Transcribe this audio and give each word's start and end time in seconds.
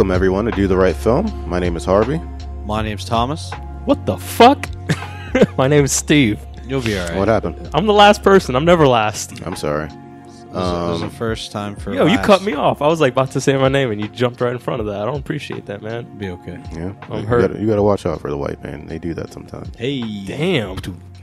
Welcome, 0.00 0.12
everyone, 0.12 0.46
to 0.46 0.50
Do 0.52 0.66
the 0.66 0.78
Right 0.78 0.96
Film. 0.96 1.46
My 1.46 1.58
name 1.58 1.76
is 1.76 1.84
Harvey. 1.84 2.18
My 2.64 2.80
name's 2.80 3.04
Thomas. 3.04 3.52
What 3.84 4.06
the 4.06 4.16
fuck? 4.16 4.66
My 5.58 5.68
name 5.68 5.84
is 5.84 5.92
Steve. 5.92 6.40
You'll 6.64 6.80
be 6.80 6.98
all 6.98 7.06
right. 7.06 7.18
What 7.18 7.28
happened? 7.28 7.68
I'm 7.74 7.84
the 7.84 7.92
last 7.92 8.22
person. 8.22 8.56
I'm 8.56 8.64
never 8.64 8.88
last. 8.88 9.42
I'm 9.44 9.54
sorry. 9.56 9.88
This, 9.88 10.36
is- 10.36 10.42
this 10.52 10.94
is 10.94 11.00
the 11.02 11.10
first 11.18 11.52
time 11.52 11.76
for 11.76 11.92
Yo, 11.92 12.06
you 12.06 12.16
last. 12.16 12.24
cut 12.24 12.42
me 12.42 12.54
off. 12.54 12.80
I 12.80 12.86
was 12.86 12.98
like 13.02 13.12
about 13.12 13.32
to 13.32 13.42
say 13.42 13.54
my 13.58 13.68
name 13.68 13.90
and 13.90 14.00
you 14.00 14.08
jumped 14.08 14.40
right 14.40 14.52
in 14.52 14.58
front 14.58 14.80
of 14.80 14.86
that. 14.86 15.02
I 15.02 15.04
don't 15.04 15.18
appreciate 15.18 15.66
that, 15.66 15.82
man. 15.82 16.16
Be 16.16 16.30
okay. 16.30 16.58
Yeah, 16.72 16.94
I'm 17.10 17.20
you 17.20 17.26
hurt. 17.26 17.42
Gotta, 17.48 17.60
you 17.60 17.66
got 17.66 17.76
to 17.76 17.82
watch 17.82 18.06
out 18.06 18.22
for 18.22 18.30
the 18.30 18.38
white 18.38 18.64
man. 18.64 18.86
They 18.86 18.98
do 18.98 19.12
that 19.12 19.34
sometimes. 19.34 19.68
Hey. 19.76 20.24
Damn. 20.24 20.78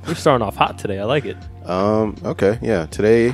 We're 0.08 0.14
starting 0.14 0.45
off 0.45 0.55
hot 0.55 0.78
today. 0.78 1.00
I 1.00 1.03
like 1.05 1.25
it. 1.25 1.38
Um. 1.66 2.16
Okay. 2.23 2.59
Yeah. 2.62 2.86
Today, 2.86 3.31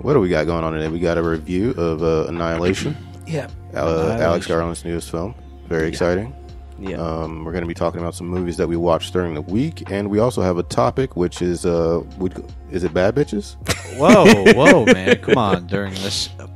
what 0.00 0.12
do 0.12 0.20
we 0.20 0.28
got 0.28 0.44
going 0.44 0.62
on 0.62 0.74
today? 0.74 0.88
We 0.88 1.00
got 1.00 1.16
a 1.16 1.22
review 1.22 1.70
of 1.70 2.02
uh, 2.02 2.26
Annihilation, 2.28 2.94
Yeah. 3.26 3.48
Uh, 3.74 4.18
Alex 4.20 4.46
Garland's 4.46 4.84
newest 4.84 5.10
film. 5.10 5.34
Very 5.66 5.88
exciting. 5.88 6.34
Yeah. 6.78 6.96
Um, 6.96 7.44
we're 7.44 7.52
going 7.52 7.62
to 7.62 7.68
be 7.68 7.74
talking 7.74 8.00
about 8.00 8.14
some 8.14 8.26
movies 8.26 8.56
that 8.56 8.66
we 8.66 8.76
watched 8.76 9.12
during 9.12 9.34
the 9.34 9.40
week, 9.42 9.90
and 9.90 10.10
we 10.10 10.18
also 10.18 10.42
have 10.42 10.58
a 10.58 10.62
topic, 10.64 11.16
which 11.16 11.40
is 11.40 11.64
uh, 11.64 12.02
would, 12.18 12.44
is 12.70 12.82
it 12.84 12.92
bad 12.92 13.14
bitches? 13.14 13.56
Whoa, 13.96 14.52
whoa, 14.54 14.84
man. 14.86 15.16
Come 15.20 15.38
on. 15.38 15.66
During 15.68 15.94
this 15.94 16.30
uh, 16.40 16.48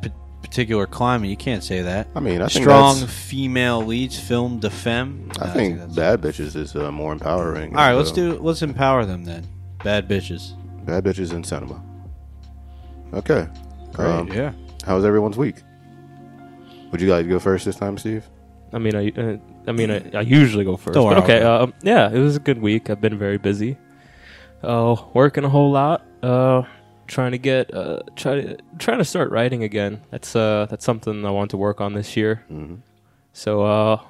particular 0.43 0.87
climate, 0.87 1.31
you 1.31 1.37
can't 1.37 1.63
say 1.63 1.83
that. 1.83 2.09
I 2.17 2.21
mean, 2.21 2.43
I 2.43 2.49
think 2.49 2.65
Strong 2.65 3.07
female 3.07 3.85
leads, 3.87 4.19
film 4.19 4.59
de 4.59 4.71
femme. 4.71 5.31
I 5.41 5.51
think 5.51 5.79
that's- 5.79 5.95
bad 5.95 6.21
bitches 6.21 6.57
is 6.57 6.75
uh, 6.75 6.91
more 6.91 7.13
empowering. 7.13 7.77
All 7.77 7.83
right, 7.87 7.95
let's 7.95 8.11
do. 8.11 8.39
Let's 8.41 8.63
empower 8.63 9.05
them 9.05 9.25
then. 9.25 9.47
Bad 9.85 10.09
bitches. 10.09 10.55
bad 10.85 11.05
bitches 11.05 11.33
in 11.33 11.45
cinema. 11.45 11.81
Okay. 13.15 13.47
Great. 13.93 14.09
Um, 14.09 14.29
yeah. 14.33 14.53
How 14.85 14.97
was 14.97 15.05
everyone's 15.05 15.37
week? 15.37 15.63
Would 16.91 17.01
you 17.01 17.09
guys 17.09 17.27
go 17.27 17.39
first 17.39 17.65
this 17.65 17.77
time, 17.77 17.99
Steve? 17.99 18.29
I 18.73 18.79
mean, 18.79 18.95
I, 18.95 19.09
uh, 19.11 19.37
I 19.67 19.73
mean, 19.73 19.91
I, 19.91 20.03
I 20.15 20.21
usually 20.21 20.65
go 20.65 20.77
1st 20.77 20.93
Don't 20.93 21.05
worry, 21.07 21.15
but 21.17 21.25
okay, 21.25 21.43
uh, 21.43 21.67
yeah, 21.83 22.11
it 22.11 22.19
was 22.19 22.37
a 22.37 22.41
good 22.41 22.61
week. 22.61 22.91
I've 22.91 23.01
been 23.01 23.19
very 23.19 23.39
busy. 23.39 23.77
Uh, 24.63 24.97
working 25.15 25.45
a 25.45 25.49
whole 25.49 25.71
lot. 25.71 26.05
Uh, 26.23 26.63
trying 27.07 27.33
to 27.33 27.39
get, 27.39 27.73
uh, 27.73 28.01
try 28.17 28.41
to, 28.41 28.59
trying 28.79 28.99
to 28.99 29.05
start 29.05 29.31
writing 29.31 29.63
again. 29.63 30.03
That's 30.11 30.37
uh, 30.37 30.67
that's 30.69 30.85
something 30.85 31.25
I 31.25 31.31
want 31.31 31.51
to 31.53 31.57
work 31.57 31.81
on 31.81 31.95
this 31.95 32.17
year. 32.17 32.45
hmm 32.49 32.77
So, 33.33 33.63
uh, 33.63 34.01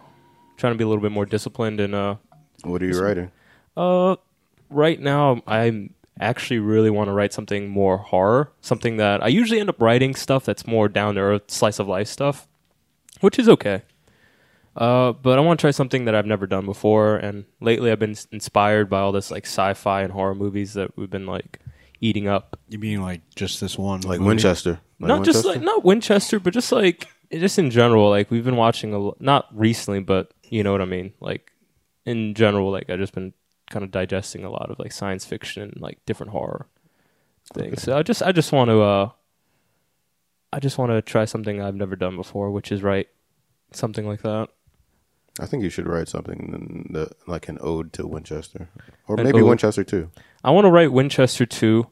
trying 0.57 0.73
to 0.73 0.79
be 0.79 0.85
a 0.85 0.89
little 0.89 1.03
bit 1.03 1.13
more 1.13 1.27
disciplined 1.27 1.81
and 1.81 1.95
uh, 1.95 2.17
What 2.65 2.83
are 2.83 2.87
you 2.87 3.01
writing? 3.01 3.31
Uh, 3.77 4.17
right 4.71 4.99
now 5.01 5.41
I 5.47 5.91
actually 6.21 6.59
really 6.59 6.91
want 6.91 7.07
to 7.09 7.13
write 7.13 7.33
something 7.33 7.69
more 7.69 7.99
horror, 7.99 8.51
something 8.61 8.97
that 8.97 9.23
I 9.23 9.29
usually 9.29 9.61
end 9.61 9.69
up 9.69 9.81
writing 9.81 10.15
stuff 10.17 10.45
that's 10.45 10.67
more 10.67 10.89
down 10.89 11.15
to 11.15 11.21
earth, 11.21 11.43
slice 11.49 11.79
of 11.79 11.87
life 11.87 12.09
stuff, 12.09 12.49
which 13.21 13.39
is 13.39 13.49
okay. 13.49 13.83
Uh, 14.77 15.13
but 15.13 15.39
I 15.39 15.41
want 15.43 15.59
to 15.59 15.63
try 15.63 15.73
something 15.73 16.05
that 16.05 16.15
I've 16.15 16.27
never 16.27 16.47
done 16.47 16.65
before, 16.65 17.17
and 17.17 17.45
lately 17.61 17.91
I've 17.91 17.99
been 17.99 18.13
s- 18.13 18.29
inspired 18.31 18.89
by 18.89 19.01
all 19.01 19.11
this 19.11 19.31
like 19.31 19.45
sci-fi 19.45 20.03
and 20.03 20.13
horror 20.13 20.37
movies 20.37 20.75
that 20.75 20.97
we've 20.97 21.11
been 21.11 21.27
like 21.27 21.59
eating 22.01 22.29
up. 22.29 22.59
You 22.69 22.79
mean 22.79 23.03
like 23.03 23.23
just 23.35 23.61
this 23.61 23.77
one? 23.77 24.03
Like 24.03 24.21
movie? 24.21 24.29
Winchester? 24.29 24.81
Like 25.01 25.09
not 25.09 25.25
just 25.25 25.45
like 25.45 25.61
not 25.63 25.85
Winchester, 25.85 26.39
but 26.39 26.53
just 26.53 26.71
like 26.71 27.09
just 27.33 27.59
in 27.59 27.71
general. 27.73 28.09
Like 28.09 28.31
we've 28.31 28.45
been 28.45 28.57
watching 28.57 28.93
a 28.95 28.99
lo- 28.99 29.17
not 29.19 29.47
recently, 29.53 30.01
but 30.01 30.33
you 30.45 30.63
know 30.63 30.71
what 30.71 30.81
I 30.81 30.85
mean. 30.87 31.13
Like 31.19 31.51
in 32.07 32.35
general, 32.35 32.71
like 32.71 32.89
I've 32.89 33.01
just 33.01 33.15
been 33.15 33.33
kind 33.71 33.85
of 33.85 33.91
digesting 33.91 34.45
a 34.45 34.51
lot 34.51 34.71
of 34.71 34.79
like 34.79 34.93
science 34.93 35.25
fiction 35.25 35.65
and 35.65 35.81
like 35.81 35.99
different 36.07 36.31
horror 36.31 36.67
things. 37.53 37.83
So 37.83 37.99
I 37.99 38.03
just 38.05 38.23
I 38.23 38.31
just 38.31 38.53
want 38.53 38.71
to 38.71 38.81
uh 38.81 39.11
I 40.53 40.61
just 40.61 40.79
want 40.79 40.91
to 40.93 41.03
try 41.03 41.25
something 41.25 41.61
I've 41.61 41.75
never 41.75 41.97
done 41.97 42.17
before, 42.17 42.51
which 42.51 42.73
is 42.73 42.83
write 42.83 43.09
something 43.73 44.07
like 44.07 44.23
that. 44.23 44.49
I 45.41 45.47
think 45.47 45.63
you 45.63 45.71
should 45.71 45.87
write 45.87 46.09
something 46.09 46.87
in 46.89 46.93
the, 46.93 47.11
like 47.27 47.49
an 47.49 47.59
ode 47.61 47.93
to 47.95 48.07
Winchester, 48.07 48.69
or 49.07 49.17
An 49.19 49.25
maybe 49.25 49.41
ode. 49.41 49.49
Winchester 49.49 49.85
too. 49.85 50.11
I 50.43 50.51
want 50.51 50.65
to 50.65 50.71
write 50.71 50.91
Winchester 50.93 51.47
2 51.47 51.87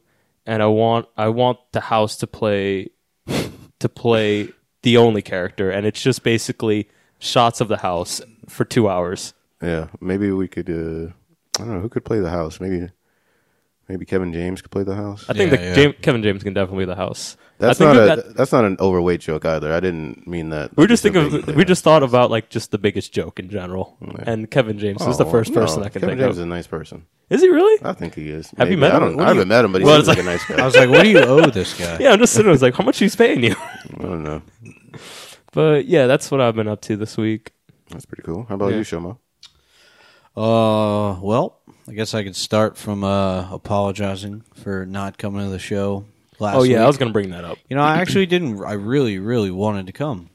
and 0.45 0.61
I 0.63 0.65
want 0.67 1.07
I 1.17 1.29
want 1.29 1.59
the 1.71 1.81
house 1.81 2.17
to 2.17 2.27
play 2.27 2.89
to 3.79 3.89
play 3.89 4.49
the 4.81 4.97
only 4.97 5.21
character 5.21 5.69
and 5.71 5.85
it's 5.85 6.01
just 6.01 6.23
basically 6.23 6.89
shots 7.19 7.61
of 7.61 7.67
the 7.67 7.77
house 7.77 8.21
for 8.47 8.65
2 8.65 8.89
hours. 8.89 9.33
Yeah, 9.61 9.87
maybe 10.01 10.31
we 10.31 10.47
could. 10.47 10.69
Uh, 10.69 11.13
I 11.59 11.65
don't 11.65 11.73
know 11.75 11.79
who 11.79 11.89
could 11.89 12.05
play 12.05 12.19
the 12.19 12.29
house. 12.29 12.59
Maybe, 12.59 12.89
maybe 13.87 14.05
Kevin 14.05 14.31
James 14.33 14.61
could 14.61 14.71
play 14.71 14.83
the 14.83 14.95
house. 14.95 15.25
I 15.29 15.33
think 15.33 15.51
Yeah, 15.51 15.57
that 15.57 15.63
yeah. 15.63 15.75
James, 15.75 15.95
Kevin 16.01 16.21
James 16.23 16.43
can 16.43 16.53
definitely 16.53 16.85
be 16.85 16.89
the 16.91 16.95
house. 16.95 17.37
That's 17.59 17.79
not 17.79 17.95
a. 17.97 18.05
got- 18.15 18.35
that's 18.35 18.51
not 18.51 18.65
an 18.65 18.77
overweight 18.79 19.19
joke 19.21 19.43
either. 19.45 19.73
I 19.73 19.79
didn't 19.79 20.27
mean 20.27 20.49
that. 20.49 20.75
we 20.77 20.83
like 20.83 20.89
just 20.89 21.03
it's 21.05 21.15
think 21.15 21.47
of 21.47 21.55
we 21.55 21.65
just 21.65 21.83
thought 21.83 22.03
about 22.03 22.29
like 22.29 22.49
just 22.49 22.69
the 22.71 22.77
biggest 22.77 23.11
joke 23.11 23.39
in 23.39 23.49
general, 23.49 23.97
and 24.23 24.49
Kevin 24.51 24.77
James 24.77 25.01
is 25.07 25.17
the 25.17 25.25
Oh, 25.25 25.31
first 25.31 25.51
no, 25.51 25.61
person 25.61 25.81
I 25.83 25.89
can 25.89 26.01
Kevin 26.01 26.09
think 26.09 26.19
James 26.21 26.35
is 26.35 26.39
of. 26.39 26.45
a 26.45 26.49
nice 26.49 26.67
person. 26.67 27.05
Is 27.29 27.41
he 27.41 27.49
really? 27.49 27.83
I 27.83 27.93
think 27.93 28.13
he 28.13 28.29
is. 28.29 28.51
Have 28.57 28.69
you 28.69 28.77
Maybe. 28.77 28.81
met 28.91 28.91
I 28.93 28.97
him? 29.07 29.17
don't. 29.17 29.21
I 29.21 29.27
haven't 29.29 29.47
met 29.47 29.65
him, 29.65 29.71
but 29.71 29.81
he 29.81 29.85
Well, 29.85 29.95
seems 29.95 30.07
it's 30.07 30.17
like 30.17 30.25
a 30.25 30.29
nice 30.29 30.45
guy. 30.47 30.61
I 30.61 30.65
was 30.65 30.75
like, 30.75 30.89
what 30.89 31.03
do 31.03 31.09
you 31.09 31.19
owe 31.19 31.47
this 31.49 31.73
guy? 31.77 31.97
Yeah, 31.99 32.11
I'm 32.13 32.19
just 32.19 32.33
sitting. 32.33 32.45
there, 32.45 32.51
I 32.51 32.53
was 32.53 32.61
like, 32.61 32.75
how 32.75 32.83
much 32.83 32.99
he's 32.99 33.15
paying 33.15 33.43
you? 33.43 33.55
I 33.97 34.01
don't 34.03 34.23
know. 34.23 34.41
but 35.51 35.85
yeah, 35.87 36.05
that's 36.07 36.29
what 36.31 36.39
I've 36.41 36.55
been 36.55 36.67
up 36.67 36.81
to 36.81 36.95
this 36.95 37.17
week. 37.17 37.51
That's 37.89 38.05
pretty 38.05 38.21
cool. 38.23 38.45
How 38.47 38.55
about 38.55 38.71
Yeah. 38.71 38.77
you, 38.77 38.83
Shomo? 38.83 39.17
Uh, 40.35 41.19
well, 41.21 41.59
I 41.87 41.93
guess 41.93 42.13
I 42.13 42.23
could 42.23 42.35
start 42.35 42.77
from 42.77 43.03
uh, 43.03 43.51
apologizing 43.51 44.43
for 44.53 44.85
not 44.85 45.17
coming 45.17 45.43
to 45.43 45.49
the 45.49 45.57
show 45.59 46.05
last 46.39 46.55
oh 46.55 46.63
yeah, 46.63 46.77
week. 46.77 46.83
I 46.83 46.87
was 46.87 46.97
gonna 46.97 47.11
bring 47.11 47.29
that 47.31 47.43
up. 47.45 47.57
You 47.69 47.75
know, 47.75 47.81
I 47.81 47.97
actually 47.97 48.25
didn't. 48.25 48.63
I 48.63 48.73
really, 48.73 49.19
really 49.19 49.51
wanted 49.51 49.87
to 49.87 49.93
come. 49.93 50.29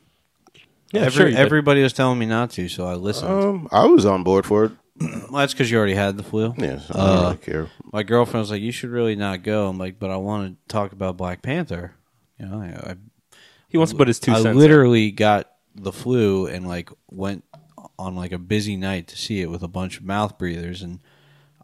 Yeah, 0.93 1.03
Every, 1.03 1.11
sure. 1.13 1.29
you 1.29 1.37
did. 1.37 1.41
everybody 1.41 1.83
was 1.83 1.93
telling 1.95 2.19
me 2.19 2.27
not 2.27 2.51
to, 2.53 2.69
so 2.69 2.87
I 2.87 2.95
listened. 2.95 3.31
Um, 3.31 3.69
I 3.73 3.87
was 3.87 4.05
on 4.05 4.23
board 4.25 4.45
for 4.45 4.65
it. 4.65 4.73
well, 5.01 5.33
that's 5.41 5.55
because 5.55 5.71
you 5.71 5.79
already 5.79 5.95
had 5.95 6.19
the 6.19 6.23
flu. 6.23 6.53
Yes, 6.59 6.87
I 6.91 6.99
Uh, 6.99 7.07
don't 7.15 7.23
really 7.25 7.37
care. 7.39 7.69
My 7.93 8.03
girlfriend 8.03 8.43
was 8.43 8.51
like, 8.51 8.61
"You 8.61 8.73
should 8.73 8.91
really 8.91 9.17
not 9.17 9.43
go." 9.43 9.69
I'm 9.69 9.79
like, 9.79 9.99
"But 9.99 10.11
I 10.11 10.17
want 10.17 10.53
to 10.69 10.73
talk 10.73 10.93
about 10.93 11.17
Black 11.17 11.41
Panther." 11.41 11.95
You 12.39 12.47
know, 12.47 12.59
I, 12.61 12.97
he 13.69 13.79
wants 13.79 13.93
to 13.93 13.97
put 13.99 14.07
his 14.09 14.21
two 14.21 14.33
I, 14.33 14.35
I 14.35 14.43
cents. 14.43 14.53
in. 14.55 14.59
literally 14.59 15.11
got 15.13 15.51
the 15.75 15.93
flu 15.93 16.47
and 16.47 16.69
like 16.69 16.91
went 17.11 17.45
on 17.99 18.15
like 18.15 18.33
a 18.33 18.39
busy 18.39 18.77
night 18.77 19.07
to 19.09 19.17
see 19.17 19.41
it 19.41 19.51
with 19.51 19.63
a 19.63 19.69
bunch 19.69 19.97
of 19.99 20.05
mouth 20.05 20.37
breathers 20.39 20.83
and. 20.83 21.01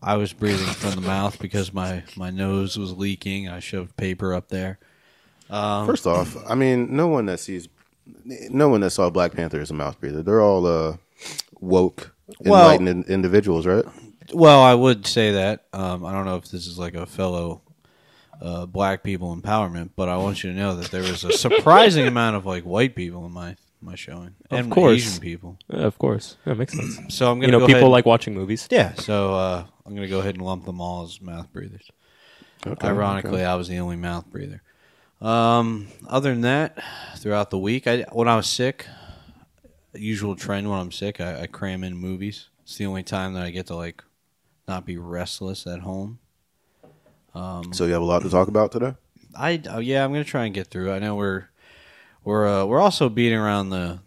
I 0.02 0.16
was 0.16 0.32
breathing 0.32 0.66
from 0.66 0.94
the 0.94 1.00
mouth 1.06 1.38
because 1.38 1.72
my, 1.72 2.04
my 2.16 2.30
nose 2.30 2.78
was 2.78 2.92
leaking. 2.96 3.48
I 3.48 3.60
shoved 3.60 3.96
paper 3.96 4.32
up 4.34 4.48
there. 4.48 4.78
Um, 5.50 5.86
First 5.86 6.06
off, 6.06 6.36
I 6.48 6.54
mean, 6.54 6.94
no 6.94 7.06
one 7.08 7.26
that 7.26 7.40
sees, 7.40 7.68
no 8.24 8.68
one 8.68 8.80
that 8.82 8.90
saw 8.90 9.10
Black 9.10 9.32
Panther 9.32 9.60
is 9.60 9.70
a 9.70 9.74
mouth 9.74 9.98
breather. 10.00 10.22
They're 10.22 10.42
all 10.42 10.66
uh, 10.66 10.96
woke, 11.60 12.14
Well- 12.40 12.60
enlightened 12.70 12.88
in- 12.88 13.12
individuals, 13.12 13.66
right? 13.66 13.84
Well, 14.32 14.60
I 14.62 14.74
would 14.74 15.06
say 15.06 15.32
that. 15.32 15.64
Um, 15.72 16.04
I 16.04 16.12
don't 16.12 16.26
know 16.26 16.36
if 16.36 16.50
this 16.50 16.66
is 16.66 16.78
like 16.78 16.94
a 16.94 17.06
fellow 17.06 17.62
uh, 18.42 18.66
black 18.66 19.02
people 19.02 19.34
empowerment, 19.34 19.90
but 19.96 20.10
I 20.10 20.18
want 20.18 20.44
you 20.44 20.52
to 20.52 20.56
know 20.56 20.76
that 20.76 20.90
there 20.90 21.00
was 21.00 21.24
a 21.24 21.32
surprising 21.32 22.06
amount 22.08 22.36
of 22.36 22.44
like 22.44 22.64
white 22.64 22.94
people 22.94 23.24
in 23.24 23.32
my 23.32 23.56
my 23.80 23.94
showing, 23.94 24.34
Of 24.50 24.58
and 24.58 24.70
course. 24.72 24.94
Asian 25.06 25.20
people. 25.20 25.58
Yeah, 25.68 25.80
of 25.86 25.98
course, 25.98 26.36
that 26.44 26.56
makes 26.56 26.74
sense. 26.74 26.98
So 27.16 27.30
I'm 27.30 27.38
gonna 27.38 27.46
you 27.46 27.52
know, 27.52 27.58
go 27.60 27.66
people 27.66 27.80
ahead- 27.82 27.90
like 27.92 28.06
watching 28.06 28.34
movies. 28.34 28.66
yeah. 28.70 28.94
So 28.94 29.34
uh, 29.34 29.64
I'm 29.86 29.94
gonna 29.94 30.08
go 30.08 30.20
ahead 30.20 30.34
and 30.34 30.44
lump 30.44 30.64
them 30.64 30.80
all 30.80 31.04
as 31.04 31.20
mouth 31.20 31.52
breathers. 31.52 31.90
Okay, 32.66 32.88
Ironically, 32.88 33.30
okay. 33.42 33.44
I 33.44 33.54
was 33.54 33.68
the 33.68 33.78
only 33.78 33.96
mouth 33.96 34.26
breather. 34.30 34.62
Um, 35.20 35.88
other 36.08 36.30
than 36.30 36.40
that, 36.42 36.78
throughout 37.16 37.50
the 37.50 37.58
week, 37.58 37.86
I 37.86 38.02
when 38.12 38.28
I 38.28 38.36
was 38.36 38.46
sick, 38.48 38.86
usual 39.94 40.36
trend 40.36 40.68
when 40.68 40.78
I'm 40.78 40.92
sick, 40.92 41.20
I, 41.20 41.42
I 41.42 41.46
cram 41.46 41.84
in 41.84 41.96
movies. 41.96 42.48
It's 42.62 42.76
the 42.76 42.86
only 42.86 43.02
time 43.02 43.34
that 43.34 43.42
I 43.44 43.50
get 43.50 43.66
to 43.68 43.74
like 43.76 44.02
not 44.66 44.84
be 44.84 44.96
restless 44.98 45.66
at 45.66 45.80
home. 45.80 46.18
Um, 47.34 47.72
So 47.72 47.86
you 47.86 47.92
have 47.92 48.02
a 48.02 48.04
lot 48.04 48.22
to 48.22 48.30
talk 48.30 48.48
about 48.48 48.72
today. 48.72 48.94
I 49.36 49.60
oh, 49.70 49.78
yeah, 49.78 50.04
I'm 50.04 50.12
gonna 50.12 50.24
try 50.24 50.44
and 50.46 50.54
get 50.54 50.66
through. 50.68 50.92
I 50.92 50.98
know 50.98 51.14
we're 51.14 51.48
we're 52.28 52.46
uh, 52.46 52.66
we're 52.66 52.78
also 52.78 53.08
beating 53.08 53.38
around 53.38 53.70
the. 53.70 54.00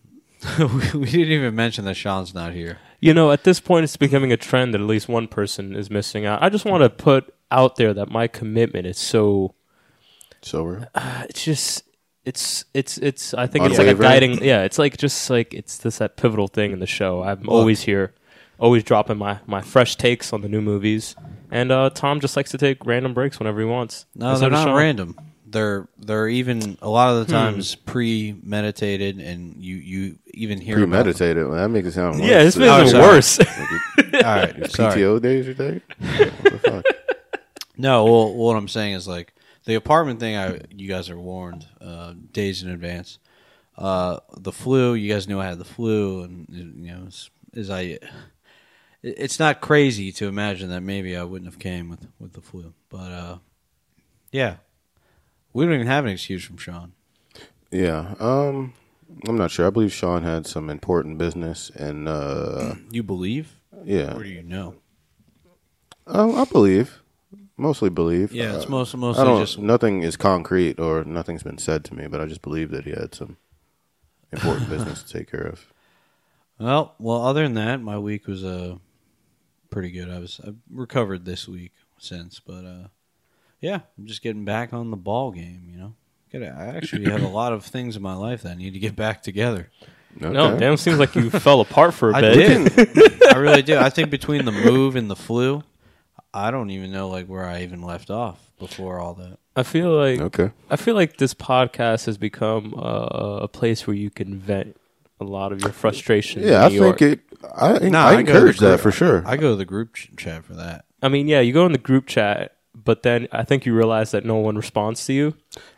we 0.94 1.06
didn't 1.10 1.32
even 1.32 1.56
mention 1.56 1.86
that 1.86 1.96
Sean's 1.96 2.36
not 2.36 2.54
here. 2.54 2.78
You 3.00 3.16
know, 3.16 3.32
at 3.32 3.44
this 3.46 3.60
point, 3.60 3.84
it's 3.84 3.98
becoming 3.98 4.32
a 4.32 4.38
trend 4.38 4.76
that 4.76 4.82
at 4.82 4.86
least 4.86 5.10
one 5.10 5.28
person 5.28 5.76
is 5.76 5.90
missing 5.90 6.24
out. 6.28 6.44
I 6.44 6.50
just 6.50 6.64
want 6.64 6.84
to 6.84 6.90
put 6.92 7.34
out 7.50 7.78
there 7.78 7.96
that 7.96 8.12
my 8.12 8.28
commitment 8.28 8.86
is 8.86 9.00
so. 9.00 9.56
So 10.44 10.64
we're 10.64 10.88
Uh, 10.94 11.24
it's 11.30 11.44
just. 11.44 11.84
It's 12.24 12.64
it's 12.76 13.00
it's. 13.00 13.34
I 13.34 13.48
think 13.48 13.66
it's 13.66 13.80
like 13.80 13.88
a 13.88 13.96
guiding. 13.96 14.44
Yeah, 14.44 14.62
it's 14.66 14.78
like 14.78 14.98
just 14.98 15.28
like 15.32 15.56
it's 15.56 15.80
this 15.80 15.98
that 15.98 16.16
pivotal 16.16 16.48
thing 16.48 16.72
in 16.74 16.78
the 16.78 16.86
show. 16.86 17.24
I'm 17.24 17.50
always 17.50 17.82
here, 17.82 18.14
always 18.60 18.84
dropping 18.84 19.18
my 19.18 19.40
my 19.48 19.62
fresh 19.62 19.96
takes 19.96 20.32
on 20.32 20.42
the 20.42 20.48
new 20.48 20.62
movies. 20.62 21.16
And 21.50 21.72
uh, 21.72 21.90
Tom 21.90 22.20
just 22.20 22.38
likes 22.38 22.52
to 22.52 22.60
take 22.60 22.86
random 22.86 23.16
breaks 23.16 23.40
whenever 23.40 23.60
he 23.60 23.66
wants. 23.66 24.06
No, 24.14 24.34
And 24.34 24.42
they're 24.42 24.52
not 24.52 24.66
Sean. 24.66 24.78
random. 24.78 25.16
They're 25.52 25.88
they're 25.98 26.28
even 26.30 26.78
a 26.82 26.90
lot 26.90 27.10
of 27.14 27.20
the 27.20 27.26
Hmm. 27.34 27.40
times 27.56 27.76
premeditated, 27.76 29.20
and 29.20 29.56
you 29.64 29.76
you 29.76 30.18
even 30.34 30.60
hear 30.62 30.78
about 30.78 30.82
them. 30.82 30.90
premeditated. 30.92 31.48
Well, 31.48 31.58
that 31.58 31.70
makes 31.70 31.88
it 31.88 31.92
sound. 31.94 32.20
Yeah, 32.24 32.44
this 32.44 32.56
worse. 32.58 32.58
makes 32.58 32.72
Oh, 32.72 32.82
it 32.82 32.90
sorry. 32.90 33.04
worse. 33.04 33.40
All 34.14 34.36
right, 34.36 34.72
sorry. 34.78 34.96
PTO 35.02 35.22
days 35.22 35.48
you 35.48 35.54
take? 35.54 35.82
What 36.42 36.52
the 36.52 36.60
fuck? 36.60 36.86
No, 37.78 38.06
well, 38.06 38.34
what 38.34 38.56
I'm 38.56 38.68
saying 38.68 38.94
is 38.94 39.08
like 39.08 39.34
the 39.66 39.76
apartment 39.76 40.20
thing. 40.20 40.36
I 40.38 40.62
you 40.76 40.88
guys 40.88 41.10
are 41.10 41.20
warned 41.20 41.66
uh, 41.82 42.14
days 42.32 42.64
in 42.64 42.70
advance. 42.70 43.20
uh, 43.78 44.20
the 44.38 44.52
flu. 44.52 44.94
You 44.94 45.12
guys 45.12 45.28
knew 45.28 45.40
I 45.40 45.46
had 45.48 45.58
the 45.58 45.66
flu, 45.66 46.24
and 46.24 46.46
you 46.50 46.92
know, 46.94 47.06
as, 47.08 47.30
as 47.56 47.70
I, 47.70 47.82
it- 47.82 48.04
it's 49.04 49.40
not 49.40 49.62
crazy 49.62 50.12
to 50.12 50.28
imagine 50.28 50.70
that 50.70 50.82
maybe 50.82 51.18
I 51.18 51.24
wouldn't 51.24 51.50
have 51.52 51.60
came 51.60 51.90
with 51.90 52.08
with 52.20 52.34
the 52.34 52.42
flu, 52.42 52.74
but 52.90 53.12
uh, 53.12 53.38
yeah, 54.32 54.58
we 55.54 55.66
don't 55.66 55.74
even 55.76 55.88
have 55.88 56.06
an 56.06 56.12
excuse 56.12 56.44
from 56.44 56.58
Sean. 56.58 56.94
Yeah. 57.72 58.16
Um, 58.20 58.74
I'm 59.28 59.38
not 59.38 59.52
sure. 59.52 59.68
I 59.68 59.70
believe 59.70 59.92
Sean 59.94 60.24
had 60.24 60.46
some 60.48 60.70
important 60.70 61.18
business, 61.18 61.70
and 61.76 62.08
uh, 62.08 62.76
You 62.92 63.04
believe, 63.04 63.60
yeah, 63.84 64.16
or 64.16 64.24
do 64.24 64.30
you 64.30 64.44
know? 64.44 64.76
um, 66.08 66.36
I 66.36 66.46
believe, 66.46 67.02
mostly 67.58 67.90
believe. 67.90 68.32
Yeah, 68.32 68.56
it's 68.56 68.66
Uh, 68.66 68.70
most 68.70 68.96
I 68.96 68.98
mostly 68.98 69.24
don't. 69.26 69.40
just 69.42 69.60
Nothing 69.60 70.02
is 70.04 70.18
concrete, 70.18 70.80
or 70.80 71.04
nothing's 71.04 71.44
been 71.44 71.58
said 71.58 71.84
to 71.86 71.94
me, 71.96 72.08
but 72.08 72.22
I 72.22 72.26
just 72.26 72.42
believe 72.42 72.72
that 72.72 72.86
he 72.86 72.92
had 72.92 73.14
some 73.14 73.38
important 74.32 74.70
business 74.74 75.04
to 75.04 75.14
take 75.18 75.30
care 75.30 75.46
of. 75.46 75.66
Well, 76.60 76.96
well. 77.00 77.26
Other 77.26 77.44
than 77.44 77.56
that, 77.56 77.82
my 77.82 77.98
week 77.98 78.28
was 78.28 78.44
uh 78.44 78.78
pretty 79.70 79.92
good. 79.92 80.10
I 80.10 80.20
was 80.20 80.40
I 80.46 80.52
recovered 80.70 81.26
this 81.26 81.48
week 81.48 81.74
since, 81.98 82.40
but 82.40 82.66
uh, 82.66 82.88
yeah, 83.62 83.80
I'm 83.98 84.06
just 84.08 84.22
getting 84.22 84.44
back 84.46 84.74
on 84.74 84.92
the 84.92 84.98
ball 84.98 85.32
game. 85.32 85.68
You 85.70 85.78
know, 86.40 86.48
I 86.48 86.68
actually 86.76 87.06
have 87.10 87.24
a 87.24 87.28
lot 87.42 87.54
of 87.54 87.64
things 87.66 87.96
in 87.96 88.02
my 88.02 88.16
life 88.16 88.42
that 88.44 88.52
I 88.52 88.56
need 88.56 88.74
to 88.74 88.80
get 88.80 88.96
back 88.96 89.22
together. 89.24 89.70
No, 90.20 90.30
Okay. 90.48 90.60
damn, 90.60 90.76
seems 90.78 91.00
like 91.00 91.16
you 91.16 91.30
fell 91.30 91.62
apart 91.62 91.94
for 91.94 92.12
a 92.12 92.16
I 92.18 92.22
bit. 92.22 92.76
did. 92.76 93.24
I 93.34 93.38
really 93.38 93.62
do. 93.62 93.78
I 93.78 93.90
think 93.90 94.10
between 94.10 94.44
the 94.44 94.52
move 94.52 94.98
and 94.98 95.10
the 95.10 95.16
flu, 95.16 95.64
I 96.34 96.52
don't 96.52 96.70
even 96.70 96.92
know 96.92 97.08
like 97.08 97.28
where 97.28 97.46
I 97.46 97.64
even 97.64 97.82
left 97.82 98.10
off 98.10 98.52
before 98.60 99.00
all 99.00 99.14
that. 99.16 99.38
I 99.56 99.64
feel 99.64 99.92
like 99.92 100.20
Okay. 100.20 100.52
I 100.70 100.76
feel 100.76 100.96
like 100.96 101.18
this 101.18 101.34
podcast 101.34 102.06
has 102.06 102.18
become 102.18 102.74
uh, 102.78 103.40
a 103.44 103.48
place 103.48 103.86
where 103.88 103.96
you 103.96 104.10
can 104.10 104.38
vent 104.38 104.76
a 105.20 105.24
lot 105.24 105.52
of 105.52 105.62
your 105.62 105.72
frustration. 105.72 106.44
Yeah, 106.44 106.64
I 106.64 106.68
in 106.68 106.74
New 106.74 106.84
York. 106.84 107.00
think 107.00 107.20
it. 107.20 107.38
I, 107.56 107.80
Nah, 107.90 108.08
I 108.08 108.14
I 108.16 108.20
encourage 108.20 108.60
that 108.60 108.80
for 108.82 108.92
sure. 108.92 109.24
I 109.26 109.36
go 109.38 109.52
to 109.52 109.56
the 109.56 109.66
group 109.66 109.94
chat 109.96 110.44
for 110.46 110.54
that. 110.56 110.86
I 111.02 111.08
mean, 111.10 111.28
yeah, 111.28 111.40
you 111.42 111.54
go 111.54 111.66
in 111.66 111.72
the 111.72 111.78
group 111.78 112.08
chat, 112.08 112.56
but 112.84 113.04
then 113.04 113.28
I 113.32 113.44
think 113.44 113.66
you 113.66 113.74
realize 113.76 114.12
that 114.12 114.26
no 114.26 114.38
one 114.38 114.56
responds 114.56 115.06
to 115.08 115.14
you. 115.14 115.36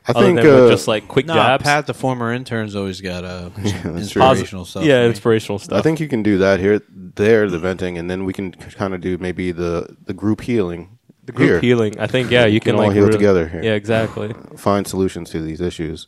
I 0.08 0.12
other 0.12 0.22
think 0.26 0.38
than 0.38 0.46
with 0.46 0.64
uh, 0.66 0.70
just 0.70 0.88
like 0.88 1.08
quick 1.08 1.26
No, 1.26 1.34
jabs. 1.34 1.64
Pat, 1.64 1.88
the 1.88 1.94
former 1.94 2.32
intern's 2.34 2.76
always 2.76 3.02
got 3.02 3.24
uh, 3.24 3.50
some 3.54 3.64
that's 3.64 3.82
true. 3.82 4.22
inspirational 4.24 4.66
stuff. 4.66 4.84
yeah, 4.86 5.02
for 5.04 5.08
inspirational 5.08 5.60
stuff. 5.60 5.80
I 5.80 5.82
think 5.82 6.00
you 6.00 6.08
can 6.08 6.24
do 6.24 6.38
that 6.40 6.60
here, 6.60 6.82
there, 6.90 7.50
the 7.50 7.60
venting, 7.60 7.98
and 7.98 8.10
then 8.10 8.26
we 8.26 8.34
can 8.34 8.52
kind 8.54 8.94
of 8.94 9.02
do 9.02 9.18
maybe 9.18 9.52
the 9.52 9.96
the 10.06 10.14
group 10.14 10.42
healing. 10.42 10.98
the 11.26 11.32
group 11.32 11.48
here. 11.50 11.60
healing. 11.62 12.00
I 12.00 12.08
think 12.08 12.30
yeah, 12.32 12.46
you 12.46 12.60
can 12.60 12.72
can, 12.74 12.80
all 12.82 12.88
like 12.88 12.96
heal 12.96 13.06
really- 13.06 13.18
together 13.18 13.48
here. 13.48 13.64
Yeah, 13.64 13.74
exactly. 13.74 14.34
Find 14.58 14.86
solutions 14.88 15.30
to 15.32 15.42
these 15.42 15.62
issues, 15.62 16.08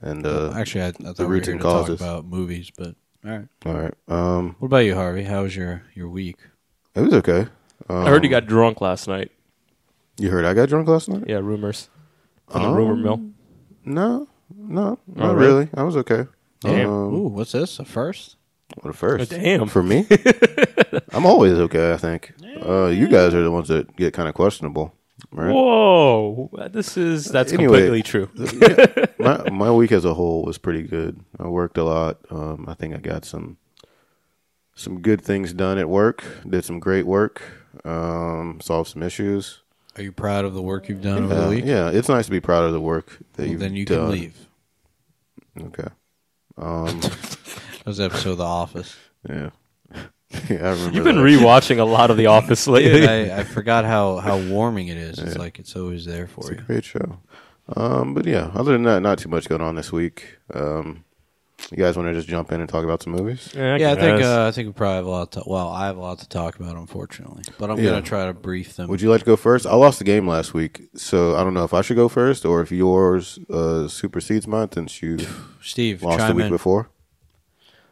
and 0.00 0.26
uh, 0.26 0.52
Actually, 0.54 0.82
I, 0.84 0.88
I 0.88 0.90
thought 0.92 1.16
the 1.16 1.22
we 1.24 1.26
were 1.28 1.32
roots 1.34 1.46
here 1.48 1.54
and 1.54 1.60
to 1.60 1.64
talk 1.68 1.86
causes. 1.86 2.00
about 2.00 2.24
movies, 2.26 2.70
but 2.76 2.94
all 3.24 3.30
right. 3.30 3.48
all 3.66 3.74
right. 3.74 3.94
Um, 4.08 4.56
What 4.58 4.66
about 4.66 4.78
you, 4.78 4.94
Harvey? 4.94 5.24
How 5.24 5.42
was 5.42 5.54
your 5.56 5.82
your 5.94 6.08
week? 6.08 6.36
it 6.94 7.00
was 7.00 7.14
okay. 7.14 7.46
Um, 7.88 8.06
I 8.06 8.10
heard 8.10 8.22
you 8.24 8.30
got 8.30 8.46
drunk 8.46 8.80
last 8.80 9.08
night. 9.08 9.30
You 10.18 10.30
heard 10.30 10.44
I 10.44 10.54
got 10.54 10.68
drunk 10.68 10.88
last 10.88 11.08
night? 11.08 11.24
Yeah, 11.26 11.36
rumors 11.38 11.88
from 12.48 12.62
Um, 12.62 12.70
the 12.70 12.76
rumor 12.76 12.96
mill. 12.96 13.20
No, 13.84 14.28
no, 14.56 14.98
not 15.06 15.30
Oh, 15.30 15.34
really? 15.34 15.54
really. 15.54 15.68
I 15.74 15.82
was 15.82 15.96
okay. 15.96 16.26
Damn. 16.60 16.88
Um, 16.88 17.14
Ooh, 17.14 17.28
what's 17.28 17.52
this? 17.52 17.78
A 17.78 17.84
first? 17.84 18.36
what 18.80 18.90
a 18.90 18.92
first. 18.96 19.32
Oh, 19.32 19.36
damn. 19.36 19.66
For 19.68 19.82
me, 19.82 20.06
I'm 21.12 21.26
always 21.26 21.54
okay. 21.54 21.92
I 21.92 21.96
think. 21.96 22.32
Uh, 22.64 22.86
you 22.86 23.08
guys 23.08 23.34
are 23.34 23.42
the 23.42 23.50
ones 23.50 23.68
that 23.68 23.96
get 23.96 24.14
kind 24.14 24.28
of 24.28 24.34
questionable, 24.34 24.94
right? 25.32 25.52
Whoa, 25.52 26.48
this 26.70 26.96
is 26.96 27.24
that's 27.26 27.52
Anyway. 27.52 27.78
completely 27.90 28.02
true. 28.02 28.30
my 29.18 29.50
my 29.50 29.70
week 29.72 29.92
as 29.92 30.04
a 30.04 30.14
whole 30.14 30.44
was 30.44 30.58
pretty 30.58 30.82
good. 30.82 31.18
I 31.40 31.48
worked 31.48 31.76
a 31.76 31.84
lot. 31.84 32.18
Um, 32.30 32.66
I 32.68 32.74
think 32.74 32.94
I 32.94 32.98
got 32.98 33.24
some 33.24 33.56
some 34.74 35.00
good 35.02 35.20
things 35.20 35.52
done 35.52 35.78
at 35.78 35.88
work. 35.88 36.22
Did 36.48 36.64
some 36.64 36.78
great 36.80 37.06
work. 37.06 37.42
Um, 37.84 38.60
solved 38.62 38.90
some 38.90 39.02
issues. 39.02 39.61
Are 39.96 40.02
you 40.02 40.12
proud 40.12 40.44
of 40.44 40.54
the 40.54 40.62
work 40.62 40.88
you've 40.88 41.02
done 41.02 41.24
over 41.24 41.34
the 41.34 41.48
week? 41.48 41.64
yeah, 41.66 41.90
it's 41.90 42.08
nice 42.08 42.24
to 42.26 42.30
be 42.30 42.40
proud 42.40 42.64
of 42.64 42.72
the 42.72 42.80
work 42.80 43.18
that 43.34 43.42
Well, 43.42 43.48
you've 43.48 43.60
then 43.60 43.76
you 43.76 43.84
done. 43.84 43.98
can 43.98 44.10
leave. 44.10 44.36
Okay. 45.60 45.88
Um, 46.56 47.00
That 47.84 47.86
was 47.86 47.98
an 47.98 48.04
episode 48.06 48.30
of 48.32 48.38
The 48.38 48.44
Office. 48.44 48.96
yeah. 49.28 49.50
yeah, 49.94 50.00
I 50.50 50.70
remember. 50.70 50.94
You've 50.94 51.04
been 51.04 51.16
that. 51.16 51.22
rewatching 51.22 51.78
a 51.80 51.84
lot 51.84 52.10
of 52.12 52.16
The 52.16 52.26
Office 52.26 52.66
lately. 52.68 53.00
Dude, 53.00 53.08
I, 53.08 53.38
I 53.40 53.42
forgot 53.44 53.84
how, 53.84 54.18
how 54.18 54.38
warming 54.38 54.86
it 54.88 54.96
is. 54.96 55.18
It's 55.18 55.36
like 55.36 55.58
it's 55.58 55.74
always 55.76 56.04
there 56.04 56.24
It's 56.24 56.32
for 56.32 56.52
a 56.52 56.54
you. 56.54 56.62
great 56.62 56.84
show. 56.84 57.18
Um, 57.76 58.14
but 58.14 58.24
yeah, 58.24 58.50
other 58.54 58.72
than 58.72 58.84
that, 58.84 59.00
not 59.02 59.18
too 59.18 59.28
much 59.28 59.48
going 59.48 59.60
on 59.62 59.74
this 59.74 59.90
week. 59.92 60.38
Um, 60.54 61.04
you 61.72 61.82
guys 61.84 61.96
want 61.96 62.08
to 62.08 62.14
just 62.14 62.28
jump 62.28 62.52
in 62.52 62.60
and 62.60 62.68
talk 62.68 62.84
about 62.84 63.02
some 63.02 63.12
movies? 63.12 63.50
yeah, 63.54 63.76
Yeah, 63.76 63.92
I 63.92 63.96
think 63.96 64.20
uh, 64.22 64.46
I 64.46 64.50
think 64.52 64.68
we 64.68 64.72
probably 64.72 64.96
have 64.96 65.06
a 65.06 65.10
lot. 65.10 65.32
To, 65.32 65.42
well, 65.46 65.68
I 65.68 65.86
have 65.86 65.96
a 65.96 66.00
lot 66.00 66.18
to 66.20 66.28
talk 66.28 66.56
about, 66.56 66.76
unfortunately, 66.76 67.44
but 67.58 67.70
I'm 67.70 67.78
Yeah. 67.78 67.90
gonna 67.90 68.02
try 68.02 68.26
to 68.26 68.34
brief 68.34 68.76
them. 68.76 68.88
Would 68.88 69.00
you 69.00 69.10
like 69.10 69.20
to 69.20 69.26
go 69.26 69.36
first? 69.36 69.66
I 69.66 69.74
lost 69.74 69.98
the 69.98 70.04
game 70.04 70.26
last 70.28 70.54
week, 70.54 70.88
so 70.94 71.34
I 71.36 71.44
don't 71.44 71.54
know 71.54 71.64
if 71.64 71.72
I 71.74 71.80
should 71.82 71.96
go 71.96 72.08
first 72.08 72.44
or 72.44 72.60
if 72.60 72.70
yours 72.72 73.38
uh, 73.50 73.88
supersedes 73.88 74.46
mine 74.46 74.70
since 74.72 75.02
you 75.02 75.18
Steve, 75.62 76.02
lost 76.02 76.18
the 76.18 76.24
chime 76.26 76.36
week 76.36 76.46
in. 76.46 76.50
before. 76.52 76.90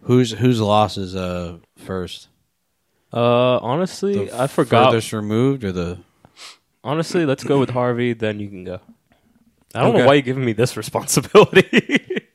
Who's 0.02 0.32
whose 0.32 0.60
loss 0.60 0.96
is 0.96 1.14
uh 1.14 1.58
first? 1.76 2.28
uh, 3.12 3.58
honestly, 3.58 4.26
The 4.28 4.40
I 4.42 4.46
forgot. 4.46 4.90
Furthest 4.92 5.12
removed 5.12 5.64
or 5.64 5.72
the 5.72 5.98
Honestly, 6.82 7.26
let's 7.26 7.44
go 7.44 7.58
with 7.58 7.70
Harvey. 7.70 8.14
Then 8.14 8.40
you 8.40 8.48
can 8.48 8.64
go. 8.64 8.80
I 9.74 9.80
don't 9.82 9.90
Okay. 9.90 9.98
know 9.98 10.06
why 10.06 10.14
you're 10.14 10.22
giving 10.22 10.44
me 10.44 10.52
this 10.54 10.76
responsibility. 10.82 12.26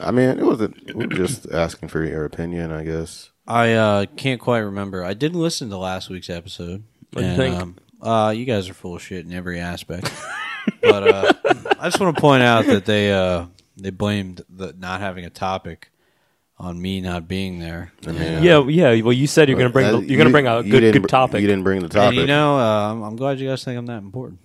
I 0.00 0.10
mean, 0.10 0.30
it 0.38 0.44
wasn't. 0.44 0.94
We 0.94 1.06
were 1.06 1.12
just 1.14 1.50
asking 1.50 1.88
for 1.88 2.04
your 2.04 2.24
opinion, 2.24 2.72
I 2.72 2.84
guess. 2.84 3.30
I 3.46 3.72
uh, 3.74 4.06
can't 4.16 4.40
quite 4.40 4.58
remember. 4.58 5.04
I 5.04 5.14
didn't 5.14 5.40
listen 5.40 5.70
to 5.70 5.78
last 5.78 6.10
week's 6.10 6.28
episode. 6.30 6.84
What'd 7.12 7.30
you 7.30 7.36
think? 7.36 7.56
Um, 7.56 7.76
uh, 8.02 8.30
you 8.30 8.44
guys 8.44 8.68
are 8.68 8.74
full 8.74 8.96
of 8.96 9.02
shit 9.02 9.24
in 9.24 9.32
every 9.32 9.58
aspect. 9.60 10.12
but 10.82 11.08
uh, 11.08 11.32
I 11.80 11.84
just 11.88 11.98
want 12.00 12.14
to 12.14 12.20
point 12.20 12.42
out 12.42 12.66
that 12.66 12.84
they 12.84 13.12
uh, 13.12 13.46
they 13.76 13.90
blamed 13.90 14.42
the 14.48 14.74
not 14.78 15.00
having 15.00 15.24
a 15.24 15.30
topic 15.30 15.90
on 16.58 16.80
me 16.80 17.00
not 17.00 17.26
being 17.28 17.58
there. 17.60 17.92
I 18.06 18.12
mean, 18.12 18.20
And, 18.22 18.44
yeah, 18.44 18.62
yeah. 18.64 19.00
Well, 19.02 19.12
you 19.12 19.26
said 19.26 19.48
you're 19.48 19.56
gonna 19.58 19.70
bring. 19.70 19.86
Uh, 19.86 20.00
The, 20.00 20.06
you're 20.06 20.18
gonna 20.18 20.30
bring 20.30 20.46
a 20.46 20.56
you 20.60 20.70
good, 20.70 20.80
didn't 20.80 21.02
good 21.02 21.08
topic. 21.08 21.40
You 21.40 21.46
didn't 21.46 21.64
bring 21.64 21.78
the 21.78 21.84
And 21.86 21.92
topic. 21.92 22.18
you 22.18 22.26
know, 22.26 22.58
uh, 22.58 22.88
I'm- 22.88 23.02
I'm 23.02 23.16
glad 23.16 23.38
you 23.40 23.48
guys 23.48 23.64
think 23.64 23.78
I'm 23.78 23.86
that 23.86 23.98
important. 23.98 24.40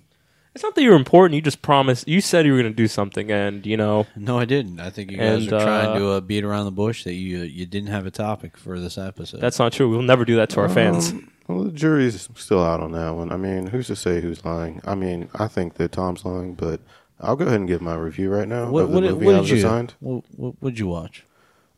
It's 0.55 0.63
not 0.63 0.75
that 0.75 0.83
you're 0.83 0.95
important. 0.95 1.36
You 1.36 1.41
just 1.41 1.62
promised. 1.62 2.07
You 2.07 2.22
said 2.22 2.45
you 2.45 2.51
were 2.53 2.60
gonna 2.60 2.69
do 2.74 2.88
something, 2.88 3.31
and 3.31 3.65
you 3.65 3.75
know. 3.75 4.05
No, 4.15 4.38
I 4.38 4.45
didn't. 4.45 4.79
I 4.79 4.89
think 4.91 5.10
you 5.12 5.17
guys 5.17 5.43
And, 5.45 5.53
are 5.53 5.63
trying 5.63 5.89
uh, 5.89 5.98
to 6.00 6.07
uh, 6.10 6.19
beat 6.22 6.43
around 6.43 6.65
the 6.65 6.72
bush 6.72 7.03
that 7.05 7.13
you 7.13 7.39
you 7.39 7.65
didn't 7.65 7.89
have 7.89 8.05
a 8.05 8.12
topic 8.12 8.55
for 8.57 8.79
this 8.79 8.98
episode. 8.98 9.41
That's 9.41 9.57
not 9.60 9.74
true. 9.74 9.89
We'll 9.89 10.01
never 10.03 10.25
do 10.25 10.36
that 10.36 10.50
to 10.51 10.60
our 10.60 10.69
fans. 10.69 11.12
Um, 11.12 11.31
well, 11.48 11.63
the 11.63 11.72
jury's 11.72 12.29
still 12.36 12.63
out 12.63 12.79
on 12.81 12.91
that 12.93 13.10
one. 13.12 13.31
I 13.31 13.38
mean, 13.38 13.67
who's 13.67 13.88
to 13.88 13.95
say 13.95 14.22
who's 14.22 14.45
lying? 14.45 14.79
I 14.86 14.95
mean, 14.95 15.29
I 15.36 15.48
think 15.48 15.74
that 15.75 15.91
Tom's 15.91 16.24
lying, 16.24 16.53
but 16.53 16.79
I'll 17.19 17.36
go 17.36 17.45
ahead 17.45 17.60
and 17.60 17.67
give 17.67 17.81
my 17.81 17.95
review 17.95 18.29
right 18.29 18.48
now 18.48 18.69
what 18.69 18.83
of 18.83 18.89
the 18.89 18.95
what, 18.95 19.03
movie 19.03 19.25
what 19.25 19.36
I 19.36 19.38
did 19.38 19.41
was 19.41 19.51
you 19.51 19.57
assigned. 19.57 19.93
what, 20.00 20.24
what 20.36 20.62
would 20.62 20.77
you 20.79 20.88
watch? 20.88 21.25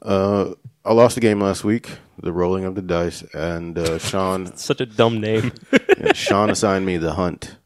Uh, 0.02 0.54
I 0.84 0.94
lost 0.94 1.16
the 1.16 1.22
game 1.22 1.40
last 1.42 1.64
week, 1.64 1.98
the 2.22 2.32
rolling 2.34 2.66
of 2.66 2.76
the 2.76 2.82
dice, 2.82 3.24
and 3.34 3.78
uh, 3.78 3.98
Sean 4.00 4.56
Such 4.56 4.82
a 4.82 4.86
dumb 4.86 5.20
name. 5.20 5.52
yeah, 5.98 6.14
Sean 6.14 6.50
assigned 6.50 6.86
me 6.86 6.98
The 6.98 7.14
Hunt, 7.14 7.58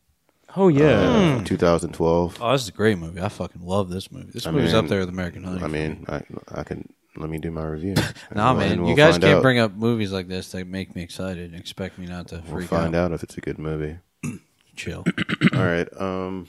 Oh 0.55 0.67
yeah. 0.67 1.37
uh, 1.39 1.43
2012. 1.43 2.37
Oh, 2.41 2.51
this 2.51 2.63
is 2.63 2.69
a 2.69 2.71
great 2.71 2.97
movie. 2.97 3.21
I 3.21 3.29
fucking 3.29 3.61
love 3.61 3.89
this 3.89 4.11
movie. 4.11 4.31
This 4.33 4.47
I 4.47 4.51
movie's 4.51 4.73
mean- 4.73 4.83
up 4.83 4.89
there 4.89 4.99
with 4.99 5.09
American 5.09 5.43
Honey. 5.43 5.63
I 5.63 5.67
mean, 5.67 6.05
I 6.09 6.21
I 6.51 6.63
can 6.63 6.89
let 7.15 7.29
me 7.29 7.37
do 7.37 7.51
my 7.51 7.63
review. 7.65 7.93
nah, 8.35 8.51
And 8.51 8.59
man, 8.59 8.81
we'll 8.81 8.89
you 8.91 8.95
guys 8.95 9.17
can't 9.17 9.37
out. 9.37 9.41
bring 9.41 9.59
up 9.59 9.73
movies 9.73 10.11
like 10.11 10.27
this 10.27 10.51
that 10.51 10.65
make 10.67 10.95
me 10.95 11.01
excited 11.03 11.51
and 11.51 11.59
expect 11.59 11.97
me 11.99 12.05
not 12.05 12.27
to 12.29 12.41
We'll 12.49 12.65
find 12.67 12.95
out. 12.95 13.05
out 13.05 13.11
if 13.13 13.23
it's 13.23 13.37
a 13.37 13.41
good 13.41 13.57
movie. 13.59 13.97
Chill. 14.75 15.03
All 15.53 15.65
right. 15.65 15.87
Um, 16.01 16.47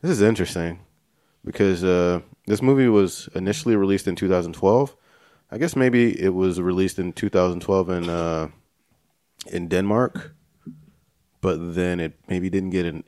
this 0.00 0.10
is 0.12 0.22
interesting 0.22 0.78
because 1.44 1.82
uh, 1.82 2.20
this 2.46 2.62
movie 2.62 2.88
was 2.88 3.28
initially 3.34 3.74
released 3.76 4.06
in 4.08 4.14
2012. 4.16 4.94
I 5.50 5.58
guess 5.58 5.74
maybe 5.74 6.18
it 6.20 6.34
was 6.34 6.60
released 6.60 6.98
in 6.98 7.12
2012 7.12 7.90
in 7.90 8.08
uh, 8.08 8.48
in 9.50 9.66
Denmark, 9.68 10.34
but 11.40 11.74
then 11.74 12.00
it 12.00 12.14
maybe 12.28 12.50
didn't 12.50 12.70
get 12.70 12.86
an 12.86 13.04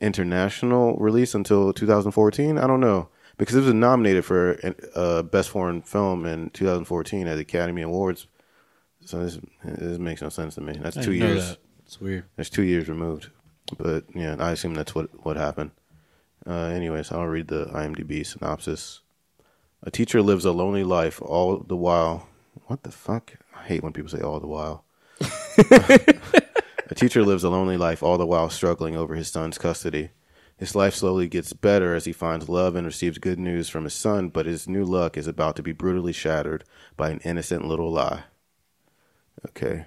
international 0.00 0.96
release 0.96 1.34
until 1.34 1.72
2014. 1.72 2.58
I 2.58 2.66
don't 2.66 2.80
know 2.80 3.08
because 3.40 3.56
it 3.56 3.64
was 3.64 3.72
nominated 3.72 4.22
for 4.22 4.60
uh, 4.94 5.22
best 5.22 5.48
foreign 5.48 5.80
film 5.80 6.26
in 6.26 6.50
2014 6.50 7.26
at 7.26 7.36
the 7.36 7.40
Academy 7.40 7.80
Awards. 7.80 8.26
So 9.06 9.24
this, 9.24 9.38
this 9.64 9.98
makes 9.98 10.20
no 10.20 10.28
sense 10.28 10.56
to 10.56 10.60
me. 10.60 10.74
That's 10.78 10.98
I 10.98 11.02
two 11.02 11.14
years. 11.14 11.48
that. 11.48 11.58
It's 11.86 11.98
weird. 11.98 12.24
That's 12.36 12.50
two 12.50 12.64
years 12.64 12.86
removed. 12.86 13.30
But 13.78 14.04
yeah, 14.14 14.36
I 14.38 14.50
assume 14.50 14.74
that's 14.74 14.94
what 14.94 15.24
what 15.24 15.38
happened. 15.38 15.70
Uh, 16.46 16.66
anyways, 16.66 17.10
I'll 17.12 17.26
read 17.26 17.48
the 17.48 17.64
IMDb 17.66 18.26
synopsis. 18.26 19.00
A 19.82 19.90
teacher 19.90 20.20
lives 20.20 20.44
a 20.44 20.52
lonely 20.52 20.84
life 20.84 21.22
all 21.22 21.56
the 21.58 21.76
while. 21.76 22.28
What 22.66 22.82
the 22.82 22.90
fuck? 22.90 23.32
I 23.56 23.62
hate 23.62 23.82
when 23.82 23.94
people 23.94 24.10
say 24.10 24.20
all 24.20 24.38
the 24.38 24.46
while. 24.46 24.84
a 26.90 26.94
teacher 26.94 27.22
lives 27.24 27.44
a 27.44 27.50
lonely 27.50 27.76
life 27.76 28.02
all 28.02 28.18
the 28.18 28.26
while 28.26 28.50
struggling 28.50 28.96
over 28.96 29.14
his 29.14 29.28
son's 29.28 29.58
custody. 29.58 30.10
His 30.56 30.74
life 30.74 30.94
slowly 30.94 31.26
gets 31.26 31.54
better 31.54 31.94
as 31.94 32.04
he 32.04 32.12
finds 32.12 32.48
love 32.50 32.76
and 32.76 32.86
receives 32.86 33.16
good 33.16 33.38
news 33.38 33.70
from 33.70 33.84
his 33.84 33.94
son, 33.94 34.28
but 34.28 34.44
his 34.44 34.68
new 34.68 34.84
luck 34.84 35.16
is 35.16 35.26
about 35.26 35.56
to 35.56 35.62
be 35.62 35.72
brutally 35.72 36.12
shattered 36.12 36.64
by 36.98 37.08
an 37.10 37.20
innocent 37.24 37.64
little 37.66 37.90
lie. 37.90 38.24
Okay. 39.48 39.86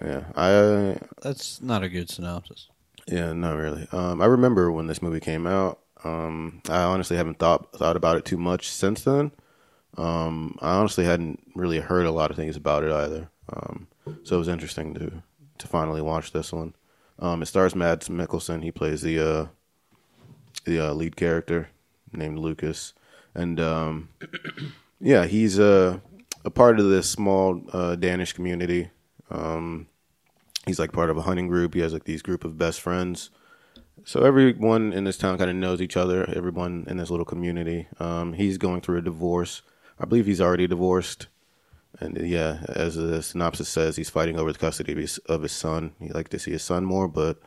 Yeah. 0.00 0.24
I 0.34 0.50
uh, 0.50 0.98
That's 1.22 1.60
not 1.60 1.82
a 1.82 1.88
good 1.90 2.08
synopsis. 2.08 2.68
yeah, 3.06 3.32
not 3.34 3.56
really. 3.56 3.86
Um, 3.92 4.22
I 4.22 4.26
remember 4.26 4.70
when 4.72 4.86
this 4.86 5.02
movie 5.02 5.20
came 5.20 5.46
out. 5.46 5.80
Um, 6.04 6.62
I 6.68 6.82
honestly 6.82 7.16
haven't 7.16 7.38
thought 7.38 7.72
thought 7.72 7.96
about 7.96 8.16
it 8.16 8.24
too 8.24 8.36
much 8.38 8.68
since 8.70 9.02
then. 9.04 9.30
Um, 9.96 10.58
I 10.60 10.72
honestly 10.76 11.04
hadn't 11.04 11.40
really 11.54 11.80
heard 11.80 12.06
a 12.06 12.10
lot 12.10 12.30
of 12.30 12.36
things 12.36 12.56
about 12.56 12.82
it 12.82 12.92
either. 12.92 13.30
Um, 13.52 13.86
so 14.22 14.36
it 14.36 14.38
was 14.38 14.48
interesting 14.48 14.94
to 14.94 15.22
to 15.58 15.66
finally 15.66 16.00
watch 16.00 16.32
this 16.32 16.52
one. 16.52 16.74
Um, 17.18 17.42
it 17.42 17.46
stars 17.46 17.74
Mads 17.74 18.08
Mikkelsen. 18.08 18.62
He 18.62 18.70
plays 18.70 19.02
the 19.02 19.18
uh, 19.18 19.46
the 20.64 20.90
uh, 20.90 20.92
lead 20.92 21.16
character 21.16 21.68
named 22.12 22.38
Lucas, 22.38 22.92
and 23.34 23.60
um, 23.60 24.08
yeah, 25.00 25.26
he's 25.26 25.58
uh, 25.58 25.98
a 26.44 26.50
part 26.50 26.80
of 26.80 26.88
this 26.88 27.08
small 27.08 27.62
uh, 27.72 27.96
Danish 27.96 28.32
community. 28.32 28.90
Um, 29.30 29.86
he's 30.66 30.78
like 30.78 30.92
part 30.92 31.10
of 31.10 31.16
a 31.16 31.22
hunting 31.22 31.48
group. 31.48 31.74
He 31.74 31.80
has 31.80 31.92
like 31.92 32.04
these 32.04 32.22
group 32.22 32.44
of 32.44 32.58
best 32.58 32.80
friends. 32.80 33.30
So 34.04 34.20
everyone 34.20 34.92
in 34.92 35.04
this 35.04 35.16
town 35.16 35.38
kind 35.38 35.48
of 35.48 35.56
knows 35.56 35.80
each 35.80 35.96
other. 35.96 36.28
Everyone 36.28 36.84
in 36.88 36.98
this 36.98 37.10
little 37.10 37.24
community. 37.24 37.86
Um, 37.98 38.34
he's 38.34 38.58
going 38.58 38.80
through 38.80 38.98
a 38.98 39.02
divorce. 39.02 39.62
I 39.98 40.04
believe 40.04 40.26
he's 40.26 40.40
already 40.40 40.66
divorced. 40.66 41.28
And 42.00 42.18
uh, 42.18 42.22
yeah, 42.22 42.64
as 42.68 42.96
the 42.96 43.22
synopsis 43.22 43.68
says, 43.68 43.96
he's 43.96 44.10
fighting 44.10 44.38
over 44.38 44.52
the 44.52 44.58
custody 44.58 44.92
of 44.92 44.98
his, 44.98 45.18
of 45.18 45.42
his 45.42 45.52
son. 45.52 45.94
He'd 46.00 46.14
like 46.14 46.28
to 46.30 46.38
see 46.38 46.50
his 46.50 46.62
son 46.62 46.84
more, 46.84 47.08
but 47.08 47.40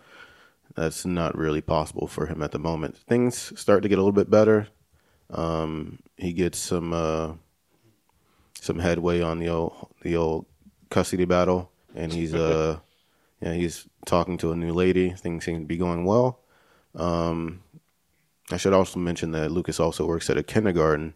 that's 0.75 1.05
not 1.05 1.37
really 1.37 1.61
possible 1.61 2.07
for 2.07 2.27
him 2.27 2.41
at 2.41 2.51
the 2.51 2.59
moment. 2.59 2.97
Things 2.97 3.59
start 3.59 3.83
to 3.83 3.89
get 3.89 3.97
a 3.97 4.01
little 4.01 4.11
bit 4.11 4.29
better. 4.29 4.67
Um, 5.29 5.99
he 6.15 6.33
gets 6.33 6.57
some 6.57 6.93
uh, 6.93 7.33
some 8.59 8.79
headway 8.79 9.21
on 9.21 9.39
the 9.39 9.49
old 9.49 9.89
the 10.01 10.15
old 10.15 10.45
custody 10.89 11.25
battle, 11.25 11.71
and 11.95 12.13
he's 12.13 12.33
uh 12.33 12.79
yeah 13.41 13.53
he's 13.53 13.87
talking 14.05 14.37
to 14.37 14.51
a 14.51 14.55
new 14.55 14.73
lady. 14.73 15.09
Things 15.09 15.45
seem 15.45 15.59
to 15.59 15.65
be 15.65 15.77
going 15.77 16.05
well. 16.05 16.39
Um, 16.95 17.63
I 18.51 18.57
should 18.57 18.73
also 18.73 18.99
mention 18.99 19.31
that 19.31 19.51
Lucas 19.51 19.79
also 19.79 20.05
works 20.05 20.29
at 20.29 20.37
a 20.37 20.43
kindergarten, 20.43 21.13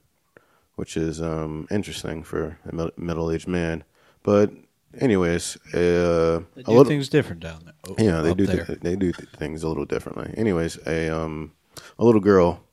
which 0.81 0.97
is 0.97 1.21
um 1.21 1.67
interesting 1.69 2.23
for 2.23 2.57
a 2.67 2.73
mid- 2.75 2.97
middle 2.97 3.29
aged 3.31 3.47
man. 3.47 3.83
But 4.23 4.51
anyways, 4.99 5.55
uh, 5.75 6.41
They 6.55 6.61
a 6.61 6.63
do 6.63 6.71
little- 6.71 6.85
things 6.85 7.07
different 7.07 7.39
down 7.39 7.59
there. 7.65 7.75
Oh, 7.87 7.95
yeah, 7.99 8.21
they 8.21 8.33
do. 8.33 8.47
Th- 8.47 8.79
they 8.79 8.95
do 8.95 9.11
th- 9.11 9.29
things 9.29 9.61
a 9.61 9.67
little 9.67 9.85
differently. 9.85 10.33
Anyways, 10.35 10.79
a 10.87 11.09
um, 11.09 11.51
a 11.99 12.03
little 12.03 12.19
girl 12.19 12.63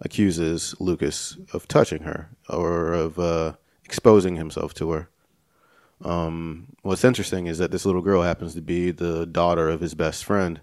accuses 0.00 0.76
Lucas 0.78 1.36
of 1.52 1.66
touching 1.66 2.02
her 2.04 2.30
or 2.48 2.92
of 2.94 3.18
uh, 3.18 3.54
exposing 3.84 4.36
himself 4.36 4.72
to 4.74 4.90
her. 4.92 5.08
Um, 6.04 6.68
what's 6.82 7.04
interesting 7.04 7.46
is 7.48 7.58
that 7.58 7.72
this 7.72 7.84
little 7.84 8.00
girl 8.00 8.22
happens 8.22 8.54
to 8.54 8.62
be 8.62 8.92
the 8.92 9.26
daughter 9.26 9.68
of 9.68 9.80
his 9.80 9.94
best 9.94 10.24
friend. 10.24 10.60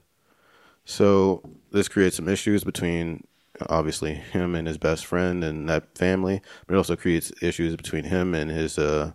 So 0.85 1.43
this 1.71 1.89
creates 1.89 2.15
some 2.15 2.29
issues 2.29 2.63
between 2.63 3.27
obviously 3.69 4.13
him 4.13 4.55
and 4.55 4.67
his 4.67 4.77
best 4.77 5.05
friend 5.05 5.43
and 5.43 5.67
that 5.69 5.97
family, 5.97 6.41
but 6.65 6.75
it 6.75 6.77
also 6.77 6.95
creates 6.95 7.31
issues 7.41 7.75
between 7.75 8.05
him 8.05 8.33
and 8.33 8.51
his 8.51 8.77
uh, 8.77 9.13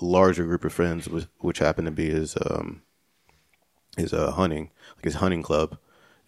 larger 0.00 0.44
group 0.44 0.64
of 0.64 0.72
friends, 0.72 1.08
which, 1.40 1.58
happen 1.58 1.84
to 1.84 1.90
be 1.90 2.10
his 2.10 2.36
um, 2.46 2.82
his 3.96 4.12
uh, 4.12 4.30
hunting, 4.32 4.70
like 4.96 5.04
his 5.04 5.16
hunting 5.16 5.42
club. 5.42 5.76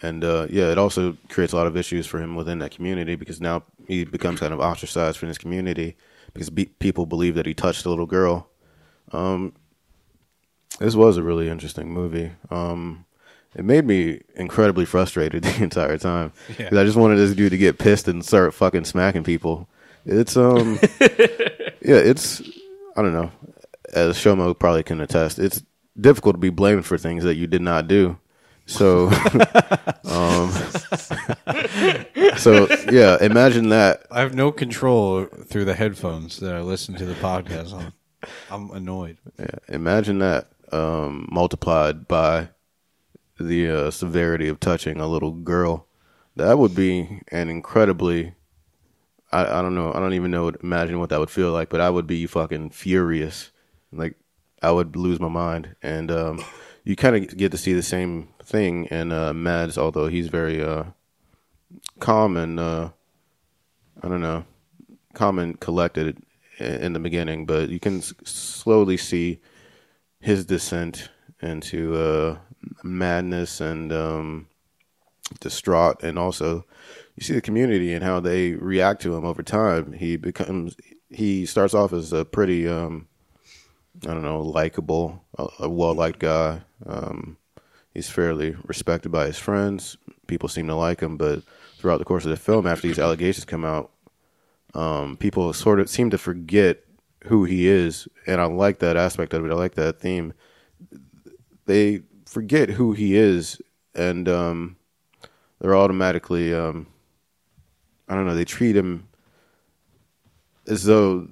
And 0.00 0.24
uh, 0.24 0.48
yeah, 0.50 0.70
it 0.70 0.78
also 0.78 1.16
creates 1.28 1.52
a 1.52 1.56
lot 1.56 1.68
of 1.68 1.76
issues 1.76 2.06
for 2.06 2.20
him 2.20 2.34
within 2.34 2.58
that 2.58 2.72
community 2.72 3.14
because 3.14 3.40
now 3.40 3.62
he 3.86 4.04
becomes 4.04 4.40
kind 4.40 4.52
of 4.52 4.60
ostracized 4.60 5.16
from 5.16 5.28
his 5.28 5.38
community 5.38 5.96
because 6.34 6.50
be- 6.50 6.66
people 6.66 7.06
believe 7.06 7.36
that 7.36 7.46
he 7.46 7.54
touched 7.54 7.84
a 7.84 7.88
little 7.88 8.06
girl. 8.06 8.50
Um, 9.12 9.54
this 10.80 10.96
was 10.96 11.16
a 11.16 11.22
really 11.22 11.48
interesting 11.48 11.92
movie. 11.92 12.32
Um, 12.50 13.04
it 13.54 13.64
made 13.64 13.84
me 13.84 14.20
incredibly 14.34 14.84
frustrated 14.84 15.42
the 15.44 15.62
entire 15.62 15.98
time 15.98 16.32
Yeah. 16.58 16.68
'Cause 16.70 16.78
I 16.78 16.84
just 16.84 16.96
wanted 16.96 17.16
this 17.16 17.34
dude 17.34 17.50
to 17.52 17.58
get 17.58 17.78
pissed 17.78 18.08
and 18.08 18.24
start 18.24 18.54
fucking 18.54 18.84
smacking 18.84 19.24
people. 19.24 19.68
It's 20.06 20.36
um, 20.36 20.78
yeah, 21.00 21.96
it's 21.96 22.40
I 22.96 23.02
don't 23.02 23.12
know. 23.12 23.30
As 23.92 24.16
Shomo 24.16 24.58
probably 24.58 24.82
can 24.82 25.00
attest, 25.00 25.38
it's 25.38 25.62
difficult 26.00 26.34
to 26.34 26.38
be 26.38 26.50
blamed 26.50 26.86
for 26.86 26.96
things 26.98 27.24
that 27.24 27.34
you 27.36 27.46
did 27.46 27.62
not 27.62 27.86
do. 27.88 28.18
So, 28.66 29.06
um, 30.04 30.50
so 32.36 32.68
yeah, 32.90 33.18
imagine 33.20 33.68
that. 33.70 34.06
I 34.10 34.20
have 34.20 34.34
no 34.34 34.52
control 34.52 35.26
through 35.26 35.64
the 35.64 35.74
headphones 35.74 36.38
that 36.40 36.54
I 36.54 36.60
listen 36.60 36.94
to 36.96 37.04
the 37.04 37.14
podcast 37.14 37.72
on. 37.72 37.92
I'm 38.50 38.70
annoyed. 38.70 39.18
Yeah, 39.38 39.46
imagine 39.68 40.20
that 40.20 40.48
um, 40.70 41.28
multiplied 41.30 42.06
by 42.08 42.48
the 43.38 43.68
uh, 43.68 43.90
severity 43.90 44.48
of 44.48 44.60
touching 44.60 45.00
a 45.00 45.06
little 45.06 45.30
girl. 45.30 45.86
That 46.36 46.58
would 46.58 46.74
be 46.74 47.20
an 47.28 47.48
incredibly. 47.48 48.34
I, 49.30 49.42
I 49.58 49.62
don't 49.62 49.74
know. 49.74 49.92
I 49.92 50.00
don't 50.00 50.14
even 50.14 50.30
know. 50.30 50.48
Imagine 50.62 50.98
what 50.98 51.10
that 51.10 51.20
would 51.20 51.30
feel 51.30 51.52
like, 51.52 51.68
but 51.68 51.80
I 51.80 51.90
would 51.90 52.06
be 52.06 52.26
fucking 52.26 52.70
furious. 52.70 53.50
Like 53.92 54.16
I 54.62 54.70
would 54.70 54.96
lose 54.96 55.20
my 55.20 55.28
mind. 55.28 55.76
And 55.82 56.10
um, 56.10 56.44
you 56.84 56.96
kind 56.96 57.16
of 57.16 57.36
get 57.36 57.52
to 57.52 57.58
see 57.58 57.72
the 57.72 57.82
same 57.82 58.28
thing 58.42 58.86
in 58.86 59.12
uh, 59.12 59.32
Mads, 59.32 59.78
although 59.78 60.08
he's 60.08 60.28
very 60.28 60.62
uh, 60.62 60.84
calm 61.98 62.36
and 62.36 62.58
uh, 62.58 62.90
I 64.02 64.08
don't 64.08 64.20
know, 64.20 64.44
calm 65.14 65.38
and 65.38 65.58
collected 65.58 66.22
in 66.58 66.92
the 66.92 67.00
beginning, 67.00 67.46
but 67.46 67.68
you 67.68 67.80
can 67.80 68.02
slowly 68.02 68.96
see 68.96 69.40
his 70.20 70.44
descent 70.46 71.08
into 71.42 71.94
uh, 71.96 72.38
madness 72.82 73.60
and 73.60 73.92
um, 73.92 74.48
distraught, 75.40 76.02
and 76.02 76.18
also 76.18 76.64
you 77.16 77.22
see 77.22 77.34
the 77.34 77.40
community 77.40 77.92
and 77.92 78.04
how 78.04 78.20
they 78.20 78.52
react 78.52 79.02
to 79.02 79.14
him 79.14 79.24
over 79.24 79.42
time. 79.42 79.92
He 79.92 80.16
becomes 80.16 80.76
he 81.10 81.44
starts 81.46 81.74
off 81.74 81.92
as 81.92 82.12
a 82.12 82.24
pretty 82.24 82.66
um, 82.66 83.08
I 84.04 84.14
don't 84.14 84.22
know 84.22 84.40
likable, 84.40 85.22
a, 85.58 85.68
well 85.68 85.94
liked 85.94 86.18
guy. 86.18 86.62
Um, 86.86 87.36
he's 87.94 88.10
fairly 88.10 88.56
respected 88.64 89.10
by 89.10 89.26
his 89.26 89.38
friends. 89.38 89.96
People 90.26 90.48
seem 90.48 90.66
to 90.68 90.74
like 90.74 91.00
him, 91.00 91.16
but 91.16 91.42
throughout 91.76 91.98
the 91.98 92.04
course 92.04 92.24
of 92.24 92.30
the 92.30 92.36
film, 92.36 92.66
after 92.66 92.86
these 92.86 92.98
allegations 92.98 93.44
come 93.44 93.64
out, 93.64 93.90
um, 94.74 95.16
people 95.16 95.52
sort 95.52 95.80
of 95.80 95.90
seem 95.90 96.10
to 96.10 96.18
forget 96.18 96.84
who 97.24 97.44
he 97.44 97.68
is, 97.68 98.08
and 98.26 98.40
I 98.40 98.44
like 98.44 98.78
that 98.78 98.96
aspect 98.96 99.34
of 99.34 99.44
it. 99.44 99.50
I 99.50 99.54
like 99.54 99.74
that 99.74 100.00
theme. 100.00 100.32
They 101.72 102.02
forget 102.26 102.68
who 102.68 102.92
he 102.92 103.16
is, 103.16 103.58
and 103.94 104.28
um, 104.28 104.76
they're 105.58 105.74
automatically, 105.74 106.52
um, 106.52 106.86
I 108.06 108.14
don't 108.14 108.26
know, 108.26 108.34
they 108.34 108.44
treat 108.44 108.76
him 108.76 109.08
as 110.66 110.84
though 110.84 111.28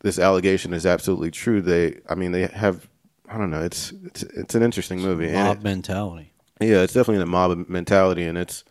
this 0.00 0.18
allegation 0.18 0.74
is 0.74 0.84
absolutely 0.84 1.30
true. 1.30 1.62
They, 1.62 2.00
I 2.06 2.16
mean, 2.16 2.32
they 2.32 2.48
have, 2.48 2.86
I 3.30 3.38
don't 3.38 3.50
know, 3.50 3.62
it's 3.62 3.92
it's 4.04 4.24
it's 4.24 4.54
an 4.54 4.62
interesting 4.62 5.00
movie. 5.00 5.32
Mob 5.32 5.56
it- 5.56 5.62
mentality. 5.62 6.34
yeah, 6.60 6.82
it's 6.82 6.92
definitely 6.92 7.20
the 7.20 7.26
mob 7.26 7.66
mentality, 7.66 8.24
and 8.24 8.36
it's 8.36 8.64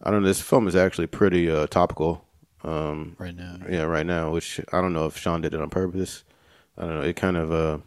I 0.00 0.12
don't 0.12 0.22
know. 0.22 0.28
This 0.28 0.40
film 0.40 0.68
is 0.68 0.76
actually 0.76 1.08
pretty 1.08 1.50
uh, 1.50 1.66
topical. 1.66 2.24
Um, 2.62 3.16
right 3.18 3.34
now. 3.34 3.56
yeah, 3.68 3.82
right 3.82 4.06
now, 4.06 4.30
which 4.30 4.60
I 4.72 4.80
don't 4.80 4.92
know 4.92 5.06
if 5.06 5.18
Sean 5.18 5.40
did 5.40 5.54
it 5.54 5.60
on 5.60 5.70
purpose. 5.70 6.22
I 6.78 6.82
don't 6.82 6.94
know. 7.00 7.02
It 7.02 7.16
kind 7.16 7.36
of 7.36 7.50
uh, 7.50 7.78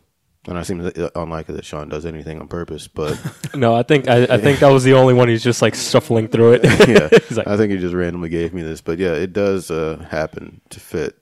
and 0.47 0.57
I 0.57 0.63
seem 0.63 0.91
unlikely 1.15 1.55
that 1.55 1.65
Sean 1.65 1.89
does 1.89 2.05
anything 2.05 2.39
on 2.39 2.47
purpose, 2.47 2.87
but 2.87 3.19
No, 3.55 3.75
I 3.75 3.83
think 3.83 4.07
I, 4.07 4.23
I 4.23 4.37
think 4.37 4.59
that 4.59 4.69
was 4.69 4.83
the 4.83 4.93
only 4.93 5.13
one. 5.13 5.27
He's 5.27 5.43
just 5.43 5.61
like 5.61 5.75
shuffling 5.75 6.27
through 6.27 6.53
it. 6.53 6.63
yeah, 6.87 7.09
like, 7.35 7.47
I 7.47 7.57
think 7.57 7.71
he 7.71 7.77
just 7.77 7.95
randomly 7.95 8.29
gave 8.29 8.53
me 8.53 8.61
this. 8.61 8.81
But 8.81 8.99
yeah, 8.99 9.13
it 9.13 9.33
does 9.33 9.71
uh, 9.71 10.05
happen 10.09 10.61
to 10.69 10.79
fit 10.79 11.17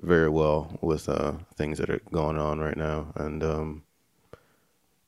very 0.00 0.28
well 0.28 0.78
with 0.80 1.08
uh, 1.08 1.32
things 1.54 1.78
that 1.78 1.90
are 1.90 2.00
going 2.12 2.38
on 2.38 2.60
right 2.60 2.76
now, 2.76 3.12
and 3.16 3.42
um, 3.42 3.82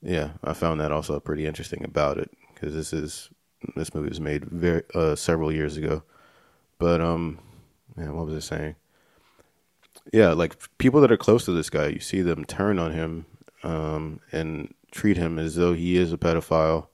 yeah, 0.01 0.31
I 0.43 0.53
found 0.53 0.79
that 0.79 0.91
also 0.91 1.19
pretty 1.19 1.45
interesting 1.45 1.83
about 1.83 2.17
it 2.17 2.29
because 2.53 2.75
this 2.75 2.93
is 2.93 3.29
this 3.75 3.95
movie 3.95 4.09
was 4.09 4.21
made 4.21 4.45
very 4.45 4.83
uh, 4.93 5.15
several 5.15 5.51
years 5.51 5.75
ago, 5.75 6.03
but 6.77 7.01
um, 7.01 7.39
yeah, 7.97 8.11
what 8.11 8.27
was 8.27 8.35
I 8.35 8.55
saying? 8.57 8.75
Yeah, 10.13 10.33
like 10.33 10.55
people 10.77 11.01
that 11.01 11.11
are 11.11 11.17
close 11.17 11.45
to 11.45 11.51
this 11.51 11.71
guy, 11.71 11.87
you 11.87 11.99
see 11.99 12.21
them 12.21 12.45
turn 12.45 12.77
on 12.77 12.91
him 12.91 13.25
um, 13.65 14.19
and 14.31 14.73
treat 14.91 15.17
him 15.17 15.39
as 15.39 15.55
though 15.55 15.73
he 15.73 15.97
is 15.97 16.13
a 16.13 16.17
pedophile. 16.17 16.87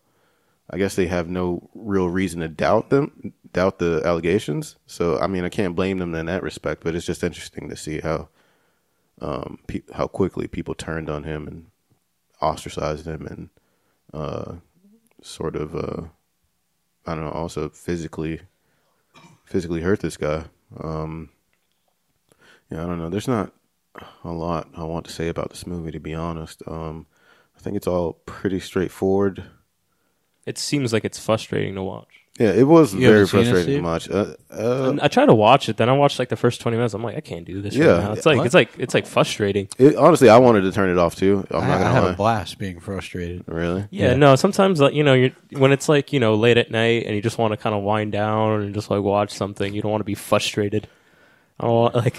I 0.69 0.77
guess 0.77 0.95
they 0.95 1.07
have 1.07 1.27
no 1.27 1.69
real 1.75 2.07
reason 2.07 2.39
to 2.39 2.47
doubt 2.47 2.89
them, 2.89 3.33
doubt 3.51 3.79
the 3.79 4.01
allegations. 4.05 4.77
So 4.87 5.19
I 5.19 5.27
mean, 5.27 5.43
I 5.43 5.49
can't 5.49 5.75
blame 5.75 5.97
them 5.97 6.15
in 6.15 6.25
that 6.27 6.43
respect. 6.43 6.83
But 6.83 6.95
it's 6.95 7.05
just 7.05 7.23
interesting 7.23 7.69
to 7.69 7.75
see 7.75 7.99
how, 7.99 8.29
um, 9.19 9.59
pe- 9.67 9.83
how 9.93 10.07
quickly 10.07 10.47
people 10.47 10.73
turned 10.73 11.09
on 11.09 11.23
him 11.23 11.47
and 11.47 11.65
ostracized 12.41 13.05
him, 13.05 13.27
and 13.27 13.49
uh, 14.13 14.55
sort 15.21 15.57
of, 15.57 15.75
uh, 15.75 16.07
I 17.05 17.15
don't 17.15 17.25
know, 17.25 17.31
also 17.31 17.67
physically 17.69 18.39
physically 19.43 19.81
hurt 19.81 19.99
this 19.99 20.15
guy. 20.15 20.45
Um, 20.79 21.29
yeah, 22.69 22.81
I 22.83 22.85
don't 22.87 22.97
know. 22.97 23.09
There's 23.09 23.27
not 23.27 23.51
a 24.23 24.31
lot 24.31 24.67
I 24.75 24.83
want 24.83 25.05
to 25.05 25.11
say 25.11 25.27
about 25.27 25.49
this 25.49 25.67
movie, 25.67 25.91
to 25.91 25.99
be 25.99 26.13
honest. 26.13 26.61
Um, 26.67 27.05
I 27.57 27.59
think 27.59 27.75
it's 27.75 27.87
all 27.87 28.13
pretty 28.25 28.59
straightforward. 28.59 29.43
It 30.45 30.57
seems 30.57 30.91
like 30.91 31.05
it's 31.05 31.19
frustrating 31.23 31.75
to 31.75 31.83
watch. 31.83 32.07
Yeah, 32.39 32.51
it 32.53 32.63
was 32.63 32.93
You 32.95 33.01
very 33.01 33.11
haven't 33.19 33.27
seen 33.27 33.39
it, 33.41 33.43
frustrating 33.43 33.83
to 33.83 33.99
Steve? 33.99 34.09
watch. 34.09 34.09
Uh, 34.09 34.35
uh, 34.85 34.89
And 34.89 35.01
I 35.01 35.09
try 35.09 35.25
to 35.25 35.35
watch 35.35 35.69
it, 35.69 35.77
then 35.77 35.89
I 35.89 35.91
watch 35.93 36.17
like 36.17 36.29
the 36.29 36.35
first 36.37 36.61
twenty 36.61 36.77
minutes. 36.77 36.93
I'm 36.95 37.03
like, 37.03 37.17
I 37.17 37.19
can't 37.19 37.45
do 37.45 37.61
this. 37.61 37.75
Yeah. 37.75 37.87
right 37.97 38.03
now. 38.05 38.11
it's 38.13 38.25
like 38.25 38.37
What? 38.37 38.45
it's 38.47 38.55
like 38.55 38.69
it's 38.79 38.93
like 38.95 39.05
frustrating. 39.05 39.67
it, 39.77 39.95
honestly, 39.97 40.29
I 40.29 40.37
wanted 40.39 40.61
to 40.61 40.71
turn 40.71 40.89
it 40.89 40.97
off 40.97 41.15
too. 41.15 41.45
I'm 41.51 41.61
I, 41.63 41.67
not 41.67 41.77
gonna 41.79 41.91
have 41.91 42.03
lie. 42.05 42.11
a 42.11 42.15
blast 42.15 42.57
being 42.57 42.79
frustrated. 42.79 43.43
really? 43.47 43.85
Yeah, 43.91 44.11
Yeah. 44.11 44.15
no. 44.15 44.35
Sometimes 44.37 44.79
like 44.79 44.93
you 44.95 45.03
know, 45.03 45.13
you 45.13 45.33
when 45.51 45.71
it's 45.73 45.87
like 45.89 46.13
you 46.13 46.19
know 46.19 46.33
late 46.35 46.57
at 46.57 46.71
night 46.71 47.05
and 47.05 47.15
you 47.15 47.21
just 47.21 47.37
want 47.37 47.51
to 47.51 47.57
kind 47.57 47.75
of 47.75 47.83
wind 47.83 48.13
down 48.13 48.61
and 48.61 48.73
just 48.73 48.89
like 48.89 49.03
watch 49.03 49.31
something. 49.31 49.73
You 49.73 49.81
don't 49.83 49.91
want 49.91 50.01
to 50.01 50.05
be 50.05 50.15
frustrated. 50.15 50.87
Oh, 51.61 51.83
like 51.93 52.17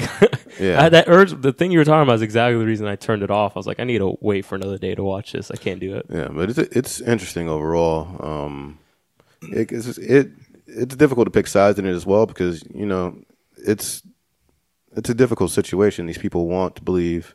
Yeah. 0.61 0.85
I, 0.85 0.89
that 0.89 1.09
urge. 1.09 1.41
The 1.41 1.53
thing 1.53 1.73
you 1.73 1.79
were 1.79 1.85
talking 1.85 2.03
about 2.03 2.15
is 2.15 2.23
exactly 2.23 2.59
the 2.59 2.67
reason 2.67 2.87
I 2.87 2.97
turned 2.97 3.23
it 3.23 3.31
off. 3.31 3.57
I 3.57 3.59
was 3.59 3.67
like, 3.67 3.81
I 3.81 3.85
need 3.85 3.99
to 3.99 4.17
wait 4.21 4.45
for 4.45 4.55
another 4.55 4.79
day 4.79 4.95
to 4.95 5.03
watch 5.03 5.33
this. 5.33 5.51
I 5.51 5.57
can't 5.57 5.81
do 5.81 5.97
it. 5.97 6.07
Yeah, 6.09 6.29
but 6.29 6.51
it's 6.51 6.59
it's 6.59 7.01
interesting 7.01 7.49
overall. 7.49 8.17
Um, 8.25 8.79
it, 9.43 9.73
it's 9.73 9.99
it 9.99 10.31
it's 10.67 10.97
difficult 10.97 11.27
to 11.27 11.31
pick 11.31 11.47
sides 11.47 11.79
in 11.79 11.87
it 11.87 11.93
as 11.93 12.07
well 12.07 12.27
because 12.27 12.63
you 12.73 12.87
know 12.87 13.19
it's 13.57 14.03
it's 14.97 15.11
a 15.11 15.15
difficult 15.15 15.51
situation. 15.51 16.07
These 16.07 16.19
people 16.19 16.47
want 16.47 16.77
to 16.77 16.83
believe 16.83 17.35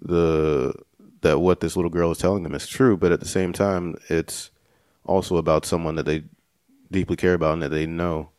the 0.00 0.74
that 1.22 1.40
what 1.40 1.60
this 1.60 1.74
little 1.76 1.90
girl 1.90 2.12
is 2.12 2.18
telling 2.18 2.44
them 2.44 2.54
is 2.54 2.66
true, 2.66 2.96
but 2.96 3.10
at 3.12 3.20
the 3.20 3.26
same 3.26 3.52
time, 3.52 3.96
it's 4.08 4.50
also 5.04 5.36
about 5.36 5.66
someone 5.66 5.96
that 5.96 6.06
they 6.06 6.22
deeply 6.90 7.16
care 7.16 7.34
about 7.34 7.54
and 7.54 7.62
that 7.62 7.70
they 7.70 7.86
know. 7.86 8.30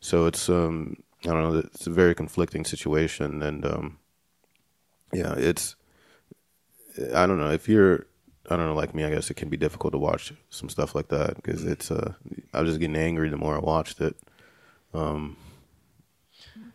So 0.00 0.26
it's 0.26 0.48
um 0.48 1.02
I 1.24 1.28
don't 1.28 1.42
know. 1.52 1.58
It's 1.58 1.86
a 1.86 1.90
very 1.90 2.14
conflicting 2.14 2.64
situation, 2.64 3.42
and 3.42 3.64
um 3.64 3.98
yeah, 5.12 5.34
it's 5.36 5.76
I 7.14 7.26
don't 7.26 7.38
know 7.38 7.50
if 7.50 7.68
you're 7.68 8.06
I 8.50 8.56
don't 8.56 8.66
know 8.66 8.74
like 8.74 8.94
me. 8.94 9.04
I 9.04 9.10
guess 9.10 9.30
it 9.30 9.34
can 9.34 9.48
be 9.48 9.56
difficult 9.56 9.92
to 9.92 9.98
watch 9.98 10.32
some 10.50 10.68
stuff 10.68 10.94
like 10.94 11.08
that 11.08 11.36
because 11.36 11.64
it's 11.64 11.90
uh 11.90 12.14
I 12.52 12.60
was 12.60 12.70
just 12.70 12.80
getting 12.80 12.96
angry 12.96 13.30
the 13.30 13.36
more 13.36 13.54
I 13.54 13.60
watched 13.60 14.00
it. 14.00 14.16
Um, 14.94 15.36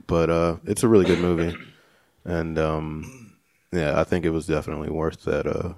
but 0.07 0.29
uh, 0.29 0.57
it's 0.65 0.83
a 0.83 0.87
really 0.87 1.05
good 1.05 1.19
movie, 1.19 1.55
and 2.25 2.57
um, 2.57 3.35
yeah, 3.71 3.99
I 3.99 4.03
think 4.05 4.25
it 4.25 4.31
was 4.31 4.47
definitely 4.47 4.89
worth 4.89 5.23
that. 5.23 5.45
Uh, 5.45 5.73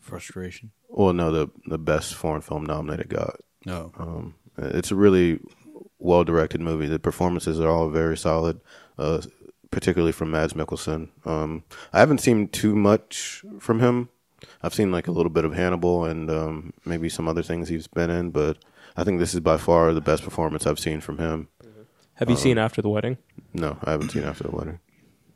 Frustration. 0.00 0.72
well, 0.88 1.12
no, 1.12 1.30
the 1.30 1.50
the 1.66 1.78
best 1.78 2.14
foreign 2.14 2.42
film 2.42 2.64
nominated 2.64 3.08
got. 3.08 3.36
No. 3.64 3.92
Um, 3.96 4.34
it's 4.58 4.90
a 4.90 4.96
really 4.96 5.38
well 6.00 6.24
directed 6.24 6.60
movie. 6.60 6.86
The 6.86 6.98
performances 6.98 7.60
are 7.60 7.68
all 7.68 7.88
very 7.88 8.16
solid, 8.16 8.60
uh, 8.98 9.22
particularly 9.70 10.12
from 10.12 10.30
Mads 10.30 10.54
Mikkelsen. 10.54 11.08
Um, 11.24 11.64
I 11.92 12.00
haven't 12.00 12.18
seen 12.18 12.48
too 12.48 12.74
much 12.74 13.44
from 13.58 13.80
him. 13.80 14.08
I've 14.62 14.74
seen 14.74 14.90
like 14.90 15.06
a 15.06 15.12
little 15.12 15.30
bit 15.30 15.44
of 15.44 15.54
Hannibal 15.54 16.04
and 16.04 16.30
um, 16.30 16.72
maybe 16.84 17.08
some 17.08 17.28
other 17.28 17.42
things 17.42 17.68
he's 17.68 17.86
been 17.86 18.10
in, 18.10 18.30
but 18.30 18.58
I 18.96 19.04
think 19.04 19.18
this 19.20 19.34
is 19.34 19.40
by 19.40 19.56
far 19.56 19.92
the 19.92 20.00
best 20.00 20.22
performance 20.22 20.66
I've 20.66 20.78
seen 20.78 21.00
from 21.00 21.18
him. 21.18 21.48
Have 22.14 22.28
you 22.28 22.36
seen 22.36 22.58
After 22.58 22.82
the 22.82 22.88
Wedding? 22.88 23.16
No, 23.54 23.78
I 23.82 23.92
haven't 23.92 24.10
seen 24.10 24.24
After 24.24 24.44
the 24.44 24.50
Wedding. 24.50 24.78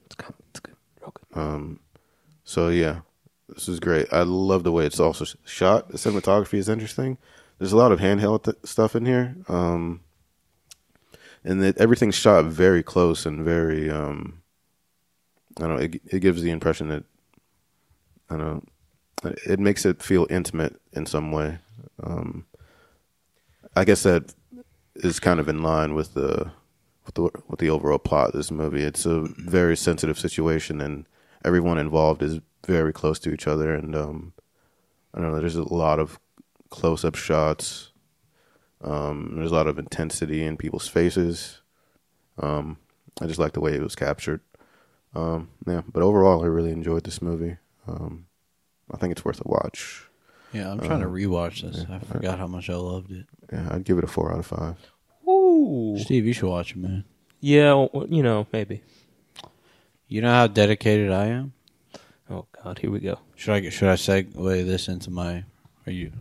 It's 0.07 0.15
good. 0.15 0.35
It's 0.51 0.61
good. 0.61 0.77
Real 1.01 1.13
good. 1.15 1.41
Um, 1.41 1.81
so 2.45 2.69
yeah, 2.69 3.01
this 3.49 3.69
is 3.69 3.81
great. 3.81 4.07
I 4.13 4.23
love 4.23 4.65
the 4.65 4.73
way 4.73 4.85
it's 4.85 5.01
also 5.01 5.25
shot. 5.45 5.89
The 5.89 5.99
cinematography 5.99 6.59
is 6.59 6.69
interesting. 6.69 7.17
There's 7.59 7.73
a 7.73 7.77
lot 7.77 7.93
of 7.93 8.01
handheld 8.01 8.45
th- 8.45 8.57
stuff 8.65 8.95
in 8.97 9.07
here, 9.07 9.37
um, 9.49 10.01
and 11.45 11.63
that 11.63 11.79
everything's 11.79 12.15
shot 12.15 12.47
very 12.47 12.83
close 12.83 13.27
and 13.27 13.45
very. 13.45 13.91
Um, 13.91 14.43
I 15.59 15.61
don't 15.61 15.77
know. 15.77 15.83
It, 15.83 16.01
it 16.07 16.21
gives 16.21 16.43
the 16.43 16.51
impression 16.51 16.89
that 16.89 17.05
I 18.31 18.37
don't. 18.37 18.69
know. 19.25 19.35
It 19.47 19.59
makes 19.59 19.87
it 19.87 20.03
feel 20.03 20.27
intimate 20.29 20.81
in 20.93 21.07
some 21.07 21.33
way. 21.33 21.59
Um, 22.03 22.45
I 23.77 23.85
guess 23.85 24.03
that 24.03 24.35
is 24.97 25.19
kind 25.19 25.41
of 25.41 25.49
in 25.49 25.63
line 25.63 25.95
with 25.95 26.15
the 26.15 26.51
with 27.07 27.15
the 27.15 27.23
with 27.49 27.61
the 27.61 27.71
overall 27.71 27.99
plot 27.99 28.29
of 28.29 28.35
this 28.35 28.51
movie. 28.51 28.83
It's 28.83 29.07
a 29.07 29.21
very 29.23 29.77
sensitive 29.77 30.19
situation, 30.19 30.81
and 30.81 31.07
everyone 31.45 31.79
involved 31.79 32.23
is 32.23 32.41
very 32.67 32.93
close 32.93 33.19
to 33.21 33.33
each 33.33 33.47
other. 33.47 33.75
And 33.75 33.95
um, 33.95 34.33
I 35.13 35.21
don't 35.21 35.33
know. 35.33 35.41
There's 35.41 35.57
a 35.57 35.63
lot 35.63 35.99
of 35.99 36.19
close-up 36.71 37.15
shots. 37.15 37.93
Um, 38.83 39.35
there's 39.37 39.51
a 39.51 39.55
lot 39.55 39.67
of 39.67 39.79
intensity 39.79 40.45
in 40.45 40.57
people's 40.57 40.89
faces. 40.89 41.61
Um, 42.39 42.79
I 43.21 43.27
just 43.27 43.39
like 43.39 43.53
the 43.53 43.61
way 43.61 43.75
it 43.75 43.83
was 43.83 43.95
captured. 43.95 44.41
Um, 45.15 45.51
yeah, 45.67 45.83
but 45.91 46.03
overall, 46.03 46.43
I 46.43 46.47
really 46.47 46.73
enjoyed 46.73 47.05
this 47.05 47.23
movie. 47.23 47.57
Um, 47.87 48.27
I 48.91 48.97
think 48.97 49.13
it's 49.13 49.25
worth 49.25 49.41
a 49.45 49.49
watch. 49.49 50.09
Yeah, 50.53 50.71
I'm 50.71 50.81
trying 50.81 51.01
to 51.01 51.07
rewatch 51.07 51.63
this. 51.63 51.85
I 51.91 51.99
forgot 51.99 52.39
how 52.39 52.47
much 52.47 52.71
I 52.71 52.77
loved 52.77 53.11
it. 53.11 53.27
Yeah, 53.53 53.69
I'd 53.71 53.85
give 53.85 53.99
it 53.99 54.05
a 54.05 54.09
four 54.09 54.33
out 54.33 54.39
of 54.39 54.47
five. 54.47 54.77
Ooh. 55.29 55.97
Steve, 55.99 56.27
you 56.27 56.33
should 56.33 56.49
watch 56.49 56.73
it, 56.73 56.77
man. 56.77 57.05
Yeah, 57.41 57.75
well, 57.75 58.07
you 58.09 58.23
know, 58.23 58.47
maybe. 58.53 58.83
You 60.07 60.23
know 60.23 60.31
how 60.31 60.47
dedicated 60.47 61.11
I 61.11 61.27
am. 61.27 61.53
Oh 62.31 62.47
God, 62.63 62.79
here 62.79 62.91
we 62.91 63.01
go. 63.01 63.19
Should 63.37 63.55
I 63.55 63.69
should 63.69 63.89
I 63.89 63.95
segue 63.95 64.33
this 64.67 64.89
into 64.89 65.11
my? 65.11 65.45
Are 65.87 65.93
you? 65.93 66.13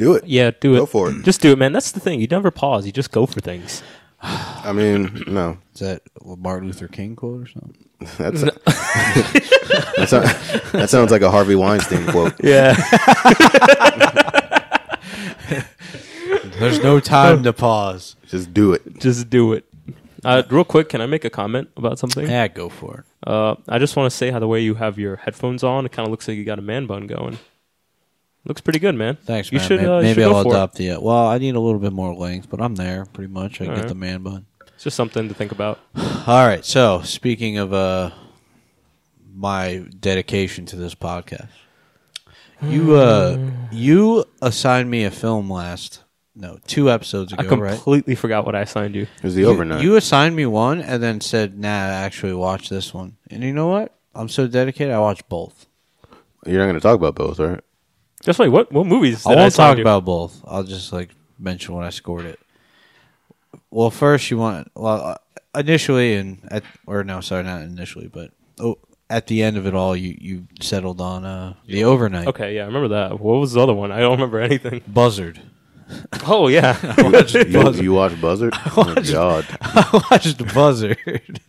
Do 0.00 0.14
it. 0.14 0.26
Yeah, 0.26 0.50
do 0.58 0.72
it. 0.74 0.78
Go 0.78 0.86
for 0.86 1.10
it. 1.10 1.22
Just 1.24 1.42
do 1.42 1.52
it, 1.52 1.58
man. 1.58 1.72
That's 1.74 1.92
the 1.92 2.00
thing. 2.00 2.22
You 2.22 2.26
never 2.26 2.50
pause. 2.50 2.86
You 2.86 2.92
just 2.92 3.10
go 3.12 3.26
for 3.26 3.38
things. 3.40 3.82
I 4.22 4.72
mean, 4.72 5.24
no, 5.26 5.58
Is 5.74 5.80
that 5.80 6.00
a 6.24 6.36
Martin 6.36 6.68
Luther 6.68 6.88
King 6.88 7.14
quote 7.16 7.42
or 7.42 7.46
something? 7.46 7.76
that's 8.16 8.40
that, 8.40 10.06
sound- 10.08 10.72
that 10.72 10.88
sounds 10.88 11.10
like 11.10 11.20
a 11.20 11.30
Harvey 11.30 11.54
Weinstein 11.54 12.06
quote. 12.06 12.32
Yeah. 12.42 12.74
There's 16.58 16.82
no 16.82 16.98
time 16.98 17.42
to 17.42 17.52
pause. 17.52 18.16
Just 18.26 18.54
do 18.54 18.72
it. 18.72 18.98
just 19.00 19.28
do 19.28 19.52
it. 19.52 19.66
Uh, 20.24 20.42
real 20.50 20.64
quick, 20.64 20.88
can 20.88 21.00
I 21.02 21.06
make 21.06 21.26
a 21.26 21.30
comment 21.30 21.68
about 21.76 21.98
something? 21.98 22.26
Yeah, 22.26 22.48
go 22.48 22.70
for 22.70 23.00
it. 23.00 23.28
Uh, 23.28 23.56
I 23.68 23.78
just 23.78 23.96
want 23.96 24.10
to 24.10 24.16
say 24.16 24.30
how 24.30 24.38
the 24.38 24.48
way 24.48 24.60
you 24.62 24.74
have 24.76 24.98
your 24.98 25.16
headphones 25.16 25.62
on, 25.62 25.84
it 25.84 25.92
kind 25.92 26.06
of 26.06 26.10
looks 26.10 26.26
like 26.26 26.38
you 26.38 26.44
got 26.44 26.58
a 26.58 26.62
man 26.62 26.86
bun 26.86 27.06
going. 27.06 27.38
Looks 28.44 28.60
pretty 28.62 28.78
good, 28.78 28.94
man. 28.94 29.16
Thanks, 29.16 29.52
You 29.52 29.58
man. 29.58 29.68
should, 29.68 29.80
maybe 29.80 29.90
uh, 29.90 29.96
you 29.98 30.02
maybe 30.02 30.22
should 30.22 30.32
I'll 30.32 30.42
for 30.42 30.48
it. 30.48 30.52
adopt 30.56 30.74
the. 30.76 30.90
Uh, 30.92 31.00
well, 31.00 31.26
I 31.26 31.38
need 31.38 31.54
a 31.54 31.60
little 31.60 31.78
bit 31.80 31.92
more 31.92 32.14
length, 32.14 32.48
but 32.50 32.60
I'm 32.60 32.74
there 32.74 33.04
pretty 33.06 33.30
much. 33.32 33.60
I 33.60 33.66
All 33.66 33.70
get 33.74 33.80
right. 33.80 33.88
the 33.88 33.94
man 33.94 34.22
bun. 34.22 34.46
It's 34.74 34.84
just 34.84 34.96
something 34.96 35.28
to 35.28 35.34
think 35.34 35.52
about. 35.52 35.78
All 36.26 36.46
right. 36.46 36.64
So 36.64 37.02
speaking 37.02 37.58
of 37.58 37.72
uh, 37.74 38.10
my 39.34 39.84
dedication 39.98 40.64
to 40.66 40.76
this 40.76 40.94
podcast, 40.94 41.48
you 42.62 42.94
uh, 42.96 43.38
you 43.72 44.24
assigned 44.40 44.90
me 44.90 45.04
a 45.04 45.10
film 45.10 45.50
last 45.52 46.02
no 46.34 46.58
two 46.66 46.90
episodes 46.90 47.32
ago. 47.34 47.42
I 47.42 47.46
completely 47.46 48.14
forgot 48.14 48.46
what 48.46 48.54
I 48.54 48.60
assigned 48.62 48.94
you. 48.94 49.02
It 49.02 49.22
was 49.22 49.34
the 49.34 49.42
You- 49.42 49.48
overnight. 49.48 49.82
You 49.82 49.96
assigned 49.96 50.34
me 50.34 50.46
one 50.46 50.80
and 50.80 51.02
then 51.02 51.20
said, 51.20 51.58
"Nah, 51.58 51.68
actually, 51.68 52.32
watch 52.34 52.68
this 52.70 52.94
one." 52.94 53.16
And 53.30 53.42
you 53.42 53.52
know 53.52 53.68
what? 53.68 53.94
I'm 54.14 54.28
so 54.28 54.46
dedicated. 54.46 54.92
I 54.94 54.98
watched 54.98 55.28
both. 55.28 55.66
You're 56.46 56.58
not 56.58 56.64
going 56.64 56.74
to 56.76 56.80
talk 56.80 56.96
about 56.96 57.14
both, 57.14 57.38
right? 57.38 57.60
Just 58.22 58.38
wait, 58.38 58.48
what 58.48 58.70
what 58.72 58.86
movies? 58.86 59.24
I 59.26 59.30
did 59.30 59.36
won't 59.38 59.48
assign 59.48 59.68
talk 59.68 59.76
you? 59.78 59.82
about 59.82 60.04
both. 60.04 60.42
I'll 60.46 60.62
just 60.64 60.92
like 60.92 61.10
mention 61.38 61.74
when 61.74 61.84
I 61.84 61.90
scored 61.90 62.26
it. 62.26 62.38
Well, 63.70 63.90
first 63.90 64.30
you 64.30 64.36
want 64.38 64.70
well 64.74 65.18
uh, 65.54 65.58
initially 65.58 66.14
and 66.14 66.38
at 66.50 66.62
or 66.86 67.02
no, 67.04 67.20
sorry, 67.20 67.44
not 67.44 67.62
initially, 67.62 68.08
but 68.08 68.30
oh, 68.58 68.78
at 69.08 69.26
the 69.26 69.42
end 69.42 69.56
of 69.56 69.66
it 69.66 69.74
all, 69.74 69.96
you 69.96 70.16
you 70.20 70.46
settled 70.60 71.00
on 71.00 71.24
uh 71.24 71.54
the 71.66 71.84
overnight 71.84 72.26
Okay, 72.28 72.56
yeah, 72.56 72.62
I 72.62 72.66
remember 72.66 72.88
that. 72.88 73.20
What 73.20 73.40
was 73.40 73.52
the 73.54 73.60
other 73.60 73.74
one? 73.74 73.90
I 73.90 74.00
don't 74.00 74.12
remember 74.12 74.40
anything. 74.40 74.82
buzzard. 74.86 75.40
Oh 76.28 76.46
yeah, 76.46 76.76
You, 77.42 77.42
you, 77.48 77.72
you 77.82 77.92
watch 77.92 78.20
Buzzard? 78.20 78.54
Oh, 78.76 78.84
my 78.94 79.02
God. 79.02 79.44
I 79.60 80.02
watched 80.08 80.54
Buzzard. 80.54 81.40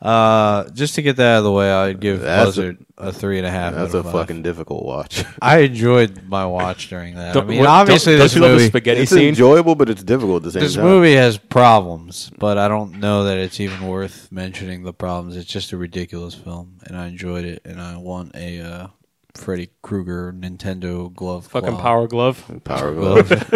Uh, 0.00 0.68
just 0.70 0.94
to 0.94 1.02
get 1.02 1.16
that 1.16 1.34
out 1.34 1.38
of 1.38 1.44
the 1.44 1.52
way, 1.52 1.70
I'd 1.70 1.98
give 2.00 2.20
That's 2.20 2.42
a- 2.42 2.44
Buzzard 2.46 2.86
a, 2.98 3.12
three 3.12 3.38
and 3.38 3.46
a 3.46 3.50
half. 3.50 3.74
That's 3.74 3.94
a 3.94 4.02
five. 4.04 4.12
fucking 4.12 4.42
difficult 4.42 4.84
watch. 4.84 5.24
I 5.42 5.58
enjoyed 5.58 6.22
my 6.24 6.46
watch 6.46 6.88
during 6.88 7.14
that. 7.16 7.30
I 7.30 7.32
Don't- 7.32 7.48
mean, 7.48 7.58
what- 7.60 7.68
obviously, 7.68 8.12
don't, 8.14 8.20
this 8.22 8.32
don't 8.34 8.42
you 8.42 8.48
love 8.48 8.50
the 8.52 8.56
movie. 8.58 8.68
spaghetti 8.68 9.00
it's 9.02 9.10
scene? 9.10 9.28
enjoyable, 9.28 9.74
but 9.74 9.88
it's 9.90 10.02
difficult 10.04 10.36
at 10.38 10.42
the 10.44 10.50
same 10.52 10.62
This 10.62 10.74
time. 10.76 10.84
movie 10.84 11.14
has 11.14 11.36
problems, 11.36 12.30
but 12.38 12.58
I 12.58 12.68
don't 12.68 13.00
know 13.00 13.24
that 13.24 13.38
it's 13.38 13.58
even 13.60 13.86
worth 13.88 14.30
mentioning 14.30 14.84
the 14.84 14.92
problems. 14.92 15.36
It's 15.36 15.50
just 15.50 15.72
a 15.72 15.76
ridiculous 15.76 16.34
film, 16.34 16.78
and 16.84 16.96
I 16.96 17.06
enjoyed 17.08 17.44
it, 17.44 17.62
and 17.64 17.80
I 17.80 17.96
want 17.96 18.36
a 18.36 18.60
uh, 18.60 18.86
Freddy 19.34 19.70
Krueger 19.82 20.32
Nintendo 20.32 21.12
glove. 21.12 21.46
Fucking 21.48 21.70
claw. 21.74 21.82
power 21.82 22.06
glove. 22.08 22.44
Power 22.64 22.94
glove. 22.94 23.30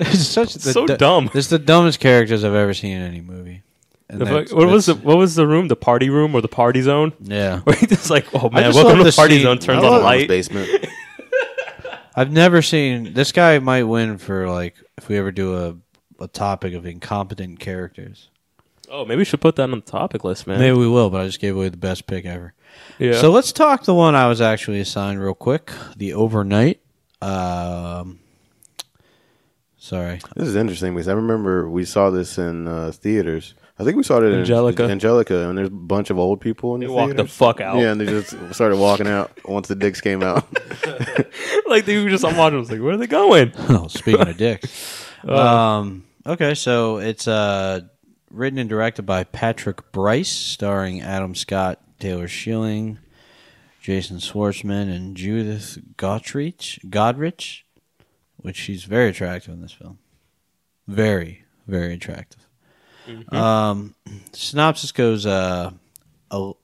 it's 0.00 0.26
such 0.26 0.54
the 0.54 0.72
So 0.72 0.86
du- 0.86 0.96
dumb. 0.96 1.30
It's 1.34 1.48
the 1.48 1.58
dumbest 1.58 2.00
characters 2.00 2.44
I've 2.44 2.54
ever 2.54 2.74
seen 2.74 2.96
in 2.98 3.02
any 3.02 3.20
movie. 3.20 3.62
And 4.10 4.20
The 4.20 4.26
fuck- 4.26 4.34
that's- 4.34 4.52
what 4.52 4.66
was 4.68 4.86
the 4.86 4.94
that's- 4.94 5.06
what 5.06 5.16
was 5.18 5.34
the 5.36 5.46
room? 5.46 5.68
The 5.68 5.76
party 5.76 6.10
room 6.10 6.34
or 6.34 6.40
the 6.40 6.48
party 6.48 6.82
zone? 6.82 7.12
Yeah, 7.20 7.60
Where 7.64 7.76
he 7.76 7.86
just 7.86 8.10
like, 8.10 8.26
oh 8.34 8.50
man, 8.50 8.64
just 8.64 8.74
welcome 8.76 8.98
love 8.98 8.98
to 8.98 9.04
the 9.04 9.10
the 9.10 9.16
party 9.16 9.34
scene- 9.36 9.42
zone. 9.44 9.58
Turns 9.58 9.82
I 9.82 9.86
on 9.86 9.92
love 9.92 10.02
a 10.02 10.04
light. 10.04 10.28
basement. 10.28 10.68
I've 12.16 12.32
never 12.32 12.60
seen 12.60 13.12
this 13.14 13.30
guy. 13.32 13.58
Might 13.60 13.84
win 13.84 14.18
for 14.18 14.48
like 14.50 14.74
if 14.98 15.08
we 15.08 15.16
ever 15.16 15.30
do 15.30 15.56
a 15.56 15.76
a 16.22 16.28
topic 16.28 16.74
of 16.74 16.84
incompetent 16.84 17.60
characters. 17.60 18.28
Oh, 18.90 19.04
maybe 19.04 19.18
we 19.18 19.24
should 19.24 19.40
put 19.40 19.54
that 19.56 19.62
on 19.62 19.70
the 19.70 19.80
topic 19.80 20.24
list, 20.24 20.48
man. 20.48 20.58
Maybe 20.58 20.76
we 20.76 20.88
will, 20.88 21.08
but 21.10 21.20
I 21.20 21.26
just 21.26 21.38
gave 21.40 21.54
away 21.54 21.68
the 21.68 21.76
best 21.76 22.08
pick 22.08 22.26
ever. 22.26 22.52
Yeah. 22.98 23.12
So 23.20 23.30
let's 23.30 23.52
talk 23.52 23.84
the 23.84 23.94
one 23.94 24.16
I 24.16 24.26
was 24.28 24.40
actually 24.40 24.80
assigned 24.80 25.22
real 25.22 25.34
quick. 25.34 25.70
The 25.96 26.12
overnight. 26.14 26.80
Um, 27.22 28.18
sorry. 29.78 30.20
This 30.34 30.48
is 30.48 30.56
interesting 30.56 30.94
because 30.94 31.06
I 31.08 31.12
remember 31.12 31.70
we 31.70 31.84
saw 31.84 32.10
this 32.10 32.36
in 32.38 32.66
uh, 32.66 32.90
theaters. 32.92 33.54
I 33.80 33.84
think 33.84 33.96
we 33.96 34.02
saw 34.02 34.18
it 34.18 34.24
in 34.24 34.40
Angelika. 34.40 34.84
Angelika, 34.84 35.48
and 35.48 35.56
there's 35.56 35.68
a 35.68 35.70
bunch 35.70 36.10
of 36.10 36.18
old 36.18 36.42
people 36.42 36.74
in 36.74 36.80
they 36.82 36.86
the 36.86 36.92
walked 36.92 37.12
the 37.16 37.22
theaters. 37.22 37.34
fuck 37.34 37.60
out. 37.62 37.78
Yeah, 37.78 37.92
and 37.92 38.00
they 38.00 38.04
just 38.04 38.34
started 38.54 38.76
walking 38.76 39.06
out 39.06 39.30
once 39.46 39.68
the 39.68 39.74
dicks 39.74 40.02
came 40.02 40.22
out. 40.22 40.46
like 41.66 41.86
they 41.86 42.02
were 42.02 42.10
just 42.10 42.22
I'm 42.22 42.36
watching. 42.36 42.56
I 42.56 42.60
was 42.60 42.70
like, 42.70 42.80
where 42.80 42.92
are 42.92 42.96
they 42.98 43.06
going? 43.06 43.52
Oh, 43.70 43.88
speaking 43.88 44.28
of 44.28 44.36
dicks. 44.36 45.06
Um, 45.28 46.04
okay, 46.26 46.54
so 46.54 46.96
it's 46.96 47.28
uh, 47.28 47.80
written 48.30 48.58
and 48.58 48.70
directed 48.70 49.02
by 49.02 49.24
Patrick 49.24 49.92
Brice, 49.92 50.30
starring 50.30 51.02
Adam 51.02 51.34
Scott, 51.34 51.78
Taylor 51.98 52.26
Schilling, 52.26 52.98
Jason 53.82 54.16
Schwartzman, 54.16 54.94
and 54.94 55.14
Judith 55.14 55.78
Godrich, 55.98 56.78
Godrich, 56.88 57.62
which 58.38 58.56
she's 58.56 58.84
very 58.84 59.10
attractive 59.10 59.52
in 59.52 59.60
this 59.60 59.72
film. 59.72 59.98
Very, 60.88 61.44
very 61.66 61.92
attractive. 61.94 62.48
Um, 63.32 63.94
synopsis 64.32 64.92
goes: 64.92 65.26
uh, 65.26 65.70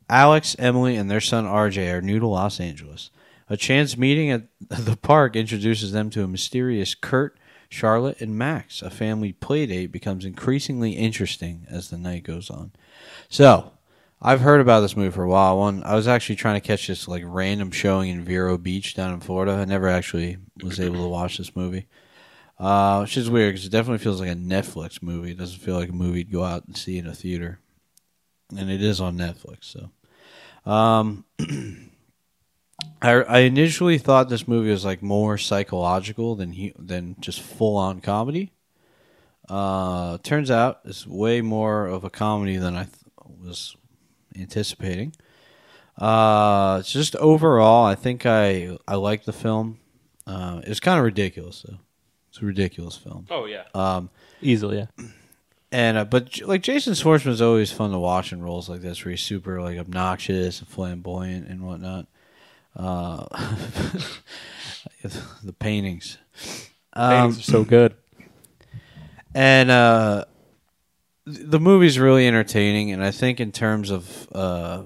Alex, 0.09 0.57
Emily, 0.59 0.97
and 0.97 1.11
their 1.11 1.21
son 1.21 1.45
RJ 1.45 1.93
are 1.93 2.03
new 2.03 2.19
to 2.19 2.27
Los 2.27 2.61
Angeles. 2.61 3.11
A 3.49 3.57
chance 3.57 3.97
meeting 3.97 4.31
at 4.31 4.45
the 4.69 4.97
park 4.97 5.37
introduces 5.37 5.93
them 5.93 6.11
to 6.11 6.25
a 6.25 6.29
mysterious 6.29 6.95
Kurt, 6.95 7.39
Charlotte, 7.69 8.21
and 8.21 8.37
Max. 8.37 8.83
A 8.83 8.91
family 8.91 9.33
playdate 9.33 9.93
becomes 9.93 10.25
increasingly 10.25 10.93
interesting 10.93 11.67
as 11.69 11.91
the 11.91 11.99
night 11.99 12.25
goes 12.25 12.51
on. 12.51 12.73
So, 13.29 13.73
I've 14.21 14.41
heard 14.41 14.61
about 14.61 14.81
this 14.81 14.97
movie 14.97 15.11
for 15.11 15.25
a 15.25 15.29
while. 15.29 15.59
One, 15.59 15.83
I 15.85 15.95
was 15.95 16.09
actually 16.09 16.37
trying 16.37 16.61
to 16.61 16.67
catch 16.67 16.87
this 16.87 17.07
like 17.07 17.23
random 17.27 17.71
showing 17.71 18.11
in 18.11 18.25
Vero 18.25 18.57
Beach 18.57 18.95
down 18.95 19.13
in 19.13 19.21
Florida. 19.21 19.53
I 19.53 19.65
never 19.65 19.89
actually 19.89 20.39
was 20.63 20.81
able 20.81 21.03
to 21.03 21.09
watch 21.09 21.39
this 21.39 21.55
movie. 21.55 21.87
Uh, 22.59 23.01
which 23.01 23.17
is 23.19 23.29
weird 23.29 23.53
because 23.55 23.67
it 23.67 23.71
definitely 23.73 24.03
feels 24.03 24.21
like 24.21 24.31
a 24.31 24.35
Netflix 24.35 25.03
movie. 25.03 25.33
It 25.33 25.39
doesn't 25.39 25.61
feel 25.61 25.75
like 25.75 25.91
a 25.91 25.93
movie 25.93 26.21
you'd 26.21 26.33
go 26.33 26.45
out 26.45 26.67
and 26.67 26.77
see 26.77 26.97
in 26.97 27.07
a 27.07 27.15
theater, 27.15 27.61
and 28.57 28.71
it 28.71 28.83
is 28.83 29.01
on 29.01 29.19
Netflix. 29.19 29.65
So, 29.65 29.91
um, 30.71 31.25
I, 33.03 33.13
I 33.13 33.39
initially 33.41 33.99
thought 33.99 34.29
this 34.29 34.49
movie 34.49 34.71
was 34.71 34.85
like 34.85 35.03
more 35.03 35.37
psychological 35.37 36.35
than 36.35 36.53
he, 36.53 36.73
than 36.79 37.17
just 37.21 37.41
full 37.41 37.77
on 37.77 38.01
comedy. 38.01 38.53
Uh, 39.49 40.19
turns 40.23 40.51
out 40.51 40.81
it's 40.85 41.07
way 41.07 41.41
more 41.41 41.87
of 41.87 42.05
a 42.05 42.11
comedy 42.11 42.57
than 42.57 42.75
I 42.75 42.85
th- 42.85 42.95
was 43.43 43.77
anticipating. 44.37 45.15
Uh, 45.99 46.79
it's 46.81 46.93
just 46.93 47.17
overall, 47.17 47.85
I 47.87 47.95
think 47.95 48.27
I 48.27 48.77
I 48.89 48.97
like 48.97 49.25
the 49.25 49.33
film. 49.33 49.79
Uh, 50.27 50.61
it's 50.65 50.81
kind 50.81 50.99
of 50.99 51.05
ridiculous 51.05 51.65
though. 51.67 51.79
It's 52.37 52.43
a 52.43 52.47
ridiculous 52.47 52.97
film. 52.97 53.27
Oh 53.31 53.47
yeah, 53.47 53.63
Um, 53.75 54.11
easily. 54.43 54.77
Yeah. 54.99 55.07
and 55.73 55.97
uh, 55.97 56.05
but 56.05 56.39
like 56.43 56.63
Jason 56.63 56.93
Schwartzman 56.93 57.29
is 57.29 57.41
always 57.41 57.73
fun 57.73 57.93
to 57.93 57.99
watch 57.99 58.31
in 58.31 58.43
roles 58.43 58.69
like 58.69 58.83
this, 58.83 59.03
where 59.03 59.11
he's 59.13 59.23
super 59.23 59.63
like 59.63 59.79
obnoxious 59.79 60.59
and 60.61 60.69
flamboyant 60.69 61.49
and 61.49 61.63
whatnot. 61.67 62.09
Uh, 62.77 63.25
the 65.43 65.53
paintings, 65.59 66.19
um, 66.93 67.11
Paintings 67.11 67.39
are 67.49 67.53
so 67.53 67.65
good. 67.65 67.95
and 69.35 69.71
uh, 69.71 70.25
the 71.25 71.59
movie's 71.61 71.99
really 71.99 72.27
entertaining. 72.27 72.93
And 72.93 73.03
I 73.03 73.11
think 73.13 73.41
in 73.41 73.51
terms 73.51 73.91
of 73.91 74.29
uh, 74.33 74.83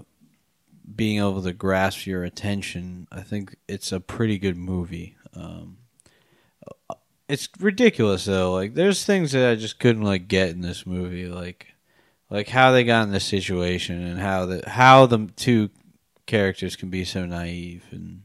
being 0.95 1.19
able 1.19 1.43
to 1.43 1.53
grasp 1.53 2.07
your 2.07 2.23
attention, 2.25 3.09
I 3.11 3.23
think 3.23 3.57
it's 3.69 3.91
a 3.93 3.99
pretty 4.01 4.39
good 4.39 4.57
movie. 4.57 5.17
Um, 5.35 5.79
it's 7.31 7.49
ridiculous 7.59 8.25
though. 8.25 8.53
Like 8.53 8.75
there's 8.75 9.05
things 9.05 9.33
that 9.33 9.51
I 9.51 9.55
just 9.55 9.79
couldn't 9.79 10.03
like 10.03 10.29
get 10.29 10.51
in 10.51 10.61
this 10.61 10.87
movie, 10.87 11.27
like 11.27 11.67
like 12.31 12.49
how 12.49 12.71
they 12.73 12.85
got 12.85 13.03
in 13.05 13.13
this 13.13 13.25
situation 13.25 14.03
and 14.05 14.21
how 14.21 14.47
the 14.47 14.63
how 14.69 15.07
the 15.07 15.29
two 15.37 15.71
characters 16.27 16.77
can 16.77 16.91
be 16.91 17.05
so 17.05 17.27
naive 17.27 17.85
and 17.91 18.23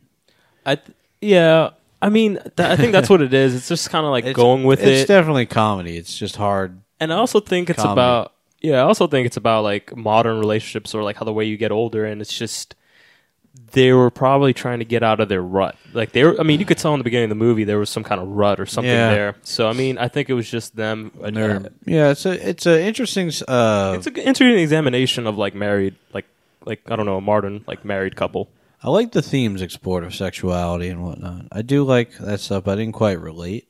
I 0.65 0.75
th- 0.75 0.97
yeah. 1.21 1.71
I 2.01 2.09
mean, 2.09 2.35
th- 2.35 2.59
I 2.69 2.75
think 2.75 2.91
that's 2.91 3.09
what 3.09 3.21
it 3.21 3.33
is. 3.33 3.55
It's 3.55 3.67
just 3.67 3.89
kind 3.89 4.05
of 4.05 4.11
like 4.11 4.23
It's- 4.25 4.35
going 4.35 4.63
with 4.63 4.79
it's 4.79 4.87
it. 4.87 4.93
It's 4.93 5.07
definitely 5.07 5.45
comedy. 5.47 5.97
It's 5.97 6.17
just 6.17 6.35
hard. 6.35 6.81
and 6.99 7.11
I 7.11 7.15
also 7.17 7.39
think 7.39 7.69
it's 7.69 7.77
comedy. 7.81 7.93
about 7.93 8.33
yeah. 8.61 8.75
I 8.77 8.81
also 8.83 9.07
think 9.07 9.25
it's 9.27 9.37
about 9.37 9.63
like 9.63 9.95
modern 9.95 10.39
relationships 10.39 10.93
or 10.93 11.03
like 11.03 11.15
how 11.17 11.25
the 11.25 11.33
way 11.33 11.45
you 11.45 11.57
get 11.57 11.71
older, 11.71 12.05
and 12.05 12.21
it's 12.21 12.37
just 12.37 12.75
they 13.71 13.91
were 13.91 14.09
probably 14.09 14.53
trying 14.53 14.79
to 14.79 14.85
get 14.85 15.03
out 15.03 15.19
of 15.19 15.27
their 15.29 15.41
rut. 15.41 15.75
Like 15.93 16.11
they 16.13 16.23
were. 16.23 16.39
I 16.39 16.43
mean, 16.43 16.59
you 16.59 16.65
could 16.65 16.77
tell 16.77 16.93
in 16.93 16.99
the 16.99 17.03
beginning 17.03 17.25
of 17.25 17.29
the 17.37 17.43
movie 17.43 17.63
there 17.63 17.79
was 17.79 17.89
some 17.89 18.03
kind 18.03 18.21
of 18.21 18.27
rut 18.29 18.59
or 18.59 18.65
something 18.65 18.91
Yeah. 18.91 19.09
there. 19.13 19.35
So 19.43 19.67
I 19.67 19.73
mean, 19.73 19.97
I 19.97 20.07
think 20.07 20.29
it 20.29 20.33
was 20.33 20.49
just 20.49 20.75
them. 20.75 21.11
uh, 21.21 21.31
They're- 21.31 21.69
yeah, 21.85 22.11
it's 22.11 22.25
a 22.25 22.49
it's 22.49 22.65
a 22.65 22.81
interesting. 22.81 23.31
Uh, 23.47 23.93
it's 23.97 24.07
an 24.07 24.15
interesting 24.17 24.59
examination 24.59 25.27
of 25.27 25.37
like 25.37 25.55
married, 25.55 25.95
like 26.13 26.25
like 26.65 26.81
I 26.89 26.95
don't 26.95 27.05
know, 27.05 27.17
a 27.17 27.21
modern 27.21 27.63
like 27.67 27.83
married 27.85 28.15
couple. 28.15 28.49
I 28.83 28.89
like 28.89 29.11
the 29.13 29.21
themes 29.21 29.61
explored 29.61 30.03
of 30.03 30.13
sexuality 30.13 30.89
and 30.89 31.03
whatnot. 31.03 31.45
I 31.51 31.61
do 31.63 31.83
like 31.83 32.11
that 32.19 32.39
stuff. 32.39 32.67
I 32.67 32.75
didn't 32.75 32.93
quite 32.93 33.19
relate. 33.19 33.67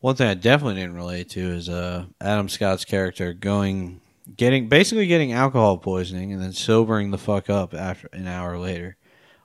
One 0.00 0.16
thing 0.16 0.26
I 0.28 0.34
definitely 0.34 0.76
didn't 0.80 0.96
relate 0.96 1.28
to 1.30 1.40
is 1.40 1.68
uh, 1.68 2.06
Adam 2.20 2.48
Scott's 2.48 2.84
character 2.86 3.32
going, 3.34 4.00
getting 4.36 4.68
basically 4.68 5.06
getting 5.06 5.32
alcohol 5.32 5.76
poisoning 5.78 6.32
and 6.32 6.42
then 6.42 6.52
sobering 6.52 7.10
the 7.10 7.18
fuck 7.18 7.48
up 7.50 7.74
after 7.74 8.08
an 8.12 8.26
hour 8.26 8.58
later. 8.58 8.96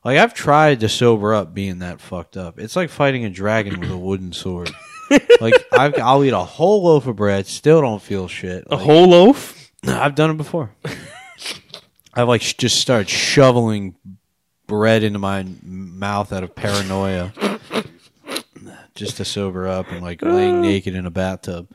Like 0.06 0.20
I've 0.20 0.34
tried 0.36 0.82
to 0.82 0.90
sober 0.90 1.34
up 1.34 1.54
being 1.54 1.80
that 1.80 2.00
fucked 2.00 2.38
up. 2.38 2.60
It's 2.60 2.76
like 2.76 2.90
fighting 2.92 3.26
a 3.26 3.30
dragon 3.30 3.80
with 3.80 3.90
a 3.90 3.98
wooden 3.98 4.32
sword. 4.34 4.70
like 5.42 5.54
I've, 5.72 5.98
I'll 6.00 6.24
eat 6.24 6.30
a 6.34 6.38
whole 6.40 6.84
loaf 6.84 7.08
of 7.08 7.16
bread, 7.16 7.48
still 7.48 7.82
don't 7.82 8.02
feel 8.02 8.28
shit. 8.28 8.66
A 8.70 8.76
Like, 8.76 8.86
whole 8.86 9.08
loaf. 9.10 9.72
I've 9.88 10.14
done 10.16 10.30
it 10.32 10.38
before. 10.38 10.70
I've 12.14 12.28
like 12.28 12.42
sh- 12.44 12.54
just 12.54 12.80
started 12.80 13.10
shoveling 13.10 13.96
bread 14.68 15.04
into 15.04 15.20
my 15.20 15.40
m- 15.40 15.98
mouth 16.00 16.32
out 16.32 16.44
of 16.44 16.56
paranoia, 16.56 17.34
just 18.96 19.18
to 19.18 19.26
sober 19.26 19.68
up 19.68 19.90
and 19.92 20.02
like 20.02 20.22
laying 20.22 20.62
naked 20.62 20.96
in 20.96 21.06
a 21.06 21.12
bathtub 21.12 21.68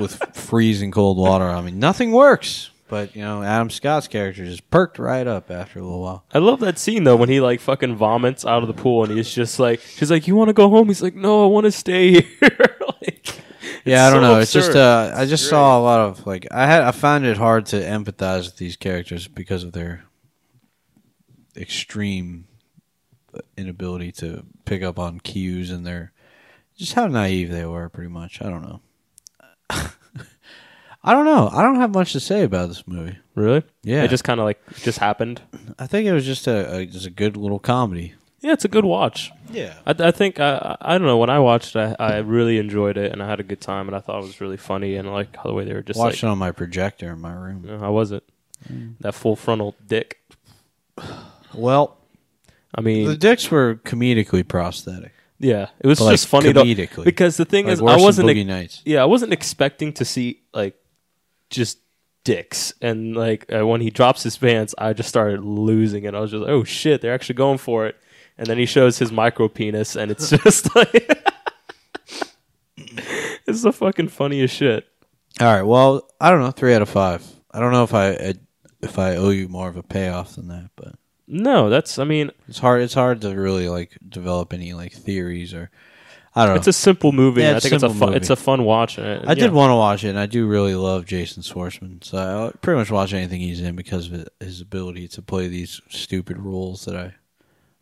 with 0.00 0.20
freezing 0.34 0.90
cold 0.90 1.18
water 1.18 1.44
I 1.48 1.60
mean, 1.60 1.78
Nothing 1.78 2.12
works. 2.12 2.70
But 2.88 3.14
you 3.14 3.22
know, 3.22 3.42
Adam 3.42 3.70
Scott's 3.70 4.08
character 4.08 4.44
just 4.44 4.68
perked 4.70 4.98
right 4.98 5.26
up 5.26 5.50
after 5.50 5.78
a 5.78 5.82
little 5.82 6.00
while. 6.00 6.24
I 6.32 6.38
love 6.38 6.60
that 6.60 6.78
scene 6.78 7.04
though 7.04 7.16
when 7.16 7.28
he 7.28 7.40
like 7.40 7.60
fucking 7.60 7.96
vomits 7.96 8.44
out 8.46 8.62
of 8.62 8.68
the 8.68 8.74
pool 8.74 9.04
and 9.04 9.12
he's 9.12 9.32
just 9.32 9.58
like 9.58 9.80
she's 9.80 10.10
like 10.10 10.26
you 10.26 10.34
want 10.34 10.48
to 10.48 10.54
go 10.54 10.70
home 10.70 10.88
he's 10.88 11.02
like 11.02 11.14
no 11.14 11.44
I 11.44 11.48
want 11.48 11.64
to 11.66 11.72
stay 11.72 12.22
here 12.22 12.76
like, 13.02 13.28
Yeah, 13.84 14.06
I 14.06 14.10
don't 14.10 14.22
so 14.22 14.32
know. 14.32 14.38
It's 14.40 14.52
just 14.52 14.68
absurd. 14.70 15.12
uh, 15.14 15.16
I 15.16 15.26
just 15.26 15.48
saw 15.48 15.78
a 15.78 15.82
lot 15.82 16.00
of 16.00 16.26
like 16.26 16.46
I 16.50 16.66
had 16.66 16.82
I 16.82 16.92
found 16.92 17.26
it 17.26 17.36
hard 17.36 17.66
to 17.66 17.76
empathize 17.76 18.46
with 18.46 18.56
these 18.56 18.76
characters 18.76 19.28
because 19.28 19.64
of 19.64 19.72
their 19.72 20.04
extreme 21.56 22.46
inability 23.56 24.12
to 24.12 24.44
pick 24.64 24.82
up 24.82 24.98
on 24.98 25.20
cues 25.20 25.70
and 25.70 25.86
their 25.86 26.12
just 26.76 26.94
how 26.94 27.06
naive 27.06 27.50
they 27.50 27.64
were. 27.64 27.88
Pretty 27.88 28.10
much, 28.10 28.40
I 28.40 28.48
don't 28.48 28.62
know. 28.62 28.80
I 31.08 31.12
don't 31.14 31.24
know. 31.24 31.48
I 31.52 31.62
don't 31.62 31.76
have 31.76 31.94
much 31.94 32.12
to 32.12 32.20
say 32.20 32.42
about 32.42 32.68
this 32.68 32.86
movie. 32.86 33.16
really 33.34 33.62
Yeah. 33.82 34.02
it 34.04 34.08
just 34.08 34.24
kind 34.24 34.40
of 34.40 34.44
like 34.44 34.60
just 34.76 34.98
happened 34.98 35.40
I 35.78 35.86
think 35.86 36.06
it 36.06 36.12
was 36.12 36.26
just 36.26 36.46
a, 36.46 36.76
a 36.78 36.86
just 36.86 37.06
a 37.06 37.10
good 37.10 37.36
little 37.36 37.58
comedy. 37.58 38.14
yeah 38.40 38.52
it's 38.52 38.64
a 38.64 38.68
good 38.68 38.84
watch 38.84 39.30
Yeah. 39.50 39.74
I, 39.86 39.94
I 39.98 40.10
think 40.10 40.38
I 40.38 40.76
I 40.80 40.98
don't 40.98 41.06
know 41.06 41.16
when 41.18 41.30
I 41.30 41.38
watched 41.38 41.74
it 41.76 41.96
I, 41.98 42.16
I 42.16 42.16
really 42.18 42.58
enjoyed 42.58 42.96
it 42.98 43.12
and 43.12 43.22
I 43.22 43.26
had 43.28 43.40
a 43.40 43.42
good 43.42 43.60
time 43.60 43.88
and 43.88 43.96
I 43.96 44.00
thought 44.00 44.18
it 44.22 44.26
was 44.26 44.40
really 44.40 44.56
funny 44.56 44.96
and 44.96 45.08
I 45.08 45.12
like 45.12 45.34
how 45.36 45.44
the 45.44 45.54
way 45.54 45.64
they 45.64 45.72
were 45.74 45.82
just 45.82 45.98
Watched 45.98 46.22
like 46.22 46.30
on 46.30 46.38
my 46.38 46.52
projector 46.52 47.10
in 47.12 47.20
my 47.20 47.32
room. 47.32 47.64
Uh, 47.68 47.76
no, 47.78 47.84
I 47.84 47.88
wasn't 47.88 48.24
mm. 48.70 48.94
that 49.00 49.14
full 49.14 49.36
frontal 49.36 49.74
dick 49.86 50.18
Well, 51.54 51.96
I 52.74 52.80
mean 52.82 53.06
the 53.06 53.16
dicks 53.16 53.50
were 53.50 53.76
comedically 53.84 54.46
prosthetic. 54.46 55.12
yeah 55.38 55.68
it 55.80 55.86
was 55.86 55.98
But, 56.00 56.04
like, 56.06 56.14
just 56.14 56.26
funny 56.28 56.52
to, 56.52 56.60
comedically. 56.60 57.04
because 57.04 57.36
the 57.36 57.44
thing 57.44 57.64
Like 57.66 57.74
is 57.74 57.82
worse 57.82 57.92
I 57.92 57.96
than 57.96 58.04
wasn't 58.04 58.28
Boogie 58.28 58.46
Nights. 58.46 58.82
yeah, 58.84 59.00
I 59.02 59.06
wasn't 59.06 59.32
expecting 59.32 59.92
to 59.94 60.04
see 60.04 60.40
like 60.52 60.74
just 61.50 61.78
dicks, 62.24 62.72
and 62.82 63.16
like 63.16 63.50
uh, 63.52 63.66
when 63.66 63.80
he 63.80 63.90
drops 63.90 64.22
his 64.22 64.36
pants, 64.36 64.74
I 64.78 64.92
just 64.92 65.08
started 65.08 65.42
losing 65.42 66.04
it. 66.04 66.14
I 66.14 66.20
was 66.20 66.30
just 66.30 66.42
like, 66.42 66.50
oh 66.50 66.64
shit, 66.64 67.00
they're 67.00 67.14
actually 67.14 67.36
going 67.36 67.58
for 67.58 67.86
it. 67.86 67.96
And 68.36 68.46
then 68.46 68.58
he 68.58 68.66
shows 68.66 68.98
his 68.98 69.10
micro 69.10 69.48
penis, 69.48 69.96
and 69.96 70.10
it's 70.10 70.30
just 70.44 70.74
like 70.76 70.94
it's 73.46 73.62
the 73.62 73.72
fucking 73.72 74.08
funniest 74.08 74.54
shit. 74.54 74.86
All 75.40 75.46
right. 75.46 75.62
Well, 75.62 76.08
I 76.20 76.30
don't 76.30 76.40
know. 76.40 76.50
Three 76.50 76.74
out 76.74 76.82
of 76.82 76.88
five. 76.88 77.24
I 77.50 77.60
don't 77.60 77.72
know 77.72 77.84
if 77.84 77.94
I 77.94 78.34
if 78.80 78.98
I 78.98 79.16
owe 79.16 79.30
you 79.30 79.48
more 79.48 79.68
of 79.68 79.76
a 79.76 79.82
payoff 79.82 80.36
than 80.36 80.48
that, 80.48 80.70
but 80.76 80.94
No, 81.26 81.68
that's 81.68 81.98
I 81.98 82.04
mean, 82.04 82.30
it's 82.46 82.58
hard. 82.58 82.82
It's 82.82 82.94
hard 82.94 83.20
to 83.22 83.34
really 83.34 83.68
like 83.68 83.96
develop 84.08 84.52
any 84.52 84.72
like 84.72 84.92
theories 84.92 85.54
or. 85.54 85.70
I 86.34 86.44
don't 86.44 86.54
know. 86.54 86.58
It's 86.58 86.66
a 86.66 86.72
simple 86.72 87.12
movie. 87.12 87.42
Yeah, 87.42 87.52
I 87.52 87.56
it's 87.56 87.64
think 87.64 87.74
it's 87.74 87.82
a 87.82 87.88
simple 87.88 87.98
fun, 87.98 88.08
movie. 88.10 88.16
it's 88.18 88.30
a 88.30 88.36
fun 88.36 88.64
watch. 88.64 88.98
I 88.98 89.20
yeah. 89.22 89.34
did 89.34 89.52
want 89.52 89.70
to 89.70 89.76
watch 89.76 90.04
it, 90.04 90.10
and 90.10 90.18
I 90.18 90.26
do 90.26 90.46
really 90.46 90.74
love 90.74 91.04
Jason 91.06 91.42
Schwartzman. 91.42 92.04
So 92.04 92.18
I 92.18 92.56
pretty 92.58 92.78
much 92.78 92.90
watch 92.90 93.12
anything 93.12 93.40
he's 93.40 93.60
in 93.60 93.76
because 93.76 94.10
of 94.10 94.28
his 94.38 94.60
ability 94.60 95.08
to 95.08 95.22
play 95.22 95.48
these 95.48 95.80
stupid 95.88 96.38
roles 96.38 96.84
that 96.84 96.96
I, 96.96 97.14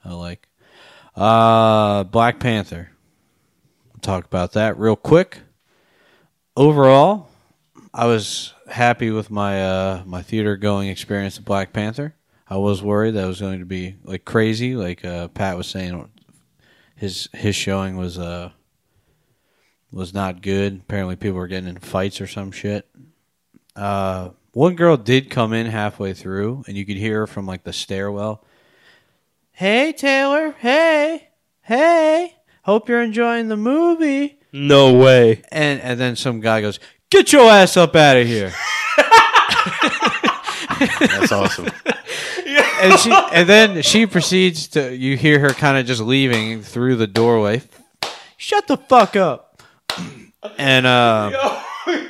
I 0.04 0.14
like. 0.14 0.48
Uh, 1.14 2.04
Black 2.04 2.40
Panther. 2.40 2.90
We'll 3.92 4.00
talk 4.00 4.24
about 4.24 4.52
that 4.52 4.78
real 4.78 4.96
quick. 4.96 5.40
Overall, 6.56 7.28
I 7.92 8.06
was 8.06 8.54
happy 8.68 9.10
with 9.10 9.30
my 9.30 9.62
uh, 9.62 10.02
my 10.06 10.22
theater 10.22 10.56
going 10.56 10.88
experience 10.88 11.38
of 11.38 11.44
Black 11.44 11.72
Panther. 11.72 12.14
I 12.48 12.58
was 12.58 12.82
worried 12.82 13.12
that 13.12 13.24
it 13.24 13.28
was 13.28 13.40
going 13.40 13.58
to 13.58 13.66
be 13.66 13.96
like 14.04 14.24
crazy, 14.24 14.76
like 14.76 15.04
uh, 15.04 15.28
Pat 15.28 15.56
was 15.56 15.66
saying. 15.66 16.10
His 16.96 17.28
his 17.32 17.54
showing 17.54 17.96
was 17.96 18.18
uh 18.18 18.50
was 19.92 20.12
not 20.12 20.42
good. 20.42 20.80
Apparently, 20.80 21.16
people 21.16 21.38
were 21.38 21.46
getting 21.46 21.68
in 21.68 21.78
fights 21.78 22.20
or 22.20 22.26
some 22.26 22.50
shit. 22.50 22.88
Uh, 23.74 24.30
one 24.52 24.74
girl 24.74 24.96
did 24.96 25.30
come 25.30 25.52
in 25.52 25.66
halfway 25.66 26.14
through, 26.14 26.64
and 26.66 26.76
you 26.76 26.86
could 26.86 26.96
hear 26.96 27.20
her 27.20 27.26
from 27.26 27.46
like 27.46 27.64
the 27.64 27.72
stairwell. 27.72 28.42
Hey 29.52 29.92
Taylor, 29.92 30.52
hey, 30.58 31.28
hey. 31.62 32.34
Hope 32.62 32.88
you're 32.88 33.02
enjoying 33.02 33.48
the 33.48 33.56
movie. 33.56 34.40
No 34.52 34.94
way. 34.94 35.42
And 35.52 35.80
and 35.80 36.00
then 36.00 36.16
some 36.16 36.40
guy 36.40 36.62
goes, 36.62 36.80
"Get 37.10 37.32
your 37.32 37.50
ass 37.50 37.76
up 37.76 37.94
out 37.94 38.16
of 38.16 38.26
here." 38.26 38.52
That's 40.98 41.32
awesome. 41.32 41.68
And 42.80 42.98
she 43.00 43.10
and 43.32 43.48
then 43.48 43.82
she 43.82 44.06
proceeds 44.06 44.68
to 44.68 44.94
you 44.94 45.16
hear 45.16 45.38
her 45.40 45.50
kind 45.50 45.76
of 45.78 45.86
just 45.86 46.00
leaving 46.00 46.62
through 46.62 46.96
the 46.96 47.06
doorway. 47.06 47.62
Shut 48.36 48.66
the 48.66 48.76
fuck 48.76 49.16
up. 49.16 49.62
And 50.58 50.86
uh 50.86 51.30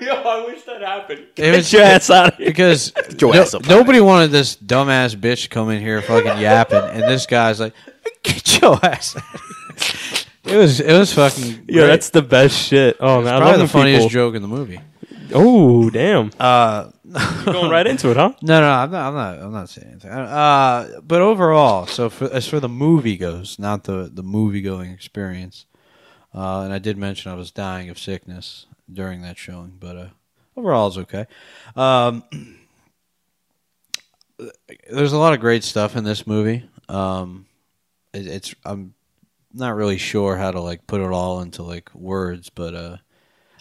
Yo, 0.00 0.12
I 0.14 0.44
wish 0.46 0.62
that 0.62 0.80
happened. 0.80 1.26
It 1.36 1.54
was- 1.56 1.70
Get 1.70 1.78
your 1.78 1.82
ass 1.82 2.10
out 2.10 2.28
of 2.32 2.34
here. 2.36 2.46
because 2.46 2.92
no- 3.20 3.34
ass 3.34 3.54
nobody 3.68 4.00
wanted 4.00 4.30
this 4.30 4.56
dumbass 4.56 5.14
bitch 5.14 5.42
to 5.44 5.48
come 5.48 5.70
in 5.70 5.80
here 5.82 6.00
fucking 6.02 6.38
yapping, 6.40 6.78
and 6.82 7.02
this 7.02 7.26
guy's 7.26 7.60
like, 7.60 7.74
"Get 8.22 8.60
your 8.62 8.78
ass!" 8.82 9.16
out 9.16 9.22
of 9.34 9.40
here." 10.44 10.54
It 10.54 10.56
was 10.56 10.80
it 10.80 10.92
was 10.98 11.12
fucking. 11.12 11.44
Yo, 11.68 11.82
great. 11.82 11.86
that's 11.88 12.10
the 12.10 12.22
best 12.22 12.56
shit. 12.56 12.96
Oh 13.00 13.20
man, 13.20 13.34
I 13.34 13.38
probably 13.38 13.58
love 13.58 13.68
the 13.68 13.72
funniest 13.72 13.98
people- 13.98 14.08
joke 14.10 14.34
in 14.34 14.42
the 14.42 14.48
movie. 14.48 14.80
Oh 15.34 15.90
damn, 15.90 16.30
Uh, 16.40 16.90
You're 17.16 17.54
going 17.54 17.70
right 17.70 17.86
into 17.86 18.10
it, 18.10 18.16
huh? 18.16 18.32
no, 18.42 18.60
no, 18.60 18.70
I'm 18.70 18.90
not. 18.90 19.08
I'm 19.08 19.14
not. 19.14 19.44
I'm 19.46 19.52
not 19.52 19.68
saying 19.68 19.88
anything. 19.90 20.10
Uh, 20.10 21.00
but 21.02 21.20
overall, 21.20 21.86
so 21.86 22.10
for, 22.10 22.32
as 22.32 22.46
for 22.48 22.60
the 22.60 22.68
movie 22.68 23.16
goes, 23.16 23.58
not 23.58 23.84
the 23.84 24.10
the 24.12 24.22
movie 24.22 24.60
going 24.62 24.90
experience, 24.90 25.66
uh, 26.34 26.60
and 26.60 26.72
I 26.72 26.78
did 26.78 26.98
mention 26.98 27.32
I 27.32 27.34
was 27.34 27.50
dying 27.50 27.88
of 27.88 27.98
sickness 27.98 28.66
during 28.92 29.22
that 29.22 29.38
showing, 29.38 29.76
but 29.80 29.96
uh, 29.96 30.08
overall 30.56 30.88
it's 30.88 30.98
okay. 30.98 31.26
Um, 31.74 32.24
there's 34.90 35.12
a 35.12 35.18
lot 35.18 35.32
of 35.32 35.40
great 35.40 35.64
stuff 35.64 35.96
in 35.96 36.04
this 36.04 36.26
movie. 36.26 36.68
Um, 36.88 37.46
it, 38.12 38.26
it's 38.26 38.54
I'm 38.64 38.94
not 39.52 39.74
really 39.74 39.98
sure 39.98 40.36
how 40.36 40.50
to 40.50 40.60
like 40.60 40.86
put 40.86 41.00
it 41.00 41.10
all 41.10 41.40
into 41.40 41.62
like 41.62 41.94
words, 41.94 42.50
but 42.50 42.74
uh, 42.74 42.96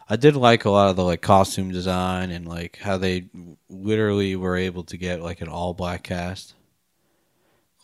I 0.08 0.15
did 0.18 0.36
like 0.36 0.65
a 0.65 0.70
lot 0.70 0.89
of 0.89 0.96
the 0.96 1.04
like 1.04 1.22
costume 1.22 1.72
design 1.72 2.30
and 2.32 2.48
like 2.48 2.78
how 2.82 2.98
they 2.98 3.26
literally 3.70 4.36
were 4.36 4.56
able 4.56 4.84
to 4.86 4.98
get 4.98 5.22
like 5.22 5.41
an 5.41 5.48
all 5.48 5.74
black 5.74 6.04
cast. 6.04 6.54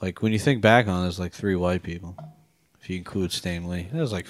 Like 0.01 0.21
when 0.21 0.31
you 0.31 0.39
think 0.39 0.61
back 0.61 0.87
on 0.87 0.99
it, 0.99 1.03
there's 1.03 1.19
like 1.19 1.33
three 1.33 1.55
white 1.55 1.83
people, 1.83 2.15
if 2.79 2.89
you 2.89 2.97
include 2.97 3.31
Stan 3.31 3.67
Lee. 3.69 3.87
That 3.91 4.01
was 4.01 4.11
like 4.11 4.27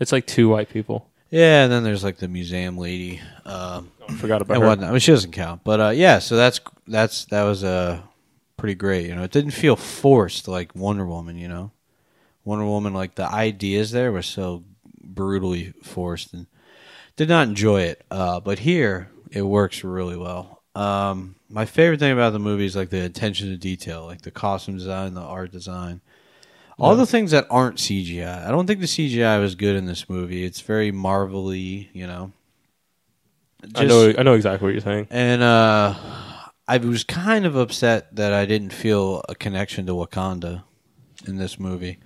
It's 0.00 0.12
like 0.12 0.26
two 0.26 0.48
white 0.48 0.68
people. 0.70 1.10
yeah, 1.30 1.64
and 1.64 1.72
then 1.72 1.84
there's 1.84 2.04
like 2.04 2.18
the 2.18 2.28
museum 2.28 2.76
lady. 2.78 3.20
Um, 3.44 3.90
I 4.08 4.14
forgot 4.14 4.42
about 4.42 4.54
and 4.54 4.62
her. 4.62 4.68
whatnot. 4.68 4.88
I 4.88 4.92
mean, 4.92 5.00
she 5.00 5.12
doesn't 5.12 5.32
count, 5.32 5.62
but 5.64 5.80
uh, 5.80 5.88
yeah. 5.90 6.18
So 6.20 6.36
that's 6.36 6.60
that's 6.86 7.24
that 7.26 7.42
was 7.44 7.64
uh, 7.64 8.00
pretty 8.56 8.74
great. 8.74 9.06
You 9.06 9.14
know, 9.14 9.22
it 9.24 9.30
didn't 9.30 9.50
feel 9.52 9.76
forced 9.76 10.48
like 10.48 10.74
Wonder 10.74 11.04
Woman. 11.06 11.36
You 11.38 11.48
know, 11.48 11.70
Wonder 12.44 12.64
Woman 12.66 12.92
like 12.94 13.14
the 13.14 13.26
ideas 13.30 13.90
there 13.90 14.12
were 14.12 14.22
so 14.22 14.64
brutally 15.02 15.72
forced, 15.82 16.34
and 16.34 16.46
did 17.16 17.28
not 17.28 17.48
enjoy 17.48 17.82
it. 17.82 18.04
Uh, 18.10 18.40
but 18.40 18.60
here 18.60 19.10
it 19.30 19.42
works 19.42 19.82
really 19.82 20.16
well. 20.16 20.62
Um, 20.74 21.36
my 21.48 21.64
favorite 21.64 22.00
thing 22.00 22.12
about 22.12 22.32
the 22.32 22.38
movie 22.38 22.66
is 22.66 22.76
like 22.76 22.90
the 22.90 23.04
attention 23.04 23.48
to 23.48 23.56
detail, 23.56 24.04
like 24.04 24.22
the 24.22 24.30
costume 24.30 24.76
design, 24.76 25.14
the 25.14 25.22
art 25.22 25.50
design. 25.50 26.00
All 26.78 26.94
the 26.94 27.06
things 27.06 27.30
that 27.30 27.46
aren't 27.48 27.78
CGI. 27.78 28.46
I 28.46 28.50
don't 28.50 28.66
think 28.66 28.80
the 28.80 28.86
CGI 28.86 29.40
was 29.40 29.54
good 29.54 29.76
in 29.76 29.86
this 29.86 30.10
movie. 30.10 30.44
It's 30.44 30.60
very 30.60 30.92
marvelly, 30.92 31.88
you 31.94 32.06
know. 32.06 32.32
I 33.74 33.86
know. 33.86 34.12
I 34.18 34.22
know 34.22 34.34
exactly 34.34 34.66
what 34.66 34.72
you're 34.72 34.82
saying. 34.82 35.06
And 35.10 35.42
uh, 35.42 35.94
I 36.68 36.76
was 36.76 37.02
kind 37.02 37.46
of 37.46 37.56
upset 37.56 38.14
that 38.16 38.34
I 38.34 38.44
didn't 38.44 38.74
feel 38.74 39.22
a 39.26 39.34
connection 39.34 39.86
to 39.86 39.92
Wakanda 39.92 40.64
in 41.26 41.36
this 41.36 41.58
movie. 41.58 41.98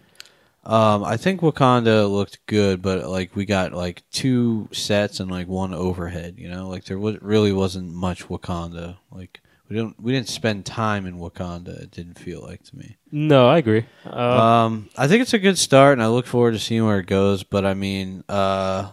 Um, 0.62 1.05
I 1.05 1.16
think 1.16 1.40
Wakanda 1.40 2.11
looked 2.11 2.44
good, 2.46 2.83
but 2.83 3.09
like 3.09 3.35
we 3.35 3.46
got 3.46 3.73
like 3.73 4.03
two 4.11 4.68
sets 4.73 5.18
and 5.20 5.31
like 5.31 5.49
one 5.49 5.73
overhead. 5.73 6.35
You 6.38 6.51
know, 6.51 6.68
like 6.68 6.85
there 6.85 6.99
was 6.99 7.20
really 7.23 7.53
wasn't 7.53 7.92
much 7.94 8.29
Wakanda. 8.29 8.99
Like 9.11 9.40
we 9.70 9.77
don't 9.77 9.99
we 10.01 10.12
didn't 10.12 10.29
spend 10.29 10.66
time 10.66 11.07
in 11.07 11.18
Wakanda. 11.18 11.81
It 11.83 11.90
didn't 11.90 12.18
feel 12.18 12.42
like 12.42 12.62
to 12.64 12.77
me. 12.77 12.99
No, 13.11 13.49
I 13.49 13.59
agree. 13.59 13.87
Uh, 14.05 14.11
Um, 14.42 14.90
I 14.99 15.09
think 15.09 15.23
it's 15.23 15.33
a 15.35 15.38
good 15.38 15.57
start, 15.59 15.94
and 15.94 16.03
I 16.03 16.09
look 16.09 16.27
forward 16.27 16.53
to 16.53 16.59
seeing 16.59 16.85
where 16.85 16.99
it 16.99 17.07
goes. 17.07 17.42
But 17.42 17.64
I 17.64 17.73
mean, 17.75 18.23
uh, 18.29 18.90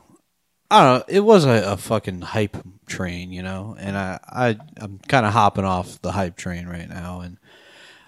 I 0.71 0.83
don't 0.85 0.99
know. 0.99 1.05
It 1.09 1.21
was 1.21 1.45
a, 1.45 1.73
a 1.73 1.77
fucking 1.77 2.21
hype 2.21 2.57
train, 2.85 3.31
you 3.33 3.43
know, 3.43 3.75
and 3.77 3.97
I, 3.97 4.19
I 4.29 4.57
I'm 4.77 4.99
kind 5.07 5.25
of 5.25 5.33
hopping 5.33 5.65
off 5.65 6.01
the 6.01 6.13
hype 6.13 6.37
train 6.37 6.65
right 6.67 6.87
now, 6.87 7.19
and 7.21 7.37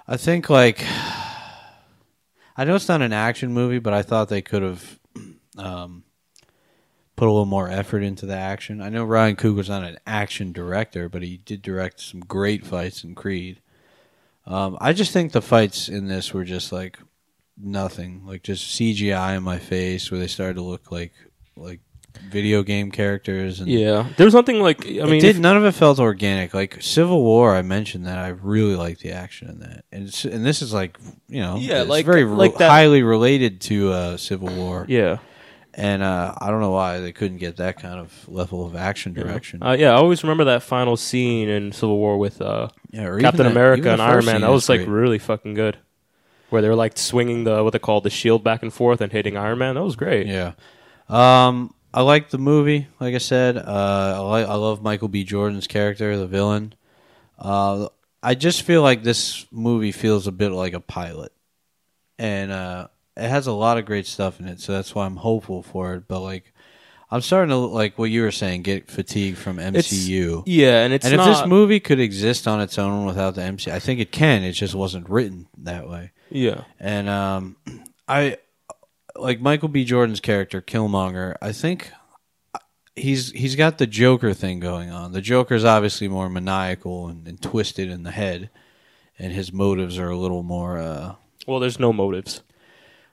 I 0.08 0.16
think 0.18 0.50
like 0.50 0.86
I 2.60 2.66
know 2.66 2.76
it's 2.76 2.90
not 2.90 3.02
an 3.02 3.14
action 3.14 3.54
movie, 3.54 3.80
but 3.80 3.94
I 3.94 4.02
thought 4.02 4.28
they 4.28 4.42
could 4.42 4.64
have 4.64 5.00
um, 5.58 6.04
put 7.16 7.30
a 7.30 7.32
little 7.32 7.46
more 7.46 7.70
effort 7.70 8.04
into 8.04 8.26
the 8.26 8.36
action. 8.36 8.82
I 8.82 8.90
know 8.90 9.06
Ryan 9.06 9.38
Coogler's 9.38 9.70
not 9.70 9.86
an 9.86 9.98
action 10.06 10.52
director, 10.52 11.08
but 11.08 11.24
he 11.24 11.38
did 11.38 11.62
direct 11.62 12.02
some 12.02 12.20
great 12.20 12.66
fights 12.66 13.02
in 13.06 13.16
Creed. 13.16 13.62
Um, 14.46 14.78
I 14.82 14.92
just 14.92 15.14
think 15.14 15.32
the 15.32 15.42
fights 15.42 15.88
in 15.88 16.08
this 16.08 16.34
were 16.34 16.44
just 16.44 16.74
like 16.74 17.00
nothing, 17.58 18.26
like 18.26 18.44
just 18.44 18.78
CGI 18.78 19.38
in 19.38 19.44
my 19.44 19.58
face, 19.58 20.12
where 20.12 20.20
they 20.20 20.28
started 20.28 20.56
to 20.56 20.62
look 20.62 20.92
like 20.92 21.14
like 21.56 21.80
video 22.30 22.64
game 22.64 22.92
characters. 22.92 23.60
And 23.60 23.70
yeah, 23.70 24.08
there's 24.18 24.34
nothing 24.34 24.60
like. 24.62 24.86
I 24.86 25.06
mean, 25.06 25.22
did, 25.22 25.36
if- 25.36 25.40
none 25.40 25.58
of 25.58 25.66
it 25.66 25.72
felt 25.74 26.00
organic. 26.00 26.54
Like 26.54 26.82
Civil 26.82 27.24
War, 27.24 27.56
I 27.56 27.62
mentioned 27.62 28.06
that 28.06 28.18
I 28.18 28.30
really 28.30 28.76
liked 28.76 29.02
the 29.02 29.12
action 29.12 29.50
in 29.50 29.60
that, 29.60 29.86
and 29.92 30.04
and 30.32 30.46
this 30.46 30.62
is 30.62 30.74
like 30.74 30.98
you 31.28 31.42
know, 31.42 31.58
Yeah, 31.58 31.82
it's 31.82 31.90
like- 31.90 32.06
very 32.06 32.24
like 32.26 32.52
re- 32.54 32.58
that- 32.60 32.70
highly 32.70 33.04
related 33.04 33.62
to 33.62 33.92
uh, 33.92 34.18
Civil 34.18 34.50
War. 34.50 34.86
yeah, 34.88 35.18
and 35.74 36.04
uh, 36.04 36.36
I 36.40 36.50
don't 36.52 36.62
know 36.62 36.72
why 36.72 37.00
they 37.00 37.12
couldn't 37.12 37.38
get 37.38 37.58
that 37.58 37.80
kind 37.80 38.00
of 38.00 38.28
level 38.28 38.66
of 38.66 38.76
action 38.76 39.14
direction. 39.14 39.64
uh, 39.64 39.72
yeah. 39.80 39.92
I 39.92 39.96
always 39.96 40.24
remember 40.24 40.46
that 40.46 40.64
final 40.64 40.98
scene 40.98 41.48
in 41.50 41.72
Civil 41.72 41.98
War 41.98 42.18
with 42.18 42.42
uh, 42.42 42.70
yeah, 42.92 43.18
Captain 43.20 43.46
the- 43.46 43.52
America 43.52 43.92
and 43.92 44.02
Iron 44.02 44.26
Man. 44.26 44.42
That 44.42 44.52
was 44.52 44.68
like 44.70 44.80
great. 44.82 44.90
really 44.90 45.20
fucking 45.20 45.54
good. 45.54 45.78
Where 46.50 46.64
they 46.64 46.68
were 46.68 46.76
like 46.76 46.98
swinging 46.98 47.44
the 47.44 47.64
what 47.64 47.74
they 47.74 47.80
call 47.80 48.02
the 48.02 48.10
shield 48.10 48.44
back 48.44 48.64
and 48.64 48.74
forth 48.74 49.02
and 49.02 49.12
hitting 49.12 49.38
Iron 49.38 49.60
Man. 49.60 49.76
That 49.76 49.84
was 49.84 49.96
great. 49.96 50.26
Yeah. 50.26 50.54
Um, 51.08 51.76
I 51.94 52.02
like 52.02 52.30
the 52.30 52.38
movie. 52.38 52.88
Like 53.00 53.16
I 53.16 53.20
said, 53.20 53.58
uh, 53.58 53.64
I 54.18 54.20
like 54.20 54.48
I 54.48 54.56
love 54.56 54.82
Michael 54.84 55.08
B. 55.08 55.24
Jordan's 55.24 55.68
character, 55.68 56.16
the 56.18 56.28
villain. 56.28 56.74
Uh, 57.38 57.88
I 58.22 58.36
just 58.36 58.62
feel 58.64 58.82
like 58.82 59.02
this 59.04 59.46
movie 59.52 59.92
feels 59.92 60.28
a 60.28 60.32
bit 60.32 60.52
like 60.52 60.74
a 60.74 60.80
pilot, 60.80 61.32
and 62.18 62.52
uh, 62.52 62.88
it 63.18 63.28
has 63.30 63.48
a 63.48 63.54
lot 63.54 63.78
of 63.78 63.86
great 63.86 64.06
stuff 64.06 64.40
in 64.40 64.48
it. 64.48 64.60
So 64.60 64.74
that's 64.74 64.94
why 64.94 65.06
I'm 65.06 65.16
hopeful 65.16 65.64
for 65.64 65.96
it. 65.96 66.08
But 66.08 66.20
like, 66.20 66.54
I'm 67.10 67.22
starting 67.22 67.50
to 67.50 67.56
like 67.58 67.98
what 67.98 68.12
you 68.12 68.22
were 68.22 68.32
saying, 68.32 68.64
get 68.64 68.92
fatigued 68.92 69.38
from 69.38 69.58
It's- 69.58 69.88
MCU. 69.92 70.44
Yeah, 70.46 70.84
and 70.84 70.94
it's 70.94 71.06
and 71.06 71.16
if 71.16 71.26
this 71.26 71.46
movie 71.48 71.80
could 71.80 72.00
exist 72.00 72.48
on 72.48 72.62
its 72.62 72.78
own 72.78 73.06
without 73.06 73.36
the 73.36 73.42
MCU, 73.42 73.72
I 73.72 73.80
think 73.80 74.00
it 74.00 74.12
can. 74.12 74.44
It 74.44 74.52
just 74.52 74.76
wasn't 74.76 75.10
written 75.10 75.48
that 75.60 75.90
way. 75.90 76.12
yeah, 76.30 76.66
And 76.80 77.10
um, 77.10 77.56
I 78.08 78.38
like 79.22 79.42
Michael 79.42 79.70
B. 79.70 79.84
Jordan's 79.86 80.20
character 80.20 80.62
Killmonger. 80.62 81.36
I 81.42 81.52
think 81.52 81.92
he's 82.96 83.32
he's 83.32 83.56
got 83.56 83.78
the 83.78 83.88
Joker 83.88 84.34
thing 84.34 84.60
going 84.60 84.92
on. 84.92 85.12
The 85.12 85.22
Joker's 85.22 85.64
obviously 85.66 86.08
more 86.08 86.30
maniacal 86.30 87.08
and, 87.08 87.28
and 87.28 87.42
twisted 87.42 87.90
in 87.90 88.04
the 88.04 88.12
head, 88.12 88.50
and 89.18 89.32
his 89.34 89.52
motives 89.54 89.98
are 89.98 90.10
a 90.10 90.18
little 90.18 90.44
more. 90.44 90.78
Uh, 90.80 91.16
well, 91.48 91.60
there's 91.60 91.80
no 91.80 91.92
motives. 91.94 92.42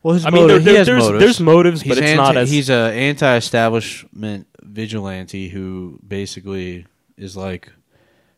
well, 0.03 0.15
his 0.15 0.27
I 0.27 0.31
mean, 0.31 0.43
motive, 0.47 0.65
there- 0.65 0.85
there's- 0.85 1.03
motives. 1.03 1.25
there's 1.25 1.41
motives, 1.41 1.81
he's 1.83 1.91
but 1.91 1.99
it's 1.99 2.07
anti, 2.11 2.23
not 2.23 2.37
as- 2.37 2.51
He's 2.51 2.71
a 2.71 2.93
anti-establishment 2.93 4.47
vigilante 4.63 5.49
who 5.49 5.99
basically 6.07 6.87
is 7.17 7.37
like 7.37 7.71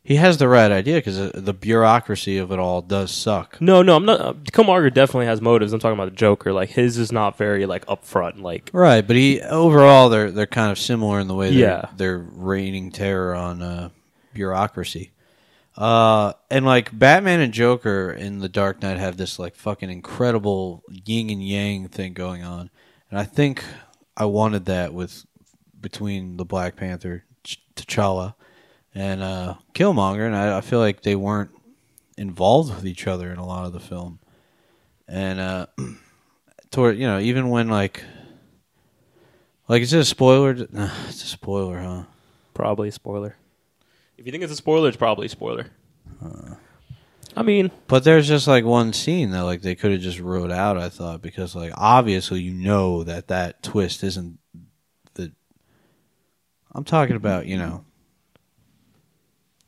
he 0.08 0.14
has 0.16 0.38
the 0.38 0.48
right 0.48 0.72
idea 0.72 0.96
because 0.96 1.32
the 1.32 1.52
bureaucracy 1.52 2.38
of 2.38 2.50
it 2.50 2.58
all 2.58 2.80
does 2.80 3.10
suck. 3.10 3.60
No, 3.60 3.82
no, 3.82 3.96
I'm 3.96 4.06
not. 4.06 4.20
Uh, 4.20 4.32
Killmonger 4.32 4.92
definitely 4.92 5.26
has 5.26 5.42
motives. 5.42 5.74
I'm 5.74 5.80
talking 5.80 5.98
about 5.98 6.08
the 6.10 6.16
Joker. 6.16 6.52
Like 6.54 6.70
his 6.70 6.96
is 6.96 7.12
not 7.12 7.36
very 7.36 7.66
like 7.66 7.84
upfront. 7.84 8.40
Like 8.40 8.70
Right, 8.72 9.06
but 9.06 9.16
he 9.16 9.42
overall 9.42 10.08
they're 10.08 10.30
they're 10.30 10.46
kind 10.46 10.72
of 10.72 10.78
similar 10.78 11.20
in 11.20 11.28
the 11.28 11.34
way 11.34 11.50
they're, 11.50 11.58
Yeah. 11.58 11.90
they're 11.96 12.18
raining 12.18 12.90
terror 12.90 13.34
on 13.34 13.60
uh, 13.60 13.90
bureaucracy. 14.32 15.10
Uh, 15.76 16.32
and 16.50 16.64
like 16.64 16.98
Batman 16.98 17.40
and 17.40 17.52
Joker 17.52 18.10
in 18.10 18.38
The 18.40 18.48
Dark 18.48 18.80
Knight 18.82 18.96
have 18.98 19.16
this 19.18 19.38
like 19.38 19.54
fucking 19.54 19.90
incredible 19.90 20.82
yin 21.04 21.30
and 21.30 21.46
yang 21.46 21.86
thing 21.88 22.14
going 22.14 22.42
on, 22.42 22.70
and 23.10 23.18
I 23.20 23.24
think 23.24 23.62
I 24.16 24.24
wanted 24.24 24.64
that 24.64 24.92
with 24.94 25.24
between 25.80 26.36
the 26.38 26.44
Black 26.44 26.74
Panther, 26.76 27.24
Ch- 27.44 27.60
T'Challa, 27.76 28.34
and 28.94 29.22
uh, 29.22 29.54
Killmonger, 29.74 30.26
and 30.26 30.36
I, 30.36 30.58
I 30.58 30.60
feel 30.60 30.78
like 30.78 31.02
they 31.02 31.16
weren't 31.16 31.50
involved 32.16 32.74
with 32.74 32.86
each 32.86 33.06
other 33.06 33.30
in 33.32 33.38
a 33.38 33.46
lot 33.46 33.66
of 33.66 33.72
the 33.72 33.80
film, 33.80 34.18
and 35.06 35.40
uh, 35.40 35.66
toward 36.70 36.98
you 36.98 37.06
know 37.06 37.18
even 37.18 37.50
when 37.50 37.68
like 37.68 38.02
like 39.68 39.82
is 39.82 39.92
it 39.92 40.00
a 40.00 40.04
spoiler? 40.04 40.54
Nah, 40.70 40.90
it's 41.08 41.22
a 41.22 41.26
spoiler, 41.26 41.78
huh? 41.80 42.02
probably 42.54 42.88
a 42.88 42.92
spoiler. 42.92 43.36
If 44.16 44.26
you 44.26 44.32
think 44.32 44.42
it's 44.42 44.52
a 44.52 44.56
spoiler, 44.56 44.88
it's 44.88 44.96
probably 44.96 45.26
a 45.26 45.30
spoiler. 45.30 45.66
I 47.36 47.42
mean, 47.42 47.70
But 47.86 48.02
there's 48.02 48.26
just 48.26 48.48
like 48.48 48.64
one 48.64 48.92
scene 48.92 49.30
that 49.30 49.42
like 49.44 49.62
they 49.62 49.76
could 49.76 49.92
have 49.92 50.00
just 50.00 50.18
wrote 50.18 50.50
out. 50.50 50.76
I 50.76 50.88
thought 50.88 51.22
because 51.22 51.54
like 51.54 51.72
obviously 51.76 52.40
you 52.40 52.52
know 52.52 53.04
that 53.04 53.28
that 53.28 53.62
twist 53.62 54.02
isn't 54.02 54.40
the. 55.14 55.30
I'm 56.72 56.84
talking 56.84 57.14
about 57.14 57.46
you 57.46 57.56
know. 57.56 57.84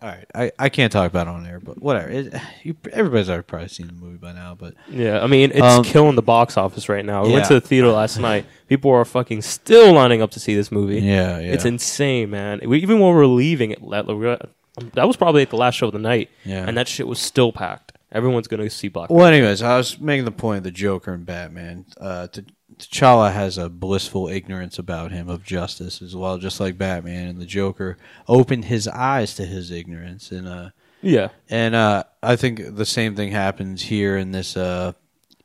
All 0.03 0.09
right, 0.09 0.25
I, 0.35 0.51
I 0.59 0.69
can't 0.71 0.91
talk 0.91 1.11
about 1.11 1.27
it 1.27 1.31
on 1.31 1.45
air, 1.47 1.61
but 1.61 1.81
whatever. 1.83 2.09
It, 2.09 2.35
you, 2.63 2.75
everybody's 2.91 3.29
already 3.29 3.43
probably 3.43 3.69
seen 3.69 3.87
the 3.89 3.93
movie 3.93 4.17
by 4.17 4.33
now, 4.33 4.55
but 4.59 4.73
yeah, 4.89 5.21
I 5.23 5.27
mean, 5.27 5.51
it's 5.53 5.61
Um, 5.61 5.85
killing 5.85 6.17
the 6.17 6.23
box 6.23 6.57
office 6.57 6.89
right 6.89 7.05
now. 7.05 7.25
We 7.25 7.33
went 7.33 7.45
to 7.47 7.55
the 7.55 7.61
theater 7.61 7.89
last 7.89 8.19
night. 8.19 8.47
People 8.67 8.91
are 8.93 9.05
fucking 9.05 9.43
still 9.43 9.93
lining 9.93 10.23
up 10.23 10.31
to 10.33 10.41
see 10.41 10.55
this 10.55 10.73
movie. 10.73 11.01
yeah, 11.01 11.39
yeah, 11.39 11.53
It's 11.53 11.67
insane, 11.67 12.31
man. 12.31 12.61
We, 12.65 12.79
even 12.79 12.99
when 12.99 13.11
we 13.11 13.15
were 13.17 13.27
leaving 13.27 13.73
it, 13.73 13.81
that 13.91 15.07
was 15.07 15.17
probably 15.17 15.43
like 15.43 15.51
the 15.51 15.57
last 15.57 15.75
show 15.75 15.89
of 15.89 15.93
the 15.93 15.99
night, 15.99 16.31
yeah. 16.45 16.65
and 16.67 16.77
that 16.79 16.89
shit 16.89 17.07
was 17.07 17.19
still 17.19 17.53
packed. 17.53 17.93
Everyone's 18.13 18.49
gonna 18.49 18.69
see 18.71 18.89
Black. 18.89 19.11
Well, 19.11 19.27
anyways, 19.27 19.63
I 19.63 19.77
was 19.77 20.01
making 20.01 20.25
the 20.25 20.33
point 20.33 20.59
of 20.59 20.65
the 20.65 20.71
Joker 20.73 21.13
and 21.13 21.25
Batman. 21.27 21.85
Uh, 22.01 22.27
T- 22.27 22.45
T'Challa 22.81 23.33
has 23.33 23.59
a 23.59 23.69
blissful 23.69 24.29
ignorance 24.29 24.79
about 24.79 25.13
him 25.13 25.29
of 25.29 25.45
justice 25.45 26.03
as 26.03 26.17
well, 26.17 26.39
just 26.39 26.61
like 26.61 26.79
Batman. 26.79 27.29
And 27.29 27.41
the 27.41 27.47
Joker 27.47 27.99
opened 28.29 28.67
his 28.67 28.89
eyes 28.89 29.35
to 29.37 29.45
his 29.45 29.71
ignorance, 29.71 30.31
and 30.31 30.49
uh, 30.49 30.71
yeah, 31.03 31.29
and 31.49 31.75
uh, 31.75 32.05
I 32.23 32.37
think 32.37 32.77
the 32.77 32.87
same 32.87 33.15
thing 33.15 33.31
happens 33.31 33.83
here 33.83 34.17
in 34.17 34.33
this. 34.33 34.57
Uh, 34.57 34.93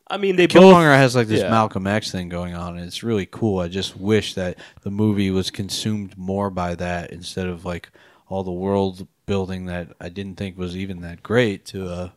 I 0.08 0.17
mean 0.17 0.36
they 0.36 0.48
both. 0.48 0.63
Killmonger 0.63 0.95
has 0.95 1.15
like 1.15 1.28
this 1.28 1.41
yeah. 1.41 1.50
Malcolm 1.50 1.88
X 1.88 2.12
thing 2.12 2.30
going 2.30 2.54
on, 2.56 2.78
and 2.78 2.86
it's 2.86 3.04
really 3.04 3.26
cool. 3.26 3.60
I 3.60 3.67
just 3.67 3.98
wish 3.98 4.34
that 4.36 4.58
the 4.82 4.91
movie 4.91 5.32
was 5.32 5.52
consumed 5.52 6.17
more 6.17 6.50
by 6.50 6.76
that 6.76 7.12
instead 7.12 7.48
of 7.48 7.65
like 7.65 7.89
all 8.28 8.43
the 8.43 8.52
world 8.52 9.08
building 9.26 9.65
that 9.65 9.89
I 10.00 10.10
didn't 10.10 10.36
think 10.36 10.58
was 10.58 10.76
even 10.76 11.02
that 11.02 11.24
great 11.24 11.65
to. 11.67 11.88
Uh, 11.88 12.10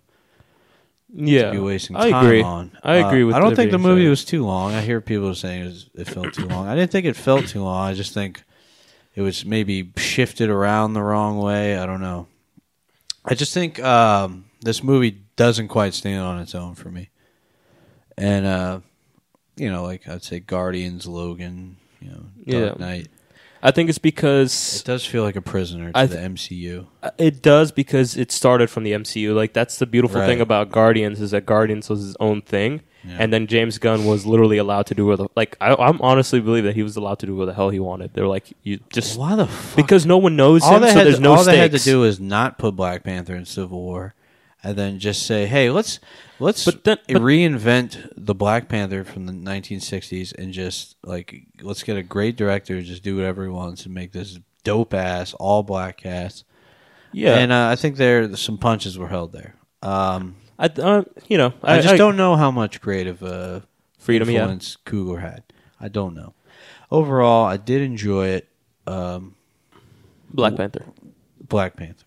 Yeah, 1.12 1.50
be 1.52 1.58
wasting 1.58 1.96
time 1.96 2.12
I 2.14 2.18
agree. 2.22 2.42
on. 2.42 2.76
I 2.82 2.96
agree 2.96 3.22
Uh, 3.22 3.26
with 3.28 3.36
I 3.36 3.38
don't 3.40 3.56
think 3.56 3.70
the 3.70 3.78
movie 3.78 4.08
was 4.08 4.24
too 4.24 4.44
long. 4.44 4.74
I 4.74 4.82
hear 4.82 5.00
people 5.00 5.34
saying 5.34 5.62
it, 5.62 5.66
was, 5.66 5.90
it 5.94 6.06
felt 6.06 6.32
too 6.34 6.46
long. 6.46 6.68
I 6.68 6.74
didn't 6.74 6.90
think 6.90 7.06
it 7.06 7.16
felt 7.16 7.46
too 7.46 7.62
long. 7.62 7.88
I 7.88 7.94
just 7.94 8.12
think 8.12 8.42
it 9.14 9.22
was 9.22 9.44
maybe 9.44 9.90
shifted 9.96 10.50
around 10.50 10.92
the 10.92 11.02
wrong 11.02 11.38
way. 11.38 11.78
I 11.78 11.86
don't 11.86 12.00
know. 12.02 12.26
I 13.24 13.34
just 13.34 13.54
think 13.54 13.80
um, 13.82 14.44
this 14.60 14.82
movie 14.82 15.22
doesn't 15.36 15.68
quite 15.68 15.94
stand 15.94 16.20
on 16.20 16.40
its 16.40 16.54
own 16.54 16.74
for 16.74 16.90
me. 16.90 17.08
And 18.16 18.44
uh, 18.46 18.80
you 19.56 19.70
know, 19.70 19.84
like 19.84 20.06
I'd 20.08 20.22
say, 20.22 20.40
Guardians, 20.40 21.06
Logan, 21.06 21.76
you 22.00 22.10
know, 22.10 22.24
Dark 22.46 22.78
Yeah. 22.78 22.86
Knight. 22.86 23.08
I 23.62 23.70
think 23.72 23.88
it's 23.88 23.98
because 23.98 24.80
It 24.80 24.84
does 24.84 25.04
feel 25.04 25.22
like 25.24 25.34
a 25.36 25.40
prisoner 25.42 25.90
to 25.92 25.98
I 25.98 26.06
the 26.06 26.16
MCU. 26.16 26.86
Uh, 27.02 27.10
It 27.18 27.42
does 27.42 27.72
because 27.72 28.16
it 28.16 28.30
started 28.30 28.70
from 28.70 28.84
the 28.84 28.92
MCU. 28.92 29.34
Like 29.34 29.52
that's 29.52 29.78
the 29.78 29.86
beautiful 29.86 30.20
thing 30.24 30.40
about 30.40 30.70
Guardians 30.70 31.20
is 31.20 31.32
that 31.32 31.44
Guardians 31.46 31.88
was 31.90 32.00
his 32.02 32.16
own 32.20 32.40
thing, 32.42 32.82
Yeah. 33.04 33.16
and 33.18 33.32
then 33.32 33.46
James 33.48 33.78
Gunn 33.78 34.04
was 34.04 34.24
literally 34.26 34.58
allowed 34.58 34.86
to 34.86 34.94
do 34.94 35.06
what 35.06 35.16
the 35.16 35.26
like. 35.34 35.56
I, 35.60 35.74
I'm 35.74 36.00
honestly 36.00 36.40
believe 36.40 36.64
that 36.64 36.74
he 36.76 36.82
was 36.84 36.96
allowed 36.96 37.18
to 37.20 37.26
do 37.26 37.34
what 37.34 37.46
the 37.46 37.54
hell 37.54 37.70
he 37.70 37.80
wanted. 37.80 38.14
They're 38.14 38.28
like 38.28 38.52
you 38.62 38.78
just 38.92 39.18
Why 39.18 39.34
the 39.34 39.46
fuck? 39.46 39.76
because 39.76 40.06
no 40.06 40.18
one 40.18 40.36
knows 40.36 40.62
all 40.62 40.76
him, 40.76 40.82
they 40.82 40.88
so 40.90 40.94
had 40.98 41.06
there's 41.06 41.16
to, 41.16 41.22
no 41.22 41.34
all 41.34 41.44
they 41.44 41.58
had 41.58 41.72
to 41.72 41.78
do 41.78 42.04
is 42.04 42.20
not 42.20 42.58
put 42.58 42.76
Black 42.76 43.02
Panther 43.02 43.34
in 43.34 43.44
Civil 43.44 43.80
War, 43.82 44.14
and 44.62 44.76
then 44.76 44.98
just 45.00 45.26
say, 45.26 45.46
"Hey, 45.46 45.68
let's 45.70 45.98
let's 46.40 46.64
But 46.64 46.85
then- 46.85 46.98
but- 47.09 47.22
reinvent 47.22 48.12
the 48.16 48.35
Black 48.35 48.68
Panther 48.68 49.05
from 49.05 49.27
the 49.27 49.33
1960s 49.33 50.33
and 50.33 50.53
just 50.53 50.96
like 51.05 51.46
let's 51.62 51.83
get 51.83 51.96
a 51.96 52.03
great 52.03 52.37
director, 52.37 52.81
just 52.83 53.03
do 53.03 53.16
whatever 53.16 53.44
he 53.44 53.51
wants 53.51 53.85
and 53.85 53.94
make 53.94 54.12
this 54.12 54.38
dope 54.64 54.94
ass 54.94 55.35
all 55.35 55.62
black 55.62 55.98
cast." 55.98 56.44
yeah, 57.12 57.37
and 57.38 57.53
uh, 57.53 57.68
I 57.68 57.77
think 57.77 57.96
there 57.96 58.35
some 58.37 58.59
punches 58.59 58.98
were 58.98 59.09
held 59.09 59.33
there. 59.33 59.55
Um, 59.83 60.37
I 60.59 60.66
uh, 60.66 61.05
you 61.29 61.38
know 61.38 61.53
I, 61.62 61.81
just 61.81 61.96
don't 61.96 62.16
know 62.16 62.37
how 62.37 62.51
much 62.51 62.81
creative 62.81 63.22
uh, 63.22 63.61
freedom. 63.98 64.29
Yeah, 64.29 64.40
influence 64.40 64.77
Coogler 64.85 65.20
had. 65.20 65.42
I 65.81 65.88
don't 65.88 66.14
know. 66.14 66.35
Overall, 66.90 67.44
I 67.46 67.57
did 67.57 67.83
enjoy 67.83 68.29
it. 68.29 68.48
Um, 68.87 69.37
Black 70.31 70.57
Panther. 70.57 70.85
Black 71.40 71.77
Panther. 71.77 72.05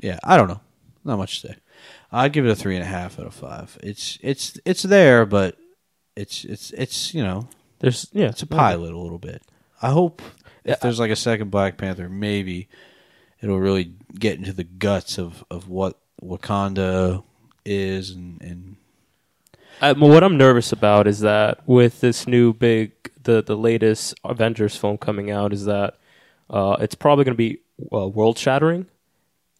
Yeah, 0.00 0.18
I 0.24 0.36
don't 0.36 0.48
know. 0.48 0.60
Not 1.04 1.18
much 1.18 1.40
to 1.42 1.48
say. 1.48 1.56
I'd 2.12 2.32
give 2.32 2.44
it 2.44 2.50
a 2.50 2.56
three 2.56 2.74
and 2.74 2.84
a 2.84 2.88
half 2.88 3.18
out 3.18 3.26
of 3.26 3.34
five. 3.34 3.78
It's 3.82 4.18
it's 4.22 4.58
it's 4.64 4.82
there, 4.82 5.24
but 5.26 5.56
it's 6.16 6.44
it's 6.44 6.70
it's 6.72 7.14
you 7.14 7.22
know 7.22 7.48
There's 7.78 8.08
yeah, 8.12 8.28
it's 8.28 8.42
a 8.42 8.46
pilot 8.46 8.92
a 8.92 8.98
little 8.98 9.18
bit. 9.18 9.42
I 9.80 9.90
hope 9.90 10.20
Yeah, 10.64 10.74
if 10.74 10.80
there's 10.80 10.98
like 10.98 11.10
a 11.10 11.16
second 11.16 11.50
Black 11.50 11.76
Panther, 11.76 12.08
maybe 12.08 12.68
it'll 13.40 13.60
really 13.60 13.94
get 14.18 14.38
into 14.38 14.52
the 14.52 14.64
guts 14.64 15.18
of 15.18 15.44
of 15.50 15.68
what 15.68 15.98
Wakanda 16.22 17.22
is 17.64 18.10
and 18.10 18.40
and 18.42 18.76
I, 19.82 19.92
well, 19.92 20.10
what 20.10 20.22
I'm 20.22 20.36
nervous 20.36 20.72
about 20.72 21.06
is 21.06 21.20
that 21.20 21.66
with 21.66 22.00
this 22.00 22.26
new 22.26 22.52
big, 22.52 22.92
the 23.22 23.42
the 23.42 23.56
latest 23.56 24.14
Avengers 24.24 24.76
film 24.76 24.98
coming 24.98 25.30
out, 25.30 25.52
is 25.52 25.64
that 25.64 25.96
uh, 26.50 26.76
it's 26.80 26.94
probably 26.94 27.24
going 27.24 27.34
to 27.34 27.38
be 27.38 27.60
uh, 27.92 28.08
world 28.08 28.36
shattering 28.36 28.86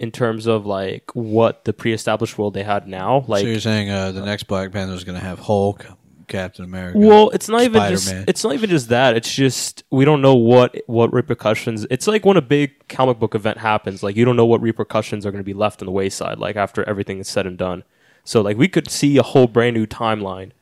in 0.00 0.10
terms 0.10 0.46
of 0.46 0.64
like 0.64 1.14
what 1.14 1.66
the 1.66 1.74
pre-established 1.74 2.38
world 2.38 2.54
they 2.54 2.62
had 2.64 2.88
now. 2.88 3.22
Like, 3.28 3.42
so 3.42 3.48
you're 3.48 3.60
saying 3.60 3.90
uh, 3.90 4.12
the 4.12 4.24
next 4.24 4.44
Black 4.44 4.72
Panther 4.72 4.94
is 4.94 5.04
going 5.04 5.18
to 5.18 5.24
have 5.24 5.38
Hulk, 5.38 5.86
Captain 6.26 6.64
America. 6.64 6.98
well, 6.98 7.28
it's 7.30 7.48
not 7.50 7.60
even 7.60 7.82
just 7.90 8.10
it's 8.26 8.42
not 8.42 8.54
even 8.54 8.70
just 8.70 8.88
that. 8.88 9.14
It's 9.14 9.32
just 9.32 9.84
we 9.90 10.06
don't 10.06 10.22
know 10.22 10.34
what 10.34 10.74
what 10.86 11.12
repercussions. 11.12 11.86
It's 11.90 12.06
like 12.06 12.24
when 12.24 12.38
a 12.38 12.42
big 12.42 12.88
comic 12.88 13.18
book 13.18 13.34
event 13.34 13.58
happens. 13.58 14.02
Like 14.02 14.16
you 14.16 14.24
don't 14.24 14.36
know 14.36 14.46
what 14.46 14.62
repercussions 14.62 15.26
are 15.26 15.30
going 15.30 15.44
to 15.44 15.46
be 15.46 15.54
left 15.54 15.82
on 15.82 15.86
the 15.86 15.92
wayside. 15.92 16.38
Like 16.38 16.56
after 16.56 16.82
everything 16.88 17.18
is 17.18 17.28
said 17.28 17.46
and 17.46 17.58
done. 17.58 17.84
So 18.24 18.40
like 18.40 18.56
we 18.56 18.68
could 18.68 18.90
see 18.90 19.18
a 19.18 19.22
whole 19.22 19.48
brand 19.48 19.76
new 19.76 19.86
timeline. 19.86 20.52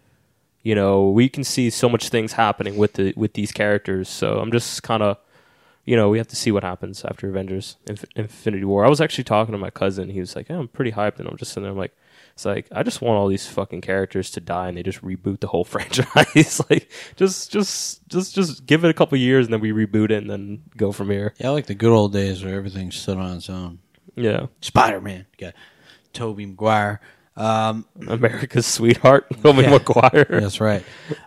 You 0.65 0.75
know, 0.75 1.09
we 1.09 1.29
can 1.29 1.45
see 1.45 1.71
so 1.71 1.89
much 1.89 2.09
things 2.09 2.33
happening 2.33 2.77
with 2.77 2.95
the 2.95 3.15
with 3.17 3.35
these 3.35 3.53
characters. 3.53 4.09
So 4.09 4.41
I'm 4.41 4.51
just 4.51 4.83
kind 4.83 5.03
of, 5.03 5.19
you 5.89 5.97
know, 5.97 6.11
we 6.11 6.19
have 6.19 6.29
to 6.29 6.37
see 6.37 6.53
what 6.53 6.63
happens 6.63 7.03
after 7.03 7.31
Avengers 7.31 7.79
Inf- 7.87 8.05
Infinity 8.15 8.67
War. 8.67 8.85
I 8.85 8.91
was 8.91 9.01
actually 9.01 9.25
talking 9.25 9.53
to 9.53 9.59
my 9.59 9.71
cousin. 9.71 10.11
He 10.11 10.21
was 10.21 10.37
like, 10.37 10.51
yeah, 10.51 10.59
"I'm 10.59 10.69
pretty 10.69 10.93
hyped," 10.93 11.19
and 11.19 11.27
I'm 11.27 11.39
just 11.39 11.53
sitting 11.53 11.63
there. 11.63 11.73
I'm 11.73 11.79
like, 11.79 11.97
it's 12.35 12.45
like 12.45 12.69
I 12.71 12.83
just 12.83 13.01
want 13.01 13.17
all 13.17 13.27
these 13.27 13.47
fucking 13.47 13.81
characters 13.81 14.31
to 14.33 14.41
die 14.41 14.69
and 14.69 14.77
they 14.77 14.83
just 14.83 15.01
reboot 15.01 15.41
the 15.41 15.47
whole 15.47 15.65
franchise. 15.75 16.61
like, 16.71 16.91
just 17.17 17.51
just 17.51 18.07
just 18.07 18.35
just 18.35 18.67
give 18.67 18.85
it 18.85 18.91
a 18.91 18.93
couple 18.93 19.17
years 19.17 19.47
and 19.47 19.55
then 19.55 19.61
we 19.61 19.73
reboot 19.73 20.11
it 20.11 20.19
and 20.19 20.29
then 20.29 20.63
go 20.77 20.93
from 20.93 21.09
here. 21.09 21.33
yeah, 21.39 21.47
I 21.49 21.51
like 21.53 21.65
the 21.65 21.75
good 21.75 21.91
old 21.91 22.13
days 22.13 22.45
where 22.45 22.55
everything 22.55 22.91
stood 22.91 23.17
on 23.17 23.39
its 23.39 23.49
own. 23.49 23.79
Yeah, 24.15 24.49
Spider 24.61 25.01
Man, 25.01 25.25
got 25.39 25.55
Tobey 26.13 26.45
Maguire. 26.45 27.01
Um, 27.39 27.85
America's 28.09 28.67
sweetheart, 28.67 29.27
Tobey 29.43 29.63
Yeah. 29.63 29.71
Maguire. 29.71 30.27
That's 30.29 30.61
right. 30.61 30.85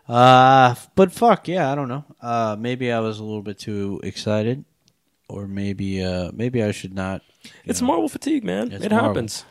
Uh, 0.09 0.75
but 0.95 1.11
fuck 1.13 1.47
yeah, 1.47 1.71
I 1.71 1.75
don't 1.75 1.87
know. 1.87 2.03
Uh, 2.21 2.55
maybe 2.59 2.91
I 2.91 2.99
was 2.99 3.19
a 3.19 3.23
little 3.23 3.41
bit 3.41 3.57
too 3.57 4.01
excited, 4.03 4.65
or 5.29 5.47
maybe 5.47 6.03
uh, 6.03 6.31
maybe 6.33 6.61
I 6.63 6.71
should 6.71 6.93
not. 6.93 7.21
It's 7.63 7.79
know. 7.79 7.87
Marvel 7.87 8.09
fatigue, 8.09 8.43
man. 8.43 8.71
It's 8.73 8.83
it 8.85 8.91
Marvel. 8.91 9.07
happens. 9.09 9.45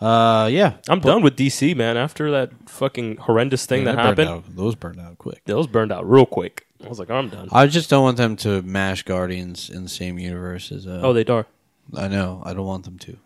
Uh, 0.00 0.48
yeah, 0.50 0.74
I'm 0.88 1.00
done 1.00 1.22
with 1.22 1.36
DC, 1.36 1.76
man. 1.76 1.96
After 1.98 2.30
that 2.32 2.50
fucking 2.68 3.18
horrendous 3.18 3.66
thing 3.66 3.84
Yeah, 3.84 3.92
that 3.94 3.98
happened, 4.04 4.28
out- 4.30 4.56
those 4.56 4.74
burned 4.74 4.98
out 4.98 5.18
quick. 5.18 5.42
those 5.44 5.66
burned 5.66 5.92
out 5.92 6.08
real 6.08 6.26
quick. 6.26 6.66
I 6.84 6.88
was 6.88 6.98
like, 6.98 7.10
I'm 7.10 7.28
done. 7.28 7.48
I 7.52 7.66
just 7.68 7.88
don't 7.90 8.02
want 8.02 8.16
them 8.16 8.34
to 8.38 8.62
mash 8.62 9.02
Guardians 9.04 9.70
in 9.70 9.84
the 9.84 9.88
same 9.88 10.18
universe 10.18 10.72
as. 10.72 10.86
Uh, 10.86 11.00
oh, 11.04 11.12
they 11.12 11.24
are. 11.26 11.46
I 11.94 12.08
know. 12.08 12.42
I 12.44 12.54
don't 12.54 12.66
want 12.66 12.84
them 12.84 12.98
to. 13.00 13.16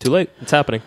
Too 0.00 0.10
late. 0.10 0.30
It's 0.40 0.50
happening. 0.50 0.82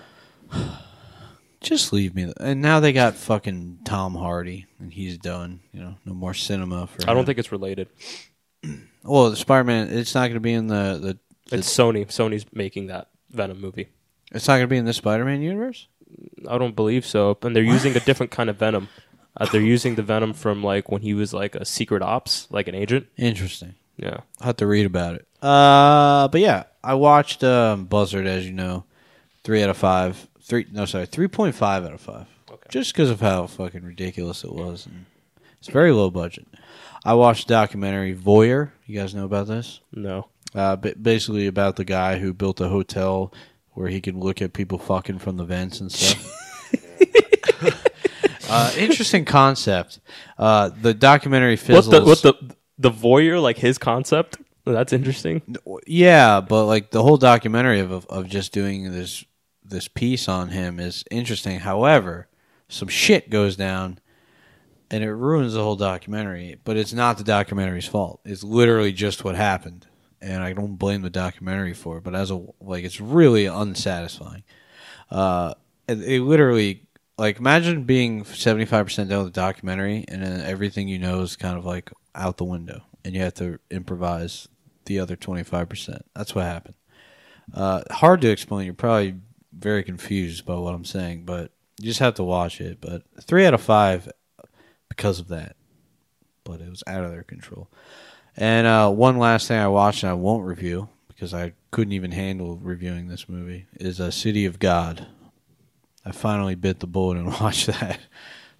Just 1.61 1.93
leave 1.93 2.13
me. 2.13 2.33
And 2.39 2.61
now 2.61 2.79
they 2.81 2.91
got 2.91 3.15
fucking 3.15 3.79
Tom 3.85 4.15
Hardy, 4.15 4.65
and 4.79 4.91
he's 4.91 5.17
done. 5.17 5.61
You 5.71 5.81
know, 5.81 5.95
no 6.05 6.13
more 6.13 6.33
cinema 6.33 6.87
for. 6.87 7.03
I 7.03 7.07
don't 7.07 7.19
him. 7.19 7.25
think 7.25 7.39
it's 7.39 7.51
related. 7.51 7.87
Well, 9.05 9.29
the 9.31 9.35
Spider 9.35 9.65
Man. 9.65 9.89
It's 9.89 10.15
not 10.15 10.27
going 10.27 10.35
to 10.35 10.39
be 10.39 10.53
in 10.53 10.67
the 10.67 11.17
the. 11.49 11.53
It's 11.53 11.67
Sony. 11.67 12.07
Sony's 12.07 12.45
making 12.53 12.87
that. 12.87 13.09
Venom 13.33 13.59
movie. 13.59 13.89
It's 14.31 14.47
not 14.47 14.55
going 14.55 14.63
to 14.63 14.67
be 14.67 14.77
in 14.77 14.85
the 14.85 14.93
Spider-Man 14.93 15.41
universe. 15.41 15.87
I 16.47 16.57
don't 16.57 16.75
believe 16.75 17.05
so. 17.05 17.37
And 17.41 17.55
they're 17.55 17.63
using 17.63 17.95
a 17.95 17.99
different 17.99 18.31
kind 18.31 18.49
of 18.49 18.57
Venom. 18.57 18.89
Uh, 19.35 19.47
they're 19.47 19.61
using 19.61 19.95
the 19.95 20.03
Venom 20.03 20.31
from 20.31 20.63
like 20.63 20.91
when 20.91 21.01
he 21.01 21.15
was 21.15 21.33
like 21.33 21.55
a 21.55 21.65
secret 21.65 22.03
ops, 22.03 22.45
like 22.51 22.67
an 22.67 22.75
agent. 22.75 23.07
Interesting. 23.17 23.73
Yeah. 23.97 24.17
I'll 24.39 24.45
have 24.45 24.57
to 24.57 24.67
read 24.67 24.85
about 24.85 25.15
it. 25.15 25.27
Uh, 25.41 26.27
but 26.27 26.39
yeah, 26.39 26.65
I 26.83 26.93
watched 26.93 27.43
um, 27.43 27.85
Buzzard, 27.85 28.27
as 28.27 28.45
you 28.45 28.51
know, 28.53 28.83
three 29.43 29.63
out 29.63 29.71
of 29.71 29.77
five. 29.77 30.27
Three, 30.43 30.67
no, 30.71 30.85
sorry, 30.85 31.05
three 31.05 31.27
point 31.27 31.55
five 31.55 31.85
out 31.85 31.93
of 31.93 32.01
five. 32.01 32.27
Okay. 32.51 32.67
Just 32.69 32.93
because 32.93 33.09
of 33.09 33.21
how 33.21 33.47
fucking 33.47 33.83
ridiculous 33.83 34.43
it 34.43 34.53
was, 34.53 34.85
and 34.85 35.05
it's 35.57 35.69
very 35.69 35.91
low 35.91 36.09
budget. 36.09 36.45
I 37.05 37.13
watched 37.13 37.47
the 37.47 37.53
documentary 37.53 38.15
Voyeur. 38.15 38.71
You 38.85 38.99
guys 38.99 39.15
know 39.15 39.25
about 39.25 39.47
this? 39.47 39.79
No. 39.93 40.27
Uh, 40.53 40.75
ba- 40.75 40.95
basically 41.01 41.47
about 41.47 41.77
the 41.77 41.85
guy 41.85 42.19
who 42.19 42.33
built 42.33 42.61
a 42.61 42.67
hotel 42.67 43.33
where 43.71 43.87
he 43.87 44.01
could 44.01 44.15
look 44.15 44.41
at 44.41 44.53
people 44.53 44.77
fucking 44.77 45.19
from 45.19 45.37
the 45.37 45.45
vents 45.45 45.79
and 45.79 45.91
stuff. 45.91 46.39
uh, 48.49 48.73
interesting 48.77 49.25
concept. 49.25 49.99
Uh, 50.37 50.69
the 50.69 50.93
documentary 50.93 51.57
What 51.57 51.89
the 51.89 52.03
what 52.03 52.21
the 52.21 52.55
the 52.77 52.91
voyeur 52.91 53.41
like 53.41 53.57
his 53.57 53.77
concept? 53.77 54.37
That's 54.65 54.93
interesting. 54.93 55.41
Yeah, 55.87 56.41
but 56.41 56.65
like 56.65 56.91
the 56.91 57.01
whole 57.01 57.17
documentary 57.17 57.79
of, 57.79 57.91
of 57.91 58.05
of 58.07 58.27
just 58.27 58.53
doing 58.53 58.91
this 58.91 59.25
this 59.65 59.87
piece 59.87 60.27
on 60.27 60.49
him 60.49 60.79
is 60.79 61.03
interesting. 61.09 61.59
However, 61.59 62.27
some 62.67 62.87
shit 62.87 63.29
goes 63.29 63.55
down 63.55 63.99
and 64.89 65.03
it 65.03 65.13
ruins 65.13 65.53
the 65.53 65.63
whole 65.63 65.75
documentary, 65.75 66.59
but 66.63 66.77
it's 66.77 66.93
not 66.93 67.17
the 67.17 67.23
documentary's 67.23 67.87
fault. 67.87 68.21
It's 68.25 68.43
literally 68.43 68.91
just 68.91 69.23
what 69.23 69.35
happened. 69.35 69.87
And 70.21 70.41
I 70.43 70.53
don't 70.53 70.75
blame 70.75 71.01
the 71.01 71.09
documentary 71.09 71.73
for 71.73 71.97
it, 71.97 72.03
but 72.03 72.15
as 72.15 72.31
a 72.31 72.45
like 72.61 72.83
it's 72.83 73.01
really 73.01 73.45
unsatisfying. 73.45 74.43
Uh 75.09 75.53
it, 75.87 75.99
it 76.01 76.21
literally 76.21 76.87
like 77.17 77.39
imagine 77.39 77.83
being 77.83 78.23
75% 78.23 79.09
done 79.09 79.23
with 79.23 79.33
the 79.33 79.41
documentary 79.41 80.05
and 80.07 80.23
then 80.23 80.41
everything 80.41 80.87
you 80.87 80.99
know 80.99 81.21
is 81.21 81.35
kind 81.35 81.57
of 81.57 81.65
like 81.65 81.91
out 82.15 82.37
the 82.37 82.45
window 82.45 82.83
and 83.03 83.13
you 83.13 83.21
have 83.21 83.33
to 83.35 83.59
improvise 83.69 84.47
the 84.85 84.99
other 84.99 85.15
25%. 85.15 86.01
That's 86.15 86.35
what 86.35 86.45
happened. 86.45 86.75
Uh, 87.53 87.83
hard 87.91 88.21
to 88.21 88.29
explain. 88.29 88.65
You're 88.65 88.73
probably 88.73 89.15
very 89.63 89.81
confused 89.83 90.45
by 90.45 90.55
what 90.55 90.75
I'm 90.75 90.85
saying, 90.85 91.23
but 91.23 91.51
you 91.79 91.85
just 91.85 91.99
have 92.01 92.15
to 92.15 92.23
watch 92.23 92.61
it. 92.61 92.79
But 92.81 93.03
three 93.21 93.45
out 93.45 93.53
of 93.53 93.61
five 93.61 94.11
because 94.89 95.19
of 95.19 95.29
that. 95.29 95.55
But 96.43 96.61
it 96.61 96.69
was 96.69 96.83
out 96.85 97.03
of 97.05 97.11
their 97.11 97.23
control. 97.23 97.69
And 98.35 98.67
uh, 98.67 98.89
one 98.91 99.17
last 99.17 99.47
thing 99.47 99.57
I 99.59 99.67
watched 99.67 100.03
and 100.03 100.09
I 100.09 100.15
won't 100.15 100.45
review 100.45 100.89
because 101.07 101.33
I 101.33 101.53
couldn't 101.71 101.93
even 101.93 102.11
handle 102.11 102.57
reviewing 102.57 103.07
this 103.07 103.29
movie 103.29 103.65
is 103.79 103.99
a 103.99 104.11
City 104.11 104.45
of 104.45 104.59
God. 104.59 105.07
I 106.05 106.11
finally 106.11 106.55
bit 106.55 106.79
the 106.79 106.87
bullet 106.87 107.17
and 107.17 107.27
watched 107.41 107.67
that. 107.67 107.99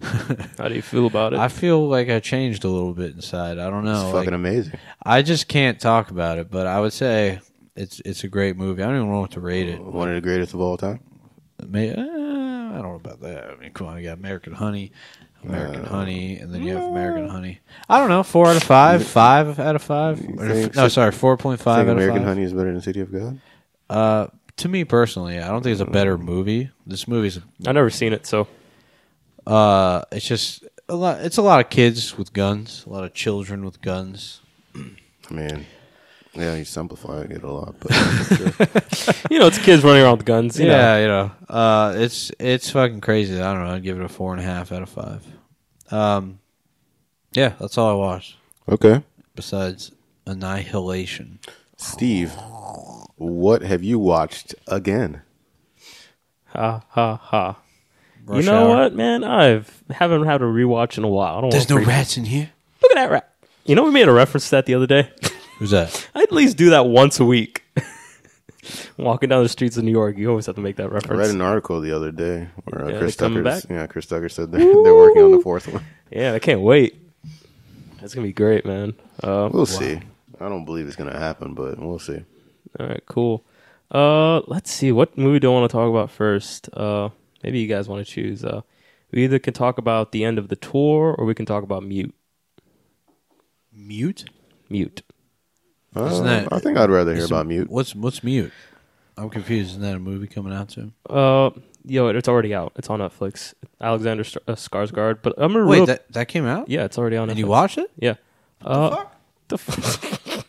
How 0.58 0.68
do 0.68 0.74
you 0.74 0.82
feel 0.82 1.06
about 1.06 1.34
it? 1.34 1.38
I 1.38 1.48
feel 1.48 1.86
like 1.88 2.08
I 2.08 2.20
changed 2.20 2.64
a 2.64 2.68
little 2.68 2.94
bit 2.94 3.14
inside. 3.14 3.58
I 3.58 3.68
don't 3.70 3.84
know. 3.84 3.92
It's 4.06 4.14
like- 4.14 4.24
fucking 4.24 4.34
amazing. 4.34 4.78
I 5.02 5.22
just 5.22 5.48
can't 5.48 5.78
talk 5.78 6.10
about 6.10 6.38
it, 6.38 6.50
but 6.50 6.66
I 6.66 6.80
would 6.80 6.92
say 6.92 7.40
it's 7.76 8.00
it's 8.04 8.24
a 8.24 8.28
great 8.28 8.56
movie. 8.56 8.82
I 8.82 8.86
don't 8.86 8.96
even 8.96 9.10
know 9.10 9.20
what 9.20 9.32
to 9.32 9.40
rate 9.40 9.68
it. 9.68 9.80
One 9.80 10.08
of 10.08 10.14
the 10.14 10.20
greatest 10.20 10.54
of 10.54 10.60
all 10.60 10.76
time. 10.76 11.00
May, 11.66 11.90
uh, 11.90 12.00
I 12.00 12.02
don't 12.04 12.82
know 12.82 12.94
about 12.96 13.20
that. 13.20 13.50
I 13.50 13.56
mean, 13.56 13.72
come 13.72 13.86
on, 13.86 13.96
you 13.98 14.04
got 14.04 14.18
American 14.18 14.52
Honey, 14.52 14.92
American 15.44 15.84
Uh, 15.84 15.88
Honey, 15.88 16.36
and 16.38 16.52
then 16.52 16.62
you 16.62 16.74
have 16.74 16.84
American 16.90 17.28
Honey. 17.28 17.60
I 17.88 17.98
don't 18.00 18.08
know, 18.08 18.22
four 18.22 18.48
out 18.48 18.56
of 18.56 18.62
five, 18.64 19.06
five 19.06 19.58
out 19.58 19.76
of 19.76 19.82
five. 19.82 20.20
You 20.20 20.34
Or- 20.38 20.48
think 20.48 20.74
no, 20.74 20.82
so- 20.84 20.88
sorry, 20.88 21.12
four 21.12 21.36
point 21.36 21.60
I 21.60 21.64
five 21.64 21.76
think 21.86 21.88
out 21.90 21.92
of 21.92 21.96
American 21.98 22.20
five. 22.22 22.28
Honey 22.28 22.42
is 22.42 22.52
better 22.52 22.72
than 22.72 22.80
City 22.80 23.00
of 23.00 23.12
God. 23.12 23.40
Uh, 23.88 24.26
to 24.56 24.68
me 24.68 24.84
personally, 24.84 25.38
I 25.40 25.48
don't 25.48 25.62
think 25.62 25.72
it's 25.72 25.80
a 25.80 25.90
better 25.90 26.16
movie. 26.18 26.70
This 26.86 27.06
movie's 27.08 27.38
I've 27.66 27.74
never 27.74 27.90
seen 27.90 28.12
it, 28.12 28.26
so 28.26 28.46
uh, 29.46 30.02
it's 30.12 30.26
just 30.26 30.64
a 30.88 30.94
lot. 30.96 31.20
It's 31.20 31.36
a 31.36 31.42
lot 31.42 31.60
of 31.60 31.70
kids 31.70 32.16
with 32.18 32.32
guns, 32.32 32.84
a 32.86 32.90
lot 32.90 33.04
of 33.04 33.14
children 33.14 33.64
with 33.64 33.80
guns. 33.80 34.40
I 34.74 35.32
mean, 35.32 35.66
yeah, 36.34 36.56
he's 36.56 36.68
simplifying 36.68 37.30
it 37.30 37.42
a 37.42 37.50
lot, 37.50 37.74
but 37.80 37.92
sure. 37.92 38.46
you 39.30 39.38
know 39.38 39.46
it's 39.46 39.58
kids 39.58 39.82
running 39.84 40.02
around 40.02 40.18
with 40.18 40.26
guns. 40.26 40.58
You 40.58 40.66
yeah, 40.66 40.76
know. 40.76 41.00
you 41.00 41.06
know, 41.08 41.30
uh, 41.54 41.94
it's 41.96 42.32
it's 42.38 42.70
fucking 42.70 43.00
crazy. 43.00 43.40
I 43.40 43.52
don't 43.54 43.64
know. 43.64 43.74
I'd 43.74 43.82
give 43.82 43.98
it 43.98 44.04
a 44.04 44.08
four 44.08 44.32
and 44.32 44.40
a 44.40 44.44
half 44.44 44.72
out 44.72 44.82
of 44.82 44.88
five. 44.88 45.24
Um, 45.90 46.38
yeah, 47.32 47.54
that's 47.60 47.78
all 47.78 47.90
I 47.90 47.94
watched. 47.94 48.36
okay. 48.68 49.02
Besides 49.34 49.90
Annihilation. 50.26 51.40
Steve, 51.76 52.32
what 53.16 53.62
have 53.62 53.82
you 53.82 53.98
watched 53.98 54.54
again? 54.68 55.22
Ha 56.48 56.82
ha 56.88 57.16
ha. 57.16 57.58
Rush 58.26 58.44
you 58.44 58.50
know 58.50 58.70
Hour. 58.70 58.76
what, 58.84 58.94
man? 58.94 59.24
I've 59.24 59.82
haven't 59.90 60.24
had 60.24 60.40
a 60.40 60.44
rewatch 60.44 60.96
in 60.96 61.04
a 61.04 61.08
while. 61.08 61.38
I 61.38 61.40
don't 61.42 61.50
There's 61.50 61.68
no 61.68 61.76
freak- 61.76 61.88
rats 61.88 62.16
in 62.16 62.24
here. 62.24 62.50
Look 62.82 62.92
at 62.92 62.94
that 62.94 63.10
rat. 63.10 63.30
You 63.66 63.74
know 63.74 63.82
we 63.84 63.90
made 63.90 64.08
a 64.08 64.12
reference 64.12 64.44
to 64.46 64.50
that 64.52 64.66
the 64.66 64.74
other 64.74 64.86
day. 64.86 65.10
Who's 65.58 65.70
that? 65.70 66.08
I 66.14 66.22
at 66.22 66.32
least 66.32 66.56
do 66.56 66.70
that 66.70 66.86
once 66.86 67.20
a 67.20 67.24
week. 67.24 67.62
Walking 68.96 69.28
down 69.28 69.42
the 69.42 69.48
streets 69.48 69.76
of 69.76 69.84
New 69.84 69.90
York, 69.90 70.16
you 70.16 70.28
always 70.30 70.46
have 70.46 70.54
to 70.56 70.60
make 70.60 70.76
that 70.76 70.90
reference. 70.90 71.12
I 71.12 71.14
read 71.26 71.30
an 71.30 71.40
article 71.40 71.80
the 71.80 71.92
other 71.92 72.10
day 72.10 72.48
where 72.64 72.86
uh, 72.86 72.88
Yeah, 72.92 72.98
Chris 72.98 73.16
they 73.16 73.24
coming 73.26 73.44
Tucker's, 73.44 73.66
back? 73.66 73.70
yeah, 73.70 73.86
Chris 73.86 74.06
Tucker 74.06 74.28
said 74.28 74.50
they're, 74.50 74.60
they're 74.82 74.94
working 74.94 75.22
on 75.22 75.32
the 75.32 75.40
fourth 75.40 75.72
one. 75.72 75.84
Yeah, 76.10 76.32
I 76.32 76.38
can't 76.38 76.60
wait. 76.60 76.96
That's 78.00 78.14
gonna 78.14 78.26
be 78.26 78.32
great, 78.32 78.64
man. 78.66 78.94
Uh, 79.22 79.48
We'll 79.52 79.66
see. 79.66 80.00
I 80.40 80.48
don't 80.48 80.64
believe 80.64 80.86
it's 80.86 80.96
gonna 80.96 81.18
happen, 81.18 81.54
but 81.54 81.78
we'll 81.78 81.98
see. 81.98 82.24
All 82.80 82.86
right, 82.86 83.02
cool. 83.06 83.44
Uh, 83.90 84.40
let's 84.46 84.70
see. 84.70 84.92
What 84.92 85.16
movie 85.16 85.38
do 85.40 85.50
I 85.50 85.54
want 85.54 85.70
to 85.70 85.72
talk 85.72 85.88
about 85.88 86.10
first? 86.10 86.68
Uh, 86.72 87.10
maybe 87.42 87.60
you 87.60 87.68
guys 87.68 87.88
want 87.88 88.04
to 88.04 88.10
choose. 88.12 88.44
Uh, 88.44 88.62
we 89.12 89.24
either 89.24 89.38
can 89.38 89.54
talk 89.54 89.78
about 89.78 90.10
the 90.12 90.24
end 90.24 90.38
of 90.38 90.48
the 90.48 90.56
tour, 90.56 91.14
or 91.16 91.24
we 91.24 91.34
can 91.34 91.46
talk 91.46 91.62
about 91.62 91.84
Mute. 91.84 92.14
Mute? 93.72 94.24
Mute. 94.68 95.02
Isn't 95.96 96.26
Uh, 96.26 96.40
that- 96.40 96.52
I 96.52 96.58
think 96.58 96.76
I'd 96.78 96.90
rather 96.90 97.14
hear 97.14 97.24
about 97.26 97.46
Mute. 97.46 97.70
What's 97.70 97.94
what's 97.94 98.22
Mute? 98.24 98.52
I'm 99.16 99.30
confused. 99.30 99.70
Isn't 99.70 99.82
that 99.82 99.94
a 99.94 99.98
movie 100.00 100.26
coming 100.26 100.52
out 100.52 100.72
soon? 100.72 100.92
Uh, 101.08 101.50
yo, 101.84 102.08
it's 102.08 102.28
already 102.28 102.52
out. 102.52 102.72
It's 102.76 102.90
on 102.90 102.98
Netflix. 102.98 103.54
Alexander 103.80 104.24
St- 104.24 104.42
uh, 104.48 104.54
Skarsgård. 104.54 105.18
But 105.22 105.34
I'm 105.38 105.54
a 105.54 105.64
Wait, 105.64 105.76
real. 105.76 105.86
that 105.86 106.10
that 106.12 106.26
came 106.28 106.46
out? 106.46 106.68
yeah, 106.68 106.84
it's 106.84 106.98
already 106.98 107.16
on. 107.16 107.30
And 107.30 107.36
Netflix. 107.38 107.40
you 107.40 107.46
watch 107.46 107.78
it? 107.78 107.90
Yeah. 107.96 108.14
Uh, 108.64 109.04
the 109.48 109.58
fuck? 109.58 110.44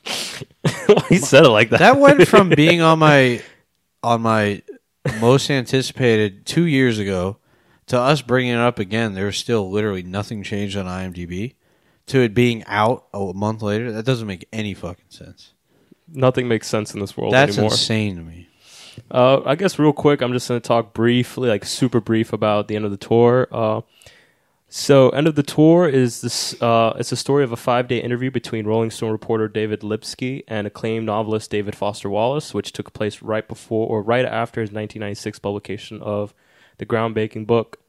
he 1.10 1.18
said 1.18 1.46
it 1.46 1.50
like 1.50 1.70
that. 1.70 1.80
That 1.80 2.00
went 2.00 2.28
from 2.28 2.50
being 2.56 2.82
on 2.82 3.00
my 3.00 3.42
on 4.04 4.22
my 4.22 4.62
most 5.22 5.50
anticipated 5.52 6.46
two 6.46 6.66
years 6.66 6.98
ago 7.00 7.38
to 7.88 8.00
us 8.00 8.22
bringing 8.24 8.54
it 8.54 8.58
up 8.60 8.80
again. 8.80 9.14
There's 9.14 9.38
still 9.38 9.70
literally 9.70 10.02
nothing 10.04 10.42
changed 10.42 10.76
on 10.78 10.86
IMDb 10.86 11.54
to 12.08 12.22
it 12.22 12.34
being 12.34 12.64
out 12.66 13.06
a 13.14 13.34
month 13.34 13.62
later. 13.62 13.92
That 13.92 14.06
doesn't 14.06 14.28
make 14.28 14.48
any 14.54 14.74
fucking 14.74 15.10
sense. 15.10 15.54
Nothing 16.08 16.48
makes 16.48 16.68
sense 16.68 16.94
in 16.94 17.00
this 17.00 17.18
world 17.18 17.34
That's 17.34 17.58
anymore. 17.58 17.72
insane 17.72 18.16
to 18.18 18.22
me. 18.22 18.48
Uh, 19.12 19.42
I 19.46 19.56
guess 19.56 19.78
real 19.78 19.94
quick, 19.94 20.22
I'm 20.22 20.32
just 20.32 20.48
going 20.48 20.62
to 20.62 20.66
talk 20.66 20.94
briefly, 20.94 21.50
like 21.50 21.66
super 21.66 22.00
brief, 22.00 22.32
about 22.32 22.68
the 22.68 22.76
end 22.76 22.86
of 22.86 22.92
the 22.92 22.98
tour. 22.98 23.48
Uh, 23.52 23.82
so, 24.70 25.10
end 25.10 25.28
of 25.28 25.36
the 25.36 25.44
tour 25.44 25.88
is 25.88 26.22
this. 26.22 26.60
Uh, 26.62 26.96
it's 26.98 27.12
a 27.12 27.16
story 27.16 27.44
of 27.44 27.52
a 27.52 27.58
five 27.58 27.88
day 27.88 28.00
interview 28.00 28.32
between 28.32 28.66
Rolling 28.66 28.92
Stone 28.92 29.12
reporter 29.12 29.48
David 29.48 29.84
Lipsky 29.84 30.44
and 30.48 30.66
acclaimed 30.68 31.06
novelist 31.06 31.52
David 31.52 31.76
Foster 31.76 32.10
Wallace, 32.10 32.54
which 32.54 32.72
took 32.72 32.94
place 32.94 33.22
right 33.22 33.48
before 33.48 33.88
or 33.88 34.02
right 34.02 34.26
after 34.26 34.62
his 34.62 34.70
1996 34.70 35.40
publication 35.40 36.02
of 36.02 36.34
the 36.78 36.86
groundbreaking 36.86 37.48
book 37.48 37.80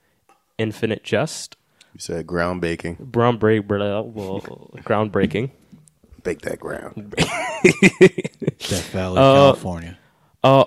Infinite 0.58 1.02
Jest. 1.02 1.56
You 1.97 2.01
said 2.01 2.26
ground 2.26 2.61
baking. 2.61 2.97
Groundbreak, 3.11 3.66
well, 3.66 4.42
groundbreaking. 4.84 5.49
Bake 6.22 6.42
that 6.42 6.61
ground. 6.61 7.14
Death 7.16 8.90
Valley, 8.90 9.16
Uh, 9.18 9.34
California. 9.34 9.99
Uh, 10.44 10.64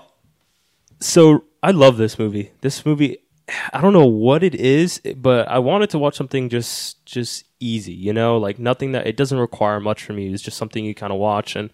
so 1.00 1.44
I 1.62 1.70
love 1.70 1.98
this 1.98 2.18
movie. 2.18 2.50
This 2.62 2.84
movie, 2.84 3.20
I 3.72 3.80
don't 3.80 3.94
know 3.94 4.08
what 4.08 4.42
it 4.42 4.56
is, 4.56 5.00
but 5.18 5.48
I 5.48 5.60
wanted 5.60 5.92
to 5.92 6.00
watch 6.00 6.16
something 6.16 6.50
just 6.50 7.06
just 7.06 7.46
easy, 7.60 7.94
you 7.94 8.12
know, 8.12 8.40
like 8.40 8.58
nothing 8.58 8.94
that 8.94 9.06
it 9.06 9.16
doesn't 9.16 9.38
require 9.38 9.80
much 9.80 10.04
from 10.04 10.18
you. 10.18 10.34
It's 10.34 10.42
just 10.42 10.58
something 10.58 10.84
you 10.84 10.96
kind 10.96 11.14
of 11.14 11.20
watch. 11.20 11.56
And 11.56 11.70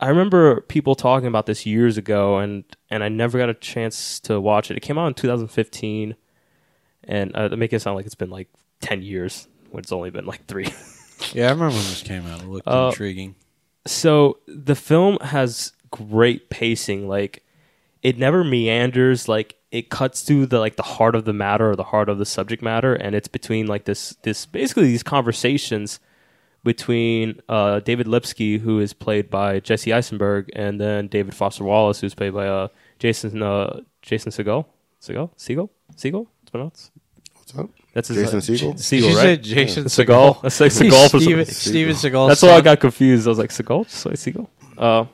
I 0.00 0.08
remember 0.08 0.62
people 0.62 0.94
talking 0.94 1.28
about 1.28 1.44
this 1.44 1.66
years 1.66 1.98
ago, 1.98 2.38
and 2.38 2.64
and 2.88 3.04
I 3.04 3.10
never 3.10 3.36
got 3.36 3.50
a 3.50 3.54
chance 3.54 4.20
to 4.20 4.40
watch 4.40 4.70
it. 4.70 4.78
It 4.78 4.80
came 4.80 4.96
out 4.96 5.08
in 5.08 5.12
2015, 5.12 6.16
and 7.04 7.36
uh, 7.36 7.48
they 7.48 7.56
make 7.56 7.74
it 7.74 7.80
sound 7.80 7.96
like 7.96 8.06
it's 8.06 8.14
been 8.14 8.30
like 8.30 8.48
10 8.80 9.02
years 9.02 9.48
when 9.70 9.82
it's 9.82 9.92
only 9.92 10.10
been 10.10 10.26
like 10.26 10.44
three. 10.46 10.68
Yeah, 11.32 11.46
I 11.46 11.50
remember 11.52 11.74
when 11.74 11.84
this 11.84 12.02
came 12.02 12.26
out. 12.26 12.42
It 12.42 12.46
looked 12.46 12.68
uh, 12.68 12.90
intriguing. 12.92 13.36
so 13.86 14.38
the 14.46 14.74
film 14.74 15.16
has 15.22 15.72
great 15.90 16.50
pacing 16.50 17.08
like 17.08 17.42
it 18.02 18.18
never 18.18 18.44
meanders 18.44 19.26
like 19.26 19.56
it 19.70 19.88
cuts 19.88 20.22
to 20.26 20.44
the 20.44 20.58
like 20.60 20.76
the 20.76 20.82
heart 20.82 21.14
of 21.14 21.24
the 21.24 21.32
matter 21.32 21.70
or 21.70 21.74
the 21.74 21.84
heart 21.84 22.10
of 22.10 22.18
the 22.18 22.26
subject 22.26 22.62
matter 22.62 22.94
and 22.94 23.14
it's 23.14 23.28
between 23.28 23.66
like 23.66 23.86
this 23.86 24.14
this 24.22 24.44
basically 24.44 24.84
these 24.84 25.02
conversations 25.02 26.00
between 26.62 27.40
uh, 27.48 27.80
David 27.80 28.06
Lipsky 28.06 28.58
who 28.58 28.78
is 28.78 28.92
played 28.92 29.30
by 29.30 29.58
Jesse 29.60 29.92
Eisenberg 29.94 30.50
and 30.54 30.78
then 30.78 31.08
David 31.08 31.32
Foster 31.34 31.64
Wallace 31.64 32.00
who's 32.00 32.14
played 32.14 32.34
by 32.34 32.46
uh, 32.46 32.68
Jason 32.98 33.42
uh, 33.42 33.80
Jason 34.02 34.32
Segal, 34.32 34.66
Segal, 35.00 35.30
Segal, 35.38 35.70
Segal. 35.96 36.26
It's 36.42 36.50
pronounced. 36.50 36.90
What's 37.36 37.56
up? 37.56 37.70
That's 37.96 38.08
his 38.08 38.30
Jason 38.30 38.38
uh, 38.40 38.74
Segel? 38.74 39.14
Right? 39.14 39.22
said 39.22 39.42
Jason 39.42 39.84
Segal. 39.84 40.44
I 40.44 40.48
said 40.48 40.70
Segal 40.70 41.10
for 41.10 41.18
some- 41.18 41.20
Steven, 41.22 41.46
Steven 41.46 41.94
Seagal. 41.94 42.28
That's 42.28 42.42
why 42.42 42.50
I 42.50 42.60
got 42.60 42.78
confused. 42.78 43.26
I 43.26 43.30
was 43.30 43.38
like 43.38 43.48
Seagal, 43.48 43.88
just 43.88 44.04
like 44.04 44.16
Seagal. 44.16 44.46
Uh, 44.76 45.06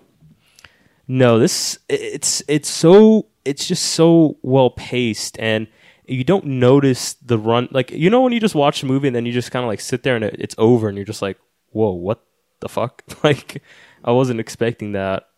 no, 1.07 1.39
this 1.39 1.79
it's 1.89 2.43
it's 2.49 2.69
so 2.69 3.27
it's 3.45 3.69
just 3.69 3.85
so 3.85 4.37
well 4.43 4.71
paced, 4.71 5.39
and 5.39 5.69
you 6.07 6.25
don't 6.25 6.45
notice 6.45 7.15
the 7.15 7.39
run. 7.39 7.69
Like 7.71 7.93
you 7.93 8.11
know 8.11 8.21
when 8.21 8.33
you 8.33 8.41
just 8.41 8.57
watch 8.57 8.83
a 8.83 8.87
movie 8.87 9.07
and 9.07 9.15
then 9.15 9.27
you 9.27 9.33
just 9.33 9.53
kind 9.53 9.65
of 9.65 9.69
like 9.69 9.81
sit 9.81 10.03
there 10.03 10.17
and 10.17 10.25
it, 10.25 10.35
it's 10.41 10.57
over, 10.59 10.89
and 10.89 10.99
you're 10.99 11.05
just 11.05 11.23
like, 11.23 11.39
whoa, 11.71 11.93
what 11.93 12.25
the 12.59 12.69
fuck? 12.69 13.05
like 13.23 13.63
I 14.03 14.11
wasn't 14.11 14.41
expecting 14.41 14.91
that. 14.91 15.29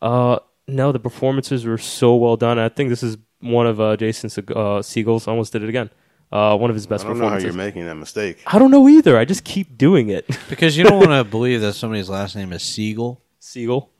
Uh, 0.00 0.38
no, 0.66 0.90
the 0.90 0.98
performances 0.98 1.66
were 1.66 1.76
so 1.76 2.16
well 2.16 2.38
done. 2.38 2.58
I 2.58 2.70
think 2.70 2.88
this 2.88 3.02
is 3.02 3.18
one 3.40 3.66
of 3.66 3.78
uh, 3.78 3.98
Jason 3.98 4.30
Seg- 4.30 4.52
uh, 4.52 4.80
Siegel's. 4.80 5.28
Almost 5.28 5.52
did 5.52 5.62
it 5.62 5.68
again. 5.68 5.90
Uh, 6.32 6.56
one 6.56 6.70
of 6.70 6.74
his 6.76 6.86
I 6.86 6.90
best 6.90 7.04
don't 7.04 7.18
know 7.18 7.24
how 7.24 7.34
performances. 7.34 7.54
you're 7.54 7.64
making 7.64 7.84
that 7.86 7.94
mistake. 7.96 8.42
I 8.46 8.58
don't 8.58 8.70
know 8.70 8.88
either. 8.88 9.18
I 9.18 9.24
just 9.26 9.44
keep 9.44 9.76
doing 9.76 10.08
it. 10.08 10.26
because 10.48 10.76
you 10.78 10.82
don't 10.84 10.98
want 10.98 11.10
to 11.10 11.24
believe 11.24 11.60
that 11.60 11.74
somebody's 11.74 12.08
last 12.08 12.34
name 12.36 12.52
is 12.54 12.62
Siegel. 12.62 13.20
Siegel. 13.38 13.90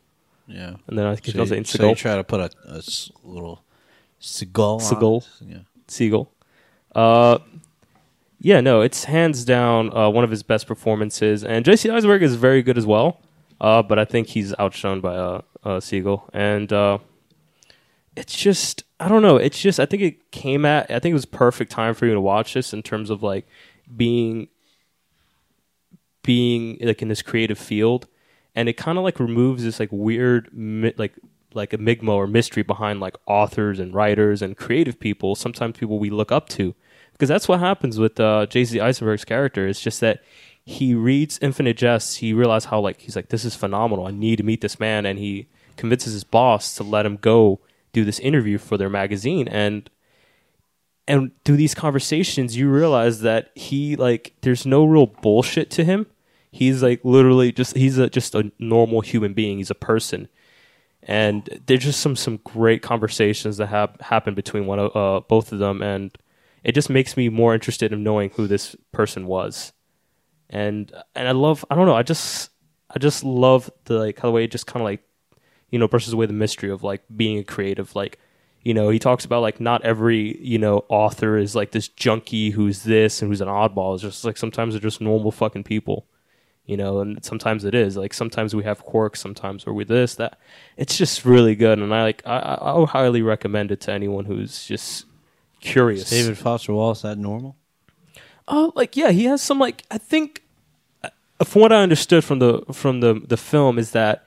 Yeah. 0.47 0.77
And 0.87 0.99
then 0.99 1.07
I 1.07 1.17
keep 1.17 1.35
So, 1.35 1.41
on 1.43 1.47
you, 1.47 1.51
saying 1.51 1.65
so 1.67 1.87
you 1.89 1.95
Seagal. 1.95 1.97
try 1.99 2.17
to 2.17 2.25
put 2.25 2.41
a, 2.41 2.51
a 2.73 2.79
s- 2.79 3.11
little 3.23 3.63
Seagal. 4.21 5.23
on 5.43 5.49
it. 5.49 5.53
Yeah. 5.53 5.59
Siegel. 5.89 6.33
Uh, 6.95 7.39
yeah, 8.41 8.61
no, 8.61 8.81
it's 8.81 9.05
hands 9.05 9.45
down 9.45 9.95
uh, 9.97 10.09
one 10.09 10.25
of 10.25 10.31
his 10.31 10.43
best 10.43 10.67
performances, 10.67 11.45
and 11.45 11.65
Jesse 11.65 11.89
Eisenberg 11.91 12.23
is 12.23 12.35
very 12.35 12.63
good 12.63 12.77
as 12.79 12.85
well. 12.87 13.21
Uh, 13.61 13.83
but 13.83 13.99
I 13.99 14.05
think 14.05 14.27
he's 14.29 14.53
outshone 14.59 15.01
by 15.01 15.15
uh, 15.15 15.41
uh, 15.63 15.79
Siegel, 15.81 16.29
and 16.33 16.73
uh, 16.73 16.99
it's 18.17 18.35
just 18.35 18.83
I 19.03 19.09
don't 19.09 19.23
know. 19.23 19.37
It's 19.37 19.61
just 19.61 19.81
I 19.81 19.87
think 19.87 20.03
it 20.03 20.31
came 20.31 20.65
at 20.65 20.89
I 20.89 21.01
think 21.01 21.11
it 21.11 21.15
was 21.15 21.25
perfect 21.25 21.73
time 21.73 21.93
for 21.93 22.07
you 22.07 22.15
to 22.15 22.21
watch 22.21 22.55
this 22.55 22.73
in 22.73 22.85
terms 22.85 23.11
of 23.11 23.21
like 23.21 23.49
being 23.97 24.47
being 26.23 26.79
like 26.81 27.03
in 27.03 27.09
this 27.09 27.21
creative 27.21 27.59
field, 27.59 28.07
and 28.55 28.69
it 28.69 28.75
kind 28.75 28.99
of 28.99 29.05
like 29.05 29.19
removes 29.19 29.65
this 29.65 29.81
like 29.81 29.89
weird 29.91 30.49
like 30.97 31.15
like 31.53 31.75
enigma 31.75 32.15
or 32.15 32.29
mystery 32.29 32.63
behind 32.63 33.01
like 33.01 33.17
authors 33.27 33.81
and 33.81 33.93
writers 33.93 34.41
and 34.41 34.57
creative 34.57 35.01
people. 35.01 35.35
Sometimes 35.35 35.77
people 35.77 35.99
we 35.99 36.09
look 36.09 36.31
up 36.31 36.49
to 36.51 36.73
because 37.11 37.29
that's 37.29 37.49
what 37.49 37.59
happens 37.59 37.99
with 37.99 38.21
uh, 38.21 38.47
Jesse 38.47 38.81
Eisenberg's 38.81 39.25
character. 39.25 39.67
It's 39.67 39.81
just 39.81 40.01
that 40.01 40.23
he 40.65 40.95
reads 40.95 41.41
Infinite 41.43 41.77
Jest. 41.77 42.19
He 42.19 42.33
realizes 42.33 42.67
how 42.67 42.79
like 42.79 43.01
he's 43.01 43.17
like 43.17 43.31
this 43.31 43.45
is 43.45 43.57
phenomenal. 43.57 44.07
I 44.07 44.13
need 44.13 44.37
to 44.37 44.45
meet 44.45 44.61
this 44.61 44.79
man, 44.79 45.07
and 45.07 45.19
he 45.19 45.49
convinces 45.77 46.13
his 46.13 46.23
boss 46.23 46.77
to 46.77 46.85
let 46.85 47.05
him 47.05 47.17
go 47.17 47.59
do 47.93 48.05
this 48.05 48.19
interview 48.21 48.59
for 48.59 48.77
their 48.77 48.89
magazine 48.91 49.49
and 49.49 49.91
and 51.09 51.33
through 51.45 51.57
these 51.57 51.75
conversations 51.75 52.57
you 52.57 52.71
realize 52.71 53.21
that 53.21 53.51
he 53.55 53.97
like 53.97 54.35
there's 54.43 54.67
no 54.67 54.85
real 54.85 55.07
bullshit 55.07 55.71
to 55.73 55.85
him. 55.85 56.07
He's 56.51 56.83
like 56.83 57.01
literally 57.05 57.53
just 57.53 57.77
he's 57.77 57.99
a, 57.99 58.09
just 58.09 58.35
a 58.35 58.53
normal 58.59 59.01
human 59.01 59.35
being. 59.35 59.59
He's 59.59 59.71
a 59.71 59.75
person. 59.75 60.29
And 61.03 61.61
there's 61.67 61.83
just 61.85 62.01
some 62.01 62.15
some 62.15 62.39
great 62.45 62.83
conversations 62.83 63.57
that 63.57 63.67
have 63.67 63.97
happened 64.01 64.37
between 64.37 64.67
one 64.67 64.79
of 64.79 64.97
uh, 64.97 65.21
both 65.27 65.53
of 65.53 65.59
them 65.59 65.83
and 65.83 66.17
it 66.63 66.73
just 66.73 66.89
makes 66.89 67.17
me 67.17 67.29
more 67.29 67.55
interested 67.55 67.93
in 67.93 68.05
knowing 68.05 68.31
who 68.31 68.47
this 68.47 68.77
person 68.93 69.27
was. 69.27 69.73
And 70.49 70.93
and 71.17 71.27
I 71.27 71.33
love 71.33 71.65
I 71.71 71.75
don't 71.75 71.87
know 71.87 71.97
I 71.97 72.05
just 72.05 72.51
I 72.89 72.99
just 73.01 73.25
love 73.25 73.71
the 73.85 73.99
like 73.99 74.21
how 74.21 74.29
the 74.29 74.33
way 74.33 74.45
it 74.45 74.53
just 74.53 74.67
kind 74.69 74.83
of 74.83 74.85
like 74.85 75.03
you 75.73 75.79
know 75.79 75.89
brushes 75.89 76.13
away 76.13 76.27
the 76.27 76.33
mystery 76.33 76.71
of 76.71 76.85
like 76.85 77.03
being 77.17 77.39
a 77.39 77.45
creative 77.45 77.97
like 77.97 78.19
you 78.63 78.73
know 78.73 78.91
he 78.91 79.01
talks 79.01 79.25
about 79.25 79.43
like 79.43 79.61
not 79.61 79.83
every 79.85 80.39
you 80.41 80.59
know 80.59 80.85
author 80.89 81.37
is 81.37 81.57
like 81.57 81.73
this 81.73 81.89
junkie 81.89 82.51
who's 82.51 82.85
this 82.85 83.21
and 83.21 83.29
who's 83.29 83.41
an 83.41 83.49
oddball. 83.49 83.95
It's 83.95 84.03
just 84.05 84.25
like 84.25 84.37
sometimes 84.37 84.75
they're 84.75 84.81
just 84.81 85.01
normal 85.01 85.33
fucking 85.33 85.65
people 85.65 86.07
you 86.65 86.77
know 86.77 87.01
and 87.01 87.25
sometimes 87.25 87.65
it 87.65 87.75
is. 87.75 87.97
Like 87.97 88.15
sometimes 88.15 88.55
we 88.55 88.63
have 88.63 88.85
quirks 88.85 89.21
sometimes 89.21 89.67
we're 89.67 89.73
with 89.73 89.89
this 89.89 90.15
that. 90.15 90.39
It's 90.77 90.97
just 90.97 91.25
really 91.25 91.57
good 91.57 91.81
and 91.81 91.93
i 91.93 92.03
like 92.03 92.23
i 92.25 92.39
i 92.39 92.55
I 92.55 92.79
would 92.79 92.91
highly 92.91 93.23
recommend 93.23 93.73
it 93.73 93.81
to 93.83 93.93
anyone 93.93 94.27
who's 94.27 94.65
just 94.65 95.07
curious. 95.61 96.11
David 96.11 96.37
Foster 96.37 96.73
Wallace, 96.75 97.03
that 97.03 97.19
normal? 97.19 97.57
Oh, 98.47 98.73
like 98.75 98.97
yeah, 98.97 99.11
he 99.11 99.25
has 99.25 99.41
some 99.41 99.59
like 99.59 99.85
I 99.91 99.99
think 99.99 100.43
uh, 101.03 101.11
from 101.45 101.63
what 101.63 101.73
I 101.73 101.83
understood 101.83 102.25
from 102.25 102.39
the 102.41 102.63
from 102.73 103.01
the 103.01 103.15
the 103.15 103.37
film 103.37 103.79
is 103.79 103.93
that 103.93 104.27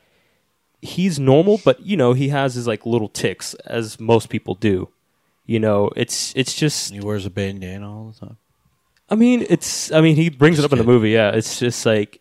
he's 0.86 1.20
normal, 1.20 1.60
but 1.66 1.86
you 1.86 1.98
know 1.98 2.14
he 2.14 2.30
has 2.30 2.56
his 2.56 2.68
like 2.68 2.86
little 2.86 3.10
ticks 3.10 3.54
as 3.66 4.00
most 4.00 4.30
people 4.30 4.56
do. 4.56 4.90
You 5.46 5.60
know, 5.60 5.92
it's 5.96 6.34
it's 6.36 6.54
just 6.56 6.92
He 6.94 7.00
wears 7.02 7.26
a 7.26 7.30
bandana 7.30 7.92
all 7.92 8.12
the 8.12 8.26
time. 8.26 8.38
I 9.10 9.16
mean 9.16 9.46
it's 9.50 9.92
I 9.92 10.02
mean 10.02 10.16
he 10.16 10.30
brings 10.30 10.58
it 10.60 10.66
up 10.66 10.72
in 10.72 10.78
the 10.80 10.84
movie. 10.84 11.12
Yeah, 11.12 11.30
it's 11.32 11.60
just 11.60 11.86
like 11.86 12.20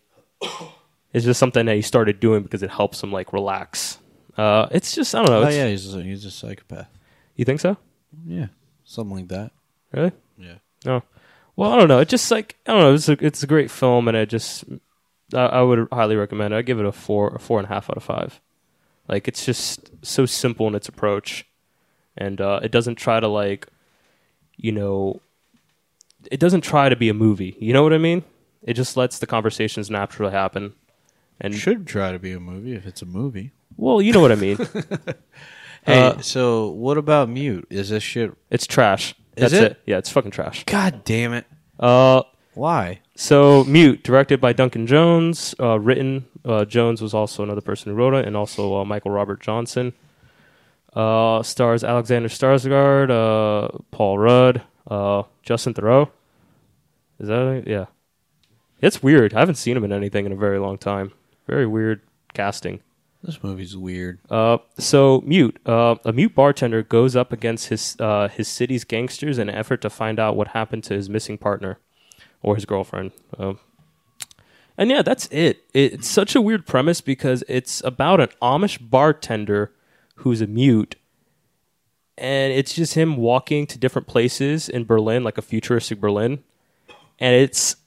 it's 1.13 1.25
just 1.25 1.39
something 1.39 1.65
that 1.65 1.75
he 1.75 1.81
started 1.81 2.19
doing 2.19 2.43
because 2.43 2.61
it 2.61 2.69
helps 2.69 3.01
him 3.01 3.11
like 3.11 3.33
relax. 3.33 3.97
Uh, 4.37 4.67
it's 4.71 4.93
just 4.93 5.15
I 5.15 5.19
don't 5.19 5.29
know. 5.29 5.37
Oh, 5.39 5.41
it's- 5.43 5.55
yeah, 5.55 5.67
he's 5.67 5.95
a, 5.95 6.03
he's 6.03 6.25
a 6.25 6.31
psychopath. 6.31 6.89
You 7.35 7.45
think 7.45 7.59
so? 7.61 7.77
Yeah, 8.25 8.47
something 8.83 9.15
like 9.15 9.27
that. 9.29 9.51
Really? 9.91 10.11
Yeah. 10.37 10.55
No. 10.85 11.03
Well, 11.55 11.71
I 11.71 11.77
don't 11.77 11.87
know. 11.87 11.99
It 11.99 12.09
just 12.09 12.29
like 12.31 12.57
I 12.67 12.73
don't 12.73 12.81
know. 12.81 12.93
It's 12.93 13.09
a 13.09 13.25
it's 13.25 13.43
a 13.43 13.47
great 13.47 13.71
film, 13.71 14.07
and 14.07 14.15
I 14.17 14.25
just 14.25 14.65
I, 15.33 15.45
I 15.45 15.61
would 15.61 15.87
highly 15.91 16.15
recommend 16.17 16.53
it. 16.53 16.57
I 16.57 16.61
give 16.61 16.79
it 16.79 16.85
a 16.85 16.91
four 16.91 17.29
a 17.29 17.39
four 17.39 17.59
and 17.59 17.65
a 17.65 17.69
half 17.73 17.89
out 17.89 17.97
of 17.97 18.03
five. 18.03 18.39
Like 19.07 19.27
it's 19.27 19.45
just 19.45 19.91
so 20.01 20.25
simple 20.25 20.67
in 20.67 20.75
its 20.75 20.87
approach, 20.87 21.45
and 22.17 22.41
uh, 22.41 22.59
it 22.63 22.71
doesn't 22.71 22.95
try 22.95 23.19
to 23.19 23.27
like, 23.27 23.67
you 24.57 24.71
know, 24.71 25.21
it 26.31 26.39
doesn't 26.39 26.61
try 26.61 26.89
to 26.89 26.95
be 26.95 27.09
a 27.09 27.13
movie. 27.13 27.55
You 27.59 27.73
know 27.73 27.83
what 27.83 27.93
I 27.93 27.97
mean? 27.99 28.23
It 28.63 28.73
just 28.73 28.97
lets 28.97 29.19
the 29.19 29.27
conversations 29.27 29.89
naturally 29.91 30.31
happen. 30.31 30.73
And 31.39 31.53
Should 31.53 31.85
try 31.85 32.11
to 32.11 32.19
be 32.19 32.31
a 32.31 32.39
movie 32.39 32.73
if 32.73 32.85
it's 32.87 33.01
a 33.01 33.05
movie. 33.05 33.51
well, 33.77 34.01
you 34.01 34.11
know 34.13 34.21
what 34.21 34.31
I 34.31 34.35
mean. 34.35 34.57
Hey, 35.85 36.01
Uh, 36.01 36.17
so 36.19 36.69
what 36.69 36.97
about 36.97 37.29
Mute? 37.29 37.67
Is 37.69 37.89
this 37.89 38.01
shit? 38.01 38.31
it's 38.49 38.65
trash. 38.65 39.13
Is 39.37 39.51
That's 39.51 39.53
it? 39.53 39.81
Yeah, 39.85 39.99
it's 39.99 40.09
fucking 40.09 40.31
trash. 40.31 40.63
God 40.65 41.03
damn 41.03 41.31
it! 41.33 41.45
Uh, 41.79 42.23
Why? 42.55 43.01
So, 43.15 43.63
Mute, 43.65 44.01
directed 44.03 44.41
by 44.41 44.51
Duncan 44.53 44.87
Jones, 44.87 45.53
uh, 45.59 45.79
written. 45.79 46.25
Uh, 46.45 46.63
Jones 46.65 47.01
was 47.01 47.13
also 47.13 47.43
another 47.43 47.61
person 47.61 47.91
who 47.91 47.97
wrote 47.97 48.13
it, 48.13 48.27
and 48.27 48.37
also 48.37 48.77
uh, 48.77 48.85
Michael 48.85 49.11
Robert 49.11 49.41
Johnson. 49.41 49.93
Uh, 50.93 51.43
stars 51.43 51.83
Alexander 51.83 52.29
Skarsgård, 52.29 53.09
uh, 53.09 53.77
Paul 53.91 54.17
Rudd, 54.17 54.61
uh, 54.89 55.23
Justin 55.43 55.73
Theroux. 55.73 56.09
Is 57.19 57.27
that 57.27 57.63
yeah? 57.67 57.85
It's 58.81 59.01
weird. 59.01 59.33
I 59.33 59.39
haven't 59.39 59.55
seen 59.55 59.75
him 59.75 59.83
in 59.83 59.91
anything 59.91 60.25
in 60.25 60.31
a 60.31 60.37
very 60.37 60.59
long 60.59 60.77
time. 60.77 61.11
Very 61.47 61.65
weird 61.65 62.01
casting. 62.33 62.81
This 63.23 63.43
movie's 63.43 63.75
weird. 63.75 64.19
Uh, 64.29 64.59
so 64.77 65.21
mute. 65.25 65.57
Uh, 65.65 65.95
a 66.05 66.13
mute 66.13 66.35
bartender 66.35 66.83
goes 66.83 67.15
up 67.15 67.33
against 67.33 67.69
his 67.69 67.97
uh, 67.99 68.27
his 68.27 68.47
city's 68.47 68.83
gangsters 68.83 69.37
in 69.37 69.49
an 69.49 69.55
effort 69.55 69.81
to 69.81 69.89
find 69.89 70.19
out 70.19 70.35
what 70.35 70.49
happened 70.49 70.83
to 70.85 70.93
his 70.93 71.09
missing 71.09 71.37
partner 71.37 71.79
or 72.43 72.55
his 72.55 72.65
girlfriend. 72.65 73.11
And 74.77 74.89
yeah, 74.89 75.01
that's 75.01 75.27
it. 75.31 75.63
It's 75.73 76.07
such 76.07 76.35
a 76.35 76.41
weird 76.41 76.65
premise 76.65 77.01
because 77.01 77.43
it's 77.47 77.81
about 77.85 78.19
an 78.19 78.29
Amish 78.41 78.77
bartender 78.81 79.71
who's 80.15 80.41
a 80.41 80.47
mute, 80.47 80.95
and 82.17 82.51
it's 82.51 82.73
just 82.73 82.93
him 82.93 83.17
walking 83.17 83.67
to 83.67 83.77
different 83.77 84.07
places 84.07 84.67
in 84.67 84.85
Berlin, 84.85 85.23
like 85.23 85.37
a 85.37 85.41
futuristic 85.41 85.99
Berlin, 85.99 86.43
and 87.19 87.35
it's. 87.35 87.77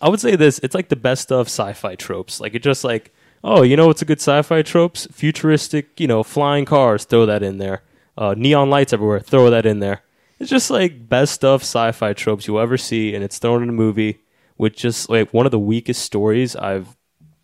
I 0.00 0.10
would 0.10 0.20
say 0.20 0.36
this: 0.36 0.58
it's 0.62 0.74
like 0.74 0.88
the 0.88 0.96
best 0.96 1.32
of 1.32 1.46
sci-fi 1.46 1.94
tropes. 1.94 2.40
Like 2.40 2.54
it 2.54 2.62
just 2.62 2.84
like, 2.84 3.14
oh, 3.42 3.62
you 3.62 3.76
know 3.76 3.86
what's 3.86 4.02
a 4.02 4.06
good 4.06 4.20
sci-fi 4.20 4.62
tropes? 4.62 5.06
Futuristic, 5.10 5.98
you 5.98 6.06
know, 6.06 6.22
flying 6.22 6.66
cars. 6.66 7.04
Throw 7.04 7.26
that 7.26 7.42
in 7.42 7.58
there. 7.58 7.82
Uh, 8.16 8.34
neon 8.36 8.70
lights 8.70 8.92
everywhere. 8.92 9.20
Throw 9.20 9.50
that 9.50 9.66
in 9.66 9.80
there. 9.80 10.02
It's 10.38 10.50
just 10.50 10.70
like 10.70 11.08
best 11.08 11.44
of 11.44 11.62
sci-fi 11.62 12.12
tropes 12.12 12.46
you'll 12.46 12.60
ever 12.60 12.76
see, 12.76 13.14
and 13.14 13.24
it's 13.24 13.38
thrown 13.38 13.62
in 13.62 13.70
a 13.70 13.72
movie 13.72 14.20
with 14.58 14.74
just 14.74 15.08
like 15.08 15.32
one 15.32 15.46
of 15.46 15.52
the 15.52 15.58
weakest 15.58 16.02
stories 16.02 16.56
I've 16.56 16.96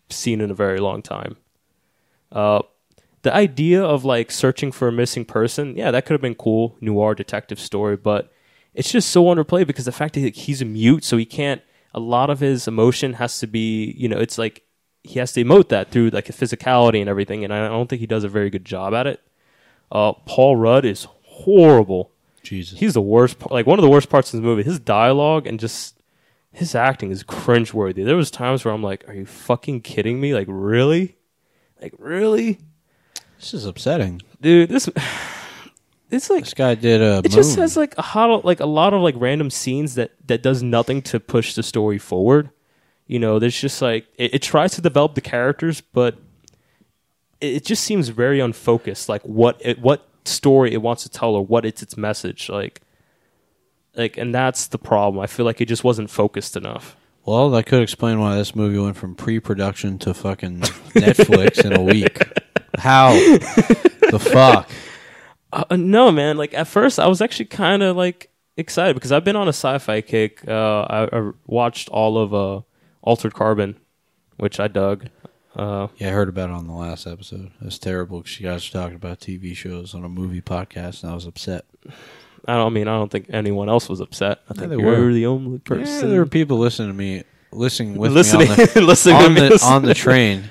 seen 0.09 0.41
in 0.41 0.51
a 0.51 0.55
very 0.55 0.79
long 0.79 1.01
time. 1.01 1.37
Uh, 2.31 2.61
the 3.21 3.33
idea 3.33 3.81
of 3.83 4.03
like 4.03 4.31
searching 4.31 4.71
for 4.71 4.87
a 4.87 4.91
missing 4.91 5.25
person, 5.25 5.77
yeah, 5.77 5.91
that 5.91 6.05
could 6.05 6.13
have 6.13 6.21
been 6.21 6.35
cool, 6.35 6.77
noir 6.81 7.15
detective 7.15 7.59
story, 7.59 7.95
but 7.95 8.31
it's 8.73 8.91
just 8.91 9.09
so 9.09 9.25
underplayed 9.25 9.67
because 9.67 9.85
the 9.85 9.91
fact 9.91 10.15
that 10.15 10.35
he's 10.35 10.61
a 10.61 10.65
mute, 10.65 11.03
so 11.03 11.17
he 11.17 11.25
can't. 11.25 11.61
A 11.95 11.99
lot 11.99 12.31
of 12.31 12.39
his 12.39 12.67
emotion 12.67 13.13
has 13.13 13.39
to 13.39 13.47
be, 13.47 13.93
you 13.97 14.09
know, 14.09 14.17
it's 14.17 14.37
like 14.37 14.63
he 15.03 15.19
has 15.19 15.31
to 15.33 15.43
emote 15.43 15.69
that 15.69 15.91
through 15.91 16.09
like 16.09 16.25
physicality 16.25 16.99
and 16.99 17.09
everything, 17.09 17.43
and 17.43 17.53
I 17.53 17.67
don't 17.67 17.87
think 17.87 17.99
he 17.99 18.07
does 18.07 18.23
a 18.23 18.29
very 18.29 18.49
good 18.49 18.65
job 18.65 18.93
at 18.93 19.05
it. 19.05 19.21
Uh, 19.91 20.13
Paul 20.13 20.55
Rudd 20.55 20.85
is 20.85 21.07
horrible. 21.23 22.11
Jesus. 22.41 22.79
He's 22.79 22.95
the 22.95 23.01
worst, 23.01 23.37
like 23.51 23.67
one 23.67 23.79
of 23.79 23.83
the 23.83 23.89
worst 23.89 24.09
parts 24.09 24.33
of 24.33 24.41
the 24.41 24.45
movie. 24.45 24.63
His 24.63 24.79
dialogue 24.79 25.47
and 25.47 25.59
just 25.59 25.92
his 26.53 26.75
acting 26.75 27.11
is 27.11 27.23
cringeworthy. 27.23 28.05
There 28.05 28.15
was 28.15 28.31
times 28.31 28.63
where 28.63 28.73
I'm 28.73 28.83
like, 28.83 29.07
"Are 29.09 29.13
you 29.13 29.25
fucking 29.25 29.81
kidding 29.81 30.21
me? 30.21 30.33
Like 30.33 30.47
really? 30.49 31.17
Like 31.81 31.93
really?" 31.97 32.59
This 33.39 33.53
is 33.53 33.65
upsetting. 33.65 34.21
dude. 34.39 34.69
This 34.69 34.87
it's 36.11 36.29
like 36.29 36.45
This 36.45 36.53
guy 36.53 36.75
did 36.75 37.01
a. 37.01 37.21
it 37.25 37.31
just 37.31 37.57
has 37.57 37.75
like 37.75 37.97
a 37.97 38.01
hot, 38.01 38.45
like 38.45 38.59
a 38.59 38.65
lot 38.65 38.93
of 38.93 39.01
like 39.01 39.15
random 39.17 39.49
scenes 39.49 39.95
that 39.95 40.11
that 40.27 40.43
does 40.43 40.63
nothing 40.63 41.01
to 41.03 41.19
push 41.19 41.55
the 41.55 41.63
story 41.63 41.97
forward. 41.97 42.49
You 43.07 43.19
know, 43.19 43.39
there's 43.39 43.59
just 43.59 43.81
like 43.81 44.07
it, 44.15 44.35
it 44.35 44.41
tries 44.41 44.73
to 44.75 44.81
develop 44.81 45.15
the 45.15 45.21
characters, 45.21 45.81
but 45.81 46.15
it, 47.41 47.55
it 47.55 47.65
just 47.65 47.83
seems 47.83 48.09
very 48.09 48.39
unfocused. 48.39 49.09
Like 49.09 49.23
what 49.23 49.57
it, 49.59 49.79
what 49.79 50.07
story 50.25 50.73
it 50.73 50.81
wants 50.81 51.03
to 51.03 51.09
tell 51.09 51.35
or 51.35 51.45
what 51.45 51.65
it's 51.65 51.81
its 51.81 51.97
message. 51.97 52.49
Like, 52.49 52.81
like, 53.95 54.17
and 54.17 54.33
that's 54.33 54.67
the 54.67 54.77
problem. 54.77 55.21
I 55.23 55.27
feel 55.27 55.45
like 55.45 55.61
it 55.61 55.65
just 55.67 55.83
wasn't 55.83 56.09
focused 56.09 56.55
enough. 56.55 56.95
Well, 57.25 57.49
that 57.51 57.65
could 57.65 57.81
explain 57.81 58.19
why 58.19 58.35
this 58.35 58.53
movie 58.55 58.77
went 58.77 58.97
from 58.97 59.15
pre-production 59.15 59.97
to 59.99 60.13
fucking 60.13 60.59
Netflix 60.59 61.63
in 61.63 61.71
a 61.73 61.81
week. 61.81 62.19
How 62.77 63.13
the 63.13 64.19
fuck? 64.19 64.69
Uh, 65.53 65.75
no, 65.77 66.11
man. 66.11 66.37
Like 66.37 66.53
at 66.53 66.67
first, 66.67 66.99
I 66.99 67.07
was 67.07 67.21
actually 67.21 67.45
kind 67.45 67.81
of 67.83 67.95
like 67.95 68.29
excited 68.57 68.95
because 68.95 69.11
I've 69.11 69.23
been 69.23 69.35
on 69.35 69.47
a 69.47 69.53
sci-fi 69.53 70.01
kick. 70.01 70.45
Uh, 70.47 70.81
I, 70.81 71.03
I 71.17 71.31
watched 71.45 71.87
all 71.89 72.17
of 72.17 72.33
uh, 72.33 72.61
Altered 73.01 73.33
Carbon, 73.33 73.77
which 74.37 74.59
I 74.59 74.67
dug. 74.67 75.07
Uh, 75.55 75.87
Yeah, 75.97 76.09
I 76.09 76.11
heard 76.11 76.29
about 76.29 76.49
it 76.49 76.53
on 76.53 76.65
the 76.67 76.73
last 76.73 77.05
episode. 77.05 77.51
It's 77.61 77.77
terrible 77.77 78.21
because 78.21 78.39
you 78.39 78.47
guys 78.49 78.67
were 78.73 78.79
talking 78.81 78.95
about 78.95 79.19
TV 79.19 79.55
shows 79.55 79.93
on 79.93 80.03
a 80.03 80.09
movie 80.09 80.41
podcast, 80.41 81.03
and 81.03 81.11
I 81.11 81.15
was 81.15 81.25
upset. 81.27 81.65
I 82.47 82.55
don't 82.55 82.67
I 82.67 82.69
mean 82.69 82.87
I 82.87 82.97
don't 82.97 83.11
think 83.11 83.27
anyone 83.29 83.69
else 83.69 83.87
was 83.89 83.99
upset. 83.99 84.39
I 84.49 84.53
think 84.53 84.69
they 84.69 84.77
you're 84.77 85.05
were. 85.05 85.13
the 85.13 85.25
only 85.27 85.59
person. 85.59 85.85
Yeah, 85.85 86.11
there 86.11 86.19
were 86.19 86.25
people 86.25 86.57
listening 86.57 86.89
to 86.89 86.93
me, 86.93 87.23
listening 87.51 87.95
with 87.97 88.11
listening, 88.11 88.49
me 88.49 88.53
on 88.53 88.67
the, 88.73 88.81
listening 88.81 89.15
on 89.15 89.35
to 89.35 89.49
the, 89.49 89.59
on 89.63 89.83
the 89.83 89.93
train. 89.93 90.43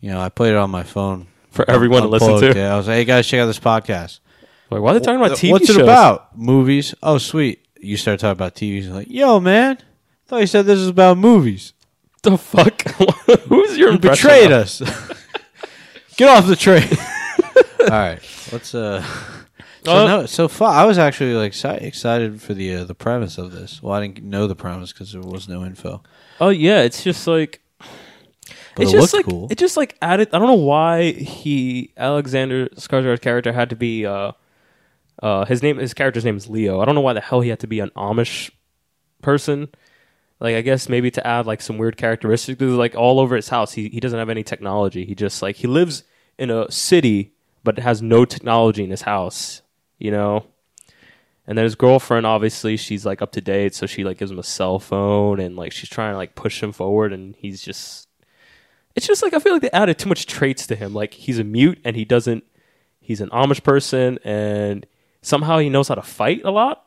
You 0.00 0.10
know, 0.10 0.20
I 0.20 0.28
played 0.28 0.50
it 0.50 0.56
on 0.56 0.70
my 0.70 0.82
phone 0.82 1.26
for 1.50 1.68
everyone 1.70 2.02
to 2.02 2.08
listen 2.08 2.40
to. 2.40 2.54
Yeah, 2.58 2.74
I 2.74 2.76
was 2.76 2.86
like, 2.88 2.96
"Hey 2.96 3.04
guys, 3.04 3.26
check 3.26 3.40
out 3.40 3.46
this 3.46 3.58
podcast." 3.60 4.20
Like, 4.70 4.82
why 4.82 4.90
are 4.90 4.94
they 4.98 5.04
talking 5.04 5.20
about 5.20 5.38
TV 5.38 5.52
What's 5.52 5.66
shows? 5.66 5.76
it 5.76 5.82
about? 5.82 6.36
Movies. 6.36 6.94
Oh, 7.02 7.18
sweet. 7.18 7.64
You 7.80 7.96
start 7.96 8.18
talking 8.18 8.32
about 8.32 8.54
TV. 8.56 8.82
You're 8.82 8.94
like, 8.94 9.08
yo, 9.08 9.38
man, 9.38 9.78
I 9.78 10.28
thought 10.28 10.40
you 10.40 10.46
said 10.48 10.66
this 10.66 10.80
was 10.80 10.88
about 10.88 11.18
movies. 11.18 11.72
The 12.22 12.36
fuck? 12.36 12.82
Who's 13.48 13.78
your 13.78 13.92
You 13.92 13.98
betrayed 13.98 14.50
of? 14.50 14.62
us. 14.62 14.80
Get 16.16 16.28
off 16.28 16.46
the 16.48 16.56
train. 16.56 16.88
All 17.80 17.86
right, 17.88 18.20
let's. 18.52 18.74
uh 18.74 19.04
So 19.86 19.96
Uh, 19.98 20.06
no, 20.06 20.26
so 20.26 20.48
far 20.48 20.72
I 20.74 20.84
was 20.84 20.98
actually 20.98 21.34
like 21.34 21.54
excited 21.82 22.42
for 22.42 22.54
the 22.54 22.74
uh, 22.74 22.84
the 22.84 22.94
premise 22.94 23.38
of 23.38 23.52
this. 23.52 23.82
Well, 23.82 23.94
I 23.94 24.06
didn't 24.06 24.24
know 24.24 24.46
the 24.46 24.56
premise 24.56 24.92
because 24.92 25.12
there 25.12 25.20
was 25.22 25.48
no 25.48 25.64
info, 25.64 26.02
Oh 26.40 26.48
yeah, 26.48 26.80
it's 26.82 27.02
just 27.04 27.26
like 27.26 27.60
but 28.74 28.82
it's 28.82 28.92
it 28.92 28.96
just 28.96 29.14
like 29.14 29.24
cool. 29.24 29.48
it 29.50 29.58
just 29.58 29.76
like 29.76 29.96
added. 30.02 30.28
I 30.32 30.38
don't 30.38 30.48
know 30.48 30.54
why 30.54 31.12
he 31.12 31.92
Alexander 31.96 32.68
Skarsgård's 32.70 33.20
character 33.20 33.52
had 33.52 33.70
to 33.70 33.76
be. 33.76 34.04
uh 34.04 34.32
uh 35.22 35.44
His 35.46 35.62
name, 35.62 35.78
his 35.78 35.94
character's 35.94 36.24
name 36.24 36.36
is 36.36 36.48
Leo. 36.48 36.80
I 36.80 36.84
don't 36.84 36.94
know 36.94 37.00
why 37.00 37.14
the 37.14 37.20
hell 37.22 37.40
he 37.40 37.48
had 37.48 37.60
to 37.60 37.66
be 37.66 37.80
an 37.80 37.90
Amish 37.96 38.50
person. 39.22 39.68
Like 40.40 40.56
I 40.56 40.60
guess 40.60 40.88
maybe 40.88 41.10
to 41.12 41.26
add 41.26 41.46
like 41.46 41.62
some 41.62 41.78
weird 41.78 41.96
characteristics. 41.96 42.60
Like 42.60 42.94
all 42.94 43.18
over 43.18 43.34
his 43.36 43.48
house, 43.48 43.72
he 43.72 43.88
he 43.88 44.00
doesn't 44.00 44.18
have 44.18 44.28
any 44.28 44.42
technology. 44.42 45.06
He 45.06 45.14
just 45.14 45.40
like 45.40 45.56
he 45.56 45.66
lives 45.66 46.02
in 46.38 46.50
a 46.50 46.70
city, 46.70 47.32
but 47.64 47.78
has 47.78 48.02
no 48.02 48.24
technology 48.26 48.84
in 48.84 48.90
his 48.90 49.02
house. 49.02 49.62
You 49.98 50.10
know. 50.10 50.46
And 51.48 51.56
then 51.56 51.62
his 51.62 51.76
girlfriend, 51.76 52.26
obviously, 52.26 52.76
she's 52.76 53.06
like 53.06 53.22
up 53.22 53.30
to 53.32 53.40
date, 53.40 53.72
so 53.74 53.86
she 53.86 54.02
like 54.02 54.18
gives 54.18 54.32
him 54.32 54.38
a 54.38 54.42
cell 54.42 54.78
phone 54.80 55.38
and 55.38 55.54
like 55.54 55.70
she's 55.72 55.88
trying 55.88 56.12
to 56.12 56.16
like 56.16 56.34
push 56.34 56.62
him 56.62 56.72
forward, 56.72 57.12
and 57.12 57.36
he's 57.36 57.62
just. 57.62 58.08
It's 58.96 59.06
just 59.06 59.22
like 59.22 59.34
I 59.34 59.38
feel 59.38 59.52
like 59.52 59.62
they 59.62 59.70
added 59.70 59.98
too 59.98 60.08
much 60.08 60.26
traits 60.26 60.66
to 60.68 60.74
him. 60.74 60.92
Like 60.94 61.14
he's 61.14 61.38
a 61.38 61.44
mute 61.44 61.80
and 61.84 61.94
he 61.94 62.04
doesn't. 62.04 62.44
He's 63.00 63.20
an 63.20 63.28
Amish 63.30 63.62
person, 63.62 64.18
and 64.24 64.84
somehow 65.22 65.58
he 65.58 65.68
knows 65.68 65.86
how 65.88 65.94
to 65.94 66.02
fight 66.02 66.42
a 66.44 66.50
lot. 66.50 66.84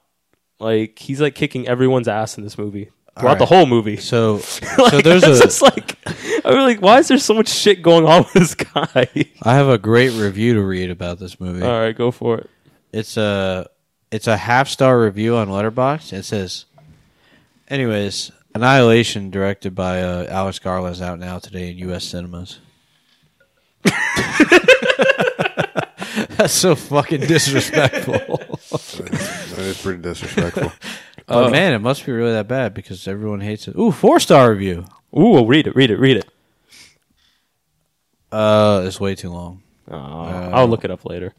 Like 0.59 0.99
he's 0.99 1.21
like 1.21 1.35
kicking 1.35 1.67
everyone's 1.67 2.09
ass 2.09 2.37
in 2.37 2.43
this 2.43 2.57
movie 2.57 2.89
throughout 3.17 3.37
the 3.39 3.45
whole 3.45 3.65
movie. 3.65 3.97
so, 3.97 4.33
Like, 4.77 4.91
so 4.91 5.01
there's 5.01 5.23
it's 5.23 5.39
a. 5.39 5.43
just 5.43 5.61
like 5.61 5.95
I'm 6.43 6.55
like, 6.65 6.81
why 6.81 6.99
is 6.99 7.07
there 7.07 7.17
so 7.17 7.33
much 7.33 7.47
shit 7.47 7.81
going 7.81 8.05
on 8.05 8.23
with 8.23 8.33
this 8.33 8.55
guy? 8.55 9.07
I 9.43 9.53
have 9.53 9.67
a 9.69 9.77
great 9.77 10.11
review 10.13 10.55
to 10.55 10.61
read 10.61 10.89
about 10.89 11.19
this 11.19 11.39
movie. 11.39 11.63
All 11.65 11.79
right, 11.79 11.95
go 11.95 12.11
for 12.11 12.39
it. 12.39 12.49
It's 12.91 13.17
a 13.17 13.69
it's 14.11 14.27
a 14.27 14.37
half 14.37 14.67
star 14.67 14.99
review 14.99 15.35
on 15.35 15.49
Letterboxd. 15.49 16.13
It 16.13 16.23
says, 16.23 16.65
anyways, 17.67 18.31
Annihilation, 18.55 19.29
directed 19.29 19.75
by 19.75 20.01
uh, 20.01 20.25
Alex 20.29 20.59
Garland, 20.59 20.95
is 20.95 21.01
out 21.01 21.19
now 21.19 21.37
today 21.39 21.69
in 21.71 21.77
U.S. 21.79 22.03
cinemas. 22.05 22.59
That's 26.37 26.53
so 26.53 26.73
fucking 26.75 27.21
disrespectful. 27.21 28.17
That 28.17 29.57
is 29.59 29.81
pretty 29.81 30.01
disrespectful. 30.01 30.71
oh 31.27 31.49
man, 31.49 31.73
it 31.73 31.79
must 31.79 32.05
be 32.05 32.11
really 32.11 32.31
that 32.31 32.47
bad 32.47 32.73
because 32.73 33.07
everyone 33.07 33.41
hates 33.41 33.67
it. 33.67 33.75
Ooh, 33.75 33.91
four 33.91 34.19
star 34.19 34.51
review. 34.51 34.85
Ooh, 35.17 35.45
read 35.45 35.67
it, 35.67 35.75
read 35.75 35.91
it, 35.91 35.99
read 35.99 36.17
it. 36.17 36.29
Uh, 38.31 38.83
it's 38.85 38.99
way 38.99 39.15
too 39.15 39.29
long. 39.29 39.61
Uh, 39.89 40.49
I'll 40.53 40.67
look 40.67 40.85
it 40.85 40.91
up 40.91 41.05
later. 41.05 41.33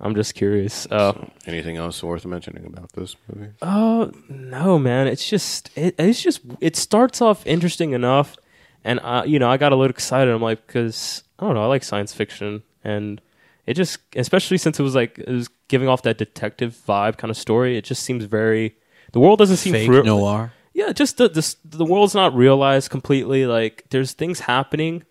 I'm 0.00 0.14
just 0.14 0.34
curious. 0.34 0.86
Uh, 0.90 1.12
Anything 1.46 1.76
else 1.76 2.02
worth 2.02 2.24
mentioning 2.24 2.64
about 2.66 2.92
this 2.92 3.16
movie? 3.28 3.52
Uh, 3.60 4.10
no, 4.28 4.78
man. 4.78 5.06
It's 5.06 5.28
just 5.28 5.70
it, 5.76 5.94
it's 5.98 6.22
just 6.22 6.40
it 6.60 6.76
starts 6.76 7.20
off 7.20 7.46
interesting 7.46 7.92
enough, 7.92 8.36
and 8.84 8.98
uh, 9.02 9.24
you 9.26 9.38
know 9.38 9.50
I 9.50 9.56
got 9.58 9.72
a 9.72 9.76
little 9.76 9.90
excited. 9.90 10.32
I'm 10.32 10.40
like, 10.42 10.66
because 10.66 11.22
I 11.38 11.44
don't 11.46 11.54
know, 11.54 11.62
I 11.62 11.66
like 11.66 11.84
science 11.84 12.14
fiction, 12.14 12.62
and 12.82 13.20
it 13.66 13.74
just 13.74 13.98
especially 14.16 14.56
since 14.58 14.80
it 14.80 14.82
was 14.82 14.94
like 14.94 15.18
it 15.18 15.28
was 15.28 15.48
giving 15.68 15.86
off 15.88 16.02
that 16.02 16.16
detective 16.18 16.76
vibe 16.88 17.18
kind 17.18 17.30
of 17.30 17.36
story. 17.36 17.76
It 17.76 17.84
just 17.84 18.02
seems 18.02 18.24
very 18.24 18.76
the 19.12 19.20
world 19.20 19.38
doesn't 19.38 19.58
seem 19.58 19.72
Fake 19.74 19.86
fru- 19.86 20.02
noir. 20.02 20.52
yeah, 20.72 20.92
just 20.92 21.18
the, 21.18 21.28
the 21.28 21.54
the 21.64 21.84
world's 21.84 22.14
not 22.14 22.34
realized 22.34 22.90
completely. 22.90 23.44
Like 23.46 23.84
there's 23.90 24.12
things 24.14 24.40
happening. 24.40 25.02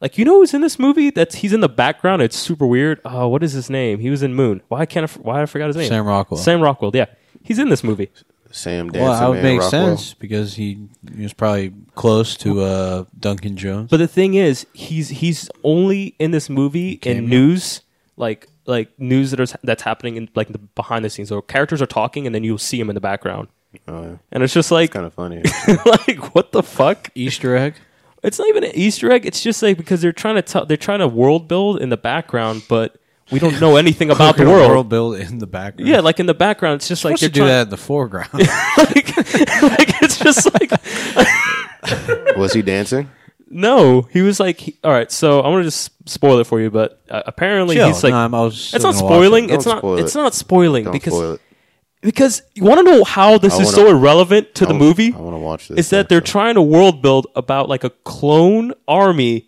Like 0.00 0.18
you 0.18 0.24
know 0.24 0.40
who's 0.40 0.52
in 0.54 0.60
this 0.60 0.78
movie? 0.78 1.10
That's 1.10 1.36
he's 1.36 1.52
in 1.52 1.60
the 1.60 1.68
background. 1.68 2.20
It's 2.22 2.36
super 2.36 2.66
weird. 2.66 3.00
Oh, 3.04 3.28
what 3.28 3.42
is 3.42 3.52
his 3.52 3.70
name? 3.70 3.98
He 4.00 4.10
was 4.10 4.22
in 4.22 4.34
Moon. 4.34 4.62
Why 4.68 4.84
can't 4.86 5.04
I? 5.04 5.10
f- 5.10 5.18
Why 5.18 5.42
I 5.42 5.46
forgot 5.46 5.68
his 5.68 5.76
name? 5.76 5.88
Sam 5.88 6.06
Rockwell. 6.06 6.38
Sam 6.38 6.60
Rockwell. 6.60 6.90
Yeah, 6.94 7.06
he's 7.42 7.58
in 7.58 7.68
this 7.70 7.82
movie. 7.82 8.10
Sam 8.50 8.88
Dancing 8.90 9.02
well, 9.02 9.20
that 9.20 9.28
would 9.28 9.34
Man 9.42 9.42
make 9.42 9.60
Rockwell. 9.60 9.96
sense 9.96 10.14
because 10.14 10.54
he, 10.54 10.78
he 11.14 11.22
was 11.24 11.32
probably 11.32 11.72
close 11.94 12.36
to 12.38 12.60
uh, 12.62 13.04
Duncan 13.18 13.56
Jones. 13.56 13.90
But 13.90 13.96
the 13.98 14.06
thing 14.06 14.34
is, 14.34 14.66
he's 14.72 15.08
he's 15.08 15.48
only 15.64 16.14
in 16.18 16.30
this 16.30 16.48
movie 16.48 16.92
in 16.92 16.98
Cameo. 17.00 17.28
news, 17.28 17.80
like 18.16 18.48
like 18.66 18.90
news 19.00 19.30
that 19.32 19.40
is 19.40 19.56
that's 19.64 19.82
happening 19.82 20.16
in 20.16 20.28
like 20.34 20.48
the 20.48 20.58
behind 20.58 21.04
the 21.04 21.10
scenes. 21.10 21.28
So 21.30 21.40
characters 21.42 21.80
are 21.82 21.86
talking, 21.86 22.24
and 22.26 22.34
then 22.34 22.44
you'll 22.44 22.58
see 22.58 22.78
him 22.78 22.88
in 22.90 22.94
the 22.94 23.00
background, 23.00 23.48
Oh, 23.88 24.02
yeah. 24.02 24.16
and 24.32 24.42
it's 24.42 24.54
just 24.54 24.70
like 24.70 24.90
Kind 24.92 25.06
of 25.06 25.14
funny. 25.14 25.42
like 25.86 26.34
what 26.34 26.52
the 26.52 26.62
fuck? 26.62 27.10
Easter 27.14 27.56
egg. 27.56 27.74
It's 28.26 28.38
not 28.38 28.48
even 28.48 28.64
an 28.64 28.72
Easter 28.74 29.10
egg. 29.12 29.24
It's 29.24 29.40
just 29.42 29.62
like 29.62 29.76
because 29.76 30.02
they're 30.02 30.12
trying 30.12 30.34
to 30.34 30.42
tell 30.42 30.66
they're 30.66 30.76
trying 30.76 30.98
to 30.98 31.08
world 31.08 31.48
build 31.48 31.80
in 31.80 31.88
the 31.88 31.96
background, 31.96 32.64
but 32.68 32.96
we 33.30 33.38
don't 33.38 33.60
know 33.60 33.76
anything 33.76 34.10
about 34.10 34.36
the 34.36 34.44
World, 34.44 34.56
world. 34.58 34.70
world 34.70 34.88
build 34.88 35.16
in 35.16 35.38
the 35.38 35.46
background. 35.46 35.88
Yeah, 35.88 36.00
like 36.00 36.20
in 36.20 36.26
the 36.26 36.34
background, 36.34 36.76
it's 36.76 36.88
just 36.88 37.04
like 37.04 37.18
supposed 37.18 37.34
to 37.34 37.40
they're 37.40 37.46
do 37.46 37.48
trying, 37.48 37.58
that 37.58 37.62
in 37.62 37.70
the 37.70 37.76
foreground. 37.76 38.28
like, 38.34 39.16
like 39.62 40.02
it's 40.02 40.18
just 40.18 40.52
like 40.54 40.70
Was 42.36 42.52
he 42.52 42.62
dancing? 42.62 43.10
no. 43.48 44.02
He 44.12 44.22
was 44.22 44.40
like, 44.40 44.58
he- 44.58 44.76
all 44.84 44.90
right. 44.92 45.10
So 45.10 45.38
I'm 45.40 45.52
gonna 45.52 45.64
just 45.64 45.90
spoil 46.08 46.38
it 46.40 46.46
for 46.46 46.60
you, 46.60 46.70
but 46.70 47.00
uh, 47.08 47.22
apparently 47.26 47.76
Chill. 47.76 47.86
he's 47.88 48.02
like, 48.04 48.12
No, 48.12 48.18
I'm- 48.18 48.34
I 48.34 48.42
was 48.42 48.60
still 48.60 48.76
it's 48.76 48.84
not 48.84 48.92
gonna 48.94 49.04
watch 49.04 49.12
spoiling. 49.12 49.44
it. 49.44 49.48
Don't 49.48 49.56
It's 49.58 49.66
not. 49.66 49.78
spoil 49.78 49.98
It's 49.98 50.14
not 50.14 50.34
spoiling 50.34 50.84
Don't 50.84 50.92
because 50.92 51.12
spoil 51.12 51.32
it. 51.34 51.40
Because 52.02 52.42
you 52.54 52.62
want 52.64 52.84
to 52.86 52.90
know 52.92 53.04
how 53.04 53.38
this 53.38 53.54
I 53.54 53.62
is 53.62 53.66
wanna- 53.66 53.76
so 53.76 53.88
irrelevant 53.90 54.54
to 54.56 54.64
I 54.64 54.68
the 54.68 54.74
wanna- 54.74 54.84
movie. 54.84 55.12
I 55.14 55.18
want 55.20 55.34
to 55.34 55.38
watch 55.40 55.68
this. 55.68 55.78
Is 55.78 55.90
that 55.90 56.08
they're 56.08 56.20
trying 56.20 56.54
to 56.54 56.62
world 56.62 57.02
build 57.02 57.26
about 57.34 57.68
like 57.68 57.84
a 57.84 57.90
clone 57.90 58.72
army, 58.86 59.46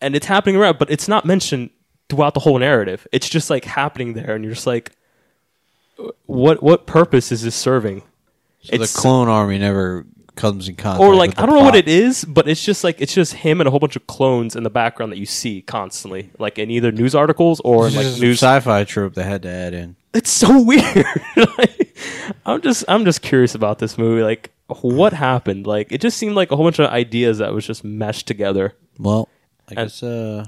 and 0.00 0.14
it's 0.16 0.26
happening 0.26 0.56
around, 0.56 0.78
but 0.78 0.90
it's 0.90 1.08
not 1.08 1.24
mentioned 1.24 1.70
throughout 2.10 2.34
the 2.34 2.40
whole 2.40 2.58
narrative. 2.58 3.06
It's 3.12 3.28
just 3.28 3.48
like 3.50 3.64
happening 3.64 4.12
there, 4.14 4.34
and 4.34 4.44
you're 4.44 4.54
just 4.54 4.66
like, 4.66 4.92
what 6.26 6.62
what 6.62 6.86
purpose 6.86 7.30
is 7.32 7.42
this 7.42 7.54
serving? 7.54 8.02
So 8.62 8.76
the 8.76 8.86
clone 8.86 9.28
army 9.28 9.58
never 9.58 10.06
comes 10.36 10.68
in 10.68 10.74
contact. 10.76 11.00
or 11.02 11.14
like 11.14 11.38
I 11.38 11.46
don't 11.46 11.54
know 11.56 11.62
what 11.64 11.76
it 11.76 11.88
is, 11.88 12.24
but 12.24 12.48
it's 12.48 12.62
just 12.64 12.82
like 12.84 13.00
it's 13.00 13.14
just 13.14 13.34
him 13.34 13.60
and 13.60 13.68
a 13.68 13.70
whole 13.70 13.80
bunch 13.80 13.96
of 13.96 14.06
clones 14.06 14.56
in 14.56 14.62
the 14.64 14.70
background 14.70 15.12
that 15.12 15.18
you 15.18 15.26
see 15.26 15.62
constantly, 15.62 16.30
like 16.38 16.58
in 16.58 16.70
either 16.70 16.90
news 16.92 17.14
articles 17.14 17.60
or 17.64 17.88
in 17.88 17.94
like 17.94 18.06
news. 18.20 18.38
sci-fi 18.38 18.84
trope 18.84 19.14
they 19.14 19.22
had 19.24 19.42
to 19.42 19.48
add 19.48 19.74
in. 19.74 19.96
It's 20.12 20.30
so 20.30 20.60
weird. 20.62 21.06
Like, 21.58 21.96
I'm 22.46 22.60
just 22.62 22.84
I'm 22.88 23.04
just 23.04 23.22
curious 23.22 23.54
about 23.54 23.78
this 23.78 23.96
movie. 23.98 24.22
Like, 24.22 24.50
what 24.80 25.12
happened? 25.12 25.66
Like, 25.66 25.90
it 25.92 26.00
just 26.00 26.16
seemed 26.16 26.34
like 26.36 26.50
a 26.50 26.56
whole 26.56 26.64
bunch 26.66 26.78
of 26.78 26.90
ideas 26.90 27.38
that 27.38 27.52
was 27.52 27.66
just 27.66 27.84
meshed 27.84 28.26
together. 28.26 28.74
Well, 28.98 29.28
I 29.68 29.72
And- 29.72 29.76
guess 29.88 30.02
uh, 30.02 30.46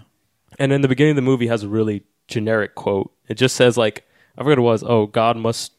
And 0.59 0.73
in 0.73 0.81
the 0.83 0.89
beginning 0.89 1.11
of 1.13 1.17
the 1.17 1.23
movie 1.23 1.47
has 1.49 1.63
a 1.65 1.69
really 1.69 2.03
generic 2.29 2.75
quote. 2.75 3.13
It 3.29 3.35
just 3.35 3.57
says 3.57 3.77
like 3.77 4.05
I 4.39 4.43
forget 4.43 4.59
what 4.59 4.59
it 4.59 4.71
was. 4.73 4.83
Oh, 4.85 5.07
God 5.07 5.37
must 5.37 5.73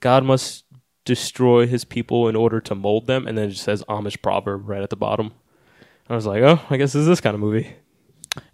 God 0.00 0.22
must 0.24 0.64
destroy 1.08 1.66
his 1.66 1.84
people 1.86 2.28
in 2.28 2.36
order 2.36 2.60
to 2.60 2.74
mold 2.74 3.06
them, 3.06 3.26
and 3.26 3.36
then 3.36 3.46
it 3.46 3.52
just 3.52 3.64
says 3.64 3.82
Amish 3.88 4.20
proverb 4.22 4.68
right 4.68 4.82
at 4.82 4.90
the 4.90 4.96
bottom. 4.96 5.32
I 6.08 6.14
was 6.14 6.26
like, 6.26 6.42
oh, 6.42 6.60
I 6.70 6.76
guess 6.76 6.92
this 6.92 7.00
is 7.00 7.06
this 7.06 7.20
kind 7.22 7.34
of 7.34 7.40
movie. 7.40 7.74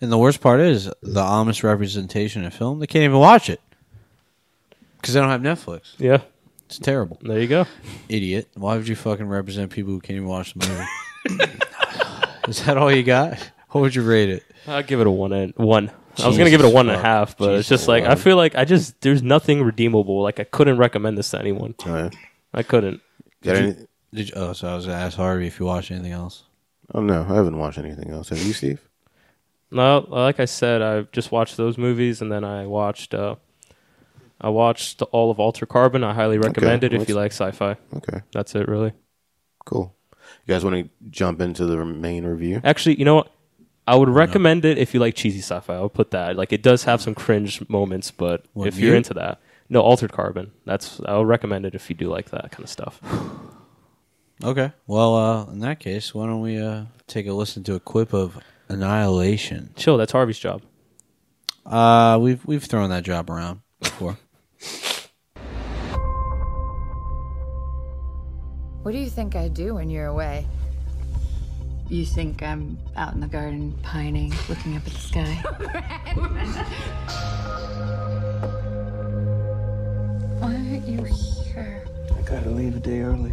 And 0.00 0.10
the 0.10 0.16
worst 0.18 0.40
part 0.40 0.60
is 0.60 0.84
the 1.02 1.20
Amish 1.20 1.62
representation 1.64 2.44
in 2.44 2.50
film. 2.52 2.78
They 2.78 2.86
can't 2.86 3.02
even 3.02 3.18
watch 3.18 3.50
it 3.50 3.60
because 5.00 5.14
they 5.14 5.20
don't 5.20 5.28
have 5.30 5.42
Netflix. 5.42 5.94
Yeah, 5.98 6.22
It's 6.66 6.78
terrible. 6.78 7.18
there 7.22 7.40
you 7.40 7.48
go. 7.48 7.66
Idiot. 8.08 8.48
Why 8.54 8.76
would 8.76 8.86
you 8.88 8.96
fucking 8.96 9.26
represent 9.26 9.70
people 9.72 9.92
who 9.92 10.00
can't 10.00 10.16
even 10.16 10.28
watch 10.28 10.54
the 10.54 10.66
movie? 11.28 11.52
is 12.48 12.64
that 12.64 12.78
all 12.78 12.90
you 12.92 13.02
got? 13.02 13.38
What 13.70 13.80
would 13.80 13.94
you 13.94 14.02
rate 14.02 14.30
it? 14.30 14.44
I'll 14.66 14.82
give 14.84 15.00
it 15.00 15.06
a 15.06 15.10
one 15.10 15.32
and 15.32 15.52
one. 15.56 15.90
I 16.22 16.28
was 16.28 16.38
gonna 16.38 16.48
give 16.50 16.60
it 16.60 16.64
a 16.64 16.68
Jesus 16.68 16.74
one 16.74 16.88
and 16.88 16.96
a 16.98 17.02
half, 17.02 17.36
but 17.36 17.50
it's 17.54 17.66
Jesus 17.68 17.80
just 17.80 17.88
like 17.88 18.04
I 18.04 18.14
feel 18.14 18.36
like 18.36 18.54
I 18.54 18.64
just 18.64 19.00
there's 19.00 19.20
nothing 19.22 19.62
redeemable. 19.64 20.22
Like 20.22 20.38
I 20.38 20.44
couldn't 20.44 20.78
recommend 20.78 21.18
this 21.18 21.30
to 21.32 21.40
anyone. 21.40 21.74
All 22.54 22.58
right. 22.58 22.64
I 22.66 22.68
couldn't. 22.68 23.00
Got 23.42 23.56
any? 23.56 23.76
Did 24.12 24.28
you, 24.28 24.34
oh, 24.36 24.52
so 24.52 24.68
I 24.68 24.74
was 24.76 24.86
gonna 24.86 24.98
ask 24.98 25.16
Harvey 25.16 25.46
if 25.48 25.58
you 25.58 25.66
watched 25.66 25.90
anything 25.90 26.12
else. 26.12 26.44
Oh 26.94 27.02
no, 27.02 27.22
I 27.28 27.34
haven't 27.34 27.58
watched 27.58 27.78
anything 27.78 28.10
else. 28.12 28.28
Have 28.28 28.38
you, 28.42 28.52
Steve? 28.52 28.80
No, 29.70 30.06
like 30.08 30.38
I 30.38 30.44
said, 30.44 30.82
I 30.82 31.02
just 31.12 31.32
watched 31.32 31.56
those 31.56 31.76
movies, 31.76 32.22
and 32.22 32.30
then 32.30 32.44
I 32.44 32.66
watched 32.66 33.12
uh, 33.12 33.36
I 34.40 34.50
watched 34.50 35.02
all 35.02 35.30
of 35.30 35.40
Alter 35.40 35.66
Carbon. 35.66 36.04
I 36.04 36.14
highly 36.14 36.38
recommend 36.38 36.84
it 36.84 36.92
if 36.92 37.08
you 37.08 37.14
like 37.16 37.32
sci-fi. 37.32 37.76
Okay, 37.96 38.20
That's 38.32 38.54
it, 38.54 38.68
really. 38.68 38.92
cool. 39.64 39.96
You 40.46 40.54
guys 40.54 40.64
want 40.64 40.76
to 40.76 40.90
jump 41.10 41.40
into 41.40 41.64
the 41.66 41.84
main 41.84 42.24
review? 42.24 42.60
Actually, 42.64 42.98
you 42.98 43.04
know 43.04 43.16
what? 43.16 43.30
I 43.86 43.96
would 43.96 44.08
recommend 44.08 44.64
it 44.64 44.78
if 44.78 44.94
you 44.94 45.00
like 45.00 45.14
cheesy 45.14 45.40
sci-fi. 45.40 45.74
I'll 45.74 45.88
put 45.88 46.10
that. 46.12 46.36
Like 46.36 46.52
it 46.52 46.62
does 46.62 46.84
have 46.84 47.02
some 47.02 47.14
cringe 47.14 47.68
moments, 47.68 48.10
but 48.10 48.44
What, 48.52 48.68
if 48.68 48.78
you're 48.78 48.94
into 48.94 49.14
that, 49.14 49.40
no, 49.68 49.80
Altered 49.80 50.12
Carbon. 50.12 50.52
That's 50.64 51.00
I'll 51.06 51.24
recommend 51.24 51.66
it 51.66 51.74
if 51.74 51.88
you 51.88 51.96
do 51.96 52.08
like 52.08 52.30
that 52.30 52.50
kind 52.50 52.64
of 52.64 52.70
stuff. 52.70 53.00
Okay. 54.42 54.72
Well, 54.88 55.14
uh, 55.14 55.52
in 55.52 55.60
that 55.60 55.78
case, 55.78 56.12
why 56.12 56.26
don't 56.26 56.40
we 56.40 56.58
uh, 56.60 56.86
take 57.06 57.28
a 57.28 57.32
listen 57.32 57.62
to 57.62 57.76
a 57.76 57.80
quip 57.80 58.12
of 58.12 58.36
Annihilation? 58.68 59.70
Chill. 59.76 59.96
That's 59.96 60.10
Harvey's 60.10 60.40
job. 60.40 60.60
Uh, 61.64 62.18
we've 62.20 62.44
we've 62.44 62.64
thrown 62.64 62.90
that 62.90 63.04
job 63.04 63.30
around 63.30 63.60
before. 63.80 64.18
What 68.84 68.92
do 68.92 68.98
you 68.98 69.08
think 69.08 69.34
I 69.34 69.48
do 69.48 69.76
when 69.76 69.88
you're 69.88 70.08
away? 70.08 70.46
You 71.88 72.04
think 72.04 72.42
I'm 72.42 72.76
out 72.96 73.14
in 73.14 73.20
the 73.20 73.26
garden 73.26 73.72
pining, 73.82 74.30
looking 74.46 74.76
up 74.76 74.86
at 74.86 74.92
the 74.92 75.00
sky? 75.00 75.42
Why 80.44 80.52
aren't 80.56 80.86
you 80.86 81.02
here? 81.04 81.82
I 82.14 82.20
gotta 82.20 82.50
leave 82.50 82.76
a 82.76 82.78
day 82.78 83.00
early. 83.00 83.30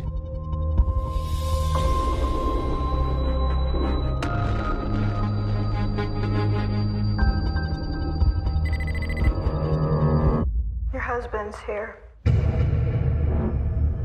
Your 10.93 11.01
husband's 11.01 11.59
here. 11.65 11.97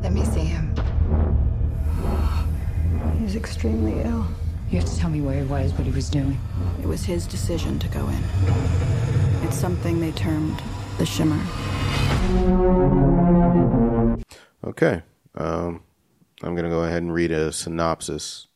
Let 0.03 0.13
me 0.13 0.25
see 0.25 0.41
him. 0.41 0.75
He's 3.21 3.37
extremely 3.37 4.01
ill. 4.01 4.27
You 4.69 4.81
have 4.81 4.89
to 4.89 4.99
tell 4.99 5.11
me 5.11 5.21
where 5.21 5.45
he 5.45 5.47
was, 5.47 5.73
what 5.75 5.85
he 5.85 5.93
was 5.93 6.11
doing. 6.11 6.41
It 6.83 6.89
was 6.89 7.05
his 7.05 7.25
decision 7.29 7.79
to 7.79 7.87
go 7.87 8.09
in. 8.09 8.25
It's 9.45 9.57
something 9.57 10.01
they 10.01 10.11
termed 10.11 10.61
the 10.99 11.07
shimmer. 11.07 11.41
Okay. 14.65 15.03
Um, 15.35 15.83
I'm 16.43 16.55
gonna 16.55 16.69
go 16.69 16.83
ahead 16.83 17.03
and 17.03 17.13
read 17.13 17.31
a 17.31 17.53
synopsis 17.53 18.49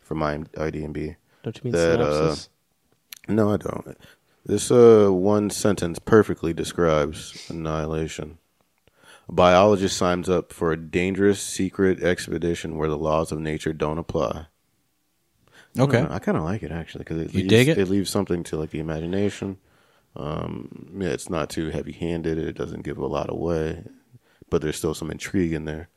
from 0.00 0.18
my 0.18 0.38
IDMB. 0.38 1.16
Don't 1.42 1.56
you 1.56 1.62
mean 1.64 1.72
That, 1.72 2.00
uh, 2.00 2.14
synopsis? 2.34 2.48
No, 3.28 3.52
I 3.52 3.56
don't. 3.56 3.96
This 4.44 4.70
uh, 4.70 5.08
one 5.10 5.50
sentence 5.50 5.98
perfectly 5.98 6.52
describes 6.52 7.50
annihilation. 7.50 8.38
A 9.28 9.32
biologist 9.32 9.96
signs 9.96 10.28
up 10.28 10.52
for 10.52 10.70
a 10.70 10.76
dangerous 10.76 11.42
secret 11.42 12.00
expedition 12.02 12.76
where 12.76 12.88
the 12.88 12.96
laws 12.96 13.32
of 13.32 13.40
nature 13.40 13.72
don't 13.72 13.98
apply. 13.98 14.46
Okay. 15.76 15.98
I, 15.98 16.14
I 16.14 16.18
kind 16.20 16.38
of 16.38 16.44
like 16.44 16.62
it 16.62 16.70
actually 16.70 17.00
because 17.04 17.18
it 17.18 17.34
You 17.34 17.40
leaves, 17.40 17.50
dig 17.50 17.68
it? 17.68 17.78
It 17.78 17.88
leaves 17.88 18.08
something 18.08 18.44
to 18.44 18.56
like 18.56 18.70
the 18.70 18.78
imagination. 18.78 19.58
Um, 20.16 20.98
yeah, 20.98 21.08
it's 21.10 21.28
not 21.30 21.50
too 21.50 21.70
heavy-handed. 21.70 22.38
It 22.38 22.56
doesn't 22.56 22.84
give 22.84 22.98
a 22.98 23.06
lot 23.06 23.30
away, 23.30 23.84
but 24.50 24.62
there's 24.62 24.76
still 24.76 24.94
some 24.94 25.10
intrigue 25.10 25.52
in 25.52 25.64
there. 25.64 25.88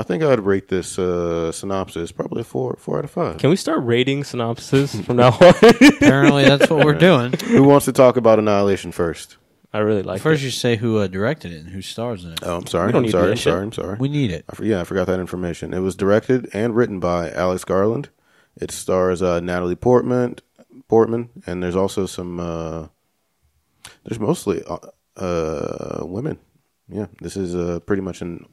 I 0.00 0.04
think 0.04 0.22
I'd 0.22 0.40
rate 0.40 0.68
this 0.68 0.96
uh, 0.98 1.50
synopsis 1.50 2.12
probably 2.12 2.42
a 2.42 2.44
four, 2.44 2.76
four 2.78 2.98
out 2.98 3.04
of 3.04 3.10
five. 3.10 3.38
Can 3.38 3.50
we 3.50 3.56
start 3.56 3.84
rating 3.84 4.22
synopses 4.22 4.94
from 5.00 5.16
now 5.22 5.30
on? 5.32 5.54
Apparently, 5.96 6.44
that's 6.44 6.70
what 6.70 6.84
we're 6.84 6.94
doing. 6.98 7.32
Who 7.32 7.64
wants 7.64 7.86
to 7.86 7.92
talk 7.92 8.16
about 8.16 8.38
Annihilation 8.38 8.92
first? 8.92 9.36
I 9.72 9.78
really 9.80 10.02
like 10.02 10.22
First, 10.22 10.40
it. 10.42 10.46
you 10.46 10.50
say 10.50 10.76
who 10.76 10.98
uh, 10.98 11.08
directed 11.08 11.52
it 11.52 11.58
and 11.58 11.68
who 11.68 11.82
stars 11.82 12.24
in 12.24 12.32
it. 12.32 12.38
Oh, 12.42 12.56
I'm 12.56 12.66
sorry. 12.66 12.86
We 12.86 12.92
don't 12.92 12.98
I'm 13.00 13.02
need 13.06 13.10
sorry. 13.12 13.30
I'm 13.32 13.36
sorry. 13.36 13.62
I'm 13.64 13.72
sorry. 13.72 13.96
We 13.98 14.08
need 14.08 14.30
it. 14.30 14.44
I 14.48 14.54
for, 14.54 14.64
yeah, 14.64 14.80
I 14.80 14.84
forgot 14.84 15.08
that 15.08 15.20
information. 15.20 15.74
It 15.74 15.80
was 15.80 15.94
directed 15.94 16.48
and 16.54 16.74
written 16.74 17.00
by 17.00 17.30
Alex 17.32 17.64
Garland. 17.64 18.08
It 18.56 18.70
stars 18.70 19.20
uh, 19.20 19.40
Natalie 19.40 19.76
Portman, 19.76 20.36
Portman, 20.88 21.28
and 21.46 21.62
there's 21.62 21.76
also 21.76 22.06
some. 22.06 22.40
There's 24.08 24.18
mostly 24.18 24.62
uh, 24.64 24.78
uh, 25.16 26.00
women. 26.06 26.38
Yeah, 26.88 27.06
this 27.20 27.36
is 27.36 27.54
uh, 27.54 27.80
pretty 27.80 28.00
much 28.00 28.22
an 28.22 28.46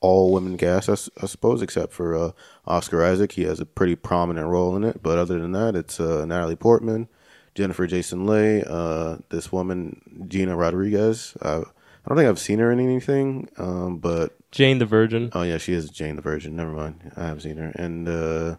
all 0.00 0.32
women 0.32 0.56
cast, 0.56 0.88
I 0.88 1.26
suppose, 1.26 1.60
except 1.60 1.92
for 1.92 2.16
uh, 2.16 2.30
Oscar 2.66 3.04
Isaac. 3.04 3.32
He 3.32 3.42
has 3.44 3.58
a 3.58 3.66
pretty 3.66 3.96
prominent 3.96 4.46
role 4.46 4.76
in 4.76 4.84
it. 4.84 5.02
But 5.02 5.18
other 5.18 5.40
than 5.40 5.50
that, 5.52 5.74
it's 5.74 5.98
uh, 5.98 6.24
Natalie 6.24 6.54
Portman, 6.54 7.08
Jennifer 7.56 7.88
Jason 7.88 8.26
Leigh, 8.26 8.62
uh, 8.62 9.16
this 9.30 9.50
woman 9.50 10.26
Gina 10.28 10.54
Rodriguez. 10.56 11.36
Uh, 11.42 11.62
I 11.62 12.08
don't 12.08 12.18
think 12.18 12.28
I've 12.28 12.38
seen 12.38 12.60
her 12.60 12.70
in 12.70 12.78
anything, 12.78 13.48
um, 13.56 13.98
but 13.98 14.36
Jane 14.52 14.78
the 14.78 14.86
Virgin. 14.86 15.30
Oh 15.32 15.42
yeah, 15.42 15.58
she 15.58 15.72
is 15.72 15.90
Jane 15.90 16.14
the 16.14 16.22
Virgin. 16.22 16.54
Never 16.54 16.70
mind, 16.70 17.10
I 17.16 17.24
have 17.24 17.42
seen 17.42 17.56
her. 17.56 17.72
And 17.74 18.08
uh, 18.08 18.56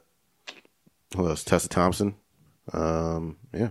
who 1.15 1.29
else? 1.29 1.45
Tessa 1.45 1.69
Thompson. 1.69 2.15
Um, 2.73 3.37
yeah, 3.53 3.69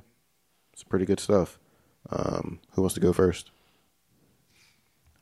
it's 0.73 0.83
pretty 0.83 1.05
good 1.05 1.21
stuff. 1.21 1.59
Um, 2.11 2.61
who 2.73 2.83
wants 2.83 2.95
to 2.95 3.01
go 3.01 3.13
first? 3.13 3.51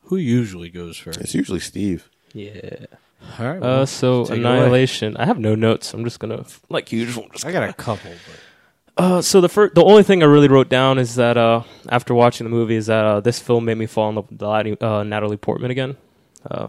Who 0.04 0.16
usually 0.16 0.68
goes 0.68 0.96
first? 0.98 1.20
It's 1.20 1.34
usually 1.34 1.60
Steve. 1.60 2.08
Yeah. 2.34 2.86
All 3.38 3.46
right. 3.46 3.62
Uh, 3.62 3.86
so 3.86 4.24
take 4.24 4.38
it 4.38 4.44
away. 4.44 4.56
Annihilation. 4.58 5.16
I 5.16 5.24
have 5.24 5.38
no 5.38 5.54
notes. 5.54 5.94
I'm 5.94 6.04
just 6.04 6.18
gonna, 6.20 6.44
like 6.68 6.92
usual. 6.92 7.26
Just 7.32 7.46
I 7.46 7.52
got 7.52 7.68
a 7.68 7.72
couple. 7.72 8.10
But 8.10 9.02
Uh, 9.02 9.22
so 9.22 9.40
the 9.40 9.48
first, 9.48 9.74
the 9.74 9.82
only 9.82 10.02
thing 10.02 10.22
I 10.22 10.26
really 10.26 10.46
wrote 10.48 10.68
down 10.68 10.98
is 10.98 11.14
that 11.14 11.36
uh, 11.38 11.62
after 11.88 12.12
watching 12.14 12.44
the 12.44 12.50
movie, 12.50 12.76
is 12.76 12.86
that 12.86 13.04
uh, 13.04 13.20
this 13.20 13.38
film 13.40 13.64
made 13.64 13.78
me 13.78 13.86
fall 13.86 14.08
in 14.10 14.16
love 14.16 14.30
with 14.30 14.40
Natalie- 14.40 14.80
uh, 14.80 15.02
Natalie 15.04 15.36
Portman 15.38 15.70
again. 15.70 15.96
Uh, 16.48 16.66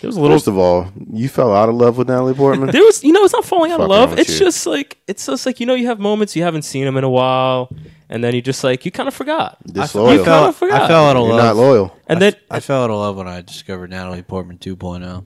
there 0.00 0.08
was 0.08 0.16
a 0.16 0.20
little. 0.20 0.36
First 0.36 0.48
of 0.48 0.56
all, 0.58 0.90
you 1.12 1.28
fell 1.28 1.54
out 1.54 1.68
of 1.68 1.74
love 1.74 1.98
with 1.98 2.08
Natalie 2.08 2.34
Portman. 2.34 2.70
There 2.72 2.82
was, 2.82 3.02
you 3.04 3.12
know, 3.12 3.22
it's 3.24 3.32
not 3.32 3.44
falling 3.44 3.70
out 3.72 3.80
of 3.80 3.84
Fuck 3.84 3.90
love. 3.90 4.10
with 4.10 4.20
It's 4.20 4.32
you. 4.32 4.38
just 4.46 4.66
like 4.66 4.98
it's 5.06 5.26
just 5.26 5.46
like 5.46 5.60
you 5.60 5.66
know, 5.66 5.74
you 5.74 5.86
have 5.86 5.98
moments 6.00 6.34
you 6.36 6.42
haven't 6.42 6.62
seen 6.62 6.86
him 6.86 6.96
in 6.96 7.04
a 7.04 7.10
while, 7.10 7.68
and 8.08 8.22
then 8.24 8.34
you 8.34 8.42
just 8.42 8.64
like 8.64 8.84
you 8.84 8.90
kind 8.90 9.08
of 9.08 9.14
forgot. 9.14 9.58
I 9.68 9.72
Disloyal. 9.72 10.06
fell- 10.06 10.16
kinda 10.16 10.24
fell, 10.24 10.44
I 10.48 10.52
forgot. 10.52 10.88
fell 10.88 11.04
out 11.06 11.16
of 11.16 11.26
You're 11.26 11.36
love. 11.36 11.44
not 11.44 11.56
loyal. 11.56 11.96
And 12.06 12.16
I, 12.16 12.20
then 12.20 12.32
f- 12.34 12.40
I 12.50 12.60
fell 12.60 12.84
out 12.84 12.90
of 12.90 12.96
love 12.96 13.16
when 13.16 13.28
I 13.28 13.40
discovered 13.42 13.90
Natalie 13.90 14.22
Portman 14.22 14.58
oh. 14.60 14.64
2.0. 14.76 15.24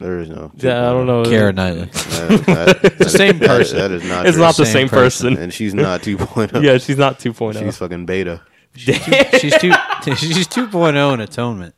There 0.00 0.18
is 0.18 0.28
no. 0.28 0.50
yeah, 0.56 0.88
I 0.90 0.92
don't 0.92 1.06
know. 1.06 1.22
Keira 1.22 1.54
Knightley. 1.54 1.84
That- 1.84 2.46
that- 2.46 2.82
that 2.82 3.00
is- 3.00 3.12
same 3.16 3.38
that- 3.38 3.46
person. 3.48 3.78
That 3.78 3.90
is 3.92 4.04
not. 4.04 4.26
It's 4.26 4.34
true. 4.34 4.42
not 4.44 4.56
the 4.56 4.66
Same 4.66 4.72
same 4.72 4.88
person. 4.88 5.38
And 5.38 5.52
she's 5.54 5.72
not 5.74 6.00
2.0. 6.02 6.62
yeah, 6.62 6.78
she's 6.78 6.98
not 6.98 7.24
oh. 7.24 7.30
2.0. 7.30 7.58
she's 7.60 7.76
fucking 7.76 8.06
beta. 8.06 8.40
she's 8.76 8.98
two. 9.60 9.70
She's 10.16 10.48
2.0 10.48 11.14
in 11.14 11.20
Atonement. 11.20 11.74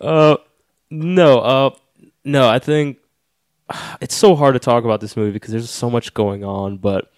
Uh, 0.00 0.36
no, 0.90 1.38
uh, 1.40 1.70
no. 2.24 2.48
I 2.48 2.58
think 2.58 2.98
it's 4.00 4.14
so 4.14 4.34
hard 4.34 4.54
to 4.54 4.60
talk 4.60 4.84
about 4.84 5.00
this 5.00 5.16
movie 5.16 5.32
because 5.32 5.50
there's 5.52 5.70
so 5.70 5.90
much 5.90 6.14
going 6.14 6.44
on. 6.44 6.78
But 6.78 7.12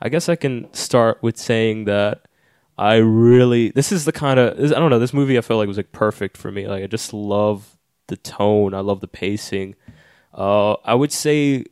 I 0.00 0.08
guess 0.08 0.28
I 0.28 0.36
can 0.36 0.72
start 0.74 1.22
with 1.22 1.36
saying 1.36 1.84
that 1.84 2.22
I 2.78 2.96
really 2.96 3.70
this 3.70 3.92
is 3.92 4.04
the 4.04 4.12
kind 4.12 4.38
of 4.38 4.58
I 4.58 4.78
don't 4.78 4.90
know. 4.90 4.98
This 4.98 5.14
movie 5.14 5.38
I 5.38 5.40
felt 5.40 5.58
like 5.58 5.68
was 5.68 5.76
like 5.76 5.92
perfect 5.92 6.36
for 6.36 6.50
me. 6.50 6.66
Like 6.66 6.82
I 6.82 6.86
just 6.86 7.12
love 7.12 7.76
the 8.08 8.16
tone. 8.16 8.74
I 8.74 8.80
love 8.80 9.00
the 9.00 9.08
pacing. 9.08 9.74
Uh, 10.34 10.74
I 10.84 10.94
would 10.94 11.12
say, 11.12 11.64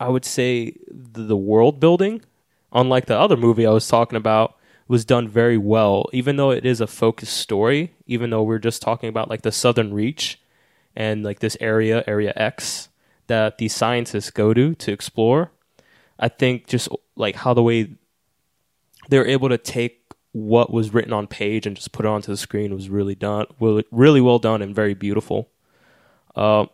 I 0.00 0.08
would 0.08 0.24
say 0.24 0.74
the, 0.90 1.22
the 1.22 1.36
world 1.36 1.78
building, 1.80 2.22
unlike 2.72 3.06
the 3.06 3.18
other 3.18 3.36
movie 3.36 3.66
I 3.66 3.70
was 3.70 3.86
talking 3.86 4.16
about, 4.16 4.56
was 4.86 5.04
done 5.04 5.28
very 5.28 5.58
well. 5.58 6.06
Even 6.12 6.36
though 6.36 6.50
it 6.50 6.64
is 6.64 6.80
a 6.80 6.86
focused 6.86 7.36
story, 7.36 7.94
even 8.06 8.30
though 8.30 8.42
we're 8.42 8.58
just 8.58 8.80
talking 8.80 9.08
about 9.08 9.28
like 9.28 9.42
the 9.42 9.52
Southern 9.52 9.92
Reach 9.92 10.40
and 10.98 11.22
like 11.22 11.38
this 11.38 11.56
area, 11.60 12.02
Area 12.08 12.32
X, 12.34 12.88
that 13.28 13.58
these 13.58 13.74
scientists 13.74 14.30
go 14.30 14.52
to 14.52 14.74
to 14.74 14.92
explore. 14.92 15.52
I 16.18 16.28
think 16.28 16.66
just 16.66 16.88
like 17.14 17.36
how 17.36 17.54
the 17.54 17.62
way 17.62 17.92
they're 19.08 19.26
able 19.26 19.48
to 19.48 19.56
take 19.56 20.12
what 20.32 20.72
was 20.72 20.92
written 20.92 21.12
on 21.12 21.28
page 21.28 21.66
and 21.66 21.76
just 21.76 21.92
put 21.92 22.04
it 22.04 22.08
onto 22.08 22.32
the 22.32 22.36
screen 22.36 22.74
was 22.74 22.90
really 22.90 23.14
done, 23.14 23.46
really, 23.92 24.20
well 24.20 24.40
done 24.40 24.60
and 24.60 24.74
very 24.74 24.94
beautiful. 24.94 25.48
Uh, 26.34 26.66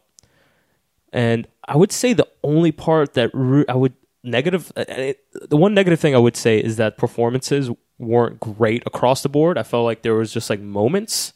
and 1.13 1.47
I 1.69 1.77
would 1.77 1.93
say 1.93 2.15
the 2.15 2.29
only 2.43 2.73
part 2.73 3.13
that 3.15 3.31
re- 3.35 3.67
I 3.69 3.75
would 3.75 3.93
negative. 4.23 4.73
uh, 4.75 4.85
It, 4.89 5.21
the 5.51 5.57
one 5.59 5.75
negative 5.75 6.01
thing 6.01 6.15
I 6.15 6.19
would 6.19 6.37
say 6.37 6.59
is 6.59 6.77
that 6.77 6.97
performances 6.97 7.71
weren't 7.99 8.41
great 8.41 8.83
across 8.87 9.23
the 9.23 9.29
board. 9.29 9.59
I 9.59 9.63
felt 9.63 9.85
like 9.85 10.01
there 10.01 10.15
was 10.15 10.33
just 10.33 10.49
like 10.49 10.61
moments 10.61 11.35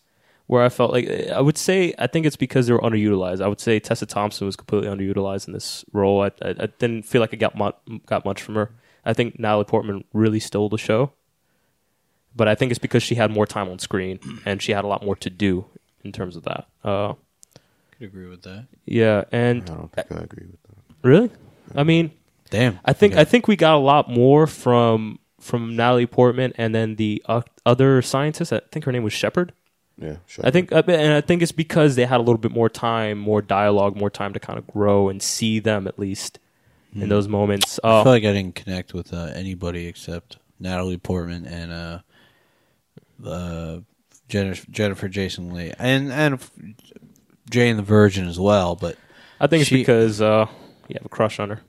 where 0.48 0.62
I 0.64 0.68
felt 0.70 0.90
like 0.92 1.08
I 1.08 1.40
would 1.40 1.56
say 1.56 1.94
I 1.98 2.06
think 2.08 2.26
it's 2.26 2.36
because 2.36 2.66
they 2.66 2.72
were 2.72 2.80
underutilized. 2.80 3.40
I 3.40 3.46
would 3.48 3.60
say 3.60 3.78
Tessa 3.78 4.06
Thompson 4.06 4.46
was 4.46 4.56
completely 4.56 4.88
underutilized 4.88 5.46
in 5.46 5.52
this 5.52 5.84
role. 5.92 6.22
I, 6.22 6.28
I, 6.42 6.48
I 6.58 6.66
didn't 6.78 7.04
feel 7.04 7.20
like 7.20 7.32
I 7.32 7.36
got 7.36 7.56
mu- 7.56 7.98
got 8.06 8.24
much 8.24 8.42
from 8.42 8.56
her. 8.56 8.70
I 9.04 9.12
think 9.12 9.38
Natalie 9.38 9.64
Portman 9.64 10.04
really 10.12 10.40
stole 10.40 10.68
the 10.68 10.76
show, 10.78 11.12
but 12.34 12.48
I 12.48 12.54
think 12.54 12.70
it's 12.72 12.78
because 12.78 13.02
she 13.02 13.14
had 13.14 13.30
more 13.30 13.46
time 13.46 13.68
on 13.68 13.78
screen 13.78 14.18
and 14.44 14.60
she 14.60 14.72
had 14.72 14.84
a 14.84 14.88
lot 14.88 15.04
more 15.04 15.16
to 15.16 15.30
do 15.30 15.66
in 16.02 16.12
terms 16.12 16.34
of 16.36 16.44
that. 16.44 16.66
Uh, 16.84 17.14
Could 17.98 18.08
agree 18.08 18.26
with 18.28 18.42
that. 18.42 18.66
yeah, 18.86 19.24
and 19.32 19.40
I 19.42 19.48
and 19.58 19.64
don't 19.66 19.92
think 19.92 20.12
I 20.12 20.16
agree 20.24 20.46
with 20.50 20.62
that. 20.62 21.08
really, 21.08 21.30
I 21.74 21.82
mean, 21.84 22.12
Damn. 22.50 22.78
I 22.86 22.94
think 22.94 23.12
Okay. 23.12 23.20
I 23.20 23.24
think 23.24 23.46
we 23.48 23.56
got 23.56 23.74
a 23.74 23.78
lot 23.78 24.08
more 24.10 24.46
from 24.46 25.18
from 25.40 25.76
Natalie 25.76 26.06
Portman 26.06 26.52
and 26.56 26.74
then 26.74 26.96
the 26.96 27.22
uh, 27.26 27.42
other 27.66 28.00
scientist. 28.02 28.50
I 28.52 28.60
think 28.72 28.86
her 28.86 28.92
name 28.92 29.02
was 29.04 29.12
Shepard. 29.12 29.52
Yeah, 30.00 30.16
sure. 30.26 30.46
I 30.46 30.50
think, 30.52 30.70
uh, 30.72 30.82
and 30.86 31.12
I 31.14 31.20
think 31.20 31.42
it's 31.42 31.50
because 31.52 31.96
they 31.96 32.06
had 32.06 32.18
a 32.18 32.22
little 32.22 32.38
bit 32.38 32.52
more 32.52 32.68
time, 32.68 33.18
more 33.18 33.42
dialogue, 33.42 33.96
more 33.96 34.10
time 34.10 34.32
to 34.32 34.38
kind 34.40 34.58
of 34.58 34.66
grow 34.66 35.08
and 35.08 35.20
see 35.20 35.58
them 35.58 35.86
at 35.88 35.98
least 35.98 36.38
in 36.94 37.08
those 37.08 37.26
moments. 37.28 37.78
I 37.82 37.88
Uh, 37.88 38.02
feel 38.04 38.12
like 38.12 38.24
I 38.24 38.32
didn't 38.32 38.54
connect 38.54 38.94
with 38.94 39.12
uh, 39.12 39.30
anybody 39.34 39.86
except 39.86 40.38
Natalie 40.60 40.98
Portman 40.98 41.46
and 41.46 41.72
uh, 41.72 41.98
uh, 43.28 43.78
Jennifer, 44.28 44.66
Jennifer 44.70 45.08
Jason 45.08 45.52
Leigh 45.52 45.72
and 45.78 46.12
and 46.12 46.38
Jane 47.50 47.76
the 47.76 47.82
Virgin 47.82 48.26
as 48.28 48.38
well. 48.38 48.74
But 48.76 48.96
I 49.40 49.46
think 49.48 49.62
it's 49.62 49.70
because 49.70 50.20
uh, 50.20 50.46
you 50.88 50.94
have 50.94 51.06
a 51.06 51.08
crush 51.08 51.38
on 51.40 51.50
her. 51.50 51.60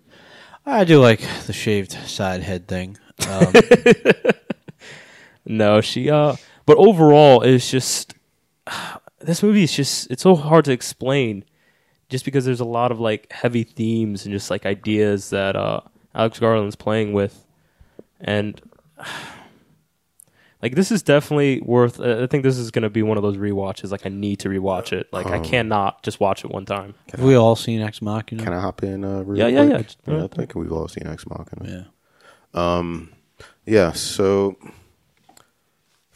I 0.65 0.83
do 0.83 0.99
like 0.99 1.21
the 1.47 1.53
shaved 1.53 1.91
side 1.93 2.41
head 2.43 2.67
thing. 2.67 2.97
Um, 3.27 3.53
No, 5.45 5.81
she. 5.81 6.09
uh 6.09 6.35
But 6.65 6.77
overall, 6.77 7.41
it's 7.41 7.69
just 7.71 8.13
this 9.19 9.41
movie 9.43 9.63
is 9.63 9.73
just 9.73 10.09
it's 10.11 10.23
so 10.23 10.35
hard 10.35 10.65
to 10.65 10.71
explain, 10.71 11.43
just 12.09 12.25
because 12.25 12.45
there's 12.45 12.59
a 12.59 12.65
lot 12.65 12.91
of 12.91 12.99
like 12.99 13.31
heavy 13.31 13.63
themes 13.63 14.25
and 14.25 14.33
just 14.33 14.49
like 14.49 14.65
ideas 14.65 15.29
that 15.31 15.55
uh 15.55 15.81
Alex 16.15 16.39
Garland's 16.39 16.75
playing 16.75 17.13
with, 17.13 17.45
and 18.21 18.59
like 20.61 20.75
this 20.75 20.91
is 20.91 21.01
definitely 21.01 21.61
worth. 21.61 21.99
Uh, 21.99 22.23
I 22.23 22.27
think 22.27 22.43
this 22.43 22.57
is 22.57 22.71
gonna 22.71 22.89
be 22.89 23.03
one 23.03 23.17
of 23.17 23.23
those 23.23 23.37
rewatches. 23.37 23.91
Like 23.91 24.05
I 24.05 24.09
need 24.09 24.39
to 24.39 24.49
rewatch 24.49 24.91
it. 24.91 25.07
Like 25.13 25.27
I 25.27 25.39
cannot 25.39 26.03
just 26.03 26.19
watch 26.19 26.43
it 26.43 26.51
one 26.51 26.65
time. 26.65 26.95
have 27.11 27.21
we 27.21 27.35
all 27.35 27.55
seen 27.55 27.81
Ex 27.81 28.01
Machina? 28.01 28.43
Can 28.43 28.53
I 28.53 28.59
hop 28.59 28.83
in? 28.83 29.03
Uh, 29.05 29.21
real 29.21 29.49
Yeah, 29.49 29.63
yeah, 29.63 29.75
quick? 29.77 29.95
yeah. 30.07 30.13
yeah. 30.17 30.23
I 30.23 30.27
think 30.27 30.55
we've 30.55 30.71
all 30.71 30.87
seen 30.87 31.07
Ex 31.07 31.25
Machina. 31.27 31.85
yeah. 32.55 32.71
Um 32.79 33.11
Yeah, 33.65 33.91
so 33.93 34.57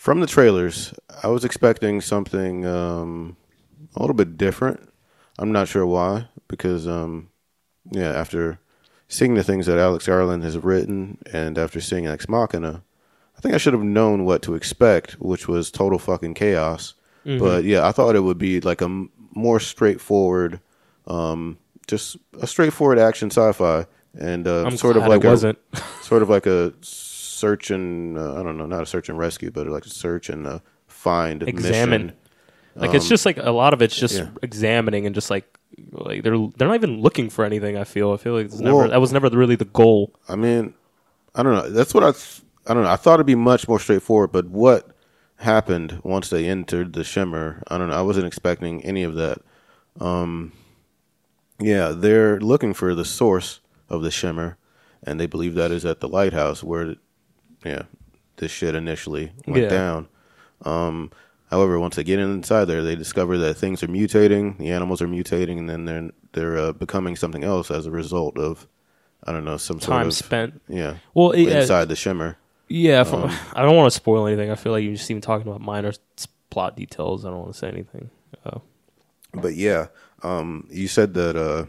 from 0.03 0.19
the 0.19 0.27
trailers, 0.27 0.93
I 1.23 1.29
was 1.29 1.45
expecting 1.45 2.01
something 2.01 2.65
um, 2.65 3.37
a 3.95 4.01
little 4.01 4.13
bit 4.13 4.37
different. 4.37 4.89
I'm 5.39 5.53
not 5.53 5.69
sure 5.69 5.85
why, 5.85 6.27
because 6.49 6.85
um, 6.89 7.29
yeah, 7.89 8.09
after 8.09 8.59
seeing 9.07 9.35
the 9.35 9.45
things 9.45 9.65
that 9.65 9.77
Alex 9.77 10.05
Garland 10.05 10.43
has 10.43 10.57
written 10.57 11.19
and 11.31 11.57
after 11.57 11.79
seeing 11.79 12.05
Ex 12.05 12.27
Machina, 12.27 12.83
I 13.37 13.39
think 13.39 13.55
I 13.55 13.57
should 13.57 13.71
have 13.71 13.81
known 13.81 14.25
what 14.25 14.41
to 14.41 14.55
expect, 14.55 15.13
which 15.21 15.47
was 15.47 15.71
total 15.71 15.99
fucking 15.99 16.33
chaos. 16.33 16.95
But 17.39 17.63
yeah, 17.63 17.87
I 17.87 17.93
thought 17.93 18.17
it 18.17 18.25
would 18.25 18.37
be 18.37 18.59
like 18.59 18.81
a 18.81 18.91
m- 18.91 19.09
more 19.33 19.61
straightforward, 19.61 20.59
um, 21.07 21.57
just 21.87 22.17
a 22.41 22.45
straightforward 22.45 22.99
action 22.99 23.31
sci-fi, 23.31 23.85
and 24.19 24.49
uh, 24.49 24.65
I'm 24.65 24.75
sort 24.75 24.97
of 24.97 25.03
like 25.07 25.23
it 25.23 25.27
a 25.27 25.29
wasn't. 25.29 25.59
sort 26.01 26.23
of 26.23 26.29
like 26.29 26.45
a 26.45 26.73
search 27.43 27.71
and 27.75 28.17
uh, 28.17 28.39
I 28.39 28.41
don't 28.45 28.57
know, 28.59 28.65
not 28.75 28.83
a 28.83 28.85
search 28.93 29.07
and 29.09 29.17
rescue, 29.27 29.51
but 29.51 29.67
like 29.67 29.85
a 29.85 29.89
search 30.05 30.29
and 30.33 30.41
uh 30.47 30.59
find 30.87 31.43
Examine. 31.43 32.05
mission. 32.07 32.17
Like 32.75 32.93
it's 32.97 33.09
just 33.13 33.25
like 33.29 33.37
a 33.37 33.51
lot 33.51 33.71
of 33.75 33.81
it's 33.85 33.95
just 34.03 34.19
Um, 34.19 34.25
yeah. 34.27 34.47
examining 34.49 35.05
and 35.07 35.13
just 35.19 35.29
like 35.29 35.45
like 35.91 36.23
they're 36.23 36.37
they're 36.57 36.67
not 36.71 36.79
even 36.81 37.01
looking 37.05 37.29
for 37.35 37.43
anything. 37.45 37.77
I 37.77 37.85
feel 37.93 38.07
I 38.13 38.17
feel 38.23 38.33
like 38.37 38.45
it's 38.47 38.59
never 38.69 38.87
that 38.87 39.01
was 39.01 39.11
never 39.13 39.29
really 39.29 39.57
the 39.63 39.69
goal. 39.81 40.11
I 40.33 40.35
mean, 40.45 40.73
I 41.37 41.43
don't 41.43 41.53
know. 41.59 41.69
That's 41.69 41.93
what 41.93 42.03
I. 42.03 42.11
Th- 42.11 42.41
I 42.65 42.73
don't 42.73 42.83
know. 42.83 42.89
I 42.97 42.99
thought 43.01 43.15
it'd 43.15 43.25
be 43.35 43.35
much 43.53 43.67
more 43.67 43.79
straightforward, 43.79 44.31
but 44.31 44.45
what 44.47 44.81
happened 45.35 45.99
once 46.03 46.29
they 46.29 46.47
entered 46.47 46.93
the 46.93 47.03
shimmer? 47.03 47.61
I 47.67 47.77
don't 47.77 47.89
know. 47.89 47.99
I 47.99 48.01
wasn't 48.09 48.27
expecting 48.31 48.75
any 48.85 49.03
of 49.03 49.15
that. 49.15 49.39
Um, 49.99 50.53
yeah, 51.59 51.89
they're 51.89 52.39
looking 52.39 52.73
for 52.73 52.95
the 52.95 53.03
source 53.05 53.59
of 53.89 54.01
the 54.01 54.11
shimmer, 54.11 54.57
and 55.05 55.19
they 55.19 55.27
believe 55.27 55.55
that 55.55 55.71
is 55.71 55.83
at 55.85 55.99
the 55.99 56.07
lighthouse 56.07 56.63
where, 56.63 56.95
yeah, 57.65 57.83
this 58.37 58.51
shit 58.51 58.75
initially 58.75 59.31
went 59.47 59.63
Yeah. 59.63 59.69
down. 59.69 60.07
Um, 60.63 61.11
however, 61.49 61.79
once 61.79 61.95
they 61.95 62.03
get 62.03 62.19
inside 62.19 62.65
there, 62.65 62.83
they 62.83 62.95
discover 62.95 63.37
that 63.39 63.55
things 63.55 63.83
are 63.83 63.87
mutating, 63.87 64.57
the 64.57 64.71
animals 64.71 65.01
are 65.01 65.07
mutating, 65.07 65.57
and 65.59 65.69
then 65.69 65.85
they're 65.85 66.09
they're 66.33 66.57
uh, 66.57 66.71
becoming 66.73 67.15
something 67.15 67.43
else 67.43 67.69
as 67.69 67.85
a 67.85 67.91
result 67.91 68.39
of, 68.39 68.67
I 69.23 69.31
don't 69.31 69.45
know, 69.45 69.57
some 69.57 69.77
Time 69.79 70.05
sort 70.05 70.07
of 70.07 70.13
spent. 70.15 70.61
yeah, 70.67 70.95
Well, 71.13 71.31
it- 71.31 71.47
uh, 71.47 71.59
inside 71.59 71.89
the 71.89 71.95
shimmer. 71.95 72.37
Yeah, 72.69 73.01
Um, 73.01 73.29
I 73.53 73.61
don't 73.61 73.75
want 73.75 73.91
to 73.91 73.95
spoil 73.95 74.25
anything. 74.25 74.49
I 74.49 74.55
feel 74.55 74.71
like 74.71 74.83
you're 74.83 74.95
just 74.95 75.11
even 75.11 75.21
talking 75.21 75.47
about 75.47 75.61
minor 75.61 75.93
plot 76.49 76.75
details. 76.75 77.23
I 77.23 77.29
don't 77.29 77.39
want 77.41 77.51
to 77.53 77.57
say 77.59 77.67
anything. 77.67 78.09
Uh, 78.43 78.59
But 79.33 79.53
yeah, 79.55 79.87
um, 80.23 80.67
you 80.71 80.87
said 80.87 81.13
that 81.13 81.35
uh, 81.35 81.65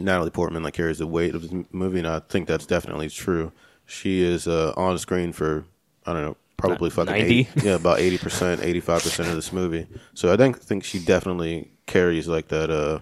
Natalie 0.00 0.30
Portman 0.30 0.64
like 0.64 0.74
carries 0.74 0.98
the 0.98 1.06
weight 1.06 1.34
of 1.36 1.48
the 1.48 1.64
movie, 1.70 1.98
and 1.98 2.06
I 2.08 2.18
think 2.20 2.48
that's 2.48 2.66
definitely 2.66 3.08
true. 3.10 3.52
She 3.88 4.22
is 4.22 4.46
uh, 4.46 4.72
on 4.76 4.98
screen 4.98 5.32
for 5.32 5.64
I 6.06 6.12
don't 6.12 6.22
know, 6.22 6.36
probably 6.56 6.90
fucking 6.90 7.12
90? 7.12 7.40
80, 7.40 7.48
yeah, 7.66 7.74
about 7.74 7.98
eighty 7.98 8.18
percent, 8.18 8.62
eighty 8.62 8.80
five 8.80 9.02
percent 9.02 9.28
of 9.28 9.34
this 9.34 9.52
movie. 9.52 9.86
So 10.14 10.32
I 10.32 10.36
think 10.36 10.60
think 10.60 10.84
she 10.84 10.98
definitely 10.98 11.70
carries 11.86 12.28
like 12.28 12.48
that 12.48 12.70
uh, 12.70 13.00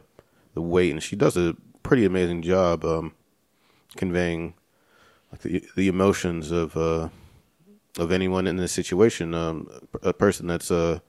the 0.54 0.62
weight, 0.62 0.92
and 0.92 1.02
she 1.02 1.16
does 1.16 1.36
a 1.36 1.56
pretty 1.82 2.04
amazing 2.04 2.42
job 2.42 2.84
um, 2.84 3.12
conveying 3.96 4.54
like 5.32 5.40
the 5.42 5.62
the 5.76 5.88
emotions 5.88 6.50
of 6.50 6.76
uh, 6.76 7.08
of 7.98 8.12
anyone 8.12 8.46
in 8.46 8.56
this 8.56 8.72
situation. 8.72 9.34
Um, 9.34 9.68
a 10.02 10.12
person 10.12 10.46
that's 10.46 10.70
uh, 10.70 11.00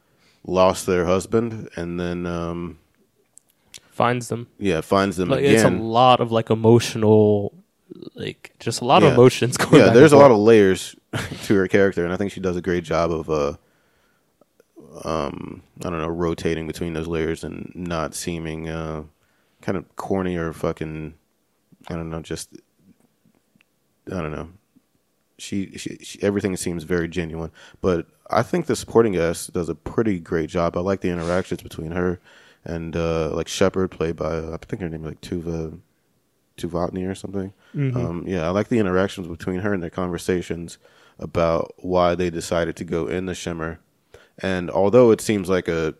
lost 0.43 0.85
their 0.87 1.05
husband 1.05 1.69
and 1.75 1.99
then 1.99 2.25
um, 2.25 2.79
finds 3.91 4.27
them. 4.29 4.47
yeah 4.59 4.81
finds 4.81 5.17
them 5.17 5.29
Like 5.29 5.43
it's 5.43 5.63
a 5.63 5.69
lot 5.69 6.19
of 6.19 6.31
like 6.31 6.49
emotional, 6.49 7.53
like 8.15 8.53
just 8.59 8.81
a 8.81 8.85
lot 8.85 9.01
Yeah. 9.01 9.09
of 9.09 9.13
emotions 9.15 9.57
going. 9.57 9.81
yeah, 9.83 9.89
there's 9.91 10.13
a 10.13 10.17
lot 10.17 10.31
of 10.31 10.37
layers 10.37 10.95
to 11.45 11.55
her 11.55 11.67
character, 11.67 12.03
and 12.03 12.13
I 12.13 12.17
think 12.17 12.31
she 12.31 12.39
does 12.39 12.55
a 12.55 12.61
great 12.61 12.83
job 12.83 13.11
of 13.11 13.29
uh, 13.29 13.53
um, 15.03 15.63
I 15.83 15.89
don't 15.89 15.99
know, 15.99 16.07
rotating 16.07 16.67
between 16.67 16.93
those 16.93 17.07
layers 17.07 17.43
and 17.43 17.71
not 17.75 18.15
seeming 18.15 18.69
uh, 18.69 19.03
kind 19.61 19.77
of 19.77 19.95
corny 19.95 20.35
or 20.37 20.53
fucking, 20.53 21.13
I 21.89 21.95
don't 21.95 22.09
know, 22.09 22.21
just 22.21 22.49
I 24.11 24.21
don't 24.21 24.31
know. 24.31 24.49
She, 25.39 25.77
she, 25.77 25.97
she 26.01 26.21
everything 26.23 26.55
seems 26.57 26.83
very 26.83 27.07
genuine, 27.07 27.51
but 27.79 28.07
I 28.31 28.41
think 28.41 28.65
the 28.65 28.75
supporting 28.75 29.13
cast 29.13 29.53
does 29.53 29.69
a 29.69 29.75
pretty 29.75 30.19
great 30.19 30.49
job. 30.49 30.75
I 30.75 30.79
like 30.79 31.01
the 31.01 31.09
interactions 31.11 31.61
between 31.61 31.91
her 31.91 32.19
and 32.65 32.95
uh, 32.95 33.29
like 33.35 33.47
Shepard, 33.47 33.91
played 33.91 34.15
by 34.15 34.37
uh, 34.37 34.57
I 34.59 34.65
think 34.65 34.81
her 34.81 34.89
name 34.89 35.03
is 35.05 35.09
like 35.09 35.21
Tuva 35.21 35.79
Tuvotny 36.57 37.09
or 37.09 37.15
something. 37.15 37.53
Um, 37.95 38.23
yeah, 38.27 38.45
I 38.45 38.49
like 38.49 38.67
the 38.69 38.79
interactions 38.79 39.27
between 39.27 39.59
her 39.59 39.73
and 39.73 39.81
their 39.81 39.89
conversations 39.89 40.77
about 41.19 41.73
why 41.77 42.15
they 42.15 42.29
decided 42.29 42.75
to 42.77 42.83
go 42.83 43.07
in 43.07 43.25
the 43.25 43.35
Shimmer. 43.35 43.79
And 44.39 44.69
although 44.69 45.11
it 45.11 45.21
seems 45.21 45.49
like 45.49 45.67
a 45.67 45.95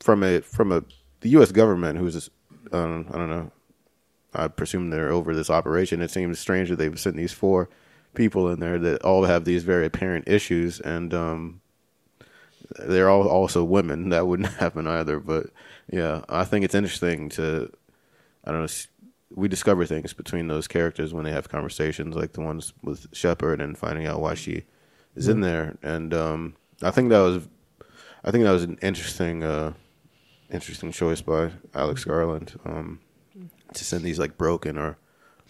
from 0.00 0.22
a 0.22 0.40
from 0.40 0.72
a 0.72 0.84
the 1.20 1.30
U.S. 1.30 1.52
government 1.52 1.98
who's 1.98 2.30
um, 2.72 3.06
I 3.12 3.16
don't 3.16 3.30
know, 3.30 3.50
I 4.34 4.48
presume 4.48 4.90
they're 4.90 5.10
over 5.10 5.34
this 5.34 5.50
operation. 5.50 6.02
It 6.02 6.10
seems 6.10 6.38
strange 6.38 6.68
that 6.68 6.76
they've 6.76 6.98
sent 6.98 7.16
these 7.16 7.32
four 7.32 7.68
people 8.14 8.50
in 8.50 8.60
there 8.60 8.78
that 8.78 9.02
all 9.02 9.24
have 9.24 9.44
these 9.44 9.64
very 9.64 9.86
apparent 9.86 10.28
issues, 10.28 10.80
and 10.80 11.14
um, 11.14 11.60
they're 12.78 13.08
all 13.08 13.26
also 13.26 13.64
women. 13.64 14.08
That 14.10 14.26
wouldn't 14.26 14.48
happen 14.54 14.86
either. 14.86 15.18
But 15.18 15.46
yeah, 15.90 16.22
I 16.28 16.44
think 16.44 16.64
it's 16.64 16.74
interesting 16.74 17.30
to 17.30 17.70
I 18.44 18.52
don't 18.52 18.62
know. 18.62 18.68
We 19.30 19.48
discover 19.48 19.84
things 19.84 20.12
between 20.12 20.48
those 20.48 20.66
characters 20.66 21.12
when 21.12 21.24
they 21.24 21.32
have 21.32 21.48
conversations, 21.48 22.16
like 22.16 22.32
the 22.32 22.40
ones 22.40 22.72
with 22.82 23.06
Shepard, 23.12 23.60
and 23.60 23.76
finding 23.76 24.06
out 24.06 24.20
why 24.20 24.34
she 24.34 24.64
is 25.14 25.28
in 25.28 25.40
there. 25.42 25.76
And 25.82 26.14
um, 26.14 26.56
I 26.82 26.90
think 26.90 27.10
that 27.10 27.20
was, 27.20 27.48
I 28.24 28.30
think 28.30 28.44
that 28.44 28.52
was 28.52 28.64
an 28.64 28.78
interesting, 28.80 29.44
uh, 29.44 29.74
interesting 30.50 30.92
choice 30.92 31.20
by 31.20 31.52
Alex 31.74 32.04
Garland 32.04 32.58
um, 32.64 33.00
to 33.74 33.84
send 33.84 34.02
these 34.02 34.18
like 34.18 34.38
broken 34.38 34.78
or 34.78 34.96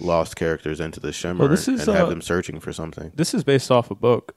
lost 0.01 0.37
characters 0.37 0.81
into 0.81 1.01
the 1.01 1.12
Shimmer 1.12 1.41
Well, 1.41 1.49
this 1.49 1.68
is, 1.68 1.87
and 1.87 1.97
have 1.97 2.07
uh, 2.07 2.11
them 2.11 2.22
searching 2.22 2.61
for 2.61 2.72
something. 2.72 3.12
This 3.14 3.35
is 3.35 3.45
based 3.45 3.70
off 3.70 3.91
a 3.91 3.95
book. 3.95 4.35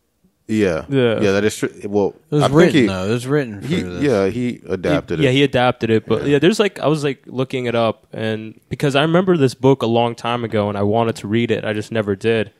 Yeah, 0.48 0.86
Yeah. 0.89 1.22
yeah. 1.22 1.32
That 1.32 1.44
is 1.46 1.56
true. 1.56 1.70
Well, 1.86 2.16
It 2.30 2.36
was 2.36 2.44
I 2.44 2.48
written 2.48 2.72
think 2.74 2.74
he, 2.74 2.88
though. 2.88 3.06
It 3.08 3.12
was 3.12 3.28
written 3.28 3.62
for 3.62 3.68
he 3.68 3.82
this. 3.82 4.04
yeah 4.04 4.28
he 4.28 4.62
adapted 4.68 5.20
yeah, 5.20 5.24
it. 5.24 5.28
Yeah, 5.28 5.32
he 5.38 5.44
adapted 5.44 5.89
it, 5.89 6.06
but 6.06 6.26
yeah. 6.28 6.39
there's 6.39 6.60
like 6.60 6.80
I 6.80 6.88
was 6.88 7.04
like 7.04 7.24
looking 7.26 7.66
it 7.68 7.76
up, 7.76 8.08
and 8.12 8.60
because 8.70 8.96
I 8.96 9.02
remember 9.04 9.38
this 9.38 9.54
book 9.54 9.82
a 9.82 9.88
long 9.88 10.14
time 10.16 10.44
ago, 10.44 10.68
and 10.68 10.78
I 10.78 10.84
wanted 10.84 11.16
to 11.18 11.28
read 11.28 11.52
it, 11.52 11.64
I 11.64 11.74
just 11.74 11.92
never 11.92 12.16
did. 12.16 12.52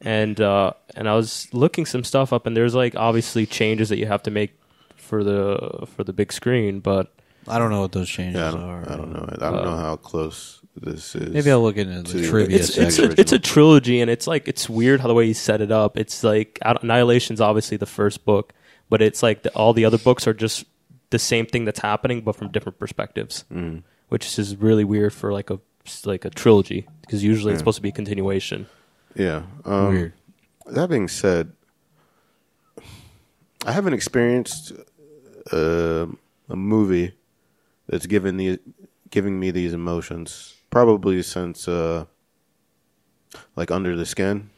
And 0.00 0.40
uh, 0.40 0.74
and 0.94 1.08
I 1.08 1.14
was 1.16 1.48
looking 1.52 1.84
some 1.86 2.04
stuff 2.04 2.32
up, 2.32 2.46
and 2.46 2.56
there's 2.56 2.74
like 2.74 2.94
obviously 2.94 3.46
changes 3.46 3.88
that 3.88 3.98
you 3.98 4.06
have 4.06 4.22
to 4.24 4.30
make 4.30 4.52
for 4.96 5.24
the 5.24 5.86
for 5.96 6.04
the 6.04 6.12
big 6.12 6.32
screen, 6.32 6.78
but 6.78 7.12
I 7.48 7.58
don't 7.58 7.70
know 7.70 7.80
what 7.80 7.92
those 7.92 8.08
changes 8.08 8.40
yeah, 8.40 8.48
I 8.48 8.50
don't, 8.52 8.60
are. 8.62 8.92
I 8.92 8.96
don't 8.96 9.12
know. 9.12 9.28
I 9.30 9.50
don't 9.50 9.64
know 9.64 9.76
how 9.76 9.96
close 9.96 10.60
this 10.76 11.14
is. 11.16 11.32
Maybe 11.32 11.50
I'll 11.50 11.62
look 11.62 11.76
into 11.76 12.02
the 12.02 12.18
the- 12.18 12.28
trivia 12.28 12.56
it's 12.58 12.74
section. 12.74 13.04
it's 13.10 13.18
a, 13.18 13.20
it's 13.20 13.32
a 13.32 13.38
trilogy, 13.38 14.00
and 14.00 14.10
it's 14.10 14.26
like 14.26 14.46
it's 14.48 14.68
weird 14.68 15.00
how 15.00 15.08
the 15.08 15.14
way 15.14 15.26
he 15.26 15.32
set 15.32 15.60
it 15.60 15.70
up. 15.72 15.96
It's 15.96 16.22
like 16.22 16.58
Annihilation's 16.62 17.40
obviously 17.40 17.76
the 17.76 17.86
first 17.86 18.24
book, 18.24 18.52
but 18.88 19.02
it's 19.02 19.22
like 19.22 19.42
the, 19.42 19.50
all 19.50 19.72
the 19.72 19.84
other 19.84 19.98
books 19.98 20.26
are 20.26 20.34
just 20.34 20.64
the 21.10 21.18
same 21.18 21.46
thing 21.46 21.64
that's 21.64 21.80
happening, 21.80 22.20
but 22.20 22.36
from 22.36 22.50
different 22.52 22.78
perspectives, 22.78 23.44
Mm. 23.52 23.82
which 24.08 24.38
is 24.38 24.56
really 24.56 24.84
weird 24.84 25.12
for 25.12 25.32
like 25.32 25.50
a 25.50 25.58
like 26.04 26.24
a 26.26 26.30
trilogy 26.30 26.86
because 27.00 27.24
usually 27.24 27.52
it's 27.52 27.60
supposed 27.60 27.76
to 27.76 27.82
be 27.82 27.88
a 27.88 27.92
continuation. 27.92 28.66
Yeah. 29.16 29.42
Um, 29.64 29.88
Weird. 29.94 30.12
That 30.66 30.90
being 30.90 31.08
said, 31.08 31.52
I 33.66 33.72
haven't 33.72 33.94
experienced 33.94 34.72
uh, 35.52 36.06
a 36.48 36.56
movie 36.56 37.12
that's 37.88 38.06
given 38.06 38.36
the 38.36 38.60
giving 39.10 39.40
me 39.40 39.50
these 39.50 39.72
emotions 39.72 40.54
probably 40.70 41.22
since 41.22 41.66
uh, 41.66 42.04
like 43.56 43.70
Under 43.70 43.96
the 43.96 44.06
Skin. 44.06 44.50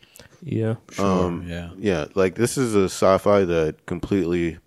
Yeah, 0.43 0.77
um, 0.99 1.45
yeah. 1.47 1.71
yeah. 1.79 2.07
Like 2.15 2.35
this 2.35 2.57
is 2.57 2.75
a 2.75 2.85
sci-fi 2.85 3.45
that 3.45 3.87
completely 3.87 4.59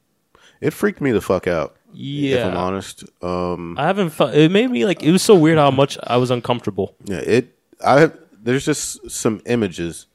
it 0.61 0.71
freaked 0.71 1.01
me 1.01 1.11
the 1.11 1.21
fuck 1.21 1.47
out. 1.47 1.75
yeah. 1.93 2.37
If 2.37 2.45
I'm 2.45 2.57
honest, 2.57 3.03
um, 3.21 3.75
I 3.77 3.87
haven't. 3.87 4.11
Fu- 4.11 4.25
it 4.25 4.51
made 4.51 4.69
me 4.69 4.85
like 4.85 5.03
it 5.03 5.11
was 5.11 5.23
so 5.23 5.35
weird 5.35 5.57
how 5.57 5.71
much 5.71 5.97
I 6.03 6.17
was 6.17 6.31
uncomfortable. 6.31 6.95
Yeah, 7.05 7.17
it. 7.17 7.57
I 7.83 8.11
there's 8.41 8.65
just 8.65 9.09
some 9.09 9.41
images. 9.45 10.05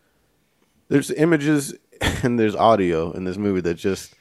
There's 0.88 1.11
images 1.11 1.74
and 2.22 2.38
there's 2.38 2.55
audio 2.55 3.12
in 3.12 3.24
this 3.24 3.36
movie 3.36 3.61
that 3.62 3.74
just 3.74 4.14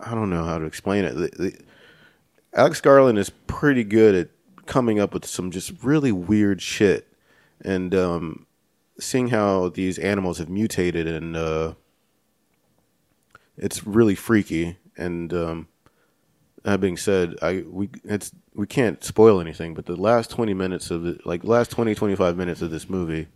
I 0.00 0.14
don't 0.14 0.30
know 0.30 0.44
how 0.44 0.58
to 0.58 0.64
explain 0.64 1.04
it. 1.04 1.62
Alex 2.54 2.80
Garland 2.80 3.18
is 3.18 3.30
pretty 3.30 3.84
good 3.84 4.14
at 4.14 4.28
coming 4.66 5.00
up 5.00 5.14
with 5.14 5.24
some 5.24 5.50
just 5.50 5.72
really 5.82 6.12
weird 6.12 6.60
shit, 6.60 7.08
and 7.60 7.94
um, 7.94 8.46
seeing 8.98 9.28
how 9.28 9.68
these 9.68 9.98
animals 9.98 10.38
have 10.38 10.48
mutated 10.48 11.06
and 11.06 11.36
uh, 11.36 11.74
it's 13.56 13.86
really 13.86 14.14
freaky. 14.14 14.76
And 14.96 15.32
um, 15.32 15.68
that 16.62 16.80
being 16.80 16.96
said, 16.96 17.36
I 17.40 17.64
we 17.66 17.88
it's 18.04 18.32
we 18.54 18.66
can't 18.66 19.02
spoil 19.02 19.40
anything, 19.40 19.74
but 19.74 19.86
the 19.86 19.96
last 19.96 20.30
twenty 20.30 20.54
minutes 20.54 20.90
of 20.90 21.02
the 21.02 21.18
like 21.24 21.44
last 21.44 21.70
20, 21.70 21.94
25 21.94 22.36
minutes 22.36 22.60
of 22.62 22.70
this 22.70 22.88
movie, 22.88 23.28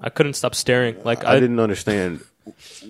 I 0.00 0.10
couldn't 0.10 0.34
stop 0.34 0.54
staring. 0.54 1.02
Like 1.04 1.24
I, 1.24 1.36
I, 1.36 1.40
didn't 1.40 1.60
understand 1.60 2.24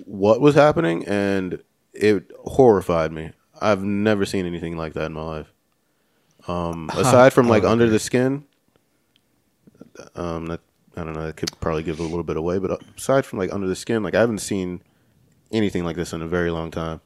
what 0.05 0.41
was 0.41 0.55
happening, 0.55 1.05
and 1.07 1.61
it 1.93 2.31
horrified 2.43 3.11
me. 3.11 3.31
I've 3.61 3.83
never 3.83 4.25
seen 4.25 4.45
anything 4.45 4.75
like 4.75 4.93
that 4.93 5.05
in 5.05 5.13
my 5.13 5.21
life. 5.21 5.53
Um, 6.47 6.89
aside 6.95 7.33
from 7.33 7.47
like 7.47 7.63
Under 7.63 7.89
the 7.89 7.99
Skin, 7.99 8.45
um, 10.15 10.47
that 10.47 10.61
I 10.95 11.03
don't 11.03 11.13
know, 11.13 11.25
that 11.25 11.35
could 11.35 11.51
probably 11.59 11.83
give 11.83 11.99
a 11.99 12.03
little 12.03 12.23
bit 12.23 12.37
away. 12.37 12.59
But 12.59 12.81
aside 12.97 13.25
from 13.25 13.39
like 13.39 13.51
Under 13.53 13.67
the 13.67 13.75
Skin, 13.75 14.03
like 14.03 14.15
I 14.15 14.19
haven't 14.19 14.39
seen 14.39 14.81
anything 15.51 15.83
like 15.83 15.95
this 15.95 16.13
in 16.13 16.21
a 16.21 16.27
very 16.27 16.51
long 16.51 16.71
time. 16.71 17.01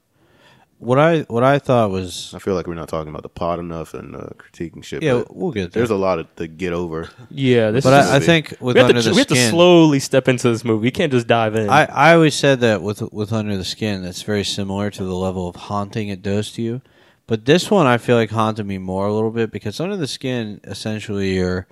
What 0.80 0.98
I 0.98 1.22
what 1.24 1.44
I 1.44 1.60
thought 1.60 1.92
was 1.92 2.34
I 2.34 2.40
feel 2.40 2.56
like 2.56 2.66
we're 2.66 2.74
not 2.74 2.88
talking 2.88 3.10
about 3.10 3.24
the 3.24 3.30
pot 3.30 3.60
enough 3.60 3.94
and 3.94 4.16
uh, 4.16 4.30
critiquing 4.38 4.82
shit. 4.82 5.04
yeah, 5.04 5.16
but 5.16 5.36
we'll 5.36 5.52
get 5.52 5.74
there. 5.74 5.82
there's 5.82 5.90
a 5.90 5.96
lot 5.96 6.20
of, 6.20 6.34
to 6.38 6.48
get 6.48 6.72
over. 6.72 7.10
yeah, 7.30 7.70
this 7.72 7.84
but 7.84 8.06
is. 8.06 8.10
I, 8.10 8.16
I 8.16 8.20
think 8.22 8.52
with 8.62 8.76
we 8.76 8.80
have, 8.80 8.90
Under 8.90 9.02
to, 9.02 9.10
the 9.10 9.14
we 9.14 9.20
have 9.20 9.28
to 9.28 9.36
Skin, 9.36 9.50
slowly 9.50 10.00
step 10.00 10.30
into 10.30 10.50
this 10.50 10.64
movie. 10.64 10.84
We 10.84 10.92
can't 10.92 11.12
just 11.12 11.28
dive 11.28 11.56
in. 11.56 11.70
I, 11.70 11.84
I 11.84 12.14
always 12.14 12.34
said 12.34 12.62
that 12.62 12.82
with 12.82 13.02
with 13.12 13.34
Under 13.34 13.58
the 13.58 13.66
Skin, 13.66 14.04
that's 14.04 14.22
very 14.22 14.46
similar 14.46 14.90
to 14.90 15.04
the 15.04 15.16
level 15.16 15.50
of 15.50 15.58
haunting 15.58 16.08
it 16.08 16.22
does 16.22 16.50
to 16.54 16.62
you. 16.62 16.82
But 17.30 17.46
this 17.46 17.70
one, 17.70 17.86
I 17.86 18.00
feel 18.00 18.16
like 18.16 18.32
haunted 18.32 18.66
me 18.66 18.80
more 18.80 19.06
a 19.06 19.14
little 19.14 19.30
bit 19.30 19.52
because 19.52 19.80
Under 19.80 19.96
the 19.96 20.08
Skin, 20.08 20.60
essentially, 20.64 21.36
you're 21.36 21.68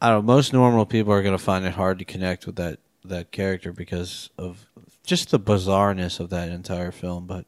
I 0.00 0.08
don't 0.10 0.24
know. 0.24 0.32
Most 0.34 0.52
normal 0.52 0.86
people 0.86 1.12
are 1.12 1.22
going 1.22 1.36
to 1.36 1.42
find 1.42 1.64
it 1.64 1.72
hard 1.72 1.98
to 1.98 2.04
connect 2.04 2.46
with 2.46 2.54
that 2.56 2.78
that 3.04 3.32
character 3.32 3.72
because 3.72 4.30
of 4.38 4.68
just 5.04 5.32
the 5.32 5.40
bizarreness 5.40 6.20
of 6.20 6.30
that 6.30 6.50
entire 6.50 6.92
film. 6.92 7.26
But 7.26 7.46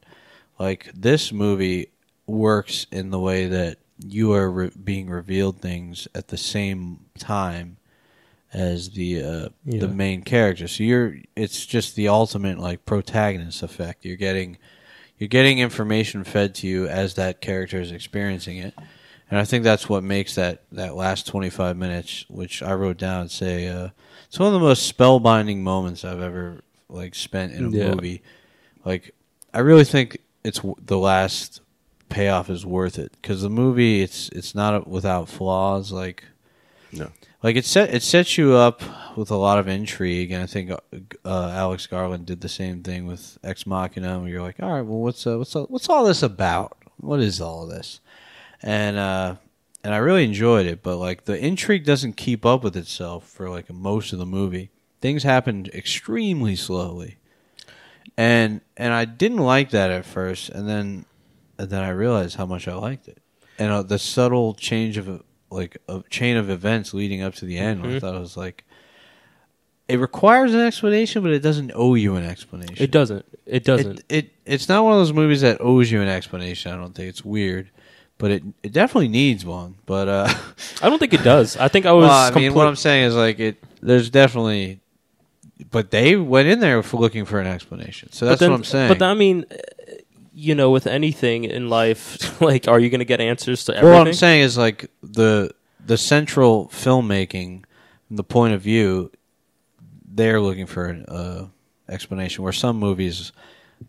like 0.59 0.91
this 0.93 1.31
movie 1.31 1.87
works 2.27 2.85
in 2.91 3.11
the 3.11 3.19
way 3.19 3.47
that 3.47 3.77
you 4.05 4.33
are 4.33 4.51
re- 4.51 4.71
being 4.83 5.09
revealed 5.09 5.61
things 5.61 6.09
at 6.13 6.27
the 6.27 6.37
same 6.37 7.05
time 7.17 7.77
as 8.53 8.89
the 8.89 9.23
uh, 9.23 9.49
Yeah. 9.63 9.79
the 9.79 9.87
main 9.87 10.23
character. 10.23 10.67
So 10.67 10.83
you're 10.83 11.15
it's 11.37 11.65
just 11.65 11.95
the 11.95 12.09
ultimate 12.09 12.59
like 12.59 12.83
protagonist 12.85 13.63
effect. 13.63 14.03
You're 14.03 14.17
getting 14.17 14.57
you're 15.21 15.27
getting 15.27 15.59
information 15.59 16.23
fed 16.23 16.55
to 16.55 16.67
you 16.67 16.87
as 16.87 17.13
that 17.13 17.41
character 17.41 17.79
is 17.79 17.91
experiencing 17.91 18.57
it. 18.57 18.73
And 19.29 19.39
I 19.39 19.45
think 19.45 19.63
that's 19.63 19.87
what 19.87 20.03
makes 20.03 20.33
that, 20.33 20.63
that 20.71 20.95
last 20.95 21.27
25 21.27 21.77
minutes, 21.77 22.25
which 22.27 22.63
I 22.63 22.73
wrote 22.73 22.97
down, 22.97 23.29
say 23.29 23.67
uh, 23.67 23.89
it's 24.27 24.39
one 24.39 24.47
of 24.47 24.53
the 24.53 24.59
most 24.59 24.91
spellbinding 24.97 25.57
moments 25.59 26.03
I've 26.03 26.21
ever 26.23 26.61
like 26.89 27.13
spent 27.13 27.53
in 27.53 27.65
a 27.65 27.69
Yeah. 27.69 27.91
movie. 27.93 28.23
Like, 28.83 29.13
I 29.53 29.59
really 29.59 29.83
think 29.83 30.17
it's 30.43 30.57
w- 30.57 30.75
the 30.83 30.97
last 30.97 31.61
payoff 32.09 32.49
is 32.49 32.65
worth 32.65 32.97
it 32.97 33.11
because 33.21 33.43
the 33.43 33.49
movie 33.49 34.01
it's 34.01 34.27
it's 34.29 34.55
not 34.55 34.87
without 34.87 35.29
flaws. 35.29 35.91
Like, 35.91 36.23
No. 36.91 37.11
Like 37.43 37.55
it 37.55 37.65
set 37.65 37.93
it 37.93 38.03
sets 38.03 38.37
you 38.37 38.53
up 38.53 38.81
with 39.17 39.31
a 39.31 39.35
lot 39.35 39.57
of 39.57 39.67
intrigue, 39.67 40.31
and 40.31 40.43
I 40.43 40.45
think 40.45 40.71
uh, 40.71 40.77
uh, 41.25 41.49
Alex 41.49 41.87
Garland 41.87 42.25
did 42.25 42.41
the 42.41 42.49
same 42.49 42.83
thing 42.83 43.07
with 43.07 43.37
Ex 43.43 43.65
Machina. 43.65 44.19
Where 44.19 44.29
you're 44.29 44.41
like, 44.41 44.61
all 44.61 44.71
right, 44.71 44.81
well, 44.81 44.99
what's 44.99 45.25
uh, 45.25 45.37
what's 45.37 45.55
all, 45.55 45.65
what's 45.65 45.89
all 45.89 46.05
this 46.05 46.23
about? 46.23 46.77
What 46.97 47.19
is 47.19 47.41
all 47.41 47.65
this? 47.65 47.99
And 48.61 48.97
uh, 48.97 49.35
and 49.83 49.93
I 49.93 49.97
really 49.97 50.23
enjoyed 50.23 50.65
it, 50.65 50.83
but 50.83 50.97
like 50.97 51.25
the 51.25 51.37
intrigue 51.43 51.85
doesn't 51.85 52.17
keep 52.17 52.45
up 52.45 52.63
with 52.63 52.77
itself 52.77 53.27
for 53.27 53.49
like 53.49 53.71
most 53.71 54.13
of 54.13 54.19
the 54.19 54.25
movie. 54.25 54.69
Things 55.01 55.23
happen 55.23 55.65
extremely 55.73 56.55
slowly, 56.55 57.17
and 58.15 58.61
and 58.77 58.93
I 58.93 59.05
didn't 59.05 59.39
like 59.39 59.71
that 59.71 59.89
at 59.89 60.05
first, 60.05 60.49
and 60.49 60.69
then 60.69 61.05
and 61.57 61.69
then 61.69 61.83
I 61.83 61.89
realized 61.89 62.37
how 62.37 62.45
much 62.45 62.67
I 62.67 62.75
liked 62.75 63.07
it, 63.07 63.17
and 63.57 63.71
uh, 63.71 63.81
the 63.81 63.97
subtle 63.97 64.53
change 64.53 64.97
of 64.97 65.23
like 65.51 65.77
a 65.87 66.01
chain 66.09 66.37
of 66.37 66.49
events 66.49 66.93
leading 66.93 67.21
up 67.21 67.35
to 67.35 67.45
the 67.45 67.57
end. 67.57 67.85
I 67.85 67.99
thought 67.99 68.15
it 68.15 68.19
was 68.19 68.37
like 68.37 68.63
it 69.87 69.99
requires 69.99 70.53
an 70.53 70.61
explanation, 70.61 71.21
but 71.21 71.31
it 71.31 71.39
doesn't 71.39 71.71
owe 71.75 71.95
you 71.95 72.15
an 72.15 72.23
explanation. 72.23 72.81
it 72.81 72.91
doesn't. 72.91 73.25
It 73.45 73.65
doesn't. 73.65 73.99
It, 74.07 74.25
it 74.25 74.31
it's 74.45 74.69
not 74.69 74.83
one 74.85 74.93
of 74.93 74.99
those 74.99 75.11
movies 75.11 75.41
that 75.41 75.59
owes 75.59 75.91
you 75.91 76.01
an 76.01 76.07
explanation. 76.07 76.71
I 76.71 76.77
don't 76.77 76.95
think 76.95 77.09
it's 77.09 77.25
weird, 77.25 77.69
but 78.17 78.31
it 78.31 78.43
it 78.63 78.71
definitely 78.71 79.09
needs 79.09 79.45
one. 79.45 79.75
But 79.85 80.07
uh, 80.07 80.33
I 80.81 80.89
don't 80.89 80.99
think 80.99 81.13
it 81.13 81.23
does. 81.23 81.57
I 81.57 81.67
think 81.67 81.85
I 81.85 81.91
was. 81.91 82.07
well, 82.07 82.31
I 82.31 82.33
mean, 82.33 82.53
what 82.53 82.67
I'm 82.67 82.77
saying 82.77 83.05
is 83.05 83.15
like 83.15 83.39
it. 83.39 83.61
There's 83.81 84.09
definitely, 84.09 84.79
but 85.71 85.91
they 85.91 86.15
went 86.15 86.47
in 86.47 86.61
there 86.61 86.81
for 86.83 86.97
looking 86.97 87.25
for 87.25 87.41
an 87.41 87.47
explanation. 87.47 88.13
So 88.13 88.25
that's 88.25 88.39
then- 88.39 88.51
what 88.51 88.57
I'm 88.57 88.63
saying. 88.63 88.87
But 88.87 89.01
I 89.01 89.13
mean, 89.13 89.45
you 90.33 90.55
know, 90.55 90.69
with 90.71 90.87
anything 90.87 91.43
in 91.43 91.69
life, 91.69 92.41
like, 92.41 92.67
are 92.67 92.79
you 92.79 92.89
going 92.89 92.99
to 92.99 93.05
get 93.05 93.19
answers 93.21 93.65
to 93.65 93.71
Well, 93.73 93.79
everything? 93.79 93.97
what 93.99 94.07
I'm 94.07 94.13
saying 94.13 94.41
is 94.41 94.57
like 94.57 94.89
the 95.03 95.51
the 95.85 95.97
central 95.97 96.67
filmmaking, 96.67 97.63
the 98.09 98.23
point 98.23 98.53
of 98.53 98.61
view, 98.61 99.11
they're 100.13 100.39
looking 100.41 100.65
for 100.67 100.85
an 100.85 101.05
uh, 101.07 101.47
explanation. 101.89 102.43
Where 102.43 102.53
some 102.53 102.77
movies, 102.77 103.31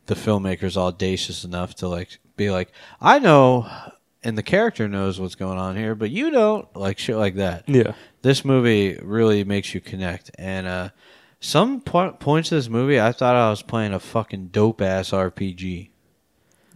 the 0.07 0.15
filmmaker's 0.15 0.77
audacious 0.77 1.45
enough 1.45 1.75
to 1.77 1.89
like 1.89 2.19
be 2.37 2.51
like, 2.51 2.73
I 3.01 3.19
know, 3.19 3.69
and 4.25 4.39
the 4.39 4.43
character 4.43 4.89
knows 4.89 5.21
what's 5.21 5.35
going 5.35 5.59
on 5.59 5.77
here, 5.77 5.95
but 5.95 6.11
you 6.11 6.31
don't, 6.31 6.75
like 6.77 6.99
shit 6.99 7.17
like 7.17 7.35
that. 7.37 7.69
Yeah. 7.69 7.93
This 8.23 8.45
movie 8.45 8.99
really 9.03 9.45
makes 9.45 9.75
you 9.75 9.81
connect, 9.81 10.31
and 10.39 10.67
uh, 10.67 10.89
some 11.41 11.81
po- 11.81 12.13
points 12.13 12.51
of 12.53 12.57
this 12.59 12.69
movie, 12.69 13.01
I 13.01 13.13
thought 13.13 13.35
I 13.37 13.51
was 13.51 13.63
playing 13.63 13.93
a 13.93 14.01
fucking 14.01 14.49
dope 14.49 14.81
ass 14.81 15.11
RPG. 15.11 15.91